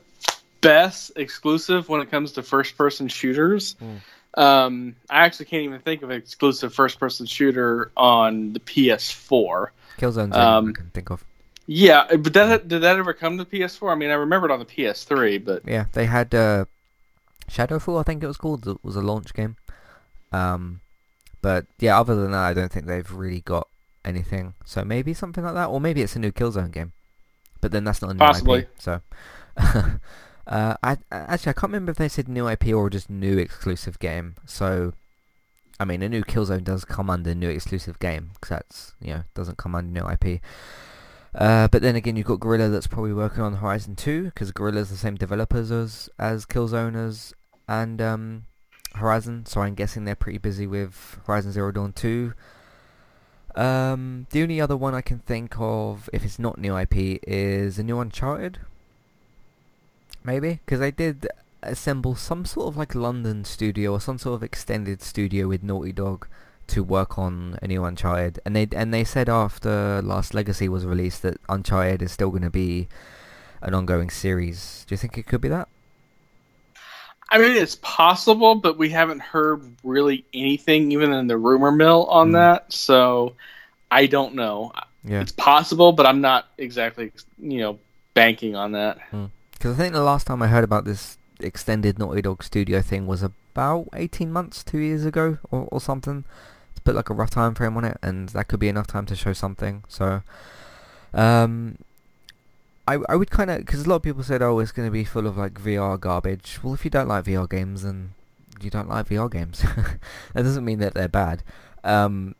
best 0.60 1.12
exclusive 1.16 1.88
when 1.88 2.00
it 2.00 2.10
comes 2.10 2.32
to 2.32 2.42
first-person 2.42 3.08
shooters. 3.08 3.76
Mm. 3.82 4.00
Um, 4.40 4.96
I 5.10 5.24
actually 5.24 5.46
can't 5.46 5.62
even 5.64 5.80
think 5.80 6.02
of 6.02 6.10
an 6.10 6.16
exclusive 6.16 6.74
first-person 6.74 7.26
shooter 7.26 7.92
on 7.96 8.52
the 8.54 8.60
PS4. 8.60 9.68
Killzone, 9.98 10.30
one 10.30 10.32
I 10.32 10.56
Um, 10.56 10.72
can 10.72 10.90
think 10.90 11.10
of. 11.10 11.24
Yeah, 11.66 12.06
but 12.16 12.32
that 12.34 12.68
did 12.68 12.82
that 12.82 12.96
ever 12.98 13.12
come 13.14 13.38
to 13.38 13.44
PS4? 13.44 13.92
I 13.92 13.94
mean, 13.94 14.10
I 14.10 14.14
remember 14.14 14.48
it 14.48 14.52
on 14.52 14.58
the 14.58 14.64
PS3, 14.66 15.38
but 15.44 15.62
Yeah, 15.66 15.86
they 15.92 16.04
had 16.06 16.34
uh, 16.34 16.64
Shadowfall, 17.48 18.00
I 18.00 18.02
think 18.02 18.22
it 18.22 18.26
was 18.26 18.36
called. 18.36 18.66
It 18.66 18.78
was 18.82 18.96
a 18.96 19.00
launch 19.02 19.32
game. 19.34 19.56
Um, 20.32 20.80
but 21.44 21.66
yeah, 21.78 22.00
other 22.00 22.14
than 22.14 22.30
that, 22.30 22.42
I 22.42 22.54
don't 22.54 22.72
think 22.72 22.86
they've 22.86 23.12
really 23.12 23.42
got 23.42 23.68
anything. 24.02 24.54
So 24.64 24.82
maybe 24.82 25.12
something 25.12 25.44
like 25.44 25.52
that, 25.52 25.66
or 25.66 25.78
maybe 25.78 26.00
it's 26.00 26.16
a 26.16 26.18
new 26.18 26.32
Killzone 26.32 26.72
game. 26.72 26.92
But 27.60 27.70
then 27.70 27.84
that's 27.84 28.00
not 28.00 28.12
a 28.12 28.14
new 28.14 28.18
Possibly. 28.18 28.60
IP. 28.60 28.68
So, 28.78 29.02
uh, 29.58 30.76
I 30.82 30.96
actually 31.10 31.50
I 31.50 31.52
can't 31.52 31.64
remember 31.64 31.90
if 31.90 31.98
they 31.98 32.08
said 32.08 32.30
new 32.30 32.48
IP 32.48 32.68
or 32.68 32.88
just 32.88 33.10
new 33.10 33.36
exclusive 33.36 33.98
game. 33.98 34.36
So, 34.46 34.94
I 35.78 35.84
mean, 35.84 36.00
a 36.00 36.08
new 36.08 36.24
Killzone 36.24 36.64
does 36.64 36.86
come 36.86 37.10
under 37.10 37.34
new 37.34 37.50
exclusive 37.50 37.98
game 37.98 38.30
because 38.32 38.48
that's 38.48 38.94
you 38.98 39.12
know 39.12 39.24
doesn't 39.34 39.58
come 39.58 39.74
under 39.74 40.00
new 40.00 40.08
IP. 40.08 40.40
Uh, 41.34 41.68
but 41.68 41.82
then 41.82 41.94
again, 41.94 42.16
you've 42.16 42.24
got 42.24 42.40
Guerrilla 42.40 42.70
that's 42.70 42.86
probably 42.86 43.12
working 43.12 43.42
on 43.42 43.56
Horizon 43.56 43.96
2 43.96 44.24
because 44.24 44.50
Guerrilla's 44.50 44.88
the 44.88 44.96
same 44.96 45.16
developers 45.16 45.70
as 45.70 46.08
as 46.18 46.46
Killzone 46.46 46.96
as, 46.96 47.34
and 47.68 48.00
um, 48.00 48.44
Horizon, 48.94 49.46
so 49.46 49.62
I'm 49.62 49.74
guessing 49.74 50.04
they're 50.04 50.14
pretty 50.14 50.38
busy 50.38 50.66
with 50.66 51.18
Horizon 51.26 51.52
Zero 51.52 51.72
Dawn 51.72 51.92
2. 51.92 52.32
Um, 53.54 54.26
the 54.30 54.42
only 54.42 54.60
other 54.60 54.76
one 54.76 54.94
I 54.94 55.00
can 55.00 55.20
think 55.20 55.54
of, 55.58 56.10
if 56.12 56.24
it's 56.24 56.38
not 56.38 56.58
new 56.58 56.76
IP, 56.76 57.20
is 57.26 57.78
a 57.78 57.82
new 57.82 58.00
Uncharted. 58.00 58.58
Maybe 60.24 60.60
because 60.64 60.80
they 60.80 60.90
did 60.90 61.28
assemble 61.62 62.14
some 62.14 62.44
sort 62.44 62.68
of 62.68 62.76
like 62.76 62.94
London 62.94 63.44
studio 63.44 63.92
or 63.92 64.00
some 64.00 64.18
sort 64.18 64.34
of 64.34 64.42
extended 64.42 65.02
studio 65.02 65.48
with 65.48 65.62
Naughty 65.62 65.92
Dog 65.92 66.26
to 66.66 66.82
work 66.82 67.18
on 67.18 67.58
a 67.62 67.66
new 67.66 67.84
Uncharted, 67.84 68.40
and 68.44 68.56
they 68.56 68.66
and 68.72 68.92
they 68.92 69.04
said 69.04 69.28
after 69.28 70.00
Lost 70.02 70.34
Legacy 70.34 70.68
was 70.68 70.86
released 70.86 71.22
that 71.22 71.38
Uncharted 71.48 72.00
is 72.00 72.12
still 72.12 72.30
going 72.30 72.42
to 72.42 72.50
be 72.50 72.88
an 73.60 73.74
ongoing 73.74 74.10
series. 74.10 74.84
Do 74.88 74.94
you 74.94 74.96
think 74.96 75.18
it 75.18 75.26
could 75.26 75.40
be 75.40 75.48
that? 75.48 75.68
I 77.34 77.38
mean, 77.38 77.56
it's 77.56 77.74
possible, 77.82 78.54
but 78.54 78.78
we 78.78 78.90
haven't 78.90 79.18
heard 79.20 79.60
really 79.82 80.24
anything, 80.32 80.92
even 80.92 81.12
in 81.12 81.26
the 81.26 81.36
rumor 81.36 81.72
mill, 81.72 82.04
on 82.06 82.30
Mm. 82.30 82.32
that. 82.34 82.72
So 82.72 83.34
I 83.90 84.06
don't 84.06 84.36
know. 84.36 84.70
Yeah. 85.02 85.20
It's 85.20 85.32
possible, 85.32 85.90
but 85.90 86.06
I'm 86.06 86.20
not 86.20 86.46
exactly, 86.58 87.10
you 87.40 87.58
know, 87.58 87.78
banking 88.14 88.54
on 88.54 88.70
that. 88.72 88.98
Because 89.52 89.74
I 89.74 89.82
think 89.82 89.94
the 89.94 90.02
last 90.02 90.28
time 90.28 90.42
I 90.42 90.46
heard 90.46 90.62
about 90.62 90.84
this 90.84 91.18
extended 91.40 91.98
Naughty 91.98 92.22
Dog 92.22 92.44
studio 92.44 92.80
thing 92.80 93.08
was 93.08 93.22
about 93.24 93.88
18 93.94 94.30
months, 94.32 94.62
two 94.62 94.78
years 94.78 95.04
ago, 95.04 95.38
or, 95.50 95.66
or 95.72 95.80
something. 95.80 96.22
To 96.76 96.82
put 96.82 96.94
like 96.94 97.10
a 97.10 97.14
rough 97.14 97.30
time 97.30 97.54
frame 97.56 97.76
on 97.76 97.84
it, 97.84 97.98
and 98.00 98.28
that 98.30 98.46
could 98.46 98.60
be 98.60 98.68
enough 98.68 98.86
time 98.86 99.06
to 99.06 99.16
show 99.16 99.32
something. 99.32 99.82
So, 99.88 100.22
um, 101.12 101.78
I 102.86 102.98
I 103.08 103.16
would 103.16 103.30
kind 103.30 103.50
of 103.50 103.58
because 103.58 103.84
a 103.84 103.88
lot 103.88 103.96
of 103.96 104.02
people 104.02 104.22
said, 104.22 104.42
oh, 104.42 104.58
it's 104.58 104.72
going 104.72 104.86
to 104.88 104.92
be 104.92 105.04
full 105.04 105.26
of 105.26 105.36
like 105.36 105.54
VR 105.54 105.98
garbage. 105.98 106.60
Well, 106.62 106.74
if 106.74 106.84
you 106.84 106.90
don't 106.90 107.08
like 107.08 107.24
VR 107.24 107.48
games, 107.48 107.82
then 107.82 108.14
you 108.60 108.70
don't 108.70 108.88
like 108.88 109.08
VR 109.08 109.30
games. 109.30 109.60
that 110.34 110.42
doesn't 110.42 110.64
mean 110.64 110.78
that 110.78 110.94
they're 110.94 111.08
bad. 111.08 111.42
Um, 111.82 112.34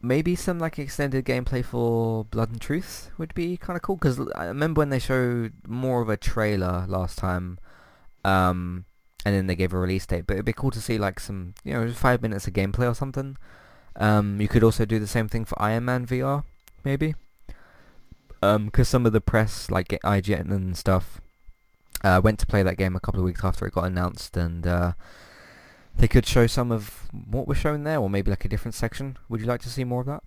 maybe 0.00 0.34
some 0.34 0.58
like 0.58 0.78
extended 0.78 1.24
gameplay 1.24 1.64
for 1.64 2.24
Blood 2.24 2.50
and 2.50 2.60
Truth 2.60 3.10
would 3.18 3.34
be 3.34 3.56
kind 3.56 3.76
of 3.76 3.82
cool 3.82 3.96
because 3.96 4.20
I 4.34 4.46
remember 4.46 4.80
when 4.80 4.90
they 4.90 4.98
showed 4.98 5.52
more 5.66 6.02
of 6.02 6.08
a 6.08 6.16
trailer 6.16 6.84
last 6.88 7.18
time. 7.18 7.58
Um, 8.24 8.84
and 9.24 9.34
then 9.34 9.46
they 9.46 9.54
gave 9.54 9.72
a 9.72 9.78
release 9.78 10.06
date. 10.06 10.26
But 10.26 10.34
it'd 10.34 10.44
be 10.44 10.52
cool 10.52 10.70
to 10.72 10.80
see 10.80 10.98
like 10.98 11.20
some, 11.20 11.54
you 11.64 11.72
know, 11.72 11.90
five 11.92 12.22
minutes 12.22 12.46
of 12.46 12.54
gameplay 12.54 12.90
or 12.90 12.94
something. 12.94 13.36
Um, 13.96 14.40
you 14.40 14.48
could 14.48 14.64
also 14.64 14.84
do 14.84 14.98
the 14.98 15.06
same 15.06 15.28
thing 15.28 15.44
for 15.44 15.60
Iron 15.60 15.84
Man 15.84 16.06
VR, 16.06 16.44
maybe. 16.84 17.14
Um, 18.42 18.66
because 18.66 18.88
some 18.88 19.06
of 19.06 19.12
the 19.12 19.20
press, 19.20 19.70
like 19.70 19.88
IGN 19.88 20.50
and 20.50 20.76
stuff, 20.76 21.20
uh, 22.02 22.20
went 22.22 22.40
to 22.40 22.46
play 22.46 22.62
that 22.64 22.76
game 22.76 22.96
a 22.96 23.00
couple 23.00 23.20
of 23.20 23.24
weeks 23.24 23.44
after 23.44 23.66
it 23.66 23.74
got 23.74 23.84
announced, 23.84 24.36
and 24.36 24.66
uh, 24.66 24.92
they 25.96 26.08
could 26.08 26.26
show 26.26 26.46
some 26.48 26.72
of 26.72 27.08
what 27.12 27.46
was 27.46 27.56
shown 27.56 27.84
there, 27.84 27.98
or 27.98 28.10
maybe 28.10 28.30
like 28.30 28.44
a 28.44 28.48
different 28.48 28.74
section. 28.74 29.16
Would 29.28 29.40
you 29.40 29.46
like 29.46 29.62
to 29.62 29.68
see 29.70 29.84
more 29.84 30.00
of 30.00 30.06
that? 30.06 30.22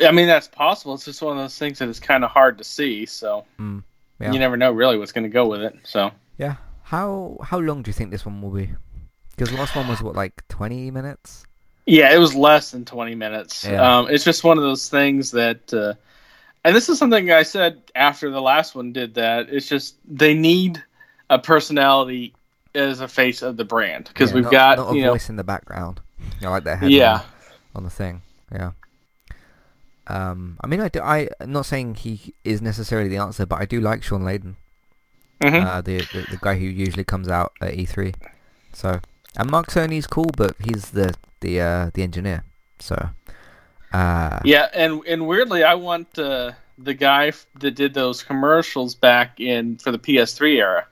I 0.00 0.12
mean, 0.12 0.26
that's 0.26 0.48
possible. 0.48 0.94
It's 0.94 1.04
just 1.04 1.20
one 1.20 1.36
of 1.36 1.42
those 1.42 1.58
things 1.58 1.78
that 1.80 1.88
is 1.88 1.98
kind 1.98 2.24
of 2.24 2.30
hard 2.30 2.58
to 2.58 2.64
see. 2.64 3.06
So 3.06 3.44
Mm, 3.58 3.82
yeah. 4.20 4.32
you 4.32 4.38
never 4.38 4.56
know 4.56 4.70
really 4.72 4.96
what's 4.98 5.12
going 5.12 5.24
to 5.24 5.30
go 5.30 5.46
with 5.46 5.62
it. 5.62 5.74
So 5.82 6.12
Yeah. 6.38 6.56
How 6.84 7.36
how 7.42 7.58
long 7.58 7.82
do 7.82 7.88
you 7.88 7.92
think 7.92 8.10
this 8.10 8.26
one 8.26 8.40
will 8.42 8.50
be? 8.50 8.70
Because 9.30 9.50
the 9.50 9.56
last 9.58 9.76
one 9.76 9.88
was 9.88 10.02
what 10.02 10.14
like 10.16 10.46
twenty 10.48 10.90
minutes. 10.90 11.44
Yeah, 11.90 12.14
it 12.14 12.18
was 12.18 12.34
less 12.36 12.70
than 12.70 12.84
20 12.84 13.14
minutes. 13.16 13.64
Yeah. 13.64 13.98
Um, 13.98 14.08
it's 14.08 14.22
just 14.24 14.44
one 14.44 14.58
of 14.58 14.62
those 14.62 14.88
things 14.88 15.32
that, 15.32 15.74
uh, 15.74 15.94
and 16.64 16.76
this 16.76 16.88
is 16.88 16.98
something 16.98 17.30
I 17.32 17.42
said 17.42 17.82
after 17.94 18.30
the 18.30 18.40
last 18.40 18.74
one 18.76 18.92
did 18.92 19.14
that. 19.14 19.48
It's 19.50 19.68
just 19.68 19.96
they 20.06 20.34
need 20.34 20.82
a 21.28 21.38
personality 21.38 22.32
as 22.74 23.00
a 23.00 23.08
face 23.08 23.42
of 23.42 23.56
the 23.56 23.64
brand 23.64 24.04
because 24.04 24.30
Yeah, 24.30 24.34
we've 24.36 24.44
not, 24.44 24.50
got 24.52 24.78
not 24.78 24.92
a 24.92 24.96
you 24.96 25.02
know 25.02 25.10
voice 25.12 25.28
in 25.28 25.36
the 25.36 25.42
background. 25.44 26.00
Know, 26.40 26.50
like 26.50 26.64
their 26.64 26.76
head 26.76 26.90
yeah 26.92 27.22
on, 27.74 27.82
the 27.82 27.90
thing. 27.90 28.22
Yeah. 28.52 28.72
Um, 30.06 30.58
I 30.60 30.66
mean, 30.66 30.80
I 30.80 30.88
do, 30.88 31.00
I 31.00 31.28
am 31.40 31.52
not 31.52 31.66
saying 31.66 31.96
he 31.96 32.34
is 32.44 32.60
necessarily 32.62 33.08
the 33.08 33.16
answer, 33.18 33.46
but 33.46 33.60
I 33.60 33.64
do 33.64 33.80
like 33.80 34.02
Shawn 34.02 34.22
Layden, 34.22 34.54
Mhm. 35.40 35.64
uh, 35.64 35.80
the, 35.80 36.02
the 36.12 36.22
the 36.28 36.38
guy 36.40 36.56
who 36.58 36.66
usually 36.66 37.04
comes 37.04 37.28
out 37.28 37.52
at 37.60 37.74
E3. 37.74 38.14
So, 38.72 39.00
and 39.36 39.50
Mark 39.50 39.68
Cerny's 39.68 40.06
cool, 40.06 40.30
but 40.36 40.54
he's 40.62 40.90
the 40.90 41.14
the 41.40 41.60
uh, 41.60 41.90
the 41.94 42.02
engineer. 42.02 42.44
So, 42.78 43.10
uh, 43.92 44.40
Yeah, 44.44 44.68
and 44.74 45.02
and 45.06 45.26
weirdly, 45.26 45.64
I 45.64 45.74
want 45.74 46.18
uh, 46.18 46.52
the 46.78 46.94
guy 46.94 47.28
f- 47.28 47.46
that 47.60 47.72
did 47.72 47.94
those 47.94 48.22
commercials 48.22 48.94
back 48.94 49.38
in 49.40 49.76
for 49.78 49.92
the 49.92 49.98
PS3 49.98 50.56
era. 50.56 50.86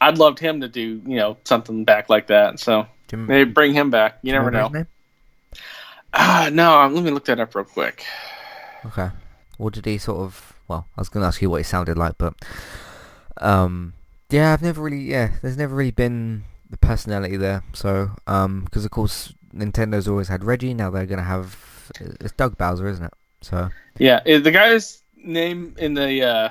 I'd 0.00 0.18
loved 0.18 0.38
him 0.38 0.60
to 0.60 0.68
do 0.68 1.02
you 1.06 1.16
know 1.16 1.36
something 1.44 1.84
back 1.84 2.08
like 2.08 2.28
that. 2.28 2.60
So 2.60 2.86
maybe 3.26 3.50
bring 3.50 3.72
him 3.74 3.90
back. 3.90 4.18
You 4.22 4.32
never 4.32 4.50
know. 4.50 4.68
Ah, 6.14 6.48
no. 6.52 6.86
Let 6.92 7.04
me 7.04 7.10
look 7.10 7.26
that 7.26 7.40
up 7.40 7.54
real 7.54 7.64
quick. 7.64 8.04
Okay. 8.86 9.10
What 9.58 9.74
did 9.74 9.86
he 9.86 9.98
sort 9.98 10.18
of? 10.20 10.54
Well, 10.68 10.86
I 10.96 11.00
was 11.00 11.08
going 11.08 11.22
to 11.22 11.26
ask 11.26 11.42
you 11.42 11.50
what 11.50 11.58
he 11.58 11.64
sounded 11.64 11.96
like, 11.98 12.16
but 12.18 12.34
um, 13.40 13.94
yeah, 14.30 14.52
I've 14.52 14.62
never 14.62 14.82
really, 14.82 15.00
yeah, 15.00 15.32
there's 15.40 15.56
never 15.56 15.74
really 15.74 15.90
been 15.90 16.44
the 16.70 16.76
personality 16.76 17.36
there. 17.36 17.62
So, 17.72 18.10
um, 18.26 18.64
because 18.64 18.84
of 18.84 18.90
course 18.90 19.32
Nintendo's 19.54 20.08
always 20.08 20.28
had 20.28 20.44
Reggie. 20.44 20.74
Now 20.74 20.90
they're 20.90 21.06
to 21.18 21.22
have 21.22 21.56
it's 22.00 22.32
Doug 22.32 22.56
Bowser, 22.58 22.88
isn't 22.88 23.04
it? 23.04 23.14
So 23.40 23.70
Yeah, 23.98 24.20
the 24.24 24.50
guy's 24.50 25.02
name 25.16 25.74
in 25.78 25.94
the 25.94 26.22
uh, 26.22 26.48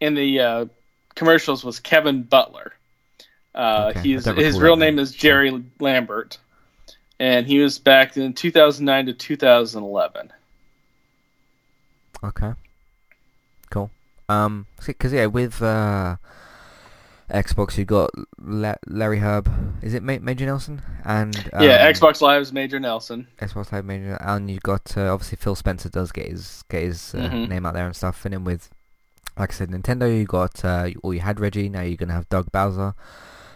in 0.00 0.14
the 0.14 0.40
uh, 0.40 0.66
commercials 1.14 1.64
was 1.64 1.80
Kevin 1.80 2.22
Butler. 2.22 2.72
Uh, 3.54 3.92
Okay, 3.96 4.00
he's 4.00 4.24
his 4.24 4.60
real 4.60 4.76
name, 4.76 4.96
name 4.96 5.02
is 5.02 5.12
Jerry 5.12 5.64
Lambert, 5.80 6.38
and 7.18 7.46
he 7.46 7.58
was 7.58 7.78
back 7.78 8.16
in 8.16 8.32
2009 8.32 9.06
to 9.06 9.12
2011. 9.12 10.32
okay, 12.24 12.52
cool. 13.70 13.90
Um, 14.28 14.66
because 14.86 15.12
yeah, 15.12 15.26
with 15.26 15.60
uh, 15.62 16.16
Xbox 17.30 17.76
you've 17.76 17.86
got 17.88 18.10
La- 18.38 18.74
Larry 18.86 19.18
Hryb. 19.20 19.48
Is 19.82 19.92
it 19.94 20.02
Ma- 20.02 20.18
Major 20.20 20.46
Nelson? 20.46 20.80
And 21.04 21.34
yeah, 21.60 21.86
um, 21.86 21.92
Xbox 21.92 22.20
Live's 22.22 22.52
Major 22.52 22.80
Nelson. 22.80 23.26
Xbox 23.38 23.70
Live 23.72 23.84
Major, 23.84 24.16
and 24.20 24.50
you've 24.50 24.62
got 24.62 24.96
uh, 24.96 25.12
obviously 25.12 25.36
Phil 25.36 25.54
Spencer 25.54 25.88
does 25.90 26.10
get 26.12 26.26
his 26.30 26.64
get 26.70 26.82
his 26.82 27.14
uh, 27.14 27.18
Mhm. 27.28 27.48
name 27.48 27.66
out 27.66 27.74
there 27.74 27.86
and 27.86 27.94
stuff. 27.94 28.24
And 28.24 28.32
then 28.32 28.44
with, 28.44 28.70
like 29.38 29.52
I 29.52 29.54
said, 29.54 29.70
Nintendo, 29.70 30.08
you 30.16 30.24
got 30.24 30.64
uh, 30.64 30.90
or 31.02 31.12
you 31.14 31.20
had 31.20 31.38
Reggie. 31.38 31.68
Now 31.68 31.82
you're 31.82 31.96
gonna 31.96 32.14
have 32.14 32.28
Doug 32.30 32.50
Bowser. 32.50 32.94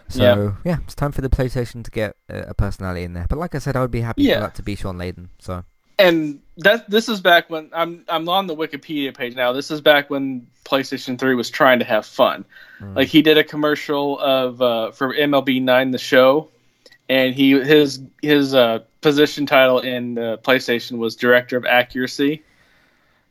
So 0.09 0.55
yeah, 0.63 0.77
it's 0.83 0.93
time 0.95 1.11
for 1.11 1.21
the 1.21 1.29
PlayStation 1.29 1.83
to 1.83 1.89
get 1.89 2.15
a, 2.29 2.49
a 2.49 2.53
personality 2.53 3.03
in 3.03 3.13
there. 3.13 3.25
But 3.27 3.39
like 3.39 3.55
I 3.55 3.57
said, 3.59 3.75
I 3.75 3.81
would 3.81 3.89
be 3.89 4.01
happy 4.01 4.23
Yeah. 4.23 4.35
for 4.35 4.41
that 4.41 4.55
to 4.55 4.61
be 4.63 4.75
Shawn 4.75 4.97
Layden. 4.97 5.29
So 5.39 5.63
and 5.99 6.39
that 6.57 6.89
this 6.89 7.09
is 7.09 7.21
back 7.21 7.49
when 7.49 7.69
I'm 7.73 8.05
I'm 8.07 8.27
on 8.29 8.47
the 8.47 8.55
Wikipedia 8.55 9.15
page 9.15 9.35
now. 9.35 9.53
This 9.53 9.71
is 9.71 9.81
back 9.81 10.09
when 10.09 10.47
PlayStation 10.65 11.17
3 11.17 11.35
was 11.35 11.49
trying 11.49 11.79
to 11.79 11.85
have 11.85 12.05
fun. 12.05 12.45
mm, 12.79 12.95
Like 12.95 13.07
he 13.07 13.21
did 13.21 13.37
a 13.37 13.43
commercial 13.43 14.19
of 14.19 14.61
uh, 14.61 14.91
for 14.91 15.13
MLB 15.13 15.61
Nine 15.61 15.91
the 15.91 15.97
show, 15.97 16.49
and 17.09 17.33
he 17.33 17.59
his 17.59 18.01
his 18.21 18.53
uh, 18.53 18.79
position 19.01 19.45
title 19.45 19.79
in 19.79 20.17
uh, 20.17 20.37
PlayStation 20.37 20.97
was 20.97 21.15
Director 21.15 21.57
of 21.57 21.65
Accuracy. 21.65 22.43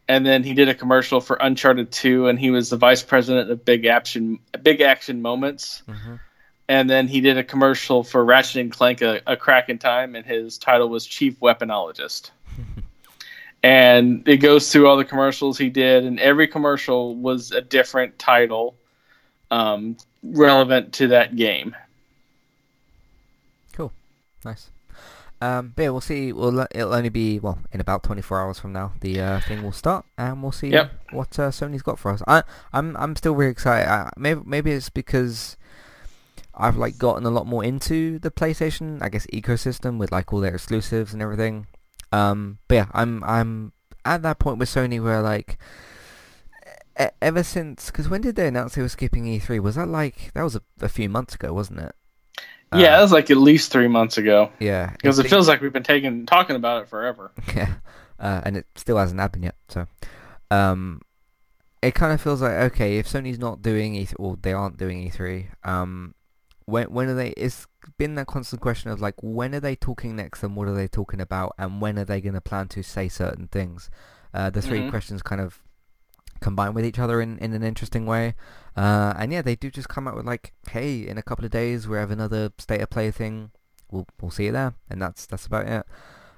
And 0.08 0.26
then 0.26 0.42
he 0.42 0.52
did 0.52 0.68
a 0.68 0.74
commercial 0.74 1.20
for 1.20 1.36
Uncharted 1.40 1.92
2, 1.92 2.26
and 2.26 2.38
he 2.38 2.50
was 2.50 2.70
the 2.70 2.76
Vice 2.76 3.02
President 3.02 3.50
of 3.50 3.64
Big 3.64 3.86
Action 3.86 4.40
Big 4.62 4.80
Action 4.80 5.22
Moments. 5.22 5.82
mhm. 5.88 6.20
And 6.68 6.88
then 6.88 7.06
he 7.06 7.20
did 7.20 7.38
a 7.38 7.44
commercial 7.44 8.02
for 8.02 8.24
Ratchet 8.24 8.60
and 8.60 8.72
Clank: 8.72 9.02
A, 9.02 9.20
a 9.26 9.36
Crack 9.36 9.68
in 9.68 9.78
Time, 9.78 10.14
and 10.14 10.24
his 10.24 10.58
title 10.58 10.88
was 10.88 11.06
Chief 11.06 11.38
Weaponologist. 11.40 12.30
And 13.62 14.26
it 14.28 14.38
goes 14.38 14.70
through 14.72 14.88
all 14.88 14.96
the 14.96 15.04
commercials 15.04 15.58
he 15.58 15.70
did, 15.70 16.04
and 16.04 16.18
every 16.20 16.48
commercial 16.48 17.14
was 17.16 17.52
a 17.52 17.60
different 17.60 18.18
title 18.18 18.74
um, 19.50 19.96
relevant 20.22 20.92
to 20.94 21.08
that 21.08 21.36
game. 21.36 21.74
Cool, 23.72 23.92
nice. 24.44 24.70
Um, 25.40 25.72
but 25.74 25.82
yeah, 25.82 25.88
we'll 25.90 26.00
see. 26.00 26.32
We'll 26.32 26.60
it'll 26.70 26.94
only 26.94 27.08
be 27.08 27.40
well 27.40 27.58
in 27.72 27.80
about 27.80 28.04
24 28.04 28.40
hours 28.40 28.58
from 28.60 28.72
now. 28.72 28.92
The 29.00 29.20
uh, 29.20 29.40
thing 29.40 29.62
will 29.62 29.72
start, 29.72 30.04
and 30.16 30.40
we'll 30.42 30.52
see 30.52 30.68
Yep. 30.68 30.92
what 31.10 31.36
uh, 31.38 31.50
Sony's 31.50 31.82
got 31.82 31.98
for 31.98 32.12
us. 32.12 32.22
I 32.28 32.44
I'm 32.72 32.96
I'm 32.96 33.16
still 33.16 33.34
really 33.34 33.50
excited. 33.50 33.88
I, 33.88 34.10
maybe 34.16 34.40
maybe 34.44 34.70
it's 34.70 34.88
because 34.88 35.56
I've 36.54 36.76
like 36.76 36.96
gotten 36.96 37.26
a 37.26 37.30
lot 37.30 37.46
more 37.48 37.64
into 37.64 38.20
the 38.20 38.30
PlayStation, 38.30 39.02
I 39.02 39.08
guess, 39.08 39.26
ecosystem 39.32 39.98
with 39.98 40.12
like 40.12 40.32
all 40.32 40.38
their 40.40 40.54
exclusives 40.54 41.12
and 41.12 41.20
everything. 41.20 41.66
Um, 42.12 42.58
but 42.68 42.74
yeah, 42.74 42.86
I'm 42.92 43.24
I'm 43.24 43.72
at 44.04 44.22
that 44.22 44.38
point 44.38 44.58
with 44.58 44.68
Sony 44.68 45.02
where 45.02 45.22
like 45.22 45.58
e- 47.00 47.06
ever 47.20 47.42
since 47.42 47.86
because 47.86 48.08
when 48.08 48.20
did 48.20 48.36
they 48.36 48.46
announce 48.48 48.74
they 48.74 48.82
were 48.82 48.88
skipping 48.88 49.24
E3? 49.24 49.60
Was 49.60 49.76
that 49.76 49.88
like 49.88 50.32
that 50.34 50.42
was 50.42 50.56
a, 50.56 50.62
a 50.80 50.88
few 50.88 51.08
months 51.08 51.34
ago, 51.34 51.52
wasn't 51.52 51.80
it? 51.80 51.94
yeah, 52.74 52.96
that 52.96 53.02
was 53.02 53.12
like 53.12 53.30
at 53.30 53.36
least 53.36 53.70
three 53.70 53.88
months 53.88 54.16
ago 54.16 54.50
yeah. 54.58 54.90
because 54.92 55.18
it 55.18 55.26
it's- 55.26 55.30
feels 55.30 55.46
like 55.46 55.60
we've 55.60 55.72
been 55.74 55.82
taking 55.82 56.24
talking 56.26 56.56
about 56.56 56.82
it 56.82 56.88
forever. 56.88 57.32
Yeah, 57.54 57.74
uh, 58.18 58.40
and 58.44 58.56
it 58.56 58.66
still 58.76 58.96
hasn't 58.96 59.20
happened 59.20 59.44
yet. 59.44 59.56
So, 59.68 59.86
um, 60.50 61.00
it 61.82 61.94
kind 61.94 62.12
of 62.12 62.20
feels 62.20 62.40
like 62.40 62.52
okay, 62.72 62.98
if 62.98 63.08
Sony's 63.08 63.38
not 63.38 63.60
doing 63.62 63.94
E3, 63.94 64.14
or 64.18 64.38
they 64.40 64.52
aren't 64.52 64.78
doing 64.78 65.10
E3, 65.10 65.46
um, 65.64 66.14
when 66.64 66.90
when 66.92 67.08
are 67.08 67.14
they? 67.14 67.30
It's 67.30 67.66
been 67.98 68.14
that 68.16 68.26
constant 68.26 68.60
question 68.62 68.90
of 68.90 69.00
like, 69.00 69.14
when 69.22 69.54
are 69.54 69.60
they 69.60 69.76
talking 69.76 70.16
next, 70.16 70.42
and 70.42 70.56
what 70.56 70.68
are 70.68 70.74
they 70.74 70.88
talking 70.88 71.20
about, 71.20 71.54
and 71.58 71.80
when 71.80 71.98
are 71.98 72.04
they 72.04 72.20
going 72.20 72.34
to 72.34 72.40
plan 72.40 72.68
to 72.68 72.82
say 72.82 73.08
certain 73.08 73.48
things? 73.48 73.90
Uh, 74.34 74.50
the 74.50 74.62
3 74.62 74.80
Mhm. 74.82 74.90
questions 74.90 75.22
kind 75.22 75.40
of 75.40 75.62
combine 76.40 76.74
with 76.74 76.84
each 76.84 76.98
other 76.98 77.20
in, 77.20 77.38
in 77.38 77.52
an 77.52 77.62
interesting 77.62 78.04
way. 78.06 78.34
Uh, 78.76 79.14
and 79.16 79.32
yeah, 79.32 79.42
they 79.42 79.54
do 79.54 79.70
just 79.70 79.88
come 79.88 80.08
out 80.08 80.16
with 80.16 80.26
like, 80.26 80.52
hey, 80.70 81.06
in 81.06 81.16
a 81.18 81.22
couple 81.22 81.44
of 81.44 81.50
days 81.50 81.86
we 81.86 81.96
have 81.98 82.10
another 82.10 82.50
state 82.58 82.80
of 82.80 82.90
play 82.90 83.10
thing. 83.10 83.50
We'll 83.90 84.06
we'll 84.20 84.30
see 84.30 84.46
you 84.46 84.52
there, 84.52 84.74
and 84.88 85.00
that's 85.02 85.26
that's 85.26 85.44
about 85.46 85.66
it. 85.68 85.86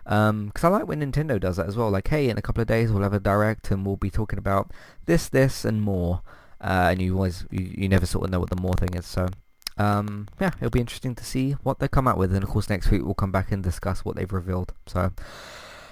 Um 0.06 0.50
'cause 0.52 0.64
I 0.64 0.68
like 0.68 0.86
when 0.88 1.00
Nintendo 1.00 1.38
does 1.40 1.56
that 1.56 1.66
as 1.68 1.76
well. 1.76 1.88
Like, 1.88 2.08
hey, 2.08 2.28
in 2.28 2.36
a 2.36 2.42
couple 2.42 2.60
of 2.60 2.66
days 2.66 2.90
we'll 2.92 3.02
have 3.04 3.14
a 3.14 3.20
direct, 3.20 3.70
and 3.70 3.86
we'll 3.86 3.96
be 3.96 4.10
talking 4.10 4.38
about 4.38 4.72
this, 5.06 5.28
this, 5.28 5.64
and 5.64 5.80
more. 5.80 6.20
Uh, 6.60 6.88
and 6.90 7.00
you 7.00 7.14
always 7.14 7.46
you, 7.50 7.72
you 7.78 7.88
never 7.88 8.06
sort 8.06 8.24
of 8.24 8.30
know 8.30 8.40
what 8.40 8.50
the 8.50 8.60
more 8.60 8.74
thing 8.74 8.92
is. 8.94 9.06
So, 9.06 9.28
um, 9.76 10.28
yeah, 10.40 10.51
it'll 10.56 10.70
be 10.70 10.80
interesting 10.80 11.14
to 11.16 11.24
see 11.24 11.52
what 11.62 11.78
they 11.78 11.88
come 11.88 12.06
out 12.06 12.18
with. 12.18 12.32
And 12.32 12.44
of 12.44 12.51
course, 12.51 12.68
next 12.68 12.90
week 12.90 13.02
we'll 13.05 13.14
come 13.14 13.32
back 13.32 13.51
and 13.51 13.62
discuss 13.62 14.05
what 14.05 14.16
they've 14.16 14.32
revealed. 14.32 14.72
So, 14.86 15.12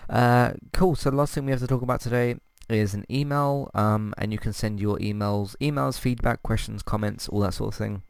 uh, 0.08 0.52
cool. 0.72 0.94
So 0.94 1.10
the 1.10 1.16
last 1.16 1.34
thing 1.34 1.44
we 1.44 1.50
have 1.50 1.60
to 1.60 1.66
talk 1.66 1.82
about 1.82 2.00
today 2.00 2.36
is 2.68 2.94
an 2.94 3.04
email, 3.10 3.70
um, 3.74 4.14
and 4.18 4.32
you 4.32 4.38
can 4.38 4.52
send 4.52 4.80
your 4.80 4.98
emails, 4.98 5.56
emails, 5.60 5.98
feedback, 5.98 6.42
questions, 6.42 6.82
comments, 6.82 7.28
all 7.28 7.40
that 7.40 7.54
sort 7.54 7.74
of 7.74 7.78
thing 7.78 8.02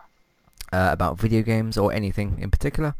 uh, 0.72 0.90
about 0.92 1.18
video 1.18 1.42
games 1.42 1.78
or 1.78 1.92
anything 1.92 2.38
in 2.38 2.50
particular. 2.50 2.94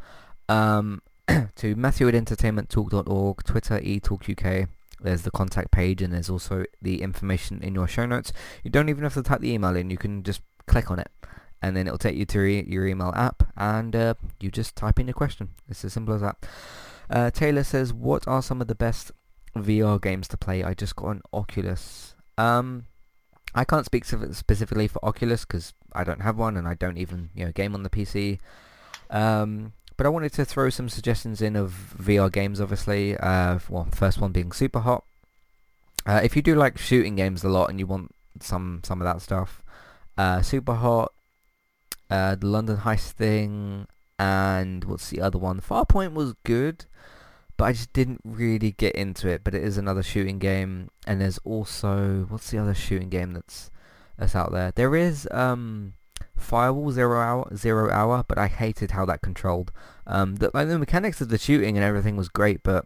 Um, 0.48 1.02
to 1.56 1.76
Matthew 1.76 2.08
at 2.08 2.14
entertainmenttalk.org, 2.14 3.44
Twitter 3.44 3.78
eTalkUK. 3.80 4.68
There's 5.00 5.22
the 5.22 5.30
contact 5.30 5.72
page 5.72 6.00
and 6.00 6.12
there's 6.12 6.30
also 6.30 6.64
the 6.80 7.02
information 7.02 7.60
in 7.62 7.74
your 7.74 7.88
show 7.88 8.06
notes. 8.06 8.32
You 8.62 8.70
don't 8.70 8.88
even 8.88 9.02
have 9.02 9.14
to 9.14 9.22
type 9.22 9.40
the 9.40 9.52
email 9.52 9.74
in. 9.74 9.90
You 9.90 9.98
can 9.98 10.22
just 10.22 10.42
click 10.66 10.90
on 10.90 11.00
it 11.00 11.10
and 11.62 11.76
then 11.76 11.86
it'll 11.86 11.98
take 11.98 12.16
you 12.16 12.26
to 12.26 12.40
re- 12.40 12.66
your 12.66 12.86
email 12.86 13.12
app 13.14 13.44
and 13.56 13.94
uh, 13.94 14.14
you 14.40 14.50
just 14.50 14.76
type 14.76 14.98
in 14.98 15.06
your 15.06 15.14
question. 15.14 15.50
It's 15.68 15.84
as 15.84 15.92
simple 15.92 16.14
as 16.14 16.20
that. 16.20 16.36
Uh, 17.08 17.30
Taylor 17.30 17.62
says, 17.62 17.92
what 17.92 18.26
are 18.26 18.42
some 18.42 18.60
of 18.60 18.66
the 18.66 18.74
best 18.74 19.12
VR 19.56 20.00
games 20.00 20.28
to 20.28 20.36
play? 20.36 20.64
I 20.64 20.74
just 20.74 20.96
got 20.96 21.10
an 21.10 21.22
Oculus. 21.32 22.14
Um, 22.36 22.86
I 23.54 23.64
can't 23.64 23.86
speak 23.86 24.04
specifically 24.04 24.88
for 24.88 25.04
Oculus 25.04 25.44
because 25.44 25.74
I 25.92 26.04
don't 26.04 26.22
have 26.22 26.38
one 26.38 26.56
and 26.56 26.66
I 26.66 26.74
don't 26.74 26.96
even 26.96 27.30
you 27.34 27.44
know 27.44 27.52
game 27.52 27.74
on 27.74 27.82
the 27.82 27.90
PC. 27.90 28.38
Um, 29.10 29.74
but 29.96 30.06
I 30.06 30.08
wanted 30.08 30.32
to 30.34 30.44
throw 30.44 30.70
some 30.70 30.88
suggestions 30.88 31.42
in 31.42 31.54
of 31.54 31.94
VR 31.98 32.32
games, 32.32 32.60
obviously. 32.60 33.16
Uh, 33.16 33.58
well, 33.68 33.86
first 33.92 34.20
one 34.20 34.32
being 34.32 34.52
Super 34.52 34.80
Hot. 34.80 35.04
Uh, 36.06 36.20
if 36.24 36.34
you 36.34 36.42
do 36.42 36.54
like 36.54 36.78
shooting 36.78 37.14
games 37.14 37.44
a 37.44 37.48
lot 37.48 37.70
and 37.70 37.78
you 37.78 37.86
want 37.86 38.14
some 38.40 38.80
some 38.84 39.00
of 39.00 39.04
that 39.04 39.20
stuff, 39.20 39.62
uh, 40.16 40.40
Super 40.40 40.74
Hot, 40.74 41.12
uh, 42.12 42.34
the 42.34 42.46
London 42.46 42.76
Heist 42.76 43.12
thing, 43.12 43.86
and 44.18 44.84
what's 44.84 45.08
the 45.08 45.22
other 45.22 45.38
one? 45.38 45.60
Farpoint 45.60 46.12
was 46.12 46.34
good, 46.44 46.84
but 47.56 47.64
I 47.64 47.72
just 47.72 47.94
didn't 47.94 48.20
really 48.22 48.72
get 48.72 48.94
into 48.94 49.28
it. 49.28 49.42
But 49.42 49.54
it 49.54 49.62
is 49.62 49.78
another 49.78 50.02
shooting 50.02 50.38
game, 50.38 50.90
and 51.06 51.22
there's 51.22 51.38
also 51.38 52.26
what's 52.28 52.50
the 52.50 52.58
other 52.58 52.74
shooting 52.74 53.08
game 53.08 53.32
that's 53.32 53.70
that's 54.18 54.36
out 54.36 54.52
there? 54.52 54.72
There 54.72 54.94
is 54.94 55.26
um, 55.30 55.94
Firewall 56.36 56.90
Zero 56.90 57.18
Hour, 57.18 57.56
Zero 57.56 57.90
Hour, 57.90 58.24
but 58.28 58.36
I 58.36 58.48
hated 58.48 58.90
how 58.90 59.06
that 59.06 59.22
controlled. 59.22 59.72
Um, 60.06 60.36
the, 60.36 60.50
like 60.52 60.68
the 60.68 60.78
mechanics 60.78 61.22
of 61.22 61.30
the 61.30 61.38
shooting 61.38 61.78
and 61.78 61.84
everything 61.84 62.16
was 62.18 62.28
great, 62.28 62.62
but 62.62 62.84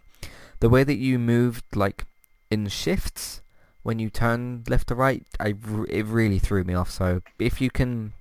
the 0.60 0.68
way 0.68 0.84
that 0.84 0.98
you 0.98 1.18
moved 1.18 1.64
like 1.74 2.04
in 2.48 2.68
shifts 2.68 3.42
when 3.82 3.98
you 3.98 4.08
turn 4.08 4.62
left 4.68 4.86
to 4.88 4.94
right, 4.94 5.26
I 5.40 5.54
it 5.88 6.06
really 6.06 6.38
threw 6.38 6.62
me 6.62 6.74
off. 6.74 6.92
So 6.92 7.22
if 7.40 7.60
you 7.60 7.70
can 7.70 8.12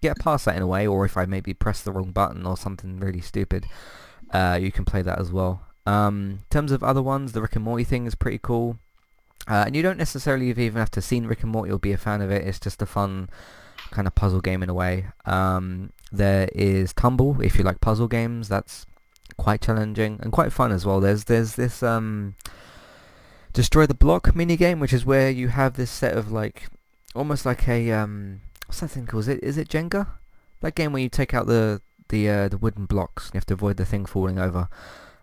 get 0.00 0.18
past 0.18 0.44
that 0.44 0.56
in 0.56 0.62
a 0.62 0.66
way, 0.66 0.86
or 0.86 1.04
if 1.04 1.16
I 1.16 1.26
maybe 1.26 1.54
press 1.54 1.80
the 1.82 1.92
wrong 1.92 2.12
button 2.12 2.46
or 2.46 2.56
something 2.56 2.98
really 2.98 3.20
stupid, 3.20 3.66
uh, 4.32 4.58
you 4.60 4.72
can 4.72 4.84
play 4.84 5.02
that 5.02 5.18
as 5.18 5.32
well. 5.32 5.62
Um, 5.86 6.40
in 6.42 6.44
terms 6.50 6.72
of 6.72 6.82
other 6.82 7.02
ones, 7.02 7.32
the 7.32 7.42
Rick 7.42 7.56
and 7.56 7.64
Morty 7.64 7.84
thing 7.84 8.06
is 8.06 8.14
pretty 8.14 8.38
cool. 8.38 8.78
Uh, 9.48 9.64
and 9.66 9.74
you 9.74 9.82
don't 9.82 9.98
necessarily 9.98 10.50
even 10.50 10.74
have 10.74 10.90
to 10.92 11.02
see 11.02 11.20
Rick 11.20 11.42
and 11.42 11.50
Morty 11.50 11.72
or 11.72 11.78
be 11.78 11.92
a 11.92 11.96
fan 11.96 12.20
of 12.20 12.30
it. 12.30 12.46
It's 12.46 12.60
just 12.60 12.82
a 12.82 12.86
fun 12.86 13.30
kind 13.90 14.06
of 14.06 14.14
puzzle 14.14 14.40
game 14.40 14.62
in 14.62 14.68
a 14.68 14.74
way. 14.74 15.06
Um, 15.24 15.92
there 16.12 16.48
is 16.54 16.92
Tumble, 16.92 17.40
if 17.40 17.56
you 17.56 17.64
like 17.64 17.80
puzzle 17.80 18.08
games. 18.08 18.48
That's 18.48 18.86
quite 19.36 19.62
challenging 19.62 20.18
and 20.22 20.32
quite 20.32 20.52
fun 20.52 20.70
as 20.70 20.84
well. 20.84 21.00
There's 21.00 21.24
there's 21.24 21.54
this 21.54 21.82
um, 21.82 22.36
Destroy 23.52 23.86
the 23.86 23.94
Block 23.94 24.34
mini 24.36 24.56
game, 24.56 24.78
which 24.78 24.92
is 24.92 25.04
where 25.04 25.30
you 25.30 25.48
have 25.48 25.74
this 25.74 25.90
set 25.90 26.16
of 26.16 26.30
like 26.30 26.68
almost 27.14 27.44
like 27.46 27.66
a 27.68 27.90
um, 27.90 28.40
what's 28.70 28.78
that 28.78 28.88
thing 28.88 29.04
called? 29.04 29.22
Is 29.22 29.28
it 29.28 29.42
is 29.42 29.58
it 29.58 29.68
Jenga? 29.68 30.06
That 30.60 30.76
game 30.76 30.92
where 30.92 31.02
you 31.02 31.08
take 31.08 31.34
out 31.34 31.48
the 31.48 31.80
the 32.08 32.30
uh, 32.30 32.48
the 32.48 32.56
wooden 32.56 32.86
blocks 32.86 33.26
and 33.26 33.34
you 33.34 33.38
have 33.38 33.46
to 33.46 33.54
avoid 33.54 33.78
the 33.78 33.84
thing 33.84 34.06
falling 34.06 34.38
over. 34.38 34.68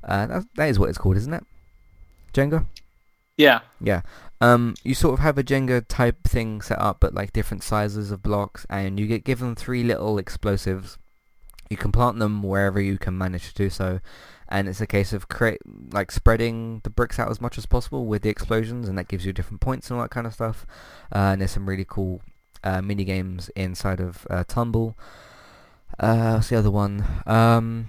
Uh, 0.03 0.27
that, 0.27 0.45
that 0.55 0.69
is 0.69 0.77
what 0.77 0.89
it's 0.89 0.97
called, 0.97 1.15
isn't 1.15 1.33
it? 1.33 1.45
Jenga. 2.33 2.65
Yeah. 3.37 3.61
Yeah. 3.79 4.01
Um, 4.41 4.75
you 4.83 4.93
sort 4.93 5.13
of 5.13 5.19
have 5.19 5.37
a 5.37 5.45
Jenga 5.45 5.85
type 5.87 6.25
thing 6.25 6.61
set 6.61 6.77
up, 6.77 6.97
but 6.99 7.13
like 7.13 7.31
different 7.31 7.63
sizes 7.63 8.11
of 8.11 8.21
blocks, 8.21 8.65
and 8.69 8.99
you 8.99 9.07
get 9.07 9.23
given 9.23 9.55
three 9.55 9.81
little 9.81 10.17
explosives. 10.17 10.97
You 11.69 11.77
can 11.77 11.93
plant 11.93 12.19
them 12.19 12.43
wherever 12.43 12.81
you 12.81 12.97
can 12.97 13.17
manage 13.17 13.47
to 13.47 13.55
do 13.55 13.69
so, 13.69 14.01
and 14.49 14.67
it's 14.67 14.81
a 14.81 14.87
case 14.87 15.13
of 15.13 15.29
create 15.29 15.61
like 15.93 16.11
spreading 16.11 16.81
the 16.83 16.89
bricks 16.89 17.17
out 17.17 17.31
as 17.31 17.39
much 17.39 17.57
as 17.57 17.65
possible 17.65 18.07
with 18.07 18.23
the 18.23 18.29
explosions, 18.29 18.89
and 18.89 18.97
that 18.97 19.07
gives 19.07 19.25
you 19.25 19.31
different 19.31 19.61
points 19.61 19.89
and 19.89 19.97
all 19.97 20.03
that 20.03 20.11
kind 20.11 20.27
of 20.27 20.33
stuff. 20.33 20.65
Uh, 21.15 21.31
and 21.31 21.39
there's 21.39 21.51
some 21.51 21.69
really 21.69 21.85
cool 21.87 22.21
uh, 22.63 22.81
mini 22.81 23.03
games 23.03 23.49
inside 23.55 23.99
of 23.99 24.25
uh, 24.29 24.43
Tumble. 24.47 24.97
Uh, 25.99 26.33
what's 26.33 26.49
the 26.49 26.57
other 26.57 26.71
one? 26.71 27.05
Um, 27.25 27.87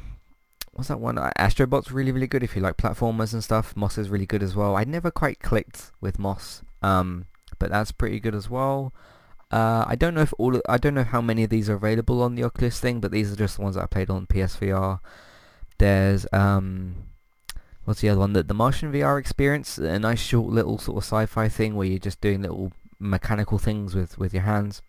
what's 0.72 0.88
that 0.88 1.00
one? 1.00 1.16
Astrobot's 1.16 1.92
really 1.92 2.12
really 2.12 2.26
good 2.26 2.42
if 2.42 2.54
you 2.54 2.62
like 2.62 2.76
platformers 2.76 3.32
and 3.32 3.42
stuff. 3.42 3.76
Moss 3.76 3.98
is 3.98 4.08
really 4.08 4.26
good 4.26 4.42
as 4.42 4.54
well. 4.54 4.76
I 4.76 4.84
never 4.84 5.10
quite 5.10 5.40
clicked 5.40 5.92
with 6.00 6.18
Moss, 6.18 6.62
um, 6.82 7.26
but 7.58 7.70
that's 7.70 7.92
pretty 7.92 8.20
good 8.20 8.34
as 8.34 8.48
well. 8.48 8.92
Uh, 9.50 9.84
I 9.86 9.96
don't 9.96 10.14
know 10.14 10.20
if 10.20 10.34
all 10.36 10.54
of, 10.56 10.62
I 10.68 10.76
don't 10.76 10.94
know 10.94 11.04
how 11.04 11.22
many 11.22 11.42
of 11.42 11.50
these 11.50 11.70
are 11.70 11.76
available 11.76 12.22
on 12.22 12.34
the 12.34 12.44
Oculus 12.44 12.80
thing, 12.80 13.00
but 13.00 13.10
these 13.10 13.32
are 13.32 13.36
just 13.36 13.56
the 13.56 13.62
ones 13.62 13.76
that 13.76 13.82
I 13.84 13.86
played 13.86 14.10
on 14.10 14.26
PSVR. 14.26 15.00
There's 15.78 16.26
um, 16.32 16.96
what's 17.84 18.02
the 18.02 18.10
other 18.10 18.20
one? 18.20 18.34
The, 18.34 18.42
the 18.42 18.54
Martian 18.54 18.92
VR 18.92 19.18
experience, 19.18 19.78
a 19.78 19.98
nice 19.98 20.20
short 20.20 20.52
little 20.52 20.76
sort 20.76 20.98
of 20.98 21.04
sci-fi 21.04 21.48
thing 21.48 21.74
where 21.74 21.86
you're 21.86 21.98
just 21.98 22.20
doing 22.20 22.42
little 22.42 22.72
mechanical 23.00 23.58
things 23.58 23.94
with 23.94 24.18
with 24.18 24.34
your 24.34 24.42
hands 24.42 24.82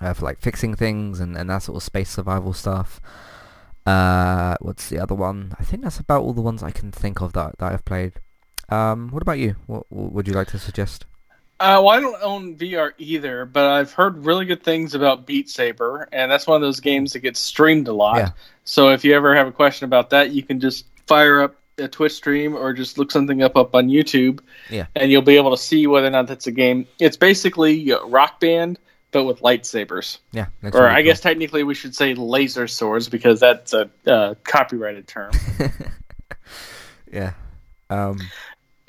uh, 0.00 0.12
for 0.12 0.24
like 0.24 0.40
fixing 0.40 0.74
things 0.74 1.20
and, 1.20 1.36
and 1.36 1.50
that 1.50 1.58
sort 1.58 1.76
of 1.76 1.82
space 1.82 2.10
survival 2.10 2.52
stuff. 2.52 3.00
Uh, 3.86 4.56
what's 4.60 4.88
the 4.88 4.98
other 4.98 5.14
one? 5.14 5.54
I 5.58 5.64
think 5.64 5.82
that's 5.82 5.98
about 5.98 6.22
all 6.22 6.32
the 6.32 6.42
ones 6.42 6.62
I 6.62 6.70
can 6.70 6.92
think 6.92 7.20
of 7.20 7.32
that, 7.32 7.58
that 7.58 7.72
I've 7.72 7.84
played. 7.84 8.12
Um, 8.68 9.08
what 9.10 9.22
about 9.22 9.38
you? 9.38 9.56
What, 9.66 9.86
what 9.90 10.12
would 10.12 10.28
you 10.28 10.34
like 10.34 10.48
to 10.48 10.58
suggest? 10.58 11.06
Uh, 11.58 11.76
well, 11.82 11.90
I 11.90 12.00
don't 12.00 12.22
own 12.22 12.56
VR 12.56 12.92
either, 12.96 13.44
but 13.44 13.64
I've 13.70 13.92
heard 13.92 14.24
really 14.24 14.46
good 14.46 14.62
things 14.62 14.94
about 14.94 15.26
Beat 15.26 15.50
Saber, 15.50 16.08
and 16.10 16.30
that's 16.30 16.46
one 16.46 16.56
of 16.56 16.62
those 16.62 16.80
games 16.80 17.12
that 17.12 17.18
gets 17.18 17.38
streamed 17.38 17.86
a 17.88 17.92
lot. 17.92 18.16
Yeah. 18.16 18.30
So 18.64 18.90
if 18.90 19.04
you 19.04 19.14
ever 19.14 19.34
have 19.34 19.46
a 19.46 19.52
question 19.52 19.84
about 19.84 20.10
that, 20.10 20.30
you 20.30 20.42
can 20.42 20.58
just 20.58 20.86
fire 21.06 21.42
up 21.42 21.59
a 21.80 21.88
Twitch 21.88 22.12
stream 22.12 22.54
or 22.54 22.72
just 22.72 22.98
look 22.98 23.10
something 23.10 23.42
up 23.42 23.56
up 23.56 23.74
on 23.74 23.88
YouTube, 23.88 24.40
yeah, 24.68 24.86
and 24.94 25.10
you'll 25.10 25.22
be 25.22 25.36
able 25.36 25.50
to 25.50 25.56
see 25.56 25.86
whether 25.86 26.06
or 26.06 26.10
not 26.10 26.26
that's 26.26 26.46
a 26.46 26.52
game. 26.52 26.86
It's 26.98 27.16
basically 27.16 27.92
Rock 28.04 28.40
Band, 28.40 28.78
but 29.12 29.24
with 29.24 29.40
lightsabers. 29.40 30.18
Yeah. 30.32 30.46
Or 30.62 30.70
really 30.70 30.86
I 30.86 30.94
cool. 30.96 31.04
guess 31.04 31.20
technically 31.20 31.62
we 31.62 31.74
should 31.74 31.94
say 31.94 32.14
laser 32.14 32.68
swords 32.68 33.08
because 33.08 33.40
that's 33.40 33.72
a 33.72 33.90
uh, 34.06 34.34
copyrighted 34.44 35.06
term. 35.06 35.32
yeah. 37.12 37.32
Um, 37.88 38.18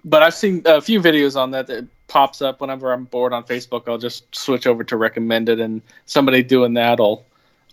but 0.06 0.24
I've 0.24 0.34
seen 0.34 0.62
a 0.66 0.82
few 0.82 1.02
videos 1.02 1.36
on 1.36 1.52
that 1.52 1.68
that 1.68 1.88
pops 2.08 2.42
up 2.42 2.62
whenever 2.62 2.92
I'm 2.92 3.06
bored 3.06 3.34
on 3.34 3.44
Facebook. 3.44 3.88
I'll 3.88 3.98
just 3.98 4.36
switch 4.36 4.68
over 4.68 4.84
to 4.84 4.98
recommended, 4.98 5.60
and 5.60 5.82
somebody 6.06 6.44
doing 6.44 6.74
that'll 6.74 7.26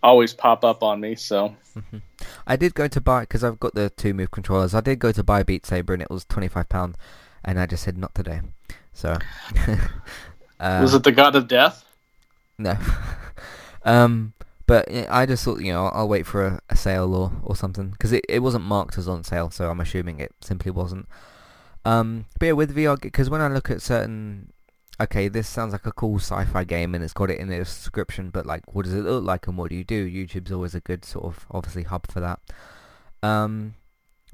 always 0.03 0.33
pop 0.33 0.65
up 0.65 0.83
on 0.83 1.01
me. 1.01 1.15
So 1.15 1.55
mm-hmm. 1.77 1.99
I 2.47 2.57
did 2.57 2.75
go 2.75 2.89
to 2.89 3.01
buy 3.01 3.21
because 3.21 3.45
I've 3.45 3.61
got 3.61 3.75
the 3.75 3.91
two 3.91 4.15
move 4.15 4.31
controllers. 4.31 4.75
I 4.75 4.81
did 4.81 4.99
go 4.99 5.13
to 5.13 5.23
buy 5.23 5.43
Beat 5.43 5.67
Saber, 5.67 5.93
and 5.93 6.03
it 6.03 6.11
was 6.11 6.25
twenty 6.25 6.49
five 6.49 6.69
pound, 6.69 6.97
and 7.45 7.59
I 7.59 7.67
just 7.67 7.85
said 7.85 7.99
not 7.99 8.15
today. 8.15 8.41
So 8.93 9.19
uh, 10.61 10.79
was 10.83 10.95
it 10.95 11.05
the 11.05 11.13
God 11.13 11.37
of 11.37 11.49
Death? 11.49 11.85
No. 12.59 12.77
um, 13.85 14.33
but 14.67 14.87
I 15.09 15.25
just 15.25 15.45
thought, 15.45 15.61
you 15.61 15.73
know, 15.73 15.87
I'll, 15.87 16.01
I'll 16.01 16.09
wait 16.09 16.27
for 16.27 16.45
a, 16.45 16.61
a, 16.69 16.77
sale 16.77 17.15
or, 17.15 17.33
or 17.43 17.57
something 17.57 17.89
because 17.89 18.13
it, 18.13 18.25
it 18.29 18.41
wasn't 18.41 18.65
marked 18.65 18.99
as 18.99 19.09
on 19.09 19.25
sale, 19.25 19.51
so 19.51 19.71
I'm 19.71 19.81
assuming 19.81 20.21
it 20.21 20.35
simply 20.43 20.71
wasn't. 20.71 21.09
Um, 21.87 22.27
but 22.39 22.47
yeah, 22.47 22.53
with 22.53 22.77
VR, 22.77 23.01
because 23.01 23.31
when 23.31 23.41
I 23.41 23.49
look 23.49 23.71
at 23.71 23.81
certain, 23.81 24.53
okay, 25.01 25.29
this 25.29 25.49
sounds 25.49 25.73
like 25.73 25.87
a 25.87 25.93
cool 25.93 26.17
sci-fi 26.17 26.65
game 26.65 26.95
and 26.95 27.05
it's 27.05 27.13
got 27.13 27.31
it 27.31 27.39
in 27.39 27.49
the 27.49 27.57
description, 27.57 28.31
but 28.31 28.47
like, 28.47 28.75
what 28.75 28.85
does 28.85 28.95
it 28.95 29.03
look 29.03 29.25
like 29.25 29.47
and 29.47 29.57
what 29.57 29.71
do 29.71 29.77
you 29.77 29.85
do? 29.85 30.09
YouTube's 30.09 30.53
always 30.53 30.75
a 30.75 30.81
good 30.81 31.05
sort 31.05 31.25
of 31.25 31.47
obviously 31.51 31.85
hub 31.85 32.11
for 32.11 32.21
that. 32.21 32.41
Um, 33.23 33.75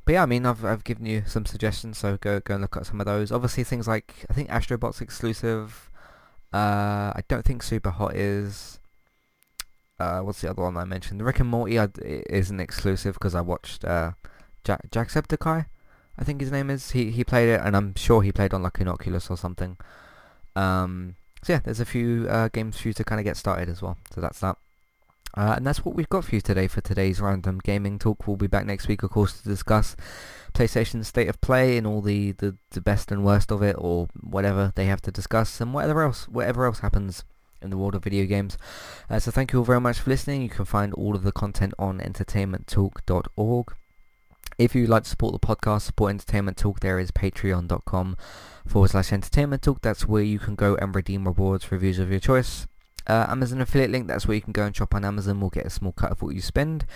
but 0.05 0.15
yeah, 0.15 0.23
I 0.23 0.27
mean, 0.27 0.45
I've 0.45 0.65
I've 0.65 0.85
given 0.85 1.07
you 1.07 1.23
some 1.27 1.47
suggestions, 1.47 1.99
so 1.99 2.19
go 2.19 2.41
go 2.41 2.55
and 2.55 2.63
look 2.63 2.77
at 2.77 2.87
some 2.87 3.01
of 3.01 3.07
those. 3.07 3.33
Obviously, 3.33 3.65
things 3.65 3.89
like 3.89 4.27
I 4.29 4.35
think 4.35 4.51
Astrobot's 4.51 5.01
exclusive. 5.01 5.91
Uh, 6.53 7.13
I 7.17 7.23
don't 7.27 7.45
think 7.45 7.63
Super 7.63 7.91
Hot 7.91 8.15
is. 8.15 8.81
Uh, 9.99 10.21
what's 10.21 10.41
the 10.41 10.51
other 10.51 10.63
one 10.63 10.77
I 10.77 10.85
mentioned? 10.85 11.21
The 11.21 11.25
Rick 11.25 11.41
and 11.41 11.49
Morty 11.49 11.79
isn't 11.79 12.61
exclusive 12.61 13.15
because 13.15 13.35
I 13.35 13.41
watched 13.41 13.85
uh, 13.85 14.13
Jack 14.63 14.91
Jacksepticeye, 14.91 15.67
I 16.19 16.25
think 16.25 16.41
his 16.41 16.53
name 16.53 16.71
is. 16.71 16.91
He 16.93 17.11
he 17.11 17.25
played 17.25 17.49
it, 17.49 17.61
and 17.63 17.77
I'm 17.77 17.95
sure 17.95 18.23
he 18.23 18.33
played 18.33 18.55
on 18.55 18.63
like 18.63 18.79
an 18.81 18.89
Oculus 18.89 19.31
or 19.31 19.37
something. 19.37 19.77
Um, 20.57 21.17
so 21.43 21.55
yeah, 21.55 21.61
there's 21.65 21.81
a 21.81 21.85
few 21.85 22.27
uh, 22.29 22.49
games 22.49 22.79
for 22.81 22.89
you 22.89 22.95
to 22.95 23.05
kind 23.05 23.21
of 23.21 23.25
get 23.25 23.37
started 23.37 23.69
as 23.69 23.83
well. 23.83 23.97
So 24.15 24.21
that's 24.21 24.41
that. 24.41 24.57
Uh, 25.37 25.55
and 25.57 25.67
that's 25.67 25.85
what 25.85 25.95
we've 25.97 26.09
got 26.09 26.25
for 26.25 26.35
you 26.35 26.41
today 26.41 26.69
for 26.69 26.81
today's 26.81 27.21
random 27.21 27.59
gaming 27.63 27.99
talk. 27.99 28.27
We'll 28.27 28.37
be 28.37 28.47
back 28.47 28.67
next 28.67 28.87
week, 28.87 29.03
of 29.03 29.11
course, 29.11 29.41
to 29.41 29.49
discuss 29.49 29.97
PlayStation's 30.55 31.09
state 31.09 31.29
of 31.29 31.41
play 31.41 31.77
and 31.77 31.87
all 31.87 32.01
the, 32.01 32.33
the, 32.33 32.57
the 32.71 32.81
best 32.81 33.11
and 33.11 33.25
worst 33.25 33.51
of 33.51 33.61
it, 33.63 33.75
or 33.77 34.09
whatever 34.21 34.73
they 34.77 34.87
have 34.87 35.03
to 35.03 35.11
discuss, 35.11 35.61
and 35.61 35.75
whatever 35.75 36.03
else 36.03 36.29
whatever 36.29 36.67
else 36.67 36.79
happens 36.79 37.25
in 37.61 37.71
the 37.71 37.77
world 37.77 37.97
of 37.97 38.05
video 38.05 38.27
games. 38.27 38.57
Uh, 39.11 39.19
so 39.19 39.33
thank 39.33 39.53
you 39.53 39.59
all 39.59 39.65
very 39.65 39.81
much 39.81 39.99
for 39.99 40.11
listening. 40.11 40.43
You 40.43 40.51
can 40.51 40.65
find 40.65 40.95
all 40.95 41.17
of 41.17 41.25
the 41.25 41.33
content 41.33 41.75
on 41.79 41.99
entertainmenttalk.org. 41.99 43.75
If 44.57 44.75
you'd 44.75 44.89
like 44.89 45.03
to 45.03 45.11
support 45.11 45.33
the 45.33 45.45
podcast, 45.45 45.83
support 45.83 46.11
Entertainment 46.11 46.57
Talk, 46.57 46.81
there 46.81 46.99
is 46.99 47.11
patreon.com 47.11 48.17
forward 48.67 48.91
slash 48.91 49.13
entertainment 49.13 49.63
talk. 49.63 49.83
That's 49.83 50.07
where 50.07 50.23
you 50.23 50.39
can 50.39 50.55
go 50.55 50.77
and 50.77 50.95
redeem 50.95 51.25
rewards, 51.27 51.73
reviews 51.73 51.99
of 51.99 52.11
your 52.11 52.21
choice. 52.21 52.67
Uh, 53.07 53.27
Amazon 53.29 53.61
affiliate 53.61 53.91
link, 53.91 54.07
that's 54.07 54.27
where 54.27 54.35
you 54.35 54.41
can 54.41 54.53
go 54.53 54.65
and 54.65 54.75
shop 54.75 54.95
on 54.95 55.05
Amazon. 55.05 55.41
We'll 55.41 55.51
get 55.51 55.67
a 55.67 55.71
small 55.71 55.93
cut 55.93 56.13
of 56.13 56.23
what 56.23 56.35
you 56.35 56.41
spend, 56.41 56.87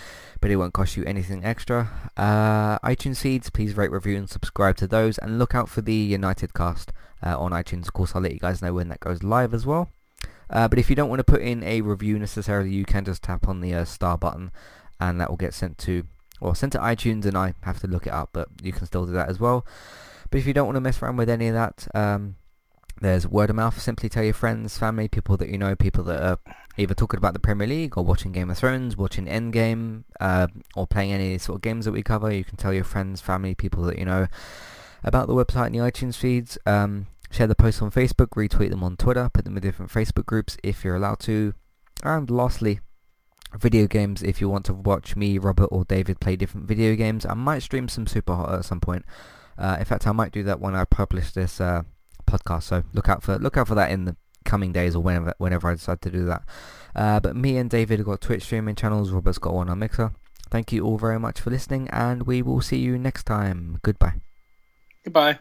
but 0.40 0.51
it 0.51 0.56
won't 0.56 0.72
cost 0.72 0.97
you 0.97 1.05
anything 1.05 1.44
extra. 1.44 1.90
Uh, 2.16 2.78
iTunes 2.78 3.16
seeds, 3.16 3.51
please 3.51 3.76
rate, 3.76 3.90
review, 3.90 4.16
and 4.16 4.30
subscribe 4.30 4.76
to 4.76 4.86
those. 4.86 5.18
And 5.18 5.39
look 5.39 5.55
out 5.55 5.68
for 5.68 5.82
the 5.82 5.93
United 5.93 6.55
cast 6.55 6.93
uh, 7.22 7.39
on 7.39 7.51
iTunes. 7.51 7.89
Of 7.89 7.93
course, 7.93 8.14
I'll 8.14 8.22
let 8.22 8.32
you 8.32 8.39
guys 8.39 8.62
know 8.62 8.72
when 8.72 8.89
that 8.89 9.01
goes 9.01 9.22
live 9.22 9.52
as 9.52 9.66
well. 9.66 9.90
Uh, 10.48 10.68
but 10.68 10.78
if 10.78 10.89
you 10.89 10.97
don't 10.97 11.10
want 11.10 11.18
to 11.20 11.24
put 11.24 11.43
in 11.43 11.62
a 11.62 11.82
review 11.82 12.18
necessarily, 12.18 12.70
you 12.70 12.85
can 12.85 13.05
just 13.05 13.22
tap 13.22 13.47
on 13.47 13.60
the 13.60 13.74
uh, 13.74 13.85
star 13.85 14.16
button, 14.16 14.51
and 14.98 15.20
that 15.20 15.28
will 15.28 15.36
get 15.36 15.52
sent 15.52 15.76
to, 15.78 16.05
or 16.40 16.55
sent 16.55 16.73
to 16.73 16.78
iTunes, 16.78 17.24
and 17.24 17.36
I 17.36 17.55
have 17.62 17.81
to 17.81 17.86
look 17.86 18.06
it 18.06 18.12
up, 18.12 18.31
but 18.32 18.48
you 18.62 18.73
can 18.73 18.86
still 18.86 19.06
do 19.06 19.12
that 19.12 19.28
as 19.28 19.40
well. 19.40 19.66
But 20.31 20.39
if 20.39 20.47
you 20.47 20.52
don't 20.55 20.66
want 20.66 20.77
to 20.77 20.81
mess 20.81 21.02
around 21.02 21.16
with 21.16 21.31
any 21.31 21.48
of 21.48 21.55
that, 21.55 21.89
um, 21.94 22.36
There's 23.01 23.28
word 23.28 23.51
of 23.51 23.56
mouth. 23.56 23.81
Simply 23.81 24.09
tell 24.09 24.24
your 24.24 24.35
friends, 24.35 24.77
family, 24.77 25.09
people 25.09 25.36
that 25.36 25.48
you 25.48 25.59
know, 25.59 25.77
people 25.77 26.02
that 26.05 26.20
are 26.23 26.39
either 26.77 26.94
talking 26.94 27.19
about 27.19 27.32
the 27.32 27.39
Premier 27.39 27.66
League 27.66 27.97
or 27.97 28.05
watching 28.05 28.32
Game 28.32 28.51
of 28.51 28.59
Thrones, 28.59 28.97
watching 28.97 29.27
Endgame, 29.27 30.05
uh, 30.20 30.48
or 30.74 30.86
playing 30.86 31.12
any 31.12 31.39
sort 31.39 31.56
of 31.56 31.62
games 31.62 31.85
that 31.85 31.93
we 31.93 32.02
cover. 32.02 32.32
You 32.32 32.44
can 32.44 32.56
tell 32.56 32.73
your 32.73 32.85
friends, 32.85 33.20
family, 33.20 33.55
people 33.55 33.85
that 33.85 33.98
you 33.98 34.05
know 34.05 34.27
about 35.05 35.28
the 35.28 35.35
website 35.35 35.66
and 35.66 35.74
the 35.77 35.78
iTunes 35.78 36.16
feeds. 36.16 36.59
Um, 36.66 37.06
share 37.31 37.47
the 37.47 37.55
posts 37.55 37.82
on 37.82 37.90
Facebook, 37.90 38.31
retweet 38.31 38.70
them 38.70 38.82
on 38.82 38.97
Twitter, 38.97 39.28
put 39.32 39.44
them 39.44 39.56
in 39.56 39.62
different 39.62 39.93
Facebook 39.93 40.27
groups 40.27 40.56
if 40.65 40.85
you're 40.85 40.97
allowed 40.97 41.20
to. 41.20 41.55
And 42.02 42.28
lastly, 42.31 42.81
video 43.57 43.87
games 43.87 44.23
if 44.23 44.41
you 44.41 44.49
want 44.49 44.65
to 44.66 44.75
watch 44.75 45.16
me, 45.16 45.39
Robert 45.39 45.69
or 45.70 45.85
David 45.85 46.20
play 46.20 46.37
different 46.37 46.66
video 46.66 46.95
games. 46.95 47.25
I 47.27 47.35
might 47.35 47.62
stream 47.62 47.89
some 47.89 48.07
Super 48.07 48.35
Hot 48.35 48.53
at 48.53 48.65
some 48.65 48.81
point. 48.81 49.05
Uh, 49.57 49.77
in 49.79 49.85
fact, 49.85 50.07
I 50.07 50.12
might 50.12 50.33
do 50.33 50.43
that 50.45 50.61
when 50.61 50.75
I 50.75 50.85
publish 50.85 51.33
this 51.33 51.61
uh, 51.61 51.83
podcast. 52.27 52.65
So 52.65 52.85
look 52.93 53.09
out 53.09 53.23
for 53.23 53.39
look 53.39 53.57
out 53.57 53.69
for 53.69 53.75
that 53.75 53.91
in 53.91 54.05
the 54.05 54.16
coming 54.45 54.73
days 54.73 54.95
or 54.95 55.03
whenever 55.03 55.35
whenever 55.39 55.69
I 55.69 55.75
decide 55.75 56.01
to 56.03 56.11
do 56.11 56.25
that. 56.27 56.43
Uh, 56.95 57.20
but 57.20 57.37
me 57.37 57.57
and 57.57 57.69
David 57.69 57.99
have 57.99 58.07
got 58.07 58.20
Twitch 58.20 58.45
streaming 58.45 58.75
channels. 58.75 59.11
Robert's 59.11 59.39
got 59.39 59.55
one 59.55 59.69
on 59.69 59.79
Mixer. 59.79 60.12
Thank 60.51 60.73
you 60.73 60.85
all 60.85 60.97
very 60.97 61.19
much 61.19 61.41
for 61.41 61.51
listening, 61.51 61.89
and 61.91 62.23
we 62.23 62.41
will 62.41 62.61
see 62.61 62.79
you 62.79 62.99
next 62.99 63.25
time. 63.25 63.79
Goodbye. 63.83 64.15
Goodbye. 65.05 65.39